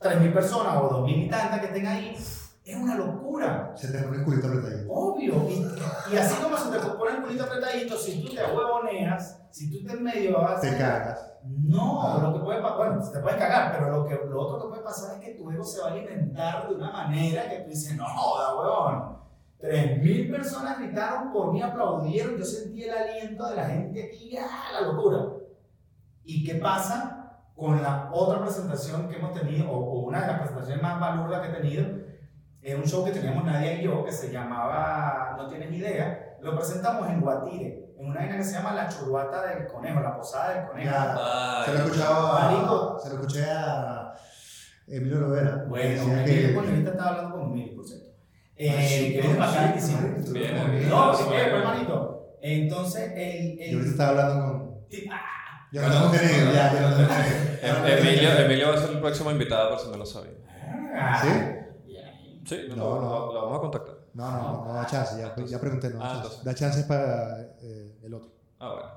3.000 0.00 0.32
personas 0.32 0.76
o 0.76 1.04
2.000 1.04 1.26
y 1.26 1.28
tantas 1.28 1.60
que 1.60 1.66
estén 1.66 1.86
ahí, 1.86 2.14
es 2.16 2.76
una 2.76 2.94
locura. 2.96 3.72
Se 3.74 3.88
te 3.90 3.98
pone 4.02 4.18
el 4.18 4.24
culito 4.24 4.46
apretadito. 4.46 4.92
Obvio. 4.92 5.34
Y, 5.48 5.66
y 6.12 6.16
así 6.16 6.42
como 6.42 6.56
se 6.56 6.70
te 6.70 6.78
pone 6.78 7.16
el 7.16 7.22
culito 7.22 7.44
apretadito, 7.44 7.96
si 7.96 8.22
tú 8.22 8.34
te 8.34 8.42
huevoneas, 8.44 9.40
si 9.50 9.70
tú 9.70 9.86
te 9.86 9.92
en 9.94 10.02
medio 10.02 10.40
vas 10.40 10.60
Te 10.60 10.76
cagas. 10.76 11.24
No, 11.44 12.02
Ah. 12.02 12.18
lo 12.22 12.34
que 12.34 12.40
puede 12.44 12.60
pasar, 12.60 12.76
bueno, 12.76 13.10
te 13.10 13.20
puedes 13.20 13.38
cagar, 13.38 13.72
pero 13.72 13.90
lo, 13.90 14.06
que, 14.06 14.14
lo 14.28 14.40
otro 14.40 14.60
que 14.62 14.68
puede 14.68 14.82
pasar 14.82 15.14
es 15.16 15.20
que 15.24 15.34
tu 15.34 15.50
ego 15.50 15.64
se 15.64 15.80
va 15.80 15.88
a 15.88 15.92
alimentar 15.92 16.68
de 16.68 16.74
una 16.74 16.92
manera 16.92 17.48
que 17.48 17.60
tú 17.60 17.70
dices, 17.70 17.96
no 17.96 18.04
joda, 18.04 18.54
huevón. 18.54 19.18
3.000 19.60 20.30
personas 20.30 20.78
gritaron 20.78 21.32
por 21.32 21.52
mí, 21.52 21.62
aplaudieron, 21.62 22.36
yo 22.36 22.44
sentí 22.44 22.84
el 22.84 22.90
aliento 22.94 23.48
de 23.48 23.56
la 23.56 23.66
gente 23.66 24.04
aquí, 24.04 24.36
¡ah, 24.36 24.72
la 24.72 24.80
locura! 24.92 25.26
¿Y 26.24 26.44
qué 26.44 26.56
pasa 26.56 27.17
con 27.58 27.82
la 27.82 28.08
otra 28.12 28.40
presentación 28.40 29.08
que 29.08 29.16
hemos 29.16 29.32
tenido, 29.38 29.68
o, 29.70 29.76
o 29.76 29.98
una 30.06 30.20
de 30.22 30.26
las 30.28 30.38
presentaciones 30.38 30.80
más 30.82 30.98
balurdas 31.00 31.40
que 31.42 31.48
he 31.52 31.60
tenido? 31.60 31.84
Es 32.62 32.74
un 32.76 32.84
show 32.84 33.04
que 33.04 33.10
teníamos 33.12 33.44
Nadia 33.44 33.74
y 33.80 33.84
yo 33.84 34.04
que 34.04 34.12
se 34.12 34.30
llamaba 34.32 35.34
No 35.36 35.46
Tienes 35.48 35.72
Idea. 35.72 36.36
Lo 36.40 36.54
presentamos 36.56 37.08
en 37.08 37.20
Guatire, 37.20 37.94
en 37.98 38.06
una 38.06 38.20
vaina 38.20 38.36
que 38.36 38.44
se 38.44 38.54
llama 38.54 38.74
La 38.74 38.88
Churbata 38.88 39.46
del 39.46 39.66
Conejo, 39.66 40.00
la 40.00 40.16
Posada 40.16 40.54
del 40.54 40.66
Conejo. 40.68 40.90
Ya. 40.90 41.62
Se 41.66 41.72
lo 41.72 41.78
escuchaba 41.84 42.38
Marico. 42.50 42.96
a, 42.96 43.00
se 43.00 43.08
lo 43.08 43.14
escuché 43.20 43.44
a 43.50 44.12
Emilio 44.86 45.18
Lovera. 45.20 45.64
Bueno, 45.68 46.02
yo 46.26 46.54
con 46.54 46.64
ahorita 46.68 46.90
estaba 46.90 47.10
hablando 47.10 47.36
con 47.38 47.52
Mili, 47.52 47.74
por 47.74 47.84
cierto. 47.84 48.06
Ah, 48.10 48.14
Eh, 48.56 48.86
sí, 48.88 49.12
que 49.12 49.20
es. 49.20 50.88
No, 50.88 51.14
sí, 51.14 51.24
bueno. 51.26 51.56
hermanito. 51.56 52.36
Entonces, 52.40 53.12
el. 53.14 53.60
el 53.60 53.70
Yo 53.70 53.78
ahorita 53.78 53.90
estaba 53.90 54.10
hablando 54.10 54.44
con. 54.46 54.78
Ah, 55.12 55.47
Yo 55.72 55.82
no 55.82 55.88
tengo 55.90 56.10
tenido, 56.10 56.52
ya, 56.52 56.72
yo 56.72 56.80
no 56.90 56.96
tengo 56.96 57.08
tenido. 57.08 57.38
Em- 57.60 57.98
Emilio, 57.98 58.38
Emilio 58.38 58.68
va 58.68 58.74
a 58.74 58.78
ser 58.78 58.90
el 58.90 59.00
próximo 59.00 59.30
invitado, 59.30 59.70
por 59.70 59.80
si 59.80 59.90
no 59.90 59.96
lo 59.98 60.06
sabía. 60.06 60.32
ah, 60.96 61.20
¿Sí? 61.22 61.28
Sí, 62.46 62.56
no, 62.70 62.76
No, 62.76 62.84
lo, 62.94 63.00
no. 63.02 63.08
lo- 63.10 63.32
lo 63.34 63.42
vamos 63.42 63.58
a 63.58 63.60
contactar. 63.60 63.94
No, 64.14 64.30
no, 64.30 64.42
no, 64.52 64.64
no 64.66 64.72
da 64.74 64.86
chance, 64.86 65.16
ya, 65.20 65.34
ya 65.44 65.60
pregunté, 65.60 65.90
no 65.90 65.98
da 65.98 66.10
Ah, 66.10 66.22
chance. 66.22 66.38
Da 66.44 66.54
chance 66.54 66.82
para 66.84 67.40
eh, 67.62 67.98
el 68.02 68.14
otro. 68.14 68.32
Ah, 68.58 68.72
bueno. 68.72 68.88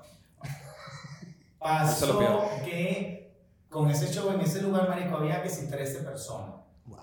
Pasó 1.60 2.50
que 2.66 3.36
con 3.70 3.90
ese 3.90 4.12
show 4.12 4.32
en 4.32 4.42
ese 4.42 4.62
lugar, 4.62 4.90
marico, 4.90 5.18
había 5.18 5.44
que 5.44 5.50
si 5.50 5.68
13 5.68 6.00
personas. 6.00 6.56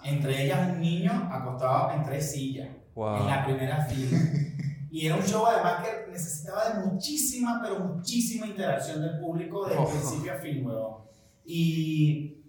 Entre 0.05 0.45
ellas 0.45 0.69
un 0.71 0.81
niño 0.81 1.29
acostado 1.33 1.93
en 1.93 2.05
tres 2.05 2.31
sillas. 2.33 2.69
Wow. 2.95 3.17
en 3.19 3.27
la 3.29 3.45
primera 3.45 3.85
fila. 3.85 4.19
Y 4.91 5.07
era 5.07 5.17
un 5.17 5.23
show 5.23 5.45
además 5.47 5.83
que 5.85 6.11
necesitaba 6.11 6.69
de 6.71 6.81
muchísima, 6.87 7.61
pero 7.63 7.79
muchísima 7.81 8.47
interacción 8.47 9.03
del 9.03 9.19
público 9.21 9.67
de 9.67 9.77
Oh. 9.77 9.87
principio 9.87 10.33
a 10.33 10.37
fin, 10.37 10.65
weón. 10.67 10.97
Y, 11.45 12.43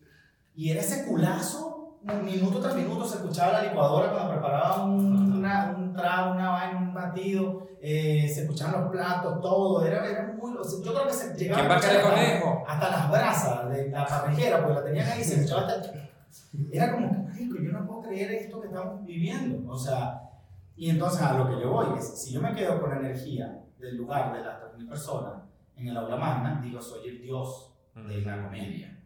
y 0.56 0.70
era 0.72 0.82
ese 0.82 1.06
culazo, 1.06 1.98
minuto 2.24 2.60
tras 2.60 2.76
minuto 2.76 3.06
se 3.06 3.18
escuchaba 3.18 3.54
la 3.54 3.64
licuadora 3.64 4.12
cuando 4.12 4.32
preparaba 4.34 4.84
un, 4.86 5.34
una, 5.38 5.76
un 5.78 5.94
trago, 5.94 6.32
una 6.34 6.50
vaina, 6.52 6.80
un 6.80 6.94
batido, 6.94 7.68
eh, 7.82 8.30
se 8.34 8.42
escuchaban 8.44 8.82
los 8.84 8.92
platos, 8.92 9.42
todo, 9.42 9.86
era, 9.86 10.06
era 10.06 10.34
muy... 10.34 10.56
o 10.58 10.64
sea, 10.64 10.80
yo 10.84 10.94
creo 10.94 11.08
que 11.08 11.14
se 11.14 11.34
llegaba 11.36 11.60
¿Quién 11.62 11.72
va 11.72 11.76
a 11.76 11.80
escuchar 11.80 12.14
hasta- 12.14 12.64
hasta 12.74 12.90
las 12.90 13.12
brasas 13.12 13.70
de 13.70 13.90
la 13.90 14.06
parrillera, 14.06 14.64
pues 14.64 14.76
la 14.76 14.84
tenían 14.84 15.08
ahí, 15.10 15.24
se 15.24 15.36
escuchaba 15.36 15.68
hasta... 15.68 15.92
Era 16.72 16.92
como, 16.94 17.28
yo 17.38 17.72
no 17.72 17.86
puedo 17.88 18.02
creer 18.04 18.32
esto 18.32 18.62
que 18.62 18.68
estamos 18.68 19.06
viviendo. 19.06 19.70
O 19.72 19.78
sea, 19.78 20.22
y 20.80 20.90
entonces 20.90 21.22
a 21.22 21.38
lo 21.38 21.50
que 21.50 21.62
yo 21.62 21.72
voy 21.72 21.88
es, 21.98 22.24
si 22.24 22.32
yo 22.32 22.40
me 22.40 22.56
quedo 22.56 22.80
con 22.80 22.90
la 22.90 23.00
energía 23.00 23.66
del 23.78 23.98
lugar 23.98 24.32
de 24.32 24.46
las 24.46 24.62
3.000 24.62 24.88
personas 24.88 25.44
en 25.76 25.90
el 25.90 25.98
aula 25.98 26.16
magna, 26.16 26.62
digo, 26.64 26.82
soy 26.82 27.10
el 27.10 27.22
dios 27.22 27.76
de 27.94 28.22
la 28.22 28.46
comedia. 28.46 28.98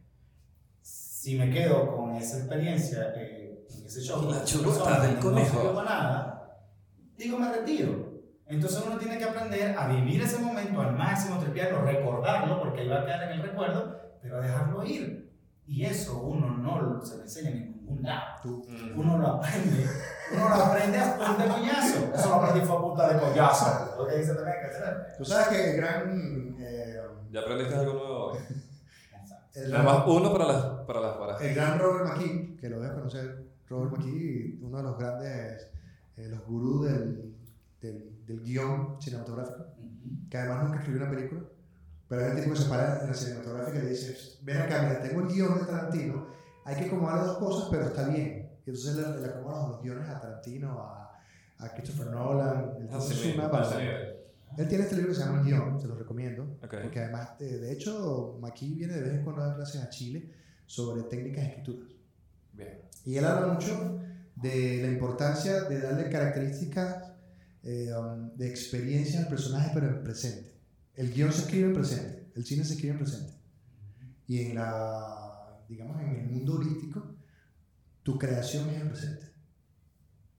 Si 0.81 1.35
me 1.35 1.49
quedo 1.49 1.97
con 1.97 2.13
esa 2.13 2.37
experiencia 2.37 3.11
eh, 3.15 3.65
en 3.67 3.85
ese 3.87 4.01
show, 4.01 4.21
La 4.29 4.41
personas 4.41 5.01
del 5.01 5.17
conejo. 5.17 5.73
No 5.73 5.83
nada, 5.83 6.59
digo, 7.17 7.39
me 7.39 7.51
retiro. 7.51 8.21
Entonces 8.45 8.83
uno 8.85 8.99
tiene 8.99 9.17
que 9.17 9.23
aprender 9.23 9.75
a 9.75 9.87
vivir 9.87 10.21
ese 10.21 10.37
momento 10.37 10.79
al 10.79 10.95
máximo, 10.95 11.39
tripearlo, 11.39 11.81
recordarlo, 11.81 12.59
porque 12.59 12.81
ahí 12.81 12.87
va 12.87 12.99
a 12.99 13.05
quedar 13.05 13.23
en 13.23 13.39
el 13.39 13.41
recuerdo, 13.41 13.99
pero 14.21 14.37
a 14.37 14.41
dejarlo 14.41 14.85
ir. 14.85 15.33
Y 15.65 15.85
eso 15.85 16.21
uno 16.21 16.55
no 16.55 17.03
se 17.03 17.17
lo 17.17 17.23
enseña 17.23 17.49
en 17.49 17.71
ningún 17.77 18.03
lado. 18.03 18.61
Uno 18.95 19.17
lo 19.17 19.27
aprende. 19.27 19.87
Uno 20.33 20.49
lo 20.49 20.55
aprende 20.55 20.97
a 20.99 21.17
punta 21.17 21.43
de 21.43 21.49
coñazo. 21.49 22.13
Eso 22.15 22.29
lo 22.29 22.35
aprendí 22.35 22.65
fue 22.65 22.77
a 22.77 22.81
punta 22.81 23.13
de 23.13 23.19
coñazo. 23.19 23.95
Lo 23.97 24.07
que 24.07 24.17
dice 24.17 24.33
también 24.35 24.57
que 24.59 24.65
hacer. 24.67 25.13
Tú 25.17 25.25
sabes 25.25 25.47
que 25.47 25.71
el 25.71 25.77
gran. 25.77 26.55
eh, 26.59 26.99
¿Ya 27.31 27.39
aprendiste 27.41 27.75
algo 27.75 27.93
nuevo 27.93 28.25
hoy? 28.31 28.37
el, 29.55 29.71
Nada 29.71 29.83
más 29.83 30.03
uno 30.07 30.31
para 30.33 30.45
las, 30.51 30.65
para 30.87 30.99
las 30.99 31.19
varas. 31.19 31.41
el 31.41 31.55
gran 31.55 31.79
Robert 31.79 32.05
McKee, 32.07 32.57
que 32.57 32.69
lo 32.69 32.79
debes 32.79 32.95
conocer, 32.97 33.43
Robert 33.69 33.91
McKee, 33.97 34.59
uno 34.63 34.77
de 34.77 34.83
los 34.83 34.97
grandes, 34.97 35.67
eh, 36.17 36.27
los 36.27 36.43
gurús 36.45 36.85
del, 36.85 37.35
del, 37.81 38.25
del 38.25 38.39
guion 38.41 38.97
cinematográfico, 38.99 39.65
que 40.29 40.37
además 40.37 40.63
nunca 40.65 40.79
escribió 40.79 41.01
una 41.03 41.11
película, 41.11 41.41
pero 42.07 42.21
es 42.21 42.31
el 42.31 42.41
tipo 42.43 42.53
que 42.55 42.61
se 42.61 42.69
para 42.69 43.01
en 43.01 43.07
la 43.07 43.13
cinematográfica 43.13 43.77
y 43.79 43.81
le 43.83 43.89
dice, 43.89 44.37
ven 44.41 44.57
acá, 44.61 44.81
mira, 44.83 45.01
tengo 45.01 45.21
el 45.21 45.27
guion 45.27 45.59
de 45.59 45.65
Tarantino, 45.65 46.27
hay 46.65 46.75
que 46.75 46.85
acomodarle 46.85 47.25
dos 47.27 47.37
cosas, 47.37 47.67
pero 47.69 47.85
está 47.85 48.07
bien. 48.07 48.42
Y 48.65 48.69
entonces 48.69 48.95
le, 48.95 49.21
le 49.21 49.27
acomodan 49.27 49.71
los 49.71 49.81
guiones 49.81 50.09
a 50.09 50.19
Tarantino, 50.19 50.79
a, 50.79 51.19
a 51.59 51.69
Christopher 51.73 52.07
Nolan, 52.07 52.75
el 52.77 52.87
tipo 52.87 52.97
Así 52.97 53.13
es 53.13 53.35
una. 53.35 53.51
Él 54.55 54.67
tiene 54.67 54.83
este 54.83 54.95
libro 54.95 55.09
que 55.09 55.15
se 55.15 55.25
llama 55.25 55.39
El 55.39 55.45
Guión, 55.45 55.81
se 55.81 55.87
lo 55.87 55.95
recomiendo. 55.95 56.57
Ok. 56.63 56.75
Porque 56.83 56.99
además, 56.99 57.37
de, 57.39 57.59
de 57.59 57.71
hecho, 57.71 58.37
Maki 58.39 58.75
viene 58.75 58.93
de 58.93 59.01
vez 59.01 59.13
en 59.13 59.23
cuando 59.23 59.41
a 59.41 59.47
dar 59.47 59.55
clases 59.55 59.81
a 59.81 59.89
Chile 59.89 60.31
sobre 60.65 61.03
técnicas 61.03 61.43
de 61.43 61.49
escritura. 61.49 61.87
Bien. 62.53 62.81
Y 63.05 63.17
él 63.17 63.25
habla 63.25 63.53
mucho 63.53 63.99
de 64.35 64.81
la 64.83 64.89
importancia 64.89 65.63
de 65.63 65.79
darle 65.79 66.09
características 66.09 67.11
eh, 67.63 67.89
um, 67.95 68.35
de 68.35 68.47
experiencia 68.47 69.21
al 69.21 69.27
personaje, 69.27 69.71
pero 69.73 69.87
en 69.87 70.03
presente. 70.03 70.53
El 70.95 71.11
guion 71.11 71.31
se 71.31 71.41
escribe 71.41 71.67
en 71.67 71.73
presente, 71.73 72.31
el 72.35 72.45
cine 72.45 72.63
se 72.63 72.73
escribe 72.73 72.93
en 72.93 72.99
presente. 72.99 73.33
Y 74.27 74.41
en 74.41 74.55
la, 74.55 75.59
digamos, 75.67 75.99
en 76.01 76.09
el 76.09 76.29
mundo 76.29 76.53
holístico, 76.53 77.12
tu 78.03 78.17
creación 78.19 78.69
es 78.69 78.81
en 78.81 78.89
presente. 78.89 79.25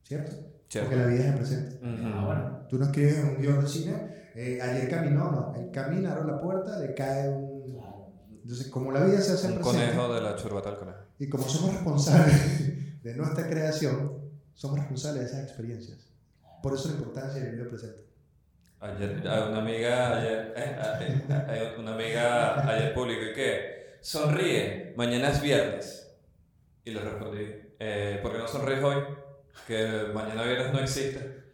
¿Cierto? 0.03 0.37
Porque 0.37 0.69
Chévere. 0.69 0.97
la 0.97 1.07
vida 1.07 1.21
es 1.21 1.27
en 1.27 1.37
presente. 1.37 1.77
Ujú. 1.87 2.07
Ah, 2.15 2.25
bueno. 2.27 2.67
Tú 2.69 2.79
no 2.79 2.85
escribes 2.87 3.19
un 3.25 3.41
guion 3.41 3.61
de 3.62 3.69
cine, 3.69 3.95
eh, 4.35 4.59
ayer 4.61 4.89
caminó, 4.89 5.31
no. 5.31 5.55
Él 5.57 5.71
camina, 5.73 6.12
abre 6.12 6.31
la 6.33 6.41
puerta, 6.41 6.79
le 6.79 6.95
cae 6.95 7.29
un... 7.29 7.55
Entonces, 8.43 8.69
como 8.69 8.93
la 8.93 9.03
vida 9.05 9.21
se 9.21 9.33
hace 9.33 9.47
Un 9.49 9.55
presente, 9.55 9.87
conejo 9.95 10.15
de 10.15 10.21
la 10.21 10.37
churbata 10.37 10.71
del 10.71 10.79
conejo. 10.79 10.99
y 11.19 11.29
como 11.31 11.49
somos 11.49 11.73
responsables 11.75 13.03
de 13.03 13.15
nuestra 13.15 13.49
creación, 13.49 14.12
somos 14.53 14.79
responsables 14.81 15.23
de 15.23 15.27
esas 15.29 15.45
experiencias. 15.45 15.99
Por 16.62 16.75
eso 16.75 16.89
la 16.89 16.95
importancia 16.97 17.43
del 17.43 17.53
video 17.53 17.69
presente. 17.71 18.05
Ayer, 18.81 19.21
una 19.23 19.59
amiga, 19.61 20.19
ayer, 20.19 20.53
eh, 20.57 20.77
eh, 20.77 21.23
eh, 21.31 21.75
una 21.79 21.95
amiga 21.95 22.69
ayer 22.69 22.93
publicó 22.93 23.33
que 23.35 23.97
sonríe, 24.03 24.93
mañana 24.97 25.31
es 25.31 25.41
viernes. 25.41 26.03
Y 26.85 26.91
le 26.91 27.01
respondí, 27.01 27.47
eh, 27.78 28.18
¿por 28.22 28.32
qué 28.32 28.39
no 28.39 28.49
sonríes 28.49 28.82
hoy? 28.82 28.97
Que 29.66 30.09
mañana 30.12 30.43
viernes 30.43 30.72
no 30.72 30.80
existe. 30.80 31.45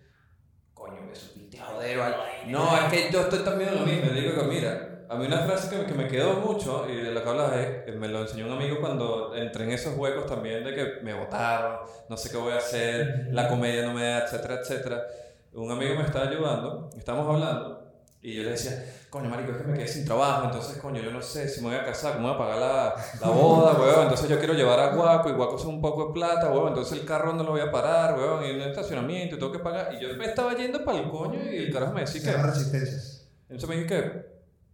Coño, 0.74 1.02
me 1.02 1.14
supiste 1.14 1.58
joder, 1.58 1.98
vale. 1.98 2.16
No, 2.46 2.76
es 2.76 2.84
que 2.92 3.12
yo 3.12 3.20
estoy 3.20 3.40
también 3.40 3.70
en 3.70 3.80
lo 3.80 3.86
mismo. 3.86 4.10
Le 4.12 4.20
digo 4.20 4.34
que, 4.34 4.48
mira, 4.48 5.04
a 5.08 5.16
mí 5.16 5.26
una 5.26 5.38
frase 5.38 5.68
que, 5.68 5.86
que 5.86 5.94
me 5.94 6.08
quedó 6.08 6.34
mucho 6.34 6.88
y 6.88 6.96
de 6.96 7.12
la 7.12 7.22
que 7.22 7.28
hablas 7.28 7.52
es, 7.56 7.84
que 7.84 7.92
me 7.92 8.08
lo 8.08 8.22
enseñó 8.22 8.46
un 8.46 8.52
amigo 8.52 8.80
cuando 8.80 9.34
entré 9.34 9.64
en 9.64 9.72
esos 9.72 9.96
huecos 9.96 10.26
también 10.26 10.64
de 10.64 10.74
que 10.74 10.84
me 11.02 11.14
votaron, 11.14 11.78
no 12.08 12.16
sé 12.16 12.30
qué 12.30 12.36
voy 12.36 12.52
a 12.52 12.58
hacer, 12.58 13.28
la 13.32 13.48
comedia 13.48 13.86
no 13.86 13.92
me 13.92 14.02
da, 14.02 14.24
etcétera, 14.24 14.60
etcétera. 14.60 15.06
Un 15.52 15.70
amigo 15.70 15.96
me 15.96 16.04
estaba 16.04 16.28
ayudando, 16.28 16.90
estábamos 16.96 17.34
hablando, 17.34 17.79
y 18.22 18.34
yo 18.34 18.42
le 18.42 18.50
decía, 18.50 18.84
coño, 19.08 19.28
marico, 19.28 19.52
es 19.52 19.58
que 19.58 19.64
me 19.64 19.78
quedé 19.78 19.88
sin 19.88 20.04
trabajo, 20.04 20.44
entonces, 20.44 20.76
coño, 20.76 21.00
yo 21.00 21.10
no 21.10 21.22
sé 21.22 21.48
si 21.48 21.62
me 21.62 21.68
voy 21.68 21.76
a 21.76 21.84
casar, 21.84 22.14
cómo 22.14 22.28
voy 22.28 22.34
a 22.34 22.38
pagar 22.38 22.58
la, 22.58 22.94
la 23.20 23.28
boda, 23.28 23.72
weón, 23.80 24.02
entonces 24.02 24.28
yo 24.28 24.38
quiero 24.38 24.54
llevar 24.54 24.78
a 24.78 24.94
Guaco, 24.94 25.30
y 25.30 25.32
Guaco 25.32 25.56
es 25.56 25.64
un 25.64 25.80
poco 25.80 26.08
de 26.08 26.12
plata, 26.12 26.50
weón, 26.50 26.68
entonces 26.68 26.98
el 26.98 27.06
carro 27.06 27.32
no 27.32 27.42
lo 27.42 27.52
voy 27.52 27.62
a 27.62 27.70
parar, 27.70 28.18
weón, 28.18 28.44
y 28.44 28.50
en 28.50 28.56
un 28.56 28.62
estacionamiento, 28.62 29.36
y 29.36 29.38
tengo 29.38 29.52
que 29.52 29.60
pagar, 29.60 29.94
y 29.94 30.00
yo 30.00 30.14
me 30.16 30.26
estaba 30.26 30.54
yendo 30.54 30.84
para 30.84 30.98
el 30.98 31.08
coño, 31.08 31.40
y 31.42 31.56
el 31.56 31.72
carajo 31.72 31.94
me 31.94 32.02
decía 32.02 32.22
que... 32.22 32.42
resistencias. 32.42 33.20
Entonces 33.48 33.68
me 33.68 33.82
dije 33.82 33.86
que, 33.88 34.26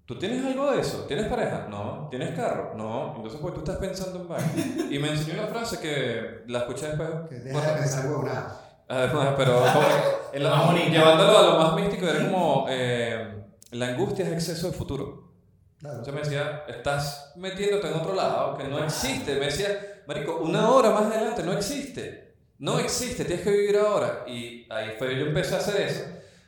¿tú 0.05 0.19
tienes 0.19 0.45
algo 0.45 0.71
de 0.71 0.81
eso? 0.81 1.05
¿Tienes 1.07 1.27
pareja? 1.27 1.67
No. 1.71 2.09
¿Tienes 2.11 2.37
carro? 2.37 2.75
No. 2.77 3.15
Entonces 3.17 3.41
pues 3.41 3.55
tú 3.55 3.61
estás 3.61 3.79
pensando 3.79 4.21
en 4.21 4.29
vaina. 4.29 4.53
Y 4.91 4.99
me 4.99 5.11
enseñó 5.11 5.41
una 5.41 5.47
frase 5.47 5.79
que 5.81 6.43
la 6.47 6.59
escuché 6.59 6.89
después. 6.89 7.09
Que 7.31 7.37
deja 7.37 7.73
de 7.73 7.81
pensar. 7.81 8.66
Además, 8.89 9.35
pero 9.37 9.55
como 9.73 9.81
que 9.87 10.37
en 10.37 10.43
la- 10.45 10.51
Más 10.51 10.67
bonita. 10.67 10.91
llevándolo 10.91 11.39
a 11.39 11.43
lo 11.43 11.59
más 11.59 11.75
místico, 11.75 12.07
era 12.07 12.25
como 12.31 12.67
eh, 12.69 13.43
la 13.73 13.87
angustia 13.89 14.25
es 14.27 14.33
exceso 14.33 14.71
de 14.71 14.77
futuro. 14.77 15.33
Claro. 15.79 15.99
Entonces 15.99 16.15
me 16.15 16.21
decía, 16.21 16.65
estás 16.69 17.33
metiéndote 17.37 17.89
en 17.89 17.95
otro 17.95 18.15
lado 18.15 18.57
que 18.57 18.65
no 18.65 18.83
existe. 18.83 19.35
Me 19.35 19.47
decía, 19.47 19.69
Marico, 20.07 20.37
una 20.37 20.71
hora 20.71 20.91
más 20.91 21.05
adelante 21.07 21.43
no 21.43 21.53
existe. 21.53 22.35
No 22.59 22.79
existe, 22.79 23.25
tienes 23.27 23.45
que 23.45 23.51
vivir 23.51 23.77
ahora. 23.77 24.25
Y 24.27 24.67
ahí 24.73 24.93
fue, 24.99 25.15
yo 25.19 25.27
empecé 25.27 25.55
a 25.55 25.59
hacer 25.59 25.81
eso. 25.83 26.05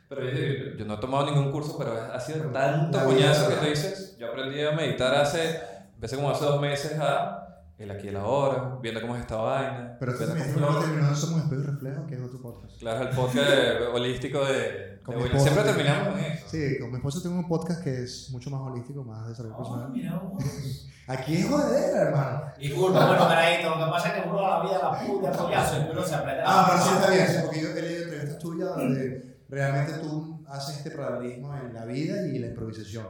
Pero 0.07 0.23
yo, 0.23 0.31
yo- 0.31 0.77
yo 0.77 0.85
no 0.85 0.95
he 0.95 0.97
tomado 0.97 1.25
ningún 1.27 1.51
curso, 1.51 1.77
pero 1.77 1.93
ha 2.11 2.19
sido 2.19 2.39
tanto 2.51 2.97
La 2.97 3.03
coñazo 3.03 3.47
que 3.49 3.55
tú 3.57 3.65
dices. 3.65 4.15
Yo 4.17 4.27
aprendí 4.29 4.59
a 4.61 4.71
meditar 4.71 5.13
hace, 5.13 5.59
empecé 5.93 6.15
como 6.15 6.31
hace 6.31 6.45
dos 6.45 6.59
meses 6.59 6.97
a 6.99 7.48
el 7.79 7.91
aquí 7.91 8.07
y 8.07 8.09
el 8.09 8.17
ahora, 8.17 8.77
viendo 8.81 8.99
cómo 9.01 9.15
es 9.15 9.21
esta 9.21 9.37
vaina. 9.37 9.95
Pero 9.99 10.13
también 10.17 10.53
cómo 10.53 10.67
no 10.69 11.15
Somos 11.15 11.43
Espejo 11.43 11.61
y 11.61 11.65
Reflejo, 11.65 12.05
que 12.07 12.15
es 12.15 12.21
otro 12.21 12.41
podcast. 12.41 12.77
Claro, 12.79 13.09
el 13.09 13.15
podcast 13.15 13.49
de- 13.49 13.87
holístico 13.93 14.45
de, 14.45 14.53
de 14.53 14.99
Con 15.03 15.15
mi 15.15 15.23
William. 15.23 15.39
Siempre 15.41 15.63
esposa. 15.63 15.77
terminamos 15.77 16.19
en 16.19 16.31
eso. 16.31 16.45
Sí, 16.49 16.79
con 16.79 16.89
mi 16.91 16.95
esposa 16.97 17.21
tengo 17.23 17.35
un 17.39 17.47
podcast 17.47 17.83
que 17.83 18.03
es 18.03 18.29
mucho 18.31 18.49
más 18.49 18.61
holístico, 18.61 19.03
más 19.03 19.23
de 19.23 19.29
desarrollo 19.29 19.55
Oh, 19.55 19.63
personal. 19.63 19.89
mira. 19.91 20.21
Aquí 21.07 21.37
es 21.37 21.49
jodedera, 21.49 22.01
hermano. 22.03 22.41
Disculpa, 22.59 23.05
bueno, 23.07 23.27
caradito, 23.27 23.69
lo 23.75 23.85
que 23.85 23.91
pasa 23.91 24.07
es 24.09 24.13
que 24.23 24.29
uno 24.29 24.41
la 24.41 24.61
vida 24.61 24.79
la 24.83 24.99
puta, 25.07 25.31
coñazo, 25.31 25.77
y 25.87 25.91
uno 25.91 26.03
se 26.03 26.15
aprende. 26.15 26.43
Ah, 26.45 26.67
pero 26.69 26.83
sí 26.83 26.89
está 26.93 27.09
bien, 27.09 27.41
porque 27.45 27.61
yo 27.63 27.69
he 27.69 27.81
leído 27.81 28.03
entrevistas 28.03 28.37
tuyas 28.39 28.69
donde 28.75 29.39
realmente 29.49 29.93
tú 30.03 30.45
haces 30.47 30.77
este 30.77 30.91
paralelismo 30.91 31.55
en 31.57 31.73
la 31.73 31.85
vida 31.85 32.27
y 32.27 32.37
la 32.37 32.47
improvisación. 32.47 33.07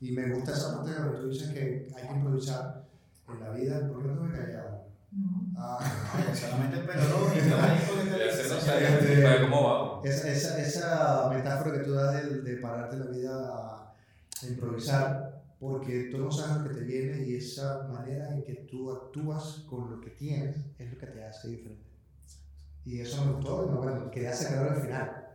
Y 0.00 0.10
me 0.10 0.28
gusta 0.34 0.52
esa 0.52 0.74
parte 0.76 0.92
donde 0.94 1.20
tú 1.20 1.28
dices 1.28 1.50
que 1.52 1.88
hay 1.96 2.08
que 2.08 2.14
improvisar 2.14 2.85
en 3.28 3.40
la 3.40 3.50
vida. 3.50 3.88
¿Por 3.88 4.02
qué 4.02 4.08
no 4.08 4.14
te 4.22 4.28
me 4.28 4.38
callado? 4.38 4.86
Ah, 5.56 5.78
Ay, 6.14 6.36
Solamente 6.36 6.76
el 6.76 7.10
rojo 7.10 7.32
y 7.34 7.48
no 7.48 7.56
esa, 10.04 10.28
esa, 10.30 10.60
esa 10.60 11.30
metáfora 11.30 11.78
que 11.78 11.84
tú 11.84 11.92
das 11.94 12.14
de, 12.14 12.42
de 12.42 12.56
pararte 12.58 12.96
la 12.96 13.06
vida 13.06 13.32
a, 13.32 13.94
improvisar, 14.46 15.42
porque 15.58 16.10
tú 16.10 16.18
no 16.18 16.30
sabes 16.30 16.62
lo 16.62 16.68
que 16.68 16.74
te 16.74 16.84
viene 16.84 17.26
y 17.26 17.36
esa 17.36 17.88
manera 17.88 18.34
en 18.34 18.44
que 18.44 18.54
tú 18.70 18.92
actúas 18.92 19.64
con 19.68 19.90
lo 19.90 20.00
que 20.00 20.10
tienes 20.10 20.56
es 20.78 20.92
lo 20.92 20.98
que 20.98 21.06
te 21.06 21.24
hace 21.24 21.48
diferente. 21.48 21.86
Y 22.84 23.00
eso 23.00 23.24
me 23.24 23.32
gustó, 23.32 23.66
y 23.66 23.70
no, 23.72 23.78
bueno, 23.78 24.10
quería 24.10 24.34
sacarlo 24.34 24.72
al 24.72 24.82
final, 24.82 25.26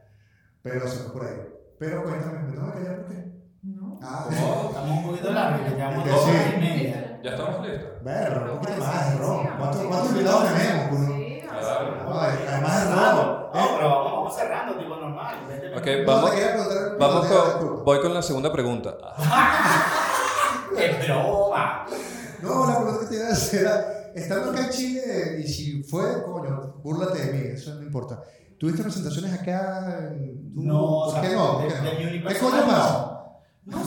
pero 0.61 0.87
se 0.87 0.97
fue 0.99 1.13
por 1.13 1.25
ahí. 1.25 1.37
Pero 1.79 2.03
cuéntame, 2.03 2.43
¿me 2.43 2.53
tengo 2.53 2.71
que 2.71 2.77
callar 2.77 3.01
por 3.01 3.11
qué? 3.11 3.31
No. 3.63 3.99
Ah, 4.01 4.29
¿Cómo? 4.29 4.65
Estamos 4.69 4.97
un 4.97 5.09
poquito 5.09 5.33
largos, 5.33 5.67
que 5.67 5.75
llevamos 5.75 6.05
dos 6.07 6.27
horas 6.27 6.53
y 6.55 6.59
media. 6.59 7.10
Ya 7.23 7.29
estamos 7.31 7.67
listos. 7.67 7.89
Berro, 8.03 8.53
un 8.53 8.59
poquito 8.59 8.79
más 8.79 9.11
de 9.11 9.17
ron. 9.19 9.47
¿Cuántos 9.57 9.81
cuántos 9.83 10.09
invitados 10.11 10.43
tenemos? 10.53 11.07
Sí, 11.07 11.43
además 11.47 12.89
de 12.89 12.95
ron. 12.95 13.41
No, 13.53 13.67
pero 13.77 13.89
vamos, 13.89 14.11
vamos 14.13 14.35
cerrando, 14.35 14.73
tipo 14.77 14.95
normal. 14.95 15.35
Ok, 15.77 15.87
vamos, 16.07 16.31
vamos 16.99 17.25
con, 17.27 17.83
voy 17.85 18.01
con 18.01 18.13
la 18.13 18.21
segunda 18.21 18.51
pregunta. 18.51 18.95
¡Qué 20.77 20.99
broma! 21.05 21.85
No, 22.41 22.65
la 22.65 22.75
pregunta 22.77 22.99
que 23.01 23.05
te 23.07 23.15
iba 23.17 23.27
a 23.27 23.31
hacer 23.33 23.61
era, 23.61 23.85
estando 24.15 24.51
acá 24.51 24.61
en 24.65 24.69
Chile, 24.69 25.37
y 25.39 25.47
si 25.47 25.83
fue, 25.83 26.23
coño, 26.23 26.75
búrlate 26.83 27.19
de 27.25 27.33
mí, 27.33 27.47
eso 27.53 27.75
no 27.75 27.83
importa. 27.83 28.21
¿Tuviste 28.57 28.81
presentaciones 28.83 29.33
acá? 29.39 30.07
en- 30.11 30.53
tú- 30.53 30.61
No, 30.63 30.81
o 30.81 31.05
¿Por 31.05 31.13
sea, 31.13 31.21
qué 31.29 31.35
no? 31.35 31.53
¿Por 31.53 31.61
de- 31.63 31.67
qué 31.67 31.75
no? 31.75 31.83
de 31.83 32.11
mi 32.19 32.23
¿Qué 32.23 32.39
coño 32.39 32.61
pasa? 32.67 33.17
No, 33.65 33.77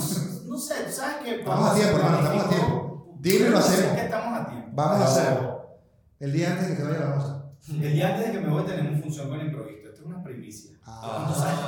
no, 0.47 0.59
sé, 0.59 0.93
sabes 0.93 1.17
que. 1.25 1.41
Estamos 1.41 1.71
a 1.71 1.75
tiempo, 1.75 1.97
hermano, 1.97 2.19
estamos 2.19 2.45
a 2.45 2.49
tiempo. 2.49 2.94
Dime 3.25 3.49
lo 3.49 3.57
hacemos. 3.57 3.95
que 3.95 4.03
estamos 4.03 4.39
a 4.39 4.47
tiempo. 4.47 4.69
Vamos 4.73 5.01
a 5.01 5.05
hacerlo. 5.05 5.79
El 6.21 6.31
día 6.31 6.51
antes 6.51 6.69
de 6.69 6.77
que 6.77 6.83
te 6.83 6.89
vaya, 6.89 7.07
vamos 7.07 7.25
a 7.25 7.27
hacer. 7.27 7.87
El 7.87 7.93
día 7.95 8.09
antes 8.09 8.27
de 8.27 8.33
que 8.33 8.41
me 8.41 8.53
voy 8.53 8.65
tenemos 8.65 9.01
función 9.01 9.31
con 9.31 9.41
improviso. 9.41 9.89
Esto 9.89 10.01
es 10.03 10.07
una 10.07 10.23
primicia. 10.23 10.77
Ah, 10.85 11.25
¿Cuántos 11.25 11.43
años? 11.43 11.65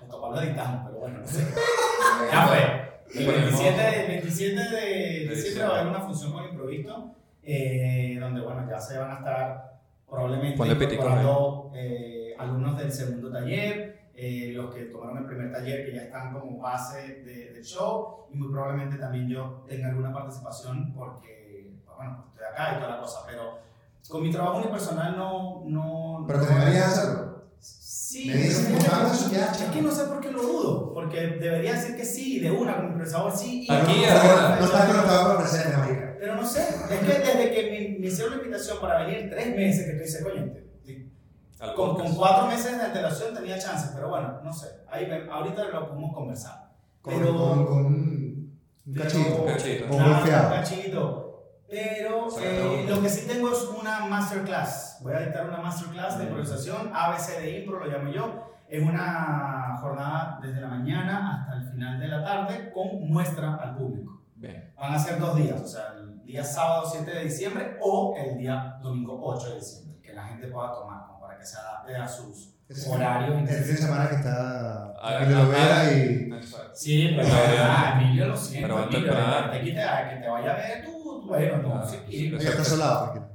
O 0.00 0.08
capaz 0.08 0.30
lo 0.30 0.40
editamos, 0.42 0.82
pero 0.86 0.98
bueno, 1.00 1.18
no 1.18 1.26
sé. 1.26 1.44
ya 2.32 2.46
fue. 2.46 3.20
El 3.20 3.26
27 3.26 3.80
de, 3.80 4.00
el 4.00 4.06
27 4.22 4.60
de 4.60 5.34
diciembre 5.34 5.64
va 5.64 5.70
a 5.70 5.80
haber 5.80 5.88
una 5.88 6.00
función 6.02 6.32
con 6.32 6.44
improviso, 6.44 7.14
eh, 7.42 8.16
donde 8.20 8.40
bueno, 8.42 8.64
ya 8.70 8.80
se 8.80 8.98
van 8.98 9.10
a 9.10 9.14
estar 9.14 9.80
probablemente 10.08 10.68
incorporando 10.68 11.72
eh, 11.74 12.34
alumnos 12.38 12.78
del 12.78 12.92
segundo 12.92 13.32
taller, 13.32 13.95
eh, 14.16 14.52
los 14.54 14.74
que 14.74 14.82
tomaron 14.86 15.18
el 15.18 15.26
primer 15.26 15.52
taller 15.52 15.84
que 15.86 15.94
ya 15.94 16.02
están 16.04 16.32
como 16.32 16.58
base 16.58 17.22
de- 17.24 17.50
del 17.52 17.64
show, 17.64 18.26
y 18.32 18.36
muy 18.36 18.50
probablemente 18.50 18.96
también 18.96 19.28
yo 19.28 19.64
tenga 19.68 19.88
alguna 19.88 20.12
participación 20.12 20.94
porque, 20.94 21.70
bueno, 21.96 22.24
estoy 22.32 22.46
acá 22.46 22.72
y 22.76 22.80
toda 22.80 22.96
la 22.96 23.00
cosa, 23.00 23.20
pero 23.26 23.58
con 24.08 24.22
mi 24.22 24.30
trabajo 24.30 24.58
unipersonal 24.58 25.16
no... 25.16 25.62
no 25.66 26.24
Pero 26.26 26.40
te 26.40 26.54
no- 26.54 26.60
a 26.60 26.66
hacerlo. 26.66 27.26
Sí, 27.58 28.28
Me 28.28 28.34
dicen 28.36 28.76
es 28.76 28.84
que 28.84 29.30
que- 29.30 29.40
es 29.64 29.70
que 29.72 29.82
no 29.82 29.90
sé 29.90 30.04
por 30.04 30.20
qué 30.20 30.30
lo 30.30 30.40
dudo, 30.42 30.94
porque 30.94 31.20
debería 31.40 31.74
decir 31.74 31.96
que 31.96 32.04
sí, 32.04 32.38
de 32.40 32.50
una, 32.50 32.76
como 32.76 32.88
improvisador 32.90 33.36
sí. 33.36 33.66
y- 33.68 33.72
Aquí, 33.72 34.02
no, 34.06 34.12
ahora. 34.30 34.56
no 34.60 34.64
estás 34.64 34.84
conectado 34.86 35.38
presente, 35.38 35.76
marica. 35.76 36.16
Pero 36.18 36.36
no 36.36 36.46
sé, 36.46 36.60
es 36.62 37.00
que 37.00 37.18
desde 37.18 37.50
que 37.52 37.62
me, 37.92 37.98
me 37.98 38.06
hicieron 38.06 38.32
la 38.36 38.42
invitación 38.44 38.78
para 38.80 39.04
venir 39.04 39.28
tres 39.30 39.56
meses, 39.56 39.86
que 39.86 39.92
tú 39.94 40.02
dices, 40.02 40.22
coño, 40.24 40.44
te- 40.52 40.65
Al 41.60 41.74
con, 41.74 41.96
con 41.96 42.14
cuatro 42.14 42.46
meses 42.46 42.76
de 42.78 42.84
antelación 42.84 43.34
tenía 43.34 43.58
chance, 43.58 43.90
pero 43.94 44.08
bueno, 44.10 44.40
no 44.42 44.52
sé, 44.52 44.66
ahí 44.90 45.08
ahorita 45.30 45.64
lo 45.64 45.88
podemos 45.88 46.14
conversar. 46.14 46.70
Con, 47.00 47.14
Pero- 47.14 47.36
con, 47.36 47.66
con 47.66 47.86
un 47.86 48.26
un 48.86 48.94
Pero- 48.94 49.04
cachito. 49.04 49.42
Un 49.42 49.46
cachito. 49.46 49.84
O 49.90 49.96
un 49.96 50.22
cachito. 50.22 51.22
Pero 51.68 52.28
eh, 52.40 52.86
lo 52.88 53.02
que 53.02 53.08
sí 53.08 53.26
tengo 53.26 53.50
es 53.50 53.62
una 53.76 54.06
masterclass. 54.06 55.00
Voy 55.02 55.14
a 55.14 55.20
dictar 55.20 55.48
una 55.48 55.58
masterclass 55.60 56.16
de 56.18 56.24
improvisación, 56.24 56.92
ABC 56.94 57.40
de 57.40 57.58
impro, 57.60 57.80
lo 57.80 57.86
llamo 57.86 58.10
yo. 58.12 58.52
Es 58.68 58.82
una 58.82 59.76
jornada 59.80 60.38
desde 60.42 60.60
la 60.60 60.68
mañana 60.68 61.42
hasta 61.42 61.56
el 61.56 61.70
final 61.72 61.98
de 61.98 62.08
la 62.08 62.22
tarde 62.24 62.70
con 62.72 63.08
muestra 63.10 63.56
al 63.56 63.76
público. 63.76 64.22
Bien. 64.36 64.72
Van 64.76 64.94
a 64.94 64.98
ser 64.98 65.18
dos 65.18 65.34
días, 65.36 65.60
o 65.60 65.66
sea, 65.66 65.94
el 65.98 66.22
día 66.22 66.44
sábado 66.44 66.84
7 66.86 67.10
de 67.10 67.24
diciembre 67.24 67.78
o 67.80 68.14
el 68.16 68.36
día 68.38 68.78
domingo 68.82 69.18
8 69.24 69.48
de 69.50 69.54
diciembre, 69.56 70.00
que 70.02 70.12
la 70.12 70.24
gente 70.24 70.46
pueda 70.48 70.72
tomar 70.72 71.06
para 71.36 71.40
que 71.40 71.46
se 71.46 71.56
adapte 71.58 71.96
a 71.96 72.08
sus 72.08 72.54
Ese- 72.68 72.90
horarios. 72.90 73.36
El 73.50 73.64
fin 73.64 73.74
de 73.74 73.80
semana 73.82 74.08
que 74.08 74.14
está 74.16 74.92
Ah, 75.00 75.18
Emilio 75.20 75.36
ah, 75.38 75.42
Lovera 75.44 75.80
ah. 75.80 75.92
y... 75.92 76.32
Exacto. 76.32 76.70
Sí, 76.74 77.12
pero 77.16 77.22
bien. 77.28 77.36
ah, 77.60 77.98
Emilio 78.00 78.26
lo 78.28 78.36
siento. 78.36 78.66
Pero 78.66 78.74
van 78.80 78.88
Emilio, 78.88 79.12
temprano. 79.12 79.52
que 79.52 79.58
te, 79.58 79.64
quite- 79.64 80.10
que 80.10 80.16
te 80.22 80.28
vaya 80.28 80.52
a 80.52 80.56
ver 80.56 80.84
tú, 80.84 81.02
tú, 81.22 81.26
bueno, 81.28 81.58
no, 81.58 81.74
Ah, 81.76 81.86
sí, 81.88 81.96
sí, 82.08 82.16
y- 82.28 82.34
Oye, 82.34 82.48
está 82.48 82.64
solado. 82.64 83.26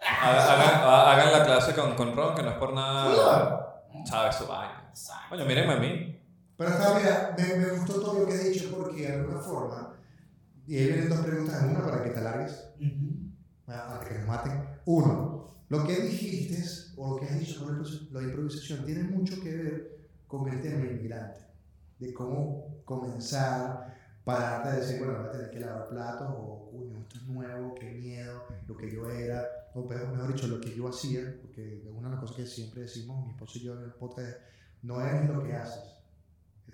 Hagan, 0.00 1.32
la 1.32 1.44
clase 1.44 1.74
con, 1.74 1.94
con 1.94 2.14
Ron, 2.14 2.34
que 2.34 2.42
no 2.42 2.50
es 2.50 2.56
por 2.56 2.72
nada. 2.74 3.82
Sabes 4.04 4.36
su 4.36 4.46
vaina. 4.46 4.90
Coño, 5.28 5.44
mírenme 5.44 5.72
a 5.72 5.76
mí. 5.76 6.20
Pero 6.56 6.70
está, 6.70 6.94
mira, 6.94 7.34
me, 7.36 7.56
me 7.56 7.70
gustó 7.72 8.00
todo 8.00 8.20
lo 8.20 8.26
que 8.26 8.32
has 8.34 8.44
dicho 8.44 8.70
porque 8.74 9.02
de 9.08 9.12
alguna 9.14 9.40
forma, 9.40 9.94
y 10.66 10.76
ahí 10.78 10.86
vienen 10.86 11.08
dos 11.08 11.18
preguntas 11.18 11.62
en 11.62 11.70
una 11.70 11.84
para 11.84 12.02
que 12.02 12.10
te 12.10 12.18
alargues, 12.20 12.68
Ujú. 12.80 13.30
para 13.66 14.00
que 14.00 14.14
nos 14.18 14.26
maten. 14.28 14.68
Uno, 14.86 15.46
lo 15.68 15.84
que 15.84 15.96
dijiste 16.00 16.54
o 16.96 17.10
lo 17.10 17.16
que 17.16 17.26
has 17.26 17.38
dicho 17.38 17.60
sobre 17.60 17.76
la 18.12 18.22
improvisación 18.22 18.84
tiene 18.84 19.04
mucho 19.04 19.40
que 19.40 19.54
ver 19.54 19.98
con 20.26 20.48
el 20.48 20.60
tema 20.60 20.86
inmigrante, 20.86 21.40
de 21.98 22.12
cómo 22.12 22.82
comenzar, 22.84 23.94
pararte 24.24 24.70
de 24.70 24.80
decir, 24.80 24.98
bueno, 24.98 25.18
voy 25.18 25.28
a 25.28 25.30
tener 25.30 25.50
que 25.50 25.60
lavar 25.60 25.88
platos, 25.88 26.28
o 26.30 26.70
coño, 26.70 26.98
esto 27.00 27.16
es 27.18 27.22
nuevo, 27.28 27.74
qué 27.74 27.92
miedo, 27.92 28.42
lo 28.66 28.76
que 28.76 28.90
yo 28.90 29.08
era, 29.10 29.46
o 29.74 29.84
mejor 29.84 30.32
dicho, 30.32 30.48
lo 30.48 30.60
que 30.60 30.74
yo 30.74 30.88
hacía, 30.88 31.36
porque 31.40 31.82
una 31.94 32.08
de 32.08 32.14
las 32.14 32.20
cosas 32.20 32.36
que 32.36 32.46
siempre 32.46 32.82
decimos, 32.82 33.24
mi 33.24 33.32
esposo 33.32 33.58
y 33.58 33.62
yo 33.62 33.74
en 33.74 33.84
el 33.84 33.92
podcast, 33.92 34.28
es, 34.28 34.36
no 34.82 35.00
eres 35.00 35.28
lo 35.28 35.42
que 35.44 35.52
haces. 35.52 35.82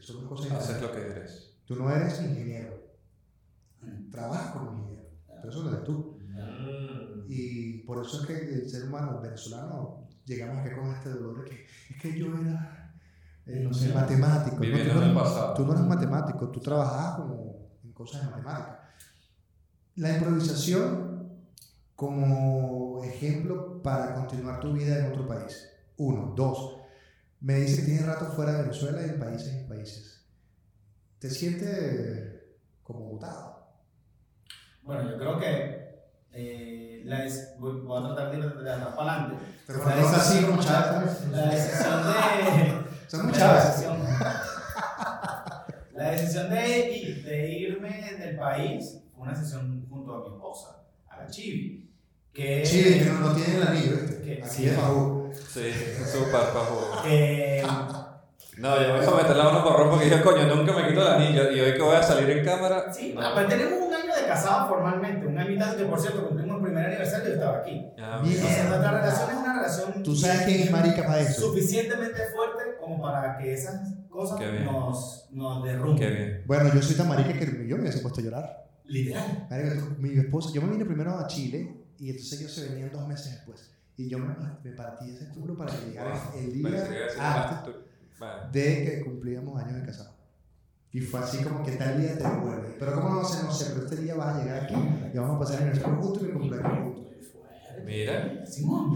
Son 0.01 0.17
dos 0.21 0.29
cosas 0.29 0.53
Haces 0.53 0.83
lo 0.83 0.93
que 0.93 1.01
eres. 1.01 1.55
Tú 1.65 1.77
no 1.77 1.91
eres 1.95 2.21
ingeniero, 2.21 2.75
trabajas 4.11 4.53
como 4.53 4.73
ingeniero, 4.73 5.05
pero 5.29 5.51
eso 5.51 5.63
no 5.63 5.71
eres 5.71 5.85
tú. 5.85 6.19
Y 7.29 7.79
por 7.79 8.05
eso 8.05 8.21
es 8.21 8.27
que 8.27 8.55
el 8.55 8.71
ser 8.71 8.85
humano 8.85 9.21
venezolano 9.21 10.02
llegamos 10.27 10.65
acá 10.65 10.77
con 10.77 10.95
este 10.95 11.11
dolor 11.11 11.45
de 11.45 11.51
que 11.51 11.67
es 11.91 12.01
que 12.01 12.19
yo 12.19 12.27
era, 12.39 12.95
eh, 13.47 13.61
no 13.63 13.73
sé, 13.73 13.93
matemático. 13.93 14.57
¿no? 14.57 14.63
Tú, 14.63 14.67
en 14.67 15.15
no, 15.15 15.21
pasado. 15.21 15.55
tú 15.55 15.67
no 15.67 15.73
eres 15.73 15.85
matemático, 15.85 16.49
tú 16.49 16.61
trabajabas 16.61 17.17
como 17.17 17.71
en 17.85 17.93
cosas 17.93 18.23
de 18.23 18.31
matemáticas. 18.31 18.79
La 19.97 20.13
improvisación 20.15 21.13
como 21.95 23.05
ejemplo 23.05 23.83
para 23.83 24.15
continuar 24.15 24.61
tu 24.61 24.73
vida 24.73 24.99
en 24.99 25.13
otro 25.13 25.27
país. 25.27 25.69
Uno. 25.97 26.33
Dos. 26.35 26.79
Me 27.41 27.57
dice 27.57 27.81
que 27.81 27.83
tienes 27.83 28.07
rato 28.07 28.27
fuera 28.27 28.53
de 28.53 28.63
Venezuela 28.63 29.03
y 29.03 29.11
en 29.11 29.19
países 29.19 29.63
y 29.63 29.69
países. 29.69 30.25
¿Te 31.19 31.31
sientes 31.31 32.41
como 32.83 33.11
botado? 33.11 33.67
Bueno, 34.83 35.11
yo 35.11 35.17
creo 35.17 35.39
que 35.39 35.83
eh, 36.33 36.82
la 37.05 37.21
des- 37.23 37.55
voy, 37.59 37.81
voy 37.81 37.99
a 38.03 38.07
tratar 38.15 38.31
de 38.33 38.39
ir 38.39 38.45
de 38.45 38.71
atrás 38.73 38.95
para 38.97 39.13
adelante. 39.15 39.45
Te 39.67 39.73
pones 39.75 40.07
así 40.13 40.45
como 40.45 40.63
Chávez. 40.63 41.27
La 41.31 41.47
decisión 41.47 42.03
de. 42.07 42.83
Son 43.09 43.27
muy 43.27 43.35
la 43.39 43.55
decisión- 43.55 43.99
La 45.95 46.11
decisión 46.11 46.51
de, 46.51 46.91
ir- 46.97 47.23
de 47.25 47.49
irme 47.51 48.17
del 48.19 48.37
país 48.37 48.99
fue 49.15 49.23
una 49.25 49.33
decisión 49.39 49.87
junto 49.91 50.15
a 50.17 50.21
mi 50.29 50.35
esposa, 50.35 50.77
a 51.09 51.19
la 51.19 51.27
Chibi. 51.29 51.91
Que, 52.33 52.65
Sí, 52.65 52.99
que 52.99 53.05
no, 53.05 53.21
no 53.29 53.35
tiene 53.35 53.57
el 53.57 53.63
anillo, 53.69 53.93
¿viste? 54.01 54.23
Que- 54.23 54.43
Aquí 54.43 54.51
sí. 54.51 54.67
es 54.69 54.77
bajo. 54.77 55.31
Sí, 55.35 55.71
súper 56.11 56.41
que- 57.05 57.63
No, 58.59 58.81
yo 58.81 58.95
me 58.95 59.07
voy 59.07 59.15
a 59.21 59.23
meter 59.23 59.37
la 59.37 59.45
mano 59.45 59.65
por 59.65 59.77
Ron 59.79 59.91
porque 59.91 60.09
yo, 60.09 60.23
coño, 60.23 60.47
nunca 60.55 60.73
me 60.73 60.89
quito 60.89 61.03
el 61.03 61.09
anillo. 61.09 61.51
Y 61.53 61.61
hoy 61.61 61.73
que 61.75 61.83
voy 61.83 61.97
a 61.97 62.03
salir 62.03 62.31
en 62.31 62.45
cámara. 62.45 62.93
Sí, 62.93 63.15
no. 63.15 63.35
pues 63.35 63.49
tenemos 63.49 63.75
un 63.87 63.95
año 63.95 64.15
de 64.15 64.27
casado 64.27 64.69
formalmente, 64.69 65.27
un 65.27 65.39
año 65.39 65.51
y 65.51 65.59
tanto 65.59 65.77
que 65.77 65.85
por 65.85 66.01
cierto 66.01 66.27
primer 66.73 66.87
aniversario 66.87 67.29
yo 67.29 67.35
estaba 67.35 67.59
aquí. 67.59 67.87
Ah, 67.99 68.23
nuestra 68.25 68.91
relación 68.91 69.31
es 69.31 69.37
una 69.37 69.55
relación 69.55 70.03
¿Tú 70.03 70.17
sabes 70.17 70.43
quién 70.43 70.61
es 70.63 70.71
marica 70.71 71.07
para 71.07 71.21
eso? 71.21 71.41
suficientemente 71.49 72.19
fuerte 72.35 72.77
como 72.81 73.01
para 73.01 73.39
que 73.39 73.53
esas 73.53 73.95
cosas 74.09 74.39
Qué 74.39 74.51
bien. 74.51 74.65
nos, 74.65 75.29
nos 75.31 75.65
derrumben. 75.65 75.99
Qué 75.99 76.11
bien. 76.11 76.43
Bueno, 76.47 76.75
yo 76.75 76.83
soy 76.83 76.97
tan 76.97 77.09
marica 77.09 77.33
que 77.39 77.47
yo 77.67 77.77
me 77.77 77.83
hubiese 77.83 78.01
puesto 78.01 78.21
a 78.21 78.25
llorar. 78.25 78.67
Literal. 78.85 79.47
Marica, 79.51 79.75
Mi 79.99 80.19
esposa, 80.19 80.51
yo 80.53 80.63
me 80.63 80.71
vine 80.73 80.85
primero 80.85 81.19
a 81.19 81.27
Chile 81.27 81.77
y 81.99 82.11
entonces 82.11 82.41
ellos 82.41 82.53
se 82.53 82.69
venían 82.69 82.91
dos 82.93 83.07
meses 83.07 83.33
después. 83.33 83.71
Y 83.97 84.09
yo 84.09 84.19
me, 84.19 84.35
me 84.65 84.73
partí 84.73 85.11
ese 85.11 85.29
culo 85.29 85.57
para 85.57 85.71
que 85.73 85.87
llegara 85.87 86.19
el 86.37 86.53
día 86.53 86.69
antes 87.19 87.75
de 88.53 88.85
que 88.85 89.05
cumplíamos 89.05 89.63
años 89.63 89.81
de 89.81 89.87
casado. 89.87 90.12
Y 90.93 91.01
fue 91.01 91.21
así 91.21 91.43
como 91.43 91.65
que 91.65 91.73
tal 91.73 92.01
día 92.01 92.17
te 92.19 92.25
devuelve. 92.25 92.77
Pero 92.79 92.95
como 92.95 93.09
no 93.15 93.25
sé, 93.25 93.45
no 93.45 93.53
sé, 93.53 93.71
pero 93.73 93.87
este 93.87 93.97
día 94.03 94.15
vas 94.15 94.37
a 94.37 94.43
llegar 94.43 94.65
aquí 94.65 94.75
y 95.15 95.17
vamos 95.19 95.37
a 95.37 95.39
pasar 95.39 95.57
el 95.57 95.63
aniversario 95.69 95.97
juntos 96.03 96.23
y 96.23 96.27
mi 96.27 96.33
cumpleaños 96.33 96.73
juntos. 96.73 97.03
Mira. 97.85 98.47
Simón. 98.47 98.91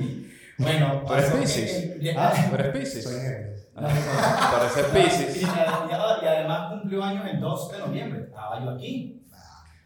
Bueno, 0.58 0.86
eh, 0.86 1.98
eh, 2.00 2.14
Ah, 2.16 2.32
¿Tú 2.48 2.54
eres 2.54 2.76
Pisces? 2.76 3.04
Soy 3.04 3.20
Géminis. 3.20 3.68
Ah, 3.74 4.58
Parece 4.72 4.80
Y, 4.80 5.02
Pisces. 5.04 5.42
y- 5.42 5.44
además 5.44 6.72
cumplió 6.72 7.02
años 7.04 7.24
el 7.30 7.40
2 7.40 7.72
de 7.72 7.78
noviembre. 7.78 8.20
Estaba 8.24 8.64
yo 8.64 8.70
aquí. 8.70 9.22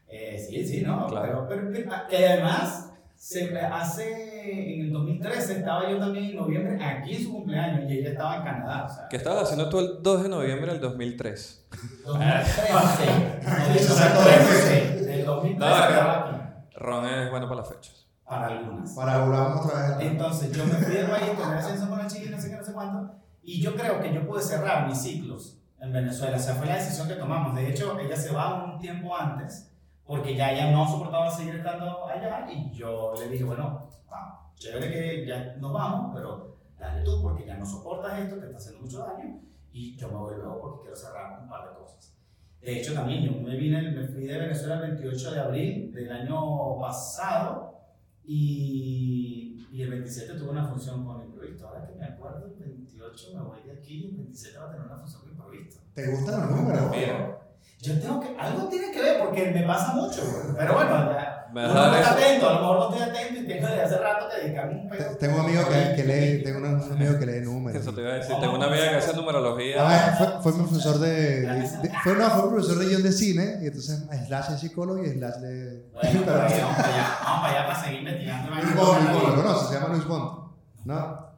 Eh, 0.08 0.44
sí, 0.48 0.66
sí, 0.66 0.82
no. 0.82 1.06
Claro. 1.06 1.46
Pero, 1.48 1.70
pero- 1.70 1.86
pero- 1.88 2.08
que 2.08 2.28
además, 2.28 2.92
se, 3.16 3.56
hace 3.58 4.29
en 4.44 4.80
el 4.86 4.92
2013 4.92 5.58
estaba 5.58 5.88
yo 5.90 5.98
también 5.98 6.26
en 6.26 6.36
noviembre 6.36 6.82
aquí 6.84 7.14
en 7.16 7.22
su 7.24 7.32
cumpleaños 7.32 7.90
y 7.90 7.98
ella 7.98 8.10
estaba 8.10 8.36
en 8.36 8.42
Canadá. 8.42 8.86
O 8.86 8.88
sea, 8.94 9.08
¿Qué 9.08 9.16
estabas 9.16 9.42
haciendo 9.44 9.68
tú 9.68 9.78
el 9.78 10.02
2 10.02 10.22
de 10.24 10.28
noviembre 10.28 10.72
del 10.72 10.80
2003? 10.80 11.66
2013. 12.04 13.78
Eso 13.80 13.94
sacó 13.94 14.20
de 14.22 14.36
2013. 14.36 15.04
Del 15.06 15.24
2013 15.24 15.58
No, 15.58 15.66
es 15.76 15.82
que- 15.86 15.92
estaba 15.92 16.18
aquí. 16.28 16.36
Ron 16.76 17.06
es 17.06 17.30
bueno 17.30 17.48
para 17.48 17.60
las 17.60 17.68
fechas. 17.68 18.06
Para 18.24 18.46
algunas. 18.46 18.90
Para 18.92 19.18
volvamos 19.24 19.66
otra 19.66 19.96
vez. 19.98 20.06
Entonces 20.10 20.52
yo 20.56 20.64
me 20.64 20.72
fui 20.74 20.94
del 20.94 21.06
país, 21.10 21.36
tomé 21.38 21.54
ascenso 21.56 21.88
con 21.88 21.98
la 21.98 22.06
chica 22.06 22.26
y 22.26 22.30
no 22.30 22.40
sé 22.40 22.50
qué, 22.50 22.56
no 22.56 22.64
sé 22.64 22.72
cuánto. 22.72 23.14
Y 23.42 23.60
yo 23.60 23.74
creo 23.74 24.00
que 24.00 24.14
yo 24.14 24.26
pude 24.26 24.40
cerrar 24.42 24.86
mis 24.86 24.98
ciclos 25.02 25.58
en 25.80 25.92
Venezuela. 25.92 26.36
O 26.36 26.40
sea, 26.40 26.54
fue 26.54 26.66
la 26.66 26.76
decisión 26.76 27.08
que 27.08 27.14
tomamos. 27.14 27.54
De 27.56 27.68
hecho, 27.68 27.98
ella 27.98 28.16
se 28.16 28.32
va 28.32 28.64
un 28.64 28.78
tiempo 28.78 29.16
antes 29.16 29.72
porque 30.04 30.34
ya 30.36 30.52
ella 30.52 30.70
no 30.70 30.86
soportaba 30.88 31.30
seguir 31.30 31.56
estando 31.56 32.06
allá. 32.08 32.46
Y 32.50 32.70
yo 32.72 33.14
le 33.18 33.28
dije, 33.28 33.44
bueno, 33.44 33.88
vamos, 34.10 34.54
chévere 34.56 34.90
que 34.90 35.26
ya 35.26 35.56
nos 35.58 35.72
vamos, 35.72 36.12
pero 36.14 36.56
dale 36.78 37.04
tú 37.04 37.22
porque 37.22 37.46
ya 37.46 37.56
no 37.56 37.64
soportas 37.64 38.18
esto, 38.18 38.36
te 38.36 38.46
está 38.46 38.58
haciendo 38.58 38.82
mucho 38.82 38.98
daño. 38.98 39.40
Y 39.72 39.96
yo 39.96 40.08
me 40.08 40.16
voy 40.16 40.36
luego 40.36 40.60
porque 40.60 40.80
quiero 40.82 40.96
cerrar 40.96 41.40
un 41.40 41.48
par 41.48 41.68
de 41.68 41.76
cosas. 41.76 42.16
De 42.60 42.78
hecho, 42.78 42.92
también 42.92 43.22
yo 43.22 43.32
me, 43.40 43.56
vine, 43.56 43.90
me 43.90 44.06
fui 44.06 44.24
de 44.24 44.38
Venezuela 44.38 44.74
el 44.74 44.96
28 44.96 45.30
de 45.30 45.40
abril 45.40 45.94
del 45.94 46.12
año 46.12 46.78
pasado 46.78 47.80
y, 48.24 49.66
y 49.72 49.82
el 49.82 49.90
27 49.90 50.34
tuve 50.34 50.50
una 50.50 50.66
función 50.66 51.04
con 51.06 51.22
improvisto. 51.22 51.68
Ahora 51.68 51.86
que 51.86 51.94
me 51.94 52.04
acuerdo, 52.04 52.46
el 52.46 52.54
28 52.58 53.28
me 53.34 53.42
voy 53.42 53.62
de 53.62 53.72
aquí 53.72 53.94
y 53.94 54.10
el 54.10 54.16
27 54.16 54.58
va 54.58 54.66
a 54.66 54.70
tener 54.72 54.86
una 54.86 54.98
función 54.98 55.22
con 55.22 55.30
improvisto. 55.30 55.80
¿Te 55.94 56.10
gustan 56.10 56.40
los 56.40 56.60
números? 56.60 56.90
Mira. 56.90 57.36
Yo 57.82 57.98
tengo 57.98 58.20
que, 58.20 58.36
algo 58.38 58.68
tiene 58.68 58.92
que 58.92 59.00
ver 59.00 59.20
porque 59.20 59.50
me 59.52 59.62
pasa 59.62 59.94
mucho. 59.94 60.20
Pero 60.56 60.74
bueno, 60.74 61.10
ya. 61.50 61.60
Me 61.60 61.64
uno 61.64 61.74
vas 61.74 61.82
a 61.82 61.86
no 61.86 61.92
dar 61.92 62.00
está 62.02 62.10
eso. 62.14 62.24
atento, 62.26 62.48
a 62.48 62.52
lo 62.54 62.60
mejor 62.60 62.76
no 62.78 62.94
estoy 62.96 63.08
atento 63.10 63.40
y 63.40 63.46
tengo 63.46 63.66
desde 63.68 63.82
hace 63.82 63.98
rato 63.98 64.26
que 64.30 64.40
dedicarme 64.42 64.74
un 64.80 64.88
pedo. 64.88 65.16
Tengo 65.16 65.34
un 65.34 65.40
amigo 65.40 65.62
que, 65.68 65.94
que 65.96 66.04
lee, 66.04 66.42
tengo 66.44 66.58
un 66.58 66.66
amigo 66.92 67.18
que 67.18 67.26
lee 67.26 67.40
números. 67.40 67.80
Eso 67.82 67.94
te 67.94 68.00
iba 68.00 68.10
a 68.10 68.14
decir. 68.14 68.36
Tengo 68.40 68.54
una 68.56 68.66
amiga 68.66 68.90
que 68.90 68.96
hace 68.96 69.16
numerología. 69.16 69.76
Ah, 69.78 70.14
fue, 70.16 70.26
fue 70.42 70.52
mi 70.52 70.68
profesor 70.68 70.98
de, 70.98 71.40
de- 71.42 71.90
fue, 72.04 72.14
no, 72.14 72.30
fue 72.30 72.42
mi 72.44 72.48
profesor 72.56 72.78
de 72.78 72.86
guion 72.86 73.02
de 73.02 73.12
cine 73.12 73.58
y 73.62 73.66
entonces 73.66 74.04
slash 74.26 74.52
es 74.54 74.60
psicólogo 74.60 75.02
y 75.04 75.10
slash 75.10 75.34
de 75.36 75.84
Bueno, 75.92 76.20
pero 76.24 76.38
vamos 76.38 76.52
para 76.52 76.86
allá, 76.86 77.18
vamos 77.24 77.40
para 77.42 77.48
allá 77.58 77.66
para 77.66 77.84
seguir 77.84 77.98
investigando. 78.00 78.50
Luis 78.54 78.74
Bond, 78.76 79.02
Luis 79.10 79.22
Bond, 79.22 79.28
¿lo 79.36 79.42
conoces? 79.42 79.68
Se 79.68 79.74
llama 79.74 79.88
Luis 79.94 80.04
Bond. 80.06 80.40
¿No? 80.84 81.30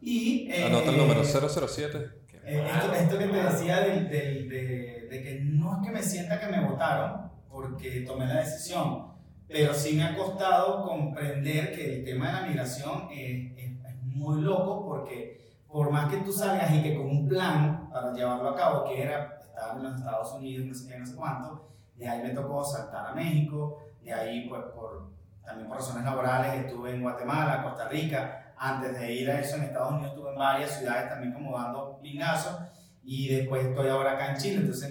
Y. 0.00 0.48
eh, 0.50 0.64
Anota 0.66 0.90
el 0.90 0.96
número 0.98 1.22
007. 1.24 2.10
Qué 2.26 2.36
Eh, 2.46 2.66
esto, 2.74 2.92
esto 2.94 3.18
que 3.18 3.26
te 3.26 3.42
decía 3.42 3.80
del, 3.80 4.08
del- 4.10 4.48
de, 4.48 5.08
de 5.10 5.22
que 5.22 5.40
no 5.44 5.76
es 5.80 5.86
que 5.86 5.92
me 5.94 6.02
sienta 6.02 6.38
que 6.40 6.46
me 6.48 6.62
votaron 6.66 7.30
porque 7.50 8.00
tomé 8.06 8.26
la 8.26 8.40
decisión, 8.40 9.13
pero 9.54 9.72
sí 9.72 9.94
me 9.94 10.02
ha 10.02 10.16
costado 10.16 10.82
comprender 10.82 11.72
que 11.76 11.98
el 11.98 12.04
tema 12.04 12.26
de 12.26 12.32
la 12.32 12.42
migración 12.48 13.08
es, 13.12 13.52
es- 13.56 13.84
es 13.84 14.02
muy 14.02 14.42
loco 14.42 14.84
porque 14.84 15.54
por 15.68 15.90
más 15.92 16.10
que 16.10 16.16
tú 16.18 16.32
salgas 16.32 16.72
y 16.74 16.82
que 16.82 16.96
con 16.96 17.06
un 17.06 17.28
plan 17.28 17.88
para 17.92 18.12
llevarlo 18.12 18.48
a 18.50 18.56
cabo, 18.56 18.84
que 18.88 19.00
era 19.00 19.40
estar 19.44 19.76
en 19.76 19.84
los 19.84 19.96
Estados 19.96 20.32
Unidos, 20.32 20.66
no 20.66 20.74
sé 20.74 20.88
qué, 20.88 20.98
no 20.98 21.06
sé 21.06 21.14
cuánto, 21.14 21.68
de 21.96 22.08
ahí 22.08 22.20
me 22.22 22.30
tocó 22.30 22.64
saltar 22.64 23.06
a 23.06 23.12
México, 23.14 23.78
de 24.02 24.12
ahí 24.12 24.48
pues 24.48 24.60
por, 24.74 25.10
también 25.44 25.68
por 25.68 25.76
razones 25.78 26.04
laborales 26.04 26.64
estuve 26.64 26.92
en 26.92 27.02
Guatemala, 27.02 27.62
Costa 27.62 27.86
Rica, 27.88 28.52
antes 28.56 28.98
de 28.98 29.12
ir 29.12 29.30
a 29.30 29.38
eso 29.40 29.56
en 29.56 29.62
Estados 29.64 29.92
Unidos 29.92 30.10
estuve 30.14 30.30
en 30.32 30.38
varias 30.38 30.78
ciudades 30.78 31.08
también 31.08 31.32
como 31.32 31.56
dando 31.56 32.00
pingazos 32.02 32.56
y 33.04 33.28
después 33.28 33.64
estoy 33.66 33.88
ahora 33.88 34.12
acá 34.14 34.32
en 34.32 34.36
Chile, 34.36 34.56
entonces 34.62 34.90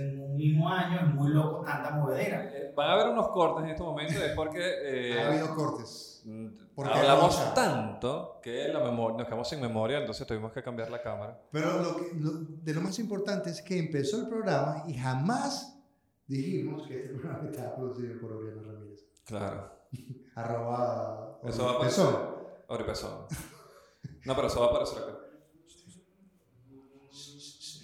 mismo 0.49 0.69
año 0.69 0.99
es 1.01 1.13
muy 1.13 1.31
loco 1.31 1.61
tanta 1.65 1.91
movedera. 1.91 2.45
Eh, 2.53 2.73
Van 2.75 2.89
a 2.89 2.93
haber 2.93 3.07
unos 3.09 3.29
cortes 3.29 3.63
en 3.65 3.69
este 3.71 3.83
momento, 3.83 4.13
es 4.23 4.31
porque 4.35 4.59
eh, 5.13 5.19
Ha 5.21 5.27
habido 5.29 5.55
cortes. 5.55 6.21
mm, 6.25 6.47
Porque 6.75 6.91
hablamos 6.93 7.37
rocha. 7.39 7.53
tanto 7.53 8.39
que 8.41 8.67
la 8.69 8.79
memoria, 8.79 9.17
nos 9.17 9.25
quedamos 9.27 9.47
sin 9.49 9.61
memoria, 9.61 9.99
entonces 9.99 10.25
tuvimos 10.27 10.51
que 10.51 10.63
cambiar 10.63 10.89
la 10.89 11.01
cámara. 11.01 11.39
Pero 11.51 11.81
lo 11.81 11.95
que, 11.97 12.11
lo- 12.19 12.31
de 12.63 12.73
lo 12.73 12.81
más 12.81 12.97
importante 12.99 13.49
es 13.49 13.61
que 13.61 13.77
empezó 13.79 14.17
el 14.21 14.27
programa 14.27 14.83
y 14.87 14.93
jamás 14.95 15.79
dijimos 16.27 16.87
que 16.87 16.99
este 17.03 17.13
programa 17.19 17.49
estaba 17.49 17.75
producido 17.75 18.19
por 18.19 18.31
Oriana 18.33 18.61
Ramírez. 18.65 19.05
Claro. 19.25 19.71
Arroba. 20.35 21.39
Eso 21.43 21.65
va 21.65 21.71
a 21.71 21.75
Empezó. 21.75 22.39
Ahora 22.67 22.81
empezó. 22.83 23.27
No, 24.25 24.35
pero 24.35 24.47
eso 24.47 24.59
va 24.61 24.65
a 24.67 24.69
aparecer 24.69 24.97
acá. 25.03 25.12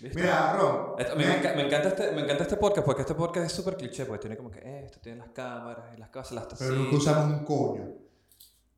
¿Viste? 0.01 0.21
Mira, 0.21 0.53
Ron. 0.53 0.95
Esto- 0.99 1.15
me, 1.15 1.25
enca- 1.25 1.55
me 1.55 1.65
encanta 1.65 1.89
este, 1.89 2.11
me 2.11 2.21
encanta 2.21 2.43
este 2.43 2.55
podcast 2.57 2.85
porque 2.85 3.01
este 3.01 3.15
podcast 3.15 3.45
es 3.47 3.51
súper 3.51 3.75
cliché, 3.75 4.05
porque 4.05 4.21
tiene 4.21 4.37
como 4.37 4.49
que 4.49 4.59
eh, 4.59 4.85
esto, 4.85 4.99
tiene 5.01 5.17
las 5.19 5.29
cámaras 5.29 5.85
y 5.95 5.99
las 5.99 6.09
cosas, 6.09 6.31
las 6.33 6.45
Pero 6.57 6.71
nunca 6.71 6.91
tacitas. 6.91 7.01
usamos 7.15 7.39
un 7.39 7.45
coño. 7.45 7.87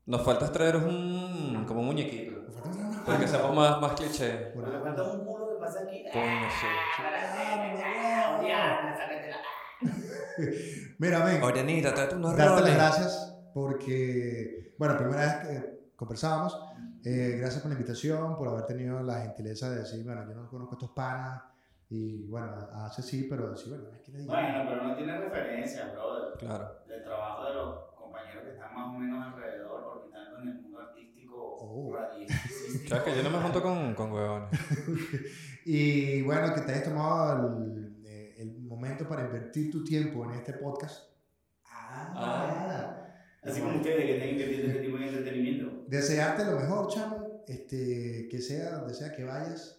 Nos 0.04 0.22
falta 0.22 0.50
traer 0.50 0.76
un, 0.78 1.64
como 1.68 1.80
un 1.80 1.86
muñequito, 1.86 2.42
Nos 2.42 2.54
falta 2.60 2.78
una- 2.78 3.04
para 3.04 3.18
que 3.20 3.28
seamos 3.28 3.54
más, 3.54 3.80
más 3.80 3.92
cliché. 3.92 4.50
Bueno, 4.54 4.82
falta 4.82 5.02
un 5.04 5.24
culo 5.24 5.48
que 5.50 5.60
pasa 5.60 5.80
aquí. 5.82 6.04
Coño, 6.12 6.48
sí. 6.60 6.66
Mira, 10.98 11.24
ven. 11.24 11.42
Orianita, 11.42 11.94
tráete 11.94 12.14
unos 12.16 12.36
darte 12.36 12.62
las 12.62 12.74
gracias 12.74 13.36
porque, 13.54 14.74
bueno, 14.78 14.96
primera 14.96 15.20
vez 15.20 15.34
que 15.48 15.71
conversábamos, 16.02 16.58
eh, 17.04 17.36
gracias 17.38 17.62
por 17.62 17.70
la 17.70 17.76
invitación, 17.76 18.36
por 18.36 18.48
haber 18.48 18.66
tenido 18.66 19.00
la 19.04 19.20
gentileza 19.20 19.70
de 19.70 19.78
decir, 19.78 20.04
bueno, 20.04 20.26
yo 20.28 20.34
no 20.34 20.48
conozco 20.48 20.74
a 20.74 20.76
estos 20.78 20.90
panas 20.90 21.42
y 21.88 22.26
bueno, 22.26 22.52
hace 22.74 23.02
sí, 23.02 23.28
pero 23.30 23.50
decir, 23.50 23.68
bueno, 23.72 23.88
es 23.94 24.00
que 24.02 24.10
le 24.10 24.18
digo. 24.18 24.32
Bueno, 24.32 24.64
pero 24.68 24.82
no 24.82 24.96
tiene 24.96 25.16
referencia, 25.20 25.92
brother, 25.92 26.38
Claro. 26.38 26.74
del 26.88 27.04
trabajo 27.04 27.44
de 27.44 27.54
los 27.54 27.94
compañeros 27.94 28.42
que 28.42 28.50
están 28.50 28.74
más 28.74 28.88
o 28.88 28.98
menos 28.98 29.26
alrededor, 29.26 29.84
orbitando 29.84 30.38
en 30.40 30.48
el 30.48 30.54
mundo 30.60 30.80
artístico 30.80 31.12
Oh. 31.64 31.96
Sabes 32.88 33.04
que 33.04 33.16
yo 33.16 33.22
no 33.22 33.30
me 33.30 33.38
junto 33.44 33.62
con, 33.62 33.94
con 33.94 34.10
huevones. 34.12 34.50
Y 35.64 36.22
bueno, 36.22 36.52
que 36.52 36.62
te 36.62 36.72
hayas 36.72 36.84
tomado 36.84 37.48
el, 37.48 38.02
eh, 38.04 38.34
el 38.38 38.58
momento 38.62 39.06
para 39.08 39.22
invertir 39.26 39.70
tu 39.70 39.84
tiempo 39.84 40.24
en 40.24 40.32
este 40.32 40.54
podcast. 40.54 41.12
Ah. 41.64 42.98
Así 43.44 43.60
como 43.60 43.76
ustedes 43.76 44.04
que 44.06 44.14
tienen 44.14 44.36
que 44.38 44.44
tener 44.44 44.54
este 44.54 44.66
entretenimiento. 44.66 44.91
Desearte 45.92 46.44
lo 46.46 46.52
mejor, 46.58 46.88
chamo. 46.88 47.44
Este, 47.46 48.26
que 48.30 48.40
sea 48.40 48.78
donde 48.78 48.94
sea 48.94 49.12
que 49.12 49.24
vayas, 49.24 49.78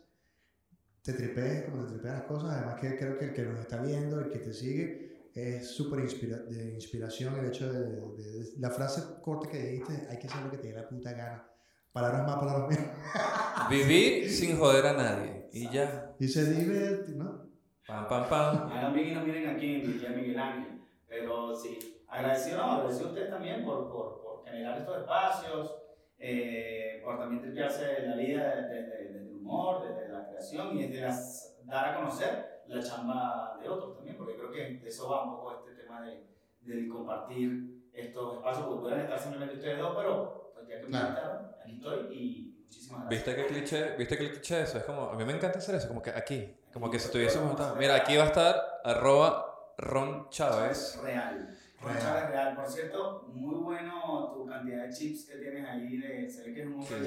te 1.02 1.14
tripees 1.14 1.64
como 1.64 1.86
te 1.86 1.94
tripean 1.94 2.16
las 2.20 2.24
cosas. 2.26 2.52
Además, 2.52 2.80
que 2.80 2.96
creo 2.98 3.18
que 3.18 3.26
el 3.26 3.34
que 3.34 3.42
nos 3.44 3.60
está 3.60 3.82
viendo, 3.82 4.20
el 4.20 4.30
que 4.30 4.38
te 4.40 4.54
sigue, 4.54 5.30
es 5.34 5.72
súper 5.72 6.02
inspira 6.02 6.38
de 6.38 6.74
inspiración 6.76 7.36
el 7.40 7.48
hecho 7.48 7.72
de, 7.74 7.80
de- 7.80 8.00
de- 8.18 8.50
La 8.60 8.70
frase 8.70 9.02
corta 9.24 9.50
que 9.50 9.58
dijiste, 9.58 10.08
hay 10.08 10.20
que 10.20 10.28
hacer 10.28 10.44
lo 10.44 10.52
que 10.52 10.58
te 10.60 10.68
dé 10.68 10.76
la 10.76 10.88
puta 10.88 11.14
gana. 11.14 11.48
Palabras 11.92 12.28
más, 12.28 12.36
palabras 12.38 12.70
menos. 12.70 12.86
Vivir 13.72 14.30
sin 14.30 14.58
joder 14.60 14.86
a 14.86 14.94
nadie. 14.94 15.48
Y 15.52 15.68
ya. 15.72 16.14
Y 16.20 16.28
se 16.28 16.46
divierte, 16.52 17.14
¿no? 17.14 17.48
Pam, 17.88 18.08
pam, 18.08 18.30
pam. 18.30 18.94
Bien 18.94 19.08
y 19.10 19.16
no 19.16 19.26
miren 19.26 19.50
aquí 19.50 19.76
en 19.82 20.16
Miguel 20.16 20.38
Ángel. 20.40 20.80
Pero 21.08 21.56
sí, 21.56 22.04
agradecido, 22.08 22.58
no, 22.58 22.72
agradecido 22.74 23.08
a 23.08 23.10
ustedes 23.12 23.30
también 23.32 23.64
por, 23.66 23.92
por, 23.92 24.22
por 24.22 24.44
generar 24.46 24.78
estos 24.80 24.98
espacios, 25.00 25.76
eh, 26.26 27.02
por 27.04 27.20
también 27.20 27.42
tripearse 27.42 28.02
la 28.08 28.16
vida 28.16 28.56
desde, 28.56 28.84
desde 29.04 29.20
el 29.20 29.34
humor, 29.36 29.84
desde 29.88 30.08
la 30.10 30.26
creación 30.30 30.78
y 30.78 30.88
desde 30.88 31.02
las- 31.02 31.58
dar 31.66 31.90
a 31.90 31.96
conocer 31.96 32.62
la 32.68 32.82
chamba 32.82 33.58
de 33.62 33.68
otros 33.68 33.96
también, 33.98 34.16
porque 34.18 34.36
creo 34.38 34.52
que 34.52 34.80
de 34.80 34.88
eso 34.88 35.10
va 35.10 35.26
un 35.26 35.32
poco 35.36 35.52
este 35.60 35.82
tema 35.82 36.02
de, 36.02 36.24
del 36.62 36.88
compartir 36.90 37.90
estos 37.94 38.38
espacios, 38.38 38.66
porque 38.68 38.82
pueden 38.84 39.00
estar 39.02 39.20
simplemente 39.20 39.56
ustedes 39.56 39.78
dos, 39.80 39.94
pero 39.98 40.52
pues 40.54 40.68
ya 40.68 40.80
que 40.80 40.88
me 40.88 40.98
invitaron, 40.98 41.52
aquí 41.62 41.74
estoy 41.76 42.18
y 42.18 42.58
muchísimas 42.64 43.02
gracias. 43.06 43.26
¿Viste 43.26 43.36
qué 43.36 43.48
cliché? 43.54 43.96
¿Viste 43.98 44.18
qué 44.18 44.32
cliché 44.32 44.62
eso? 44.62 44.78
Es 44.78 44.84
como, 44.86 45.10
a 45.10 45.16
mí 45.16 45.26
me 45.26 45.34
encanta 45.34 45.60
hacer 45.60 45.76
eso, 45.76 45.88
como 45.90 46.02
que 46.02 46.10
aquí, 46.12 46.56
como 46.72 46.90
que 46.90 47.00
si 47.00 47.12
tuviésemos 47.12 47.52
estado. 47.52 47.76
Mira, 47.76 47.96
aquí 47.96 48.16
va 48.16 48.24
a 48.24 48.28
estar 48.28 48.56
arroba 48.86 49.74
Ron 49.78 50.30
Chávez. 50.30 51.00
Real. 51.04 51.50
Ron 51.84 51.98
Chávez 51.98 52.30
Real. 52.30 52.56
Por 52.56 52.68
cierto, 52.68 53.28
muy 53.34 53.56
bueno 53.56 54.32
tu 54.34 54.46
cantidad 54.46 54.84
de 54.88 54.94
chips 54.94 55.26
que 55.26 55.38
tienes 55.38 55.68
ahí. 55.70 55.98
De, 55.98 56.30
se 56.30 56.44
ve 56.44 56.54
que 56.54 56.62
es 56.62 56.68
un 56.68 56.74
hombre. 56.74 56.98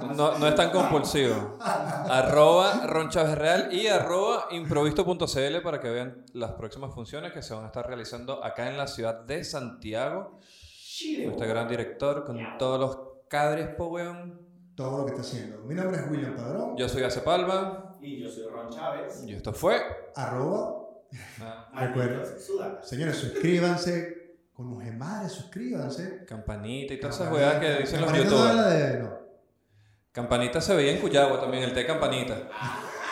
No, 0.00 0.14
no, 0.14 0.38
no 0.38 0.46
es 0.48 0.54
tan 0.54 0.70
compulsivo. 0.72 1.58
arroba 1.60 2.86
Ron 2.86 3.08
Chávez 3.10 3.36
Real 3.36 3.68
y 3.72 3.86
arroba 3.88 4.46
improvisto.cl 4.50 5.62
para 5.62 5.80
que 5.80 5.90
vean 5.90 6.24
las 6.32 6.52
próximas 6.52 6.92
funciones 6.94 7.32
que 7.32 7.42
se 7.42 7.54
van 7.54 7.64
a 7.64 7.66
estar 7.66 7.86
realizando 7.86 8.44
acá 8.44 8.68
en 8.68 8.76
la 8.76 8.86
ciudad 8.86 9.20
de 9.24 9.44
Santiago. 9.44 10.38
Chile. 10.84 11.26
Este 11.28 11.46
gran 11.46 11.68
director 11.68 12.24
con 12.24 12.38
todos 12.58 12.78
los 12.78 12.98
cadres, 13.28 13.68
po 13.74 13.86
weón. 13.86 14.40
Todo 14.76 14.98
lo 14.98 15.04
que 15.06 15.10
está 15.12 15.22
haciendo. 15.22 15.58
Mi 15.64 15.74
nombre 15.74 16.00
es 16.00 16.10
William 16.10 16.34
Padrón. 16.34 16.76
Yo 16.76 16.88
soy 16.88 17.02
Ace 17.02 17.20
Palma 17.20 17.96
Y 18.00 18.22
yo 18.22 18.28
soy 18.30 18.44
Ron 18.48 18.68
Chávez. 18.70 19.24
y 19.26 19.34
esto 19.34 19.52
fue. 19.52 19.80
Arroba. 20.14 20.81
Ah. 21.40 21.68
Malditos 21.72 22.44
Sudacas. 22.46 22.88
Señores, 22.88 23.16
suscríbanse. 23.16 24.20
Con 24.52 24.70
los 24.70 24.94
madres, 24.94 25.32
suscríbanse. 25.32 26.24
Campanita 26.26 26.94
y 26.94 27.00
todas 27.00 27.16
esas 27.16 27.32
weas 27.32 27.54
que 27.56 27.74
dicen 27.80 28.00
los 28.02 28.10
no 28.12 28.16
youtubers. 28.18 28.50
habla 28.50 28.66
de. 28.68 28.98
No. 29.00 29.10
Campanita 30.12 30.60
se 30.60 30.76
veía 30.76 30.92
en 30.92 30.98
Cuyagua 31.00 31.40
también, 31.40 31.62
el 31.64 31.72
té 31.72 31.86
Campanita. 31.86 32.34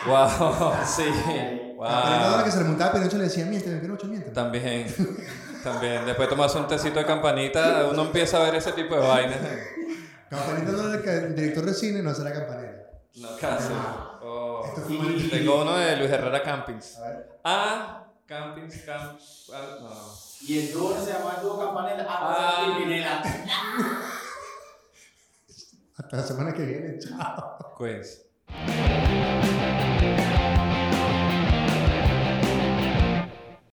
Wow, 0.05 0.73
sí. 0.85 1.03
Campanita 1.05 2.29
ahora 2.29 2.43
que 2.43 2.49
Wow. 2.49 2.51
se 2.51 2.57
le 2.59 2.63
montaba 2.65 2.93
Pinocho 2.93 3.17
le 3.17 3.23
decía, 3.23 3.45
miénteme, 3.45 3.79
Pinocho, 3.79 4.05
miénteme. 4.07 4.33
También, 4.35 4.85
también. 5.63 6.05
Después 6.05 6.29
de 6.29 6.35
tomarse 6.35 6.57
un 6.59 6.67
tecito 6.67 6.99
de 6.99 7.05
campanita, 7.05 7.87
uno 7.91 8.03
empieza 8.03 8.37
a 8.37 8.43
ver 8.45 8.55
ese 8.55 8.71
tipo 8.73 8.93
de 8.95 9.01
vainas. 9.01 9.37
Campanita 10.29 10.71
no 10.73 10.87
era 10.89 10.95
el, 10.97 11.01
que- 11.01 11.09
el 11.25 11.35
director 11.35 11.65
de 11.65 11.73
cine, 11.73 12.03
no 12.03 12.13
será 12.13 12.31
campanera. 12.33 12.87
No, 13.15 13.29
casi. 13.39 13.73
Tengo 15.29 15.61
uno 15.61 15.77
de 15.77 15.97
Luis 15.97 16.11
Herrera 16.11 16.41
Campings. 16.43 16.97
A 16.97 17.07
ver. 17.09 17.39
Ah, 17.43 18.07
Campings, 18.25 18.81
Camp. 18.83 19.19
ah, 19.53 19.77
no. 19.81 19.89
Y 20.47 20.59
el 20.59 20.73
dúo 20.73 20.95
se 20.99 21.13
llama 21.13 21.35
el 21.37 21.41
dúo 21.43 21.59
Campanella. 21.59 22.05
Ah. 22.09 22.55
Ah, 22.59 22.65
Pimpinela. 22.77 23.21
Hasta 25.97 26.17
la 26.17 26.23
semana 26.23 26.53
que 26.53 26.65
viene. 26.65 26.99
Chao. 26.99 27.75
Quiz. 27.77 28.25